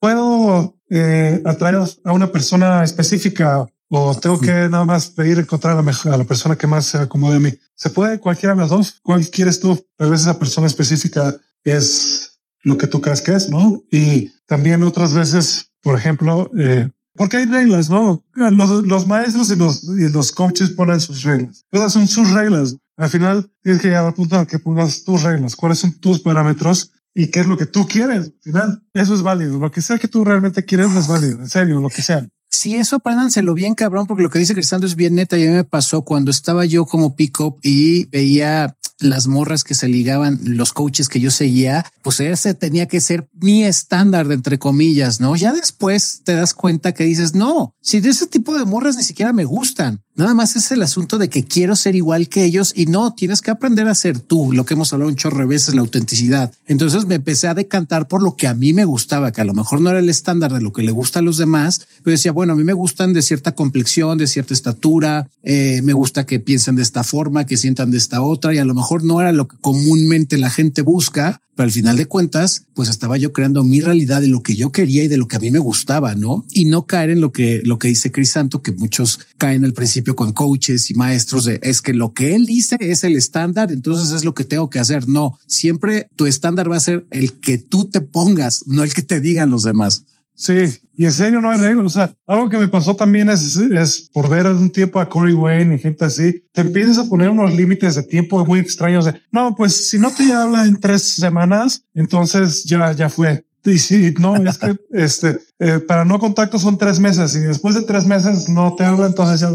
puedo 0.00 0.76
eh, 0.90 1.40
atraer 1.44 1.76
a 2.04 2.12
una 2.12 2.30
persona 2.32 2.82
específica 2.82 3.66
o 3.90 4.14
tengo 4.14 4.38
que 4.38 4.52
nada 4.68 4.84
más 4.84 5.08
pedir 5.08 5.38
encontrar 5.38 5.78
a 5.78 5.82
la, 5.82 6.14
a 6.14 6.16
la 6.16 6.24
persona 6.24 6.56
que 6.56 6.66
más 6.66 6.86
se 6.86 6.98
acomode 6.98 7.36
a 7.36 7.40
mí. 7.40 7.52
Se 7.74 7.90
puede 7.90 8.18
cualquiera 8.18 8.54
de 8.54 8.60
las 8.60 8.70
dos. 8.70 9.00
¿Cuál 9.02 9.28
quieres 9.30 9.60
tú? 9.60 9.82
Tal 9.96 10.10
vez 10.10 10.22
esa 10.22 10.38
persona 10.38 10.66
específica 10.66 11.34
es 11.64 12.38
lo 12.62 12.76
que 12.76 12.86
tú 12.86 13.00
crees 13.00 13.22
que 13.22 13.34
es, 13.34 13.48
¿no? 13.48 13.82
Y 13.90 14.30
también 14.46 14.82
otras 14.82 15.14
veces, 15.14 15.70
por 15.80 15.96
ejemplo, 15.96 16.50
eh, 16.58 16.90
porque 17.14 17.38
hay 17.38 17.46
reglas, 17.46 17.88
¿no? 17.88 18.24
Los, 18.34 18.84
los 18.84 19.06
maestros 19.06 19.50
y 19.50 19.56
los, 19.56 19.84
y 19.84 20.08
los 20.08 20.32
coaches 20.32 20.70
ponen 20.70 21.00
sus 21.00 21.22
reglas. 21.22 21.64
Todas 21.70 21.92
son 21.92 22.06
sus 22.06 22.30
reglas. 22.30 22.76
Al 22.96 23.08
final 23.08 23.50
tienes 23.62 23.80
que 23.80 23.88
llegar 23.88 24.04
al 24.04 24.14
punto 24.14 24.46
que 24.46 24.58
pongas 24.58 25.04
tus 25.04 25.22
reglas, 25.22 25.56
cuáles 25.56 25.78
son 25.78 25.92
tus 25.94 26.20
parámetros 26.20 26.92
y 27.18 27.32
qué 27.32 27.40
es 27.40 27.48
lo 27.48 27.56
que 27.56 27.66
tú 27.66 27.88
quieres. 27.88 28.26
Al 28.26 28.34
final, 28.40 28.82
eso 28.94 29.12
es 29.12 29.22
válido. 29.22 29.58
Lo 29.58 29.72
que 29.72 29.82
sea 29.82 29.98
que 29.98 30.06
tú 30.06 30.24
realmente 30.24 30.64
quieres 30.64 30.94
es 30.94 31.08
válido. 31.08 31.40
En 31.40 31.48
serio, 31.48 31.80
lo 31.80 31.88
que 31.88 32.00
sea. 32.00 32.24
Sí, 32.50 32.74
eso 32.76 32.96
apréndanselo 32.96 33.54
bien, 33.54 33.74
cabrón, 33.74 34.06
porque 34.06 34.22
lo 34.22 34.30
que 34.30 34.38
dice 34.38 34.54
Cristando 34.54 34.86
es 34.86 34.96
bien 34.96 35.14
neta. 35.14 35.38
Y 35.38 35.46
a 35.46 35.50
mí 35.50 35.56
me 35.56 35.64
pasó 35.64 36.02
cuando 36.02 36.30
estaba 36.30 36.64
yo 36.64 36.86
como 36.86 37.14
pick-up 37.14 37.58
y 37.62 38.06
veía 38.06 38.74
las 39.00 39.28
morras 39.28 39.64
que 39.64 39.74
se 39.74 39.88
ligaban, 39.88 40.40
los 40.42 40.72
coaches 40.72 41.08
que 41.08 41.20
yo 41.20 41.30
seguía, 41.30 41.84
pues 42.02 42.20
ese 42.20 42.54
tenía 42.54 42.86
que 42.86 43.00
ser 43.00 43.28
mi 43.32 43.64
estándar 43.64 44.30
entre 44.32 44.58
comillas, 44.58 45.20
¿no? 45.20 45.36
Ya 45.36 45.52
después 45.52 46.22
te 46.24 46.34
das 46.34 46.54
cuenta 46.54 46.92
que 46.92 47.04
dices, 47.04 47.34
no, 47.34 47.74
si 47.80 48.00
de 48.00 48.10
ese 48.10 48.26
tipo 48.26 48.58
de 48.58 48.64
morras 48.64 48.96
ni 48.96 49.04
siquiera 49.04 49.32
me 49.32 49.44
gustan. 49.44 50.02
Nada 50.18 50.34
más 50.34 50.56
es 50.56 50.72
el 50.72 50.82
asunto 50.82 51.16
de 51.16 51.28
que 51.28 51.44
quiero 51.44 51.76
ser 51.76 51.94
igual 51.94 52.28
que 52.28 52.44
ellos 52.44 52.72
y 52.74 52.86
no, 52.86 53.14
tienes 53.14 53.40
que 53.40 53.52
aprender 53.52 53.86
a 53.86 53.94
ser 53.94 54.18
tú, 54.18 54.50
lo 54.52 54.64
que 54.64 54.74
hemos 54.74 54.92
hablado 54.92 55.10
un 55.10 55.16
chorro 55.16 55.38
de 55.38 55.46
veces, 55.46 55.76
la 55.76 55.80
autenticidad. 55.80 56.52
Entonces 56.66 57.06
me 57.06 57.14
empecé 57.14 57.46
a 57.46 57.54
decantar 57.54 58.08
por 58.08 58.20
lo 58.20 58.34
que 58.34 58.48
a 58.48 58.54
mí 58.54 58.72
me 58.72 58.84
gustaba, 58.84 59.30
que 59.30 59.42
a 59.42 59.44
lo 59.44 59.54
mejor 59.54 59.80
no 59.80 59.90
era 59.90 60.00
el 60.00 60.08
estándar 60.08 60.52
de 60.52 60.60
lo 60.60 60.72
que 60.72 60.82
le 60.82 60.90
gusta 60.90 61.20
a 61.20 61.22
los 61.22 61.36
demás, 61.36 61.86
pero 62.02 62.16
decía, 62.16 62.32
bueno, 62.38 62.52
a 62.52 62.56
mí 62.56 62.62
me 62.62 62.72
gustan 62.72 63.12
de 63.14 63.20
cierta 63.20 63.56
complexión, 63.56 64.16
de 64.16 64.28
cierta 64.28 64.54
estatura, 64.54 65.28
eh, 65.42 65.82
me 65.82 65.92
gusta 65.92 66.24
que 66.24 66.38
piensen 66.38 66.76
de 66.76 66.82
esta 66.82 67.02
forma, 67.02 67.46
que 67.46 67.56
sientan 67.56 67.90
de 67.90 67.98
esta 67.98 68.22
otra 68.22 68.54
y 68.54 68.58
a 68.58 68.64
lo 68.64 68.74
mejor 68.74 69.02
no 69.02 69.20
era 69.20 69.32
lo 69.32 69.48
que 69.48 69.56
comúnmente 69.60 70.38
la 70.38 70.48
gente 70.48 70.82
busca, 70.82 71.42
pero 71.56 71.64
al 71.64 71.72
final 71.72 71.96
de 71.96 72.06
cuentas, 72.06 72.66
pues 72.74 72.90
estaba 72.90 73.16
yo 73.16 73.32
creando 73.32 73.64
mi 73.64 73.80
realidad 73.80 74.20
de 74.20 74.28
lo 74.28 74.44
que 74.44 74.54
yo 74.54 74.70
quería 74.70 75.02
y 75.02 75.08
de 75.08 75.16
lo 75.16 75.26
que 75.26 75.34
a 75.34 75.40
mí 75.40 75.50
me 75.50 75.58
gustaba, 75.58 76.14
¿no? 76.14 76.44
Y 76.52 76.66
no 76.66 76.86
caer 76.86 77.10
en 77.10 77.20
lo 77.20 77.32
que, 77.32 77.60
lo 77.64 77.80
que 77.80 77.88
dice 77.88 78.12
Crisanto, 78.12 78.62
que 78.62 78.70
muchos 78.70 79.18
caen 79.36 79.64
al 79.64 79.72
principio 79.72 80.14
con 80.14 80.32
coaches 80.32 80.92
y 80.92 80.94
maestros 80.94 81.44
de 81.44 81.58
es 81.64 81.82
que 81.82 81.92
lo 81.92 82.12
que 82.12 82.36
él 82.36 82.46
dice 82.46 82.76
es 82.78 83.02
el 83.02 83.16
estándar, 83.16 83.72
entonces 83.72 84.12
es 84.12 84.24
lo 84.24 84.34
que 84.34 84.44
tengo 84.44 84.70
que 84.70 84.78
hacer. 84.78 85.08
No, 85.08 85.40
siempre 85.48 86.06
tu 86.14 86.26
estándar 86.26 86.70
va 86.70 86.76
a 86.76 86.80
ser 86.80 87.04
el 87.10 87.32
que 87.40 87.58
tú 87.58 87.86
te 87.86 88.00
pongas, 88.00 88.62
no 88.68 88.84
el 88.84 88.94
que 88.94 89.02
te 89.02 89.20
digan 89.20 89.50
los 89.50 89.64
demás. 89.64 90.04
Sí, 90.38 90.52
y 90.94 91.04
en 91.04 91.12
serio 91.12 91.40
no 91.40 91.50
hay 91.50 91.58
reglas. 91.58 91.86
O 91.86 91.88
sea, 91.88 92.14
algo 92.24 92.48
que 92.48 92.58
me 92.58 92.68
pasó 92.68 92.94
también 92.94 93.28
es, 93.28 93.56
es 93.56 94.08
por 94.12 94.28
ver 94.28 94.46
un 94.46 94.70
tiempo 94.70 95.00
a 95.00 95.08
Corey 95.08 95.34
Wayne 95.34 95.74
y 95.74 95.78
gente 95.80 96.04
así, 96.04 96.44
te 96.52 96.60
empiezas 96.60 96.96
a 96.98 97.08
poner 97.08 97.28
unos 97.28 97.52
límites 97.52 97.96
de 97.96 98.04
tiempo 98.04 98.46
muy 98.46 98.60
extraños 98.60 99.04
de, 99.04 99.20
no, 99.32 99.56
pues 99.56 99.90
si 99.90 99.98
no 99.98 100.12
te 100.12 100.32
habla 100.32 100.64
en 100.64 100.78
tres 100.78 101.02
semanas, 101.16 101.82
entonces 101.92 102.62
ya, 102.62 102.92
ya 102.92 103.08
fue. 103.08 103.44
Y 103.64 103.78
sí, 103.78 104.14
no, 104.20 104.36
es 104.36 104.58
que 104.58 104.76
este, 104.92 105.40
eh, 105.58 105.80
para 105.80 106.04
no 106.04 106.20
contacto 106.20 106.60
son 106.60 106.78
tres 106.78 107.00
meses 107.00 107.34
y 107.34 107.40
después 107.40 107.74
de 107.74 107.82
tres 107.82 108.06
meses 108.06 108.48
no 108.48 108.76
te 108.76 108.84
habla, 108.84 109.06
entonces 109.06 109.40
ya, 109.40 109.50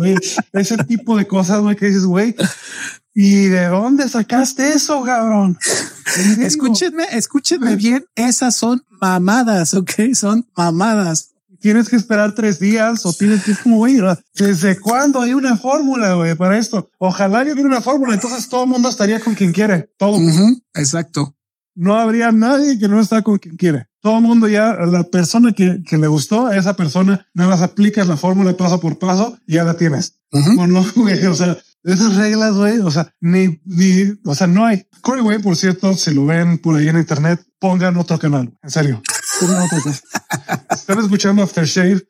ese 0.52 0.78
tipo 0.84 1.16
de 1.16 1.26
cosas, 1.26 1.62
güey, 1.62 1.78
que 1.78 1.86
dices, 1.86 2.06
güey, 2.06 2.36
¿Y 3.16 3.46
de 3.46 3.68
dónde 3.68 4.10
sacaste 4.10 4.74
eso, 4.74 5.04
cabrón? 5.04 5.58
Escúchenme, 6.40 7.06
escúchenme 7.12 7.76
bien. 7.76 8.06
Esas 8.16 8.56
son 8.56 8.84
mamadas, 8.90 9.74
ok? 9.76 9.92
Son 10.14 10.48
mamadas. 10.58 11.30
Tienes 11.60 11.88
que 11.88 11.96
esperar 11.96 12.36
tres 12.36 12.60
días 12.60 13.06
o 13.06 13.14
tienes 13.14 13.44
que 13.44 13.56
como, 13.56 13.78
güey, 13.78 13.98
¿desde 14.36 14.80
cuándo 14.80 15.22
hay 15.22 15.34
una 15.34 15.56
fórmula, 15.56 16.16
güey, 16.16 16.36
para 16.36 16.58
esto? 16.58 16.90
Ojalá 16.98 17.44
yo 17.46 17.54
hubiera 17.54 17.70
una 17.70 17.82
fórmula. 17.82 18.16
Entonces 18.16 18.50
todo 18.50 18.64
el 18.64 18.70
mundo 18.70 18.90
estaría 18.90 19.20
con 19.20 19.36
quien 19.36 19.54
quiere. 19.54 19.90
Todo. 19.98 20.18
exacto. 20.74 21.36
No 21.76 21.96
habría 21.96 22.32
nadie 22.32 22.78
que 22.78 22.88
no 22.88 23.00
está 23.00 23.22
con 23.22 23.38
quien 23.38 23.56
quiere. 23.56 23.88
Todo 24.02 24.18
el 24.18 24.24
mundo 24.24 24.48
ya, 24.50 24.74
la 24.74 25.04
persona 25.04 25.54
que, 25.54 25.82
que 25.88 25.98
le 25.98 26.08
gustó, 26.08 26.48
a 26.48 26.58
esa 26.58 26.76
persona, 26.76 27.26
nada 27.34 27.52
más 27.52 27.62
aplicas 27.62 28.08
la 28.08 28.18
fórmula 28.18 28.56
paso 28.58 28.80
por 28.80 29.00
paso 29.00 29.38
y 29.48 29.54
ya 29.54 29.64
la 29.64 29.78
tienes. 29.78 30.20
no, 30.32 30.86
güey, 30.96 31.26
o 31.26 31.34
sea, 31.34 31.58
esas 31.84 32.16
reglas, 32.16 32.54
güey, 32.56 32.80
o 32.80 32.90
sea, 32.90 33.14
ni, 33.20 33.60
ni, 33.66 34.14
o 34.26 34.36
sea, 34.36 34.48
no 34.48 34.66
hay. 34.66 34.88
Corey 35.02 35.22
güey, 35.22 35.40
por 35.40 35.56
cierto, 35.56 35.94
si 35.96 36.14
lo 36.14 36.26
ven 36.26 36.58
por 36.58 36.78
ahí 36.78 36.88
en 36.88 36.98
internet, 36.98 37.46
pongan 37.60 37.98
otro 37.98 38.18
canal, 38.18 38.58
en 38.62 38.70
serio. 38.70 39.02
Pongan 39.40 39.64
otro 39.64 39.80
canal. 39.82 40.00
Están 40.72 41.00
escuchando 41.00 41.44
Aftershave. 41.44 42.08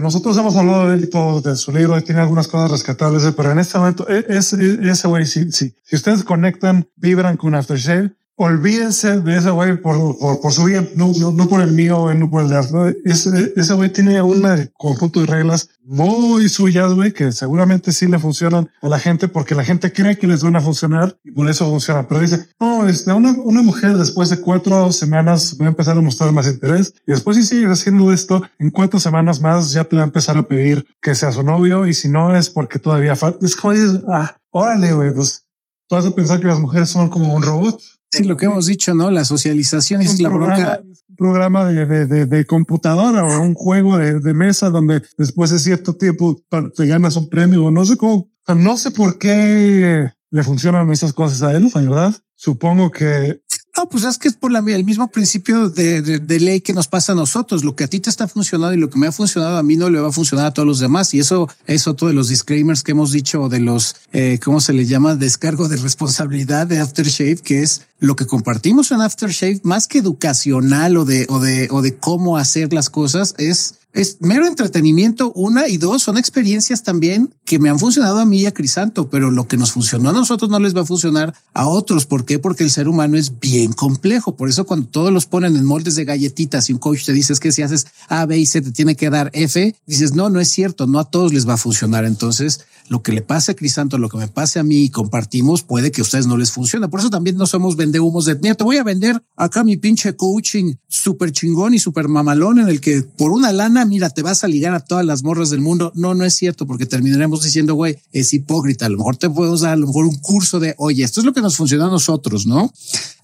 Nosotros 0.00 0.36
hemos 0.38 0.56
hablado 0.56 0.88
de 0.88 0.96
él 0.96 1.04
y 1.04 1.10
todo, 1.10 1.40
de 1.40 1.56
su 1.56 1.72
libro, 1.72 1.98
y 1.98 2.02
tiene 2.02 2.20
algunas 2.20 2.48
cosas 2.48 2.70
rescatables, 2.70 3.22
pero 3.36 3.52
en 3.52 3.58
este 3.58 3.78
momento, 3.78 4.08
e, 4.08 4.24
ese, 4.28 4.78
ese 4.82 5.08
güey, 5.08 5.26
sí, 5.26 5.52
sí. 5.52 5.74
Si 5.84 5.96
ustedes 5.96 6.24
conectan, 6.24 6.88
vibran 6.96 7.36
con 7.36 7.54
Aftershave, 7.54 8.14
olvídense 8.44 9.20
de 9.20 9.36
ese 9.36 9.50
güey 9.50 9.80
por, 9.80 10.18
por, 10.18 10.52
su 10.52 10.64
bien, 10.64 10.90
no, 10.96 11.12
no, 11.32 11.48
por 11.48 11.60
el 11.60 11.72
mío, 11.72 12.12
no 12.14 12.30
por 12.30 12.42
el 12.42 12.48
de 12.48 12.96
Ese, 13.04 13.52
ese 13.56 13.74
güey 13.74 13.92
tiene 13.92 14.20
un 14.22 14.42
conjunto 14.76 15.20
de 15.20 15.26
reglas 15.26 15.70
muy 15.84 16.48
suyas, 16.48 16.92
güey, 16.94 17.12
que 17.12 17.32
seguramente 17.32 17.92
sí 17.92 18.06
le 18.06 18.18
funcionan 18.18 18.70
a 18.80 18.88
la 18.88 18.98
gente 18.98 19.28
porque 19.28 19.54
la 19.54 19.64
gente 19.64 19.92
cree 19.92 20.16
que 20.16 20.26
les 20.26 20.42
van 20.42 20.56
a 20.56 20.60
funcionar 20.60 21.18
y 21.24 21.32
por 21.32 21.48
eso 21.48 21.68
funciona. 21.68 22.06
Pero 22.06 22.20
dice, 22.20 22.46
no, 22.60 22.86
este, 22.86 23.12
una, 23.12 23.32
una 23.32 23.62
mujer 23.62 23.96
después 23.96 24.30
de 24.30 24.40
cuatro 24.40 24.92
semanas 24.92 25.56
va 25.60 25.66
a 25.66 25.68
empezar 25.68 25.96
a 25.96 26.00
mostrar 26.00 26.32
más 26.32 26.46
interés 26.46 26.94
y 27.06 27.12
después 27.12 27.36
si 27.36 27.42
sigues 27.42 27.70
haciendo 27.70 28.12
esto, 28.12 28.42
en 28.58 28.70
cuatro 28.70 29.00
semanas 29.00 29.40
más 29.40 29.72
ya 29.72 29.84
te 29.84 29.96
va 29.96 30.02
a 30.02 30.06
empezar 30.06 30.36
a 30.36 30.46
pedir 30.46 30.86
que 31.00 31.14
sea 31.14 31.32
su 31.32 31.42
novio 31.42 31.86
y 31.86 31.94
si 31.94 32.08
no 32.08 32.34
es 32.36 32.50
porque 32.50 32.78
todavía 32.78 33.16
falta. 33.16 33.44
Es 33.44 33.56
como 33.56 33.74
dices, 33.74 34.00
ah, 34.08 34.36
órale, 34.50 34.92
güey, 34.92 35.12
pues 35.12 35.44
tú 35.88 35.96
vas 35.96 36.06
a 36.06 36.14
pensar 36.14 36.40
que 36.40 36.46
las 36.46 36.60
mujeres 36.60 36.88
son 36.88 37.08
como 37.08 37.34
un 37.34 37.42
robot. 37.42 37.80
Sí, 38.12 38.24
lo 38.24 38.36
que 38.36 38.44
hemos 38.44 38.66
dicho, 38.66 38.94
¿no? 38.94 39.10
La 39.10 39.24
socialización 39.24 40.02
es 40.02 40.20
la 40.20 40.28
bronca. 40.28 40.82
Un 41.08 41.16
programa 41.16 41.64
de, 41.64 42.06
de, 42.06 42.26
de, 42.26 42.44
computadora 42.44 43.24
o 43.24 43.42
un 43.42 43.54
juego 43.54 43.96
de, 43.96 44.20
de, 44.20 44.34
mesa 44.34 44.68
donde 44.68 45.02
después 45.16 45.50
de 45.50 45.58
cierto 45.58 45.94
tiempo 45.94 46.38
te 46.76 46.86
ganas 46.86 47.16
un 47.16 47.30
premio 47.30 47.64
o 47.64 47.70
no 47.70 47.86
sé 47.86 47.96
cómo. 47.96 48.28
no 48.54 48.76
sé 48.76 48.90
por 48.90 49.18
qué 49.18 50.10
le 50.30 50.42
funcionan 50.42 50.90
esas 50.90 51.14
cosas 51.14 51.42
a 51.42 51.52
él, 51.52 51.70
¿verdad? 51.74 52.14
Supongo 52.34 52.90
que 52.90 53.40
no, 53.76 53.88
pues 53.88 54.04
es 54.04 54.18
que 54.18 54.28
es 54.28 54.34
por 54.34 54.52
la, 54.52 54.58
el 54.58 54.84
mismo 54.84 55.08
principio 55.08 55.70
de, 55.70 56.02
de, 56.02 56.40
ley 56.40 56.60
que 56.60 56.74
nos 56.74 56.88
pasa 56.88 57.12
a 57.12 57.14
nosotros. 57.14 57.64
Lo 57.64 57.74
que 57.74 57.84
a 57.84 57.88
ti 57.88 58.00
te 58.00 58.10
está 58.10 58.28
funcionando 58.28 58.74
y 58.74 58.76
lo 58.76 58.90
que 58.90 58.98
me 58.98 59.06
ha 59.06 59.12
funcionado 59.12 59.56
a 59.56 59.62
mí 59.62 59.76
no 59.76 59.88
le 59.88 59.98
va 59.98 60.08
a 60.08 60.12
funcionar 60.12 60.46
a 60.46 60.52
todos 60.52 60.68
los 60.68 60.78
demás. 60.78 61.14
Y 61.14 61.20
eso 61.20 61.48
es 61.66 61.86
otro 61.86 62.08
de 62.08 62.14
los 62.14 62.28
disclaimers 62.28 62.82
que 62.82 62.92
hemos 62.92 63.12
dicho 63.12 63.48
de 63.48 63.60
los, 63.60 63.96
eh, 64.12 64.38
¿cómo 64.44 64.60
se 64.60 64.74
le 64.74 64.84
llama? 64.84 65.16
Descargo 65.16 65.68
de 65.68 65.78
responsabilidad 65.78 66.66
de 66.66 66.80
Aftershave, 66.80 67.36
que 67.36 67.62
es 67.62 67.86
lo 68.02 68.16
que 68.16 68.26
compartimos 68.26 68.90
en 68.90 69.00
Aftershave, 69.00 69.60
más 69.62 69.86
que 69.86 69.98
educacional 69.98 70.96
o 70.96 71.04
de, 71.04 71.26
o 71.28 71.38
de, 71.38 71.68
o 71.70 71.82
de 71.82 71.96
cómo 71.96 72.36
hacer 72.36 72.72
las 72.72 72.90
cosas, 72.90 73.36
es 73.38 73.76
es 73.92 74.16
mero 74.20 74.46
entretenimiento, 74.46 75.32
una 75.34 75.68
y 75.68 75.76
dos, 75.76 76.02
son 76.02 76.16
experiencias 76.16 76.82
también 76.82 77.34
que 77.44 77.58
me 77.58 77.68
han 77.68 77.78
funcionado 77.78 78.20
a 78.20 78.24
mí 78.24 78.40
y 78.40 78.46
a 78.46 78.54
Crisanto, 78.54 79.10
pero 79.10 79.30
lo 79.30 79.46
que 79.46 79.58
nos 79.58 79.72
funcionó 79.72 80.08
a 80.08 80.12
nosotros 80.14 80.50
no 80.50 80.58
les 80.58 80.74
va 80.74 80.80
a 80.80 80.86
funcionar 80.86 81.34
a 81.52 81.66
otros. 81.66 82.06
¿Por 82.06 82.24
qué? 82.24 82.38
Porque 82.38 82.64
el 82.64 82.70
ser 82.70 82.88
humano 82.88 83.18
es 83.18 83.38
bien 83.38 83.74
complejo. 83.74 84.34
Por 84.34 84.48
eso 84.48 84.64
cuando 84.64 84.86
todos 84.86 85.12
los 85.12 85.26
ponen 85.26 85.56
en 85.56 85.66
moldes 85.66 85.94
de 85.94 86.06
galletitas 86.06 86.70
y 86.70 86.72
un 86.72 86.78
coach 86.78 87.04
te 87.04 87.12
dice 87.12 87.34
que 87.38 87.52
si 87.52 87.60
haces 87.60 87.86
A, 88.08 88.24
B 88.24 88.38
y 88.38 88.46
C 88.46 88.62
te 88.62 88.72
tiene 88.72 88.96
que 88.96 89.10
dar 89.10 89.30
F, 89.34 89.76
dices, 89.86 90.14
no, 90.14 90.30
no 90.30 90.40
es 90.40 90.48
cierto, 90.48 90.86
no 90.86 90.98
a 90.98 91.10
todos 91.10 91.34
les 91.34 91.46
va 91.46 91.54
a 91.54 91.58
funcionar. 91.58 92.06
Entonces, 92.06 92.60
lo 92.88 93.02
que 93.02 93.12
le 93.12 93.22
pase 93.22 93.52
a 93.52 93.54
Crisanto, 93.54 93.98
lo 93.98 94.08
que 94.08 94.16
me 94.16 94.28
pase 94.28 94.58
a 94.58 94.62
mí 94.62 94.84
y 94.84 94.90
compartimos, 94.90 95.62
puede 95.62 95.90
que 95.90 96.00
a 96.00 96.04
ustedes 96.04 96.26
no 96.26 96.36
les 96.36 96.52
funcione. 96.52 96.88
Por 96.88 97.00
eso 97.00 97.10
también 97.10 97.36
no 97.36 97.46
somos 97.46 97.76
vendehumos 97.76 98.24
de, 98.24 98.36
mira, 98.36 98.54
te 98.54 98.64
voy 98.64 98.76
a 98.76 98.84
vender 98.84 99.22
acá 99.36 99.64
mi 99.64 99.76
pinche 99.76 100.14
coaching 100.16 100.74
súper 100.88 101.32
chingón 101.32 101.74
y 101.74 101.78
súper 101.78 102.08
mamalón 102.08 102.58
en 102.58 102.68
el 102.68 102.80
que 102.80 103.02
por 103.02 103.32
una 103.32 103.52
lana, 103.52 103.84
mira, 103.84 104.10
te 104.10 104.22
vas 104.22 104.44
a 104.44 104.48
ligar 104.48 104.74
a 104.74 104.80
todas 104.80 105.04
las 105.04 105.22
morras 105.22 105.50
del 105.50 105.60
mundo. 105.60 105.92
No, 105.94 106.14
no 106.14 106.24
es 106.24 106.34
cierto, 106.34 106.66
porque 106.66 106.86
terminaremos 106.86 107.42
diciendo, 107.42 107.74
güey, 107.74 107.98
es 108.12 108.32
hipócrita. 108.34 108.86
A 108.86 108.88
lo 108.88 108.98
mejor 108.98 109.16
te 109.16 109.30
podemos 109.30 109.60
dar 109.60 109.72
a 109.72 109.76
lo 109.76 109.86
mejor 109.86 110.06
un 110.06 110.16
curso 110.16 110.60
de, 110.60 110.74
oye, 110.78 111.04
esto 111.04 111.20
es 111.20 111.26
lo 111.26 111.32
que 111.32 111.40
nos 111.40 111.56
funciona 111.56 111.86
a 111.86 111.90
nosotros, 111.90 112.46
¿no? 112.46 112.72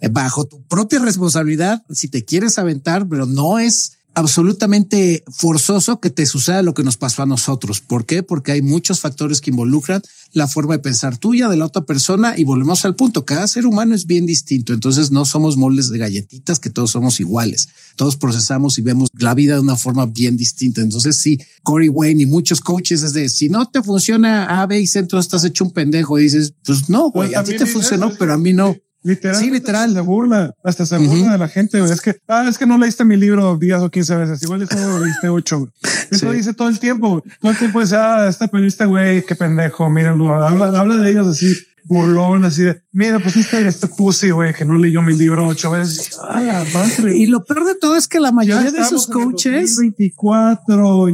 Eh, 0.00 0.08
bajo 0.08 0.44
tu 0.44 0.62
propia 0.62 0.98
responsabilidad, 1.00 1.84
si 1.90 2.08
te 2.08 2.24
quieres 2.24 2.58
aventar, 2.58 3.08
pero 3.08 3.26
no 3.26 3.58
es 3.58 3.97
absolutamente 4.14 5.22
forzoso 5.28 6.00
que 6.00 6.10
te 6.10 6.26
suceda 6.26 6.62
lo 6.62 6.74
que 6.74 6.82
nos 6.82 6.96
pasó 6.96 7.22
a 7.22 7.26
nosotros. 7.26 7.80
¿Por 7.80 8.04
qué? 8.04 8.22
Porque 8.22 8.52
hay 8.52 8.62
muchos 8.62 9.00
factores 9.00 9.40
que 9.40 9.50
involucran 9.50 10.02
la 10.32 10.48
forma 10.48 10.74
de 10.74 10.80
pensar 10.80 11.16
tuya, 11.16 11.48
de 11.48 11.56
la 11.56 11.66
otra 11.66 11.82
persona, 11.82 12.34
y 12.36 12.44
volvemos 12.44 12.84
al 12.84 12.96
punto. 12.96 13.24
Cada 13.24 13.46
ser 13.46 13.66
humano 13.66 13.94
es 13.94 14.06
bien 14.06 14.26
distinto. 14.26 14.72
Entonces 14.72 15.10
no 15.10 15.24
somos 15.24 15.56
moldes 15.56 15.88
de 15.90 15.98
galletitas 15.98 16.58
que 16.58 16.70
todos 16.70 16.90
somos 16.90 17.20
iguales. 17.20 17.68
Todos 17.96 18.16
procesamos 18.16 18.78
y 18.78 18.82
vemos 18.82 19.08
la 19.18 19.34
vida 19.34 19.54
de 19.54 19.60
una 19.60 19.76
forma 19.76 20.06
bien 20.06 20.36
distinta. 20.36 20.80
Entonces 20.80 21.16
sí, 21.16 21.38
Corey 21.62 21.88
Wayne 21.88 22.24
y 22.24 22.26
muchos 22.26 22.60
coaches 22.60 23.02
es 23.02 23.12
de 23.12 23.28
si 23.28 23.48
no 23.48 23.66
te 23.66 23.82
funciona 23.82 24.60
A, 24.60 24.66
B 24.66 24.80
y 24.80 24.86
C, 24.86 24.98
entonces 24.98 25.26
estás 25.26 25.44
hecho 25.44 25.64
un 25.64 25.72
pendejo 25.72 26.18
y 26.18 26.24
dices, 26.24 26.54
pues 26.64 26.88
no, 26.88 27.10
güey, 27.10 27.34
a 27.34 27.44
ti 27.44 27.56
te 27.56 27.66
funcionó, 27.66 28.12
pero 28.18 28.34
a 28.34 28.38
mí 28.38 28.52
no. 28.52 28.76
Literal. 29.02 29.36
Sí, 29.36 29.50
literal. 29.50 29.92
Se 29.92 30.00
burla, 30.00 30.54
hasta 30.64 30.84
se 30.84 30.98
burla 30.98 31.32
de 31.32 31.38
la 31.38 31.48
gente. 31.48 31.78
Es 31.82 32.00
que, 32.00 32.16
ah, 32.26 32.46
es 32.48 32.58
que 32.58 32.66
no 32.66 32.76
leíste 32.78 33.04
mi 33.04 33.16
libro 33.16 33.56
10 33.56 33.80
o 33.80 33.90
15 33.90 34.16
veces. 34.16 34.42
Igual 34.42 34.62
eso 34.70 34.76
lo 34.76 35.04
leíste 35.04 35.28
8. 35.28 35.72
Eso 36.10 36.32
dice 36.32 36.54
todo 36.54 36.68
el 36.68 36.78
tiempo. 36.78 37.22
Todo 37.40 37.52
el 37.52 37.58
tiempo 37.58 37.80
dice, 37.80 37.96
ah, 37.96 38.26
esta 38.28 38.48
periodista, 38.48 38.86
güey, 38.86 39.24
qué 39.24 39.34
pendejo. 39.34 39.88
Mírenlo. 39.88 40.34
Habla, 40.34 40.78
habla 40.78 40.96
de 40.96 41.10
ellos 41.10 41.26
así, 41.28 41.56
burlón, 41.84 42.44
así 42.44 42.62
de, 42.62 42.82
mira, 42.92 43.18
pues 43.18 43.36
este, 43.36 43.66
este 43.66 43.88
pussy, 43.88 44.30
güey, 44.30 44.52
que 44.52 44.64
no 44.64 44.76
leyó 44.76 45.00
mi 45.02 45.16
libro 45.16 45.46
8 45.46 45.70
veces. 45.70 46.18
Ah, 46.22 46.64
madre. 46.74 47.16
Y 47.16 47.26
lo 47.26 47.44
peor 47.44 47.64
de 47.64 47.76
todo 47.76 47.96
es 47.96 48.08
que 48.08 48.20
la 48.20 48.32
mayoría 48.32 48.70
de 48.70 48.80
esos 48.80 49.06
coaches. 49.06 49.76
24, 49.78 51.08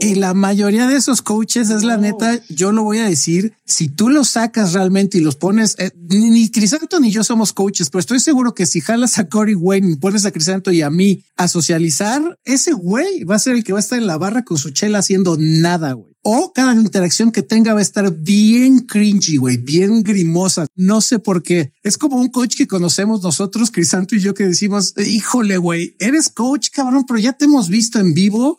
y 0.00 0.14
la 0.14 0.32
mayoría 0.32 0.86
de 0.86 0.96
esos 0.96 1.20
coaches 1.20 1.68
es 1.68 1.84
la 1.84 1.98
neta, 1.98 2.40
yo 2.48 2.72
lo 2.72 2.82
voy 2.82 2.98
a 2.98 3.08
decir, 3.08 3.52
si 3.66 3.88
tú 3.88 4.08
los 4.08 4.30
sacas 4.30 4.72
realmente 4.72 5.18
y 5.18 5.20
los 5.20 5.36
pones, 5.36 5.76
eh, 5.78 5.90
ni 6.08 6.50
Crisanto 6.50 6.98
ni 7.00 7.10
yo 7.10 7.22
somos 7.22 7.52
coaches, 7.52 7.90
pero 7.90 8.00
estoy 8.00 8.18
seguro 8.18 8.54
que 8.54 8.64
si 8.64 8.80
jalas 8.80 9.18
a 9.18 9.28
Corey 9.28 9.54
Wayne, 9.54 9.98
pones 9.98 10.24
a 10.24 10.30
Crisanto 10.30 10.72
y 10.72 10.80
a 10.80 10.88
mí 10.88 11.22
a 11.36 11.48
socializar, 11.48 12.38
ese 12.44 12.72
güey 12.72 13.24
va 13.24 13.36
a 13.36 13.40
ser 13.40 13.56
el 13.56 13.62
que 13.62 13.74
va 13.74 13.78
a 13.78 13.80
estar 13.80 13.98
en 13.98 14.06
la 14.06 14.16
barra 14.16 14.42
con 14.42 14.56
su 14.56 14.70
chela 14.70 14.98
haciendo 14.98 15.36
nada, 15.38 15.92
güey. 15.92 16.10
O 16.22 16.52
cada 16.52 16.74
interacción 16.74 17.32
que 17.32 17.42
tenga 17.42 17.72
va 17.72 17.78
a 17.78 17.82
estar 17.82 18.14
bien 18.14 18.80
cringy, 18.80 19.38
güey, 19.38 19.56
bien 19.56 20.02
grimosa. 20.02 20.66
No 20.76 21.00
sé 21.00 21.18
por 21.18 21.42
qué. 21.42 21.72
Es 21.82 21.96
como 21.96 22.16
un 22.16 22.28
coach 22.28 22.56
que 22.56 22.66
conocemos 22.66 23.22
nosotros, 23.22 23.70
Crisanto 23.70 24.14
y 24.14 24.20
yo, 24.20 24.34
que 24.34 24.46
decimos, 24.46 24.92
híjole, 24.98 25.56
güey, 25.56 25.96
eres 25.98 26.28
coach, 26.28 26.68
cabrón, 26.72 27.06
pero 27.06 27.18
ya 27.18 27.32
te 27.32 27.46
hemos 27.46 27.70
visto 27.70 27.98
en 27.98 28.12
vivo 28.12 28.58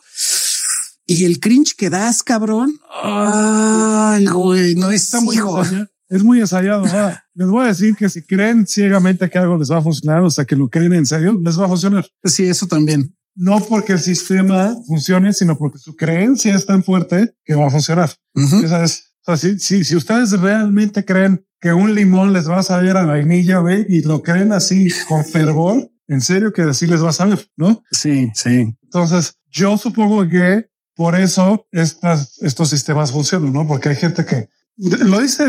y 1.06 1.24
el 1.24 1.40
cringe 1.40 1.74
que 1.76 1.90
das, 1.90 2.22
cabrón. 2.22 2.78
Ay, 3.02 4.26
güey, 4.26 4.74
no 4.74 4.90
está 4.90 5.20
muy 5.20 5.36
Es 6.08 6.22
muy 6.22 6.40
ensayado. 6.40 6.84
les 7.34 7.48
voy 7.48 7.64
a 7.64 7.68
decir 7.68 7.94
que 7.96 8.08
si 8.08 8.22
creen 8.22 8.66
ciegamente 8.66 9.28
que 9.28 9.38
algo 9.38 9.58
les 9.58 9.70
va 9.70 9.78
a 9.78 9.82
funcionar, 9.82 10.22
o 10.22 10.30
sea, 10.30 10.44
que 10.44 10.56
lo 10.56 10.68
creen 10.68 10.92
en 10.92 11.06
serio, 11.06 11.38
les 11.42 11.58
va 11.58 11.66
a 11.66 11.68
funcionar. 11.68 12.06
Sí, 12.24 12.44
eso 12.44 12.66
también. 12.66 13.14
No 13.34 13.60
porque 13.60 13.94
el 13.94 13.98
sistema 13.98 14.76
funcione, 14.86 15.32
sino 15.32 15.56
porque 15.56 15.78
su 15.78 15.96
creencia 15.96 16.54
es 16.54 16.66
tan 16.66 16.84
fuerte 16.84 17.34
que 17.44 17.54
va 17.54 17.66
a 17.66 17.70
funcionar. 17.70 18.10
Esa 18.34 18.84
es, 18.84 19.12
o 19.26 19.36
sea, 19.36 19.58
si, 19.58 19.84
si, 19.84 19.96
ustedes 19.96 20.32
realmente 20.32 21.04
creen 21.04 21.46
que 21.60 21.72
un 21.72 21.94
limón 21.94 22.32
les 22.32 22.48
va 22.48 22.58
a 22.58 22.62
saber 22.62 22.96
a 22.96 23.06
vainilla, 23.06 23.60
güey, 23.60 23.86
y 23.88 24.02
lo 24.02 24.22
creen 24.22 24.52
así 24.52 24.88
con 25.08 25.24
fervor, 25.24 25.90
en 26.08 26.20
serio 26.20 26.52
que 26.52 26.62
así 26.62 26.86
les 26.86 27.02
va 27.02 27.10
a 27.10 27.14
saber, 27.14 27.48
¿no? 27.56 27.82
Sí, 27.90 28.30
sí. 28.34 28.76
Entonces, 28.82 29.38
yo 29.48 29.78
supongo 29.78 30.28
que 30.28 30.66
por 30.94 31.14
eso 31.18 31.66
estas, 31.72 32.38
estos 32.42 32.70
sistemas 32.70 33.12
funcionan, 33.12 33.52
¿no? 33.52 33.66
Porque 33.66 33.90
hay 33.90 33.96
gente 33.96 34.24
que 34.24 34.48
lo 34.76 35.20
dice 35.20 35.44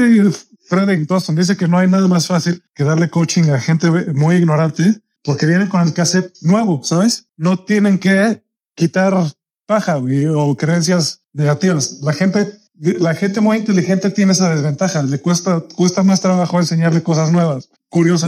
Frederick 0.67 1.07
Dawson, 1.07 1.35
dice 1.35 1.57
que 1.57 1.67
no 1.67 1.77
hay 1.77 1.87
nada 1.87 2.07
más 2.07 2.27
fácil 2.27 2.63
que 2.73 2.83
darle 2.83 3.09
coaching 3.09 3.49
a 3.49 3.59
gente 3.59 3.89
muy 4.13 4.35
ignorante 4.35 5.01
porque 5.23 5.45
vienen 5.45 5.67
con 5.67 5.81
el 5.81 5.93
cassette 5.93 6.33
nuevo, 6.41 6.83
¿sabes? 6.83 7.27
No 7.37 7.63
tienen 7.63 7.97
que 7.97 8.43
quitar 8.75 9.13
paja 9.65 9.97
o 9.97 10.57
creencias 10.57 11.21
negativas. 11.31 11.99
La 12.01 12.13
gente, 12.13 12.59
la 12.75 13.15
gente 13.15 13.39
muy 13.39 13.57
inteligente 13.57 14.09
tiene 14.09 14.33
esa 14.33 14.53
desventaja. 14.53 15.01
Le 15.03 15.19
cuesta, 15.19 15.63
cuesta 15.75 16.03
más 16.03 16.21
trabajo 16.21 16.59
enseñarle 16.59 17.01
cosas 17.01 17.31
nuevas 17.31 17.69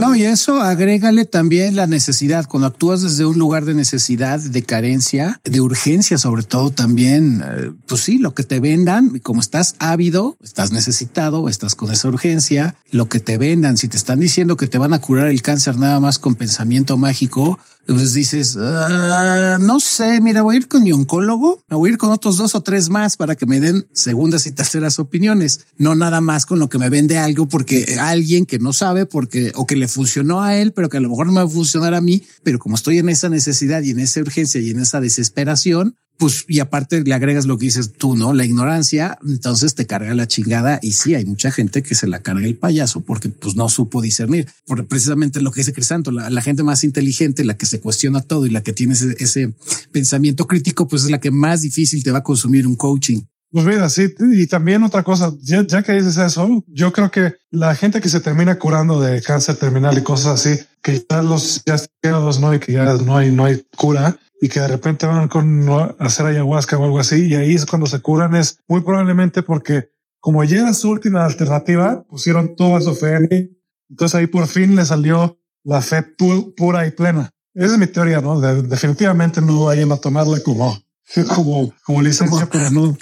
No, 0.00 0.14
y 0.14 0.22
eso 0.22 0.60
agrégale 0.60 1.24
también 1.24 1.74
la 1.74 1.88
necesidad. 1.88 2.46
Cuando 2.46 2.68
actúas 2.68 3.02
desde 3.02 3.26
un 3.26 3.36
lugar 3.36 3.64
de 3.64 3.74
necesidad, 3.74 4.38
de 4.38 4.62
carencia, 4.62 5.40
de 5.42 5.60
urgencia, 5.60 6.18
sobre 6.18 6.44
todo 6.44 6.70
también, 6.70 7.42
eh, 7.44 7.72
pues 7.86 8.02
sí, 8.02 8.18
lo 8.18 8.32
que 8.32 8.44
te 8.44 8.60
vendan, 8.60 9.18
como 9.18 9.40
estás 9.40 9.74
ávido, 9.80 10.36
estás 10.40 10.70
necesitado, 10.70 11.48
estás 11.48 11.74
con 11.74 11.90
esa 11.90 12.06
urgencia, 12.08 12.76
lo 12.92 13.08
que 13.08 13.18
te 13.18 13.38
vendan, 13.38 13.76
si 13.76 13.88
te 13.88 13.96
están 13.96 14.20
diciendo 14.20 14.56
que 14.56 14.68
te 14.68 14.78
van 14.78 14.94
a 14.94 15.00
curar 15.00 15.28
el 15.28 15.42
cáncer 15.42 15.76
nada 15.76 15.98
más 15.98 16.20
con 16.20 16.36
pensamiento 16.36 16.96
mágico, 16.96 17.58
entonces 17.88 18.14
dices, 18.14 18.56
ah, 18.60 19.58
no 19.60 19.78
sé, 19.78 20.20
mira, 20.20 20.42
voy 20.42 20.56
a 20.56 20.58
ir 20.58 20.66
con 20.66 20.82
mi 20.82 20.90
oncólogo, 20.90 21.62
me 21.68 21.76
voy 21.76 21.90
a 21.90 21.92
ir 21.92 21.98
con 21.98 22.10
otros 22.10 22.36
dos 22.36 22.56
o 22.56 22.60
tres 22.60 22.88
más 22.88 23.16
para 23.16 23.36
que 23.36 23.46
me 23.46 23.60
den 23.60 23.86
segundas 23.92 24.46
y 24.46 24.50
terceras 24.50 24.98
opiniones, 24.98 25.66
no 25.78 25.94
nada 25.94 26.20
más 26.20 26.46
con 26.46 26.58
lo 26.58 26.68
que 26.68 26.78
me 26.78 26.90
vende 26.90 27.16
algo 27.18 27.46
porque 27.46 27.96
alguien 28.00 28.44
que 28.44 28.58
no 28.58 28.72
sabe 28.72 29.06
porque 29.06 29.52
o 29.56 29.66
que 29.66 29.76
le 29.76 29.88
funcionó 29.88 30.42
a 30.42 30.56
él, 30.56 30.72
pero 30.72 30.88
que 30.88 30.96
a 30.96 31.00
lo 31.00 31.08
mejor 31.08 31.26
no 31.26 31.32
me 31.32 31.40
va 31.40 31.46
a 31.46 31.50
funcionar 31.50 31.94
a 31.94 32.00
mí, 32.00 32.22
pero 32.42 32.58
como 32.58 32.76
estoy 32.76 32.98
en 32.98 33.08
esa 33.08 33.28
necesidad 33.28 33.82
y 33.82 33.90
en 33.90 34.00
esa 34.00 34.20
urgencia 34.20 34.60
y 34.60 34.70
en 34.70 34.80
esa 34.80 35.00
desesperación, 35.00 35.96
pues 36.18 36.44
y 36.48 36.60
aparte 36.60 37.02
le 37.02 37.14
agregas 37.14 37.46
lo 37.46 37.58
que 37.58 37.66
dices 37.66 37.92
tú, 37.92 38.16
¿no? 38.16 38.32
La 38.32 38.44
ignorancia, 38.44 39.18
entonces 39.26 39.74
te 39.74 39.86
carga 39.86 40.14
la 40.14 40.26
chingada 40.26 40.78
y 40.82 40.92
sí, 40.92 41.14
hay 41.14 41.24
mucha 41.26 41.50
gente 41.50 41.82
que 41.82 41.94
se 41.94 42.06
la 42.06 42.20
carga 42.20 42.46
el 42.46 42.56
payaso 42.56 43.02
porque 43.02 43.28
pues 43.28 43.56
no 43.56 43.68
supo 43.68 44.00
discernir, 44.00 44.48
por 44.66 44.86
precisamente 44.86 45.40
lo 45.40 45.50
que 45.50 45.60
dice 45.60 45.72
Crisanto, 45.72 46.10
la, 46.10 46.30
la, 46.30 46.42
gente 46.42 46.62
más 46.62 46.84
inteligente, 46.84 47.44
la 47.44 47.56
que 47.56 47.66
se 47.66 47.80
cuestiona 47.80 48.22
todo 48.22 48.46
y 48.46 48.50
la 48.50 48.62
que 48.62 48.72
tiene 48.72 48.94
ese, 48.94 49.14
ese 49.18 49.54
pensamiento 49.92 50.46
crítico, 50.46 50.88
pues 50.88 51.04
es 51.04 51.10
la 51.10 51.20
que 51.20 51.30
más 51.30 51.60
difícil 51.60 52.02
te 52.02 52.12
va 52.12 52.18
a 52.18 52.22
consumir 52.22 52.66
un 52.66 52.76
coaching. 52.76 53.22
Pues 53.56 53.64
mira, 53.64 53.88
sí, 53.88 54.14
y 54.34 54.46
también 54.48 54.82
otra 54.82 55.02
cosa, 55.02 55.32
ya, 55.40 55.66
ya, 55.66 55.82
que 55.82 55.92
dices 55.92 56.18
eso, 56.18 56.62
yo 56.66 56.92
creo 56.92 57.10
que 57.10 57.36
la 57.50 57.74
gente 57.74 58.02
que 58.02 58.10
se 58.10 58.20
termina 58.20 58.58
curando 58.58 59.00
de 59.00 59.22
cáncer 59.22 59.56
terminal 59.56 59.96
y 59.96 60.02
cosas 60.02 60.34
así, 60.34 60.62
que 60.82 61.06
ya 61.08 61.22
los 61.22 61.62
ya 61.64 61.76
quedados 62.02 62.38
no 62.38 62.52
y 62.52 62.58
que 62.58 62.72
ya 62.72 62.84
no 62.84 63.16
hay, 63.16 63.32
no 63.32 63.46
hay 63.46 63.64
cura 63.74 64.18
y 64.42 64.50
que 64.50 64.60
de 64.60 64.68
repente 64.68 65.06
van 65.06 65.28
con 65.28 65.66
hacer 65.98 66.26
ayahuasca 66.26 66.76
o 66.76 66.84
algo 66.84 66.98
así 66.98 67.28
y 67.28 67.34
ahí 67.34 67.54
es 67.54 67.64
cuando 67.64 67.86
se 67.86 68.00
curan 68.00 68.34
es 68.34 68.58
muy 68.68 68.82
probablemente 68.82 69.42
porque 69.42 69.88
como 70.20 70.44
ya 70.44 70.58
era 70.58 70.74
su 70.74 70.90
última 70.90 71.24
alternativa, 71.24 72.04
pusieron 72.10 72.56
toda 72.56 72.82
su 72.82 72.94
fe. 72.94 73.48
Entonces 73.88 74.14
ahí 74.16 74.26
por 74.26 74.48
fin 74.48 74.76
le 74.76 74.84
salió 74.84 75.40
la 75.64 75.80
fe 75.80 76.02
pura 76.02 76.86
y 76.86 76.90
plena. 76.90 77.30
Esa 77.54 77.72
es 77.72 77.78
mi 77.78 77.86
teoría, 77.86 78.20
¿no? 78.20 78.38
definitivamente 78.38 79.40
no 79.40 79.64
vayan 79.64 79.92
a 79.92 79.96
tomarla 79.96 80.40
como, 80.40 80.78
como, 81.34 81.72
como 81.86 82.02
licencia 82.02 82.44
para 82.50 82.68
no 82.68 82.94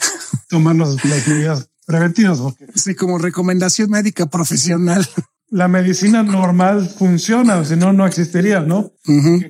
tomar 0.49 0.76
las 0.76 1.05
medidas 1.05 1.68
preventivas. 1.86 2.40
Sí, 2.74 2.95
como 2.95 3.18
recomendación 3.18 3.90
médica 3.90 4.26
profesional. 4.26 5.07
La 5.51 5.68
medicina 5.68 6.22
normal 6.22 6.88
funciona, 6.88 7.64
si 7.64 7.76
no, 7.76 7.92
no 7.92 8.07
existiría, 8.07 8.61
¿no? 8.61 8.92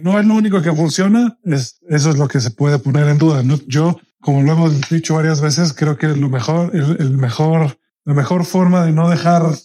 No 0.02 0.18
es 0.18 0.26
lo 0.26 0.34
único 0.34 0.60
que 0.60 0.72
funciona, 0.72 1.38
es, 1.44 1.78
eso 1.88 2.10
es 2.10 2.18
lo 2.18 2.28
que 2.28 2.40
se 2.40 2.50
puede 2.50 2.78
poner 2.78 3.08
en 3.08 3.18
duda. 3.18 3.42
¿no? 3.42 3.58
Yo, 3.66 3.98
como 4.20 4.42
lo 4.42 4.52
hemos 4.52 4.88
dicho 4.90 5.14
varias 5.14 5.40
veces, 5.40 5.72
creo 5.72 5.96
que 5.96 6.08
lo 6.08 6.28
mejor, 6.28 6.74
el 6.74 7.16
mejor, 7.16 7.78
la 8.04 8.12
mejor 8.14 8.44
forma 8.44 8.84
de 8.84 8.92
no 8.92 9.08
dejar 9.08 9.56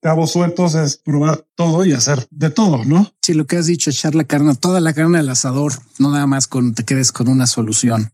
cabos 0.00 0.32
sueltos 0.32 0.74
es 0.74 0.98
probar 0.98 1.44
todo 1.56 1.84
y 1.84 1.92
hacer 1.92 2.26
de 2.30 2.50
todo, 2.50 2.84
¿no? 2.84 3.12
Sí, 3.22 3.34
lo 3.34 3.46
que 3.46 3.56
has 3.56 3.66
dicho, 3.66 3.90
echar 3.90 4.14
la 4.14 4.24
carne, 4.24 4.54
toda 4.54 4.80
la 4.80 4.92
carne 4.92 5.18
al 5.18 5.28
asador, 5.28 5.72
no 5.98 6.12
nada 6.12 6.26
más 6.26 6.46
con 6.46 6.74
te 6.74 6.84
quedes 6.84 7.12
con 7.12 7.28
una 7.28 7.46
solución. 7.46 8.12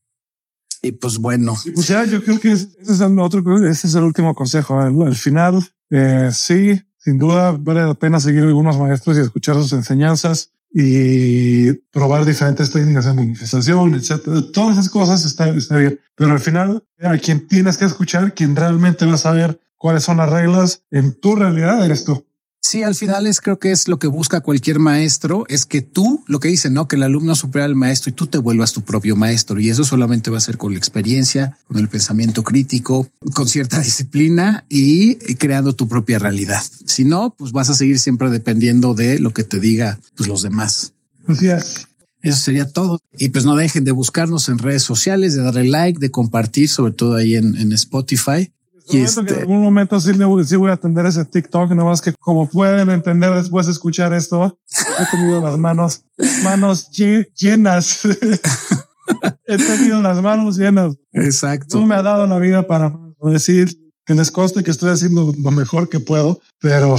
Y 0.85 0.93
pues 0.93 1.16
bueno. 1.18 1.57
pues 1.74 1.89
ya, 1.89 2.05
yo 2.05 2.22
creo 2.22 2.39
que 2.39 2.53
ese 2.53 2.68
es 2.80 3.01
el 3.01 3.18
otro, 3.18 3.43
ese 3.66 3.87
es 3.87 3.95
el 3.95 4.05
último 4.05 4.35
consejo. 4.35 4.78
Al, 4.78 5.14
final, 5.14 5.66
eh, 5.89 6.30
sí, 6.32 6.78
sin 6.99 7.18
duda 7.18 7.53
vale 7.59 7.87
la 7.87 7.95
pena 7.95 8.20
seguir 8.20 8.43
algunos 8.43 8.78
maestros 8.78 9.16
y 9.16 9.20
escuchar 9.20 9.57
sus 9.57 9.72
enseñanzas 9.72 10.51
y 10.70 11.72
probar 11.91 12.26
diferentes 12.26 12.70
técnicas 12.70 13.07
de 13.07 13.14
manifestación, 13.14 13.95
etcétera. 13.95 14.43
Todas 14.53 14.72
esas 14.72 14.91
cosas 14.91 15.24
está, 15.24 15.49
está 15.49 15.76
bien. 15.78 15.99
Pero 16.16 16.32
al 16.32 16.41
final, 16.41 16.85
a 17.01 17.16
quien 17.16 17.49
tienes 17.49 17.78
que 17.78 17.87
escuchar, 17.87 18.35
quien 18.35 18.55
realmente 18.55 19.07
va 19.07 19.14
a 19.14 19.18
saber 19.18 19.59
cuáles 19.78 20.05
son 20.05 20.18
las 20.18 20.28
reglas 20.28 20.82
en 20.91 21.14
tu 21.14 21.35
realidad 21.35 21.82
eres 21.85 22.05
tú. 22.05 22.26
Sí, 22.75 22.83
al 22.83 22.97
final 22.97 23.29
es 23.29 23.41
creo 23.41 23.61
que 23.61 23.70
es 23.70 23.87
lo 23.87 24.01
que 24.01 24.09
busca 24.09 24.41
cualquier 24.41 24.81
maestro, 24.81 25.45
es 25.49 25.64
que 25.64 25.81
tú, 25.81 26.25
lo 26.27 26.41
que 26.41 26.49
dicen, 26.49 26.75
¿no? 26.75 26.89
Que 26.89 26.97
el 26.97 27.05
alumno 27.05 27.37
supera 27.37 27.66
al 27.66 27.77
maestro 27.77 28.11
y 28.11 28.14
tú 28.14 28.27
te 28.27 28.37
vuelvas 28.39 28.72
tu 28.72 28.83
propio 28.83 29.14
maestro. 29.14 29.61
Y 29.61 29.70
eso 29.70 29.85
solamente 29.85 30.29
va 30.29 30.39
a 30.39 30.41
ser 30.41 30.59
con 30.59 30.72
la 30.72 30.79
experiencia, 30.79 31.57
con 31.68 31.79
el 31.79 31.87
pensamiento 31.87 32.43
crítico, 32.43 33.09
con 33.33 33.47
cierta 33.47 33.79
disciplina 33.81 34.64
y 34.68 35.14
creando 35.37 35.77
tu 35.77 35.87
propia 35.87 36.18
realidad. 36.18 36.64
Si 36.85 37.05
no, 37.05 37.33
pues 37.39 37.53
vas 37.53 37.70
a 37.70 37.75
seguir 37.75 38.01
siempre 38.01 38.29
dependiendo 38.29 38.95
de 38.95 39.20
lo 39.20 39.33
que 39.33 39.45
te 39.45 39.61
diga 39.61 40.01
pues, 40.16 40.29
los 40.29 40.43
demás. 40.43 40.95
Así 41.29 41.47
es. 41.47 41.87
Eso 42.22 42.41
sería 42.41 42.68
todo. 42.68 42.99
Y 43.16 43.29
pues 43.29 43.45
no 43.45 43.55
dejen 43.55 43.85
de 43.85 43.93
buscarnos 43.93 44.49
en 44.49 44.59
redes 44.59 44.83
sociales, 44.83 45.37
de 45.37 45.43
darle 45.43 45.68
like, 45.68 46.01
de 46.01 46.11
compartir, 46.11 46.68
sobre 46.68 46.93
todo 46.93 47.14
ahí 47.14 47.37
en, 47.37 47.55
en 47.55 47.72
Spotify. 47.72 48.51
Este... 48.93 49.20
en 49.20 49.41
algún 49.41 49.62
momento 49.62 50.01
sí, 50.01 50.12
sí 50.45 50.57
voy 50.57 50.70
a 50.70 50.74
atender 50.74 51.07
ese 51.07 51.24
TikTok, 51.24 51.72
no 51.72 51.87
más 51.87 52.01
que 52.01 52.12
como 52.12 52.49
pueden 52.49 52.91
entender 52.91 53.35
después 53.35 53.66
de 53.66 53.72
escuchar 53.72 54.12
esto, 54.12 54.59
he 54.99 55.16
tenido 55.16 55.41
las 55.41 55.59
manos, 55.59 56.05
manos 56.43 56.91
llenas. 56.91 58.01
he 59.47 59.57
tenido 59.57 60.03
las 60.03 60.20
manos 60.22 60.57
llenas. 60.57 60.97
Exacto. 61.12 61.80
No 61.80 61.87
me 61.87 61.95
ha 61.95 62.03
dado 62.03 62.26
la 62.26 62.39
vida 62.39 62.66
para 62.66 62.97
decir 63.22 63.78
que 64.05 64.14
les 64.14 64.30
conste 64.30 64.62
que 64.62 64.70
estoy 64.70 64.91
haciendo 64.91 65.32
lo 65.37 65.51
mejor 65.51 65.89
que 65.89 66.01
puedo, 66.01 66.41
pero 66.61 66.97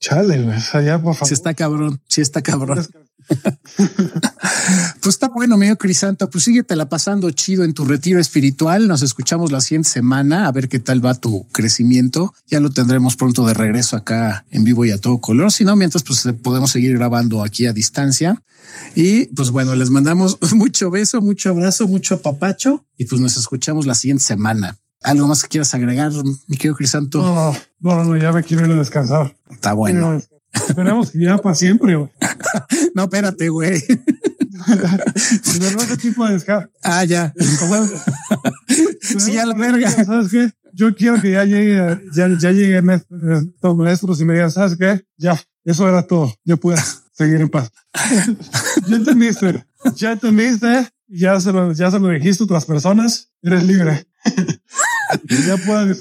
chale, 0.00 0.34
allá 0.72 1.00
por 1.00 1.14
favor. 1.14 1.28
Sí 1.28 1.34
está 1.34 1.54
cabrón, 1.54 2.00
sí 2.08 2.20
está 2.20 2.42
cabrón. 2.42 2.86
pues 5.00 5.14
está 5.14 5.28
bueno, 5.28 5.56
medio 5.56 5.76
Crisanto. 5.76 6.28
Pues 6.28 6.44
síguete 6.44 6.76
pasando 6.86 7.30
chido 7.30 7.64
en 7.64 7.74
tu 7.74 7.84
retiro 7.84 8.20
espiritual. 8.20 8.88
Nos 8.88 9.02
escuchamos 9.02 9.52
la 9.52 9.60
siguiente 9.60 9.88
semana 9.88 10.46
a 10.46 10.52
ver 10.52 10.68
qué 10.68 10.78
tal 10.78 11.04
va 11.04 11.14
tu 11.14 11.46
crecimiento. 11.52 12.34
Ya 12.46 12.60
lo 12.60 12.70
tendremos 12.70 13.16
pronto 13.16 13.46
de 13.46 13.54
regreso 13.54 13.96
acá 13.96 14.44
en 14.50 14.64
vivo 14.64 14.84
y 14.84 14.90
a 14.90 14.98
todo 14.98 15.18
color. 15.18 15.52
Si 15.52 15.64
no, 15.64 15.76
mientras 15.76 16.02
pues 16.02 16.26
podemos 16.42 16.70
seguir 16.70 16.96
grabando 16.96 17.42
aquí 17.42 17.66
a 17.66 17.72
distancia. 17.72 18.42
Y 18.94 19.26
pues 19.26 19.50
bueno, 19.50 19.74
les 19.74 19.90
mandamos 19.90 20.38
mucho 20.54 20.90
beso, 20.90 21.20
mucho 21.20 21.50
abrazo, 21.50 21.88
mucho 21.88 22.16
apapacho 22.16 22.84
y 22.96 23.04
pues 23.06 23.20
nos 23.20 23.36
escuchamos 23.36 23.86
la 23.86 23.94
siguiente 23.94 24.24
semana. 24.24 24.78
¿Algo 25.02 25.26
más 25.26 25.42
que 25.42 25.48
quieras 25.48 25.74
agregar, 25.74 26.12
mi 26.46 26.56
querido 26.56 26.76
Crisanto? 26.76 27.20
No, 27.20 27.56
no, 27.80 28.04
no, 28.04 28.16
ya 28.16 28.30
me 28.30 28.44
quiero 28.44 28.64
ir 28.66 28.72
a 28.72 28.76
descansar. 28.76 29.36
Está 29.50 29.72
bueno. 29.72 30.20
Esperemos 30.52 31.10
que 31.10 31.20
ya 31.20 31.38
para 31.38 31.54
siempre. 31.54 31.94
no, 32.94 33.02
espérate, 33.02 33.48
güey. 33.48 33.82
¿De 35.88 35.96
tipo 35.96 36.26
de 36.26 36.34
descarga? 36.34 36.70
Ah, 36.82 37.04
ya. 37.04 37.32
sí, 39.18 39.38
a 39.38 39.46
la 39.46 39.54
verga. 39.54 39.90
¿Sabes 39.90 40.30
qué? 40.30 40.50
Yo 40.74 40.94
quiero 40.94 41.20
que 41.20 41.32
ya 41.32 41.44
llegue, 41.44 42.00
ya, 42.14 42.28
ya 42.38 42.50
lleguen 42.50 42.90
estos 42.90 43.76
maestros 43.76 44.20
y 44.20 44.24
me 44.24 44.34
digan, 44.34 44.50
¿sabes 44.50 44.76
qué? 44.78 45.04
Ya, 45.16 45.38
eso 45.64 45.88
era 45.88 46.06
todo. 46.06 46.32
Yo 46.44 46.56
puedo 46.56 46.78
seguir 47.12 47.40
en 47.40 47.48
paz. 47.48 47.70
ya 48.88 48.96
entendiste, 48.96 49.66
ya 49.96 50.12
entendiste, 50.12 50.88
ya 51.08 51.40
se 51.40 51.52
lo, 51.52 51.72
ya 51.72 51.90
se 51.90 51.98
lo 51.98 52.08
dijiste 52.08 52.42
a 52.42 52.46
otras 52.46 52.64
personas, 52.64 53.30
eres 53.42 53.64
libre. 53.64 54.06
Que 55.28 55.42
ya 55.46 55.56
puedas 55.56 55.98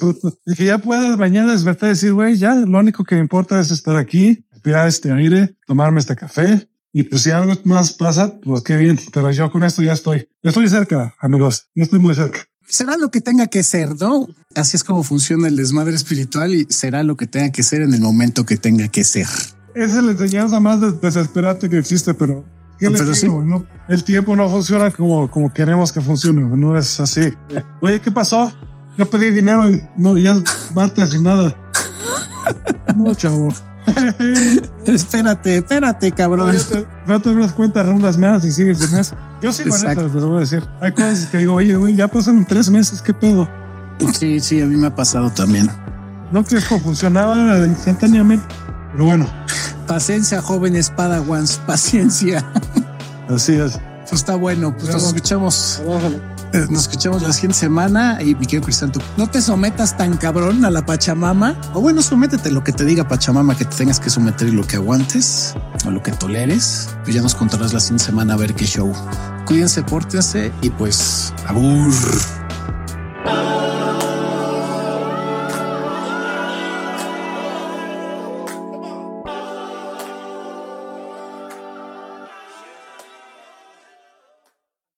ya 0.58 0.78
puedas 0.78 1.18
mañana 1.18 1.54
despertar 1.54 1.88
y 1.88 1.92
decir, 1.92 2.14
güey, 2.14 2.36
ya 2.36 2.56
lo 2.56 2.80
único 2.80 3.04
que 3.04 3.16
me 3.16 3.22
importa 3.22 3.60
es 3.60 3.72
estar 3.72 3.96
aquí, 3.96 4.46
respirar 4.52 4.88
este 4.88 5.12
aire, 5.12 5.56
tomarme 5.66 6.00
este 6.00 6.16
café. 6.16 6.68
Y 6.94 7.04
pues 7.04 7.22
si 7.22 7.32
algo 7.32 7.54
más 7.64 7.94
pasa, 7.94 8.40
pues 8.42 8.64
qué 8.64 8.76
bien. 8.76 9.00
Pero 9.14 9.32
yo 9.32 9.50
con 9.52 9.64
esto 9.64 9.82
ya 9.82 9.94
estoy, 9.94 10.28
estoy 10.44 10.68
cerca, 10.68 11.16
amigos. 11.20 11.68
Yo 11.74 11.84
estoy 11.84 12.00
muy 12.00 12.16
cerca. 12.16 12.40
Será 12.68 12.98
lo 12.98 13.12
que 13.12 13.22
tenga 13.22 13.48
que 13.48 13.64
ser, 13.64 13.96
¿no? 14.00 14.28
Así 14.56 14.78
es 14.78 14.84
como 14.84 15.04
funciona 15.04 15.48
el 15.48 15.56
desmadre 15.56 15.96
espiritual 15.96 16.54
y 16.54 16.66
será 16.70 17.04
lo 17.04 17.16
que 17.16 17.28
tenga 17.28 17.52
que 17.52 17.64
ser 17.64 17.82
en 17.82 17.94
el 17.94 18.02
momento 18.02 18.46
que 18.46 18.58
tenga 18.58 18.88
que 18.88 19.04
ser. 19.04 19.28
Esa 19.74 19.98
es 19.98 20.04
la 20.04 20.12
enseñanza 20.12 20.60
más 20.60 21.02
desesperante 21.02 21.70
que 21.70 21.78
existe, 21.78 22.14
pero 22.14 22.46
pero 22.90 23.14
sí. 23.14 23.28
no, 23.28 23.66
el 23.88 24.04
tiempo 24.04 24.36
no 24.36 24.50
funciona 24.50 24.90
como, 24.90 25.30
como 25.30 25.54
queremos 25.54 25.92
que 25.92 26.02
funcione. 26.02 26.42
No 26.42 26.78
es 26.78 27.00
así. 27.00 27.32
Oye, 27.80 28.02
¿qué 28.02 28.12
pasó? 28.12 28.52
Yo 28.98 29.10
pedí 29.10 29.32
dinero 29.32 29.70
y 29.70 29.82
no, 29.98 30.18
ya 30.18 30.36
basta 30.74 31.08
sin 31.08 31.24
nada. 31.24 31.56
No, 32.96 33.14
chavo. 33.16 33.54
espérate, 34.86 35.58
espérate, 35.58 36.12
cabrón. 36.12 36.56
No 37.08 37.22
te 37.22 37.36
das 37.36 37.54
cuenta, 37.54 37.84
rondas 37.84 38.18
más 38.18 38.44
y 38.46 38.52
sigues 38.52 38.80
de 38.80 38.98
mes. 38.98 39.14
Yo 39.42 39.52
sí, 39.52 39.64
esto, 39.68 40.04
les 40.04 40.14
voy 40.14 40.38
a 40.38 40.40
decir. 40.42 40.64
Hay 40.82 40.92
cosas 40.92 41.26
que 41.28 41.40
digo, 41.40 41.56
oye, 41.56 41.76
güey, 41.76 41.96
ya 41.96 42.08
pasan 42.08 42.46
tres 42.46 42.70
meses, 42.70 43.02
¿qué 43.02 43.14
pedo? 43.14 43.50
Sí, 44.14 44.40
sí, 44.40 44.62
a 44.62 44.66
mí 44.66 44.76
me 44.76 44.88
ha 44.88 44.96
pasado 44.96 45.30
también. 45.32 45.70
No 46.32 46.44
que 46.44 46.60
funcionaba 46.62 47.58
instantáneamente, 47.66 48.46
pero 48.92 49.06
bueno. 49.06 49.28
Paciencia, 49.88 50.42
jóvenes 50.42 50.90
Padawans, 50.90 51.58
paciencia. 51.66 52.46
Así 53.30 53.54
es. 53.54 53.80
Pues 54.02 54.14
está 54.14 54.36
bueno, 54.36 54.76
pues 54.76 54.90
nos 54.92 55.04
escuchamos. 55.04 55.82
Nos 56.70 56.84
escuchamos 56.84 57.22
la 57.22 57.34
siguiente 57.34 57.58
semana 57.58 58.22
y 58.22 58.36
mi 58.36 58.46
querido 58.46 58.64
Crisanto, 58.64 59.00
no 59.18 59.28
te 59.28 59.42
sometas 59.42 59.98
tan 59.98 60.18
cabrón 60.18 60.66
a 60.66 60.70
la 60.70 60.86
Pachamama. 60.86 61.56
O 61.74 61.82
bueno, 61.82 62.02
sométete 62.02 62.52
lo 62.52 62.64
que 62.64 62.72
te 62.72 62.86
diga 62.86 63.08
Pachamama 63.08 63.56
que 63.56 63.66
te 63.66 63.76
tengas 63.76 64.00
que 64.00 64.10
someter 64.10 64.48
y 64.48 64.52
lo 64.52 64.66
que 64.66 64.76
aguantes 64.76 65.56
o 65.86 65.92
lo 65.92 66.02
que 66.04 66.12
toleres. 66.12 66.90
Pues 67.04 67.16
ya 67.16 67.22
nos 67.22 67.36
contarás 67.36 67.74
la 67.74 67.80
siguiente 67.80 68.06
semana 68.06 68.34
a 68.34 68.38
ver 68.38 68.54
qué 68.54 68.66
show. 68.66 68.92
Cuídense, 69.46 69.84
pórtense 69.84 70.52
y 70.62 70.70
pues 70.70 71.34
abur. 71.48 71.94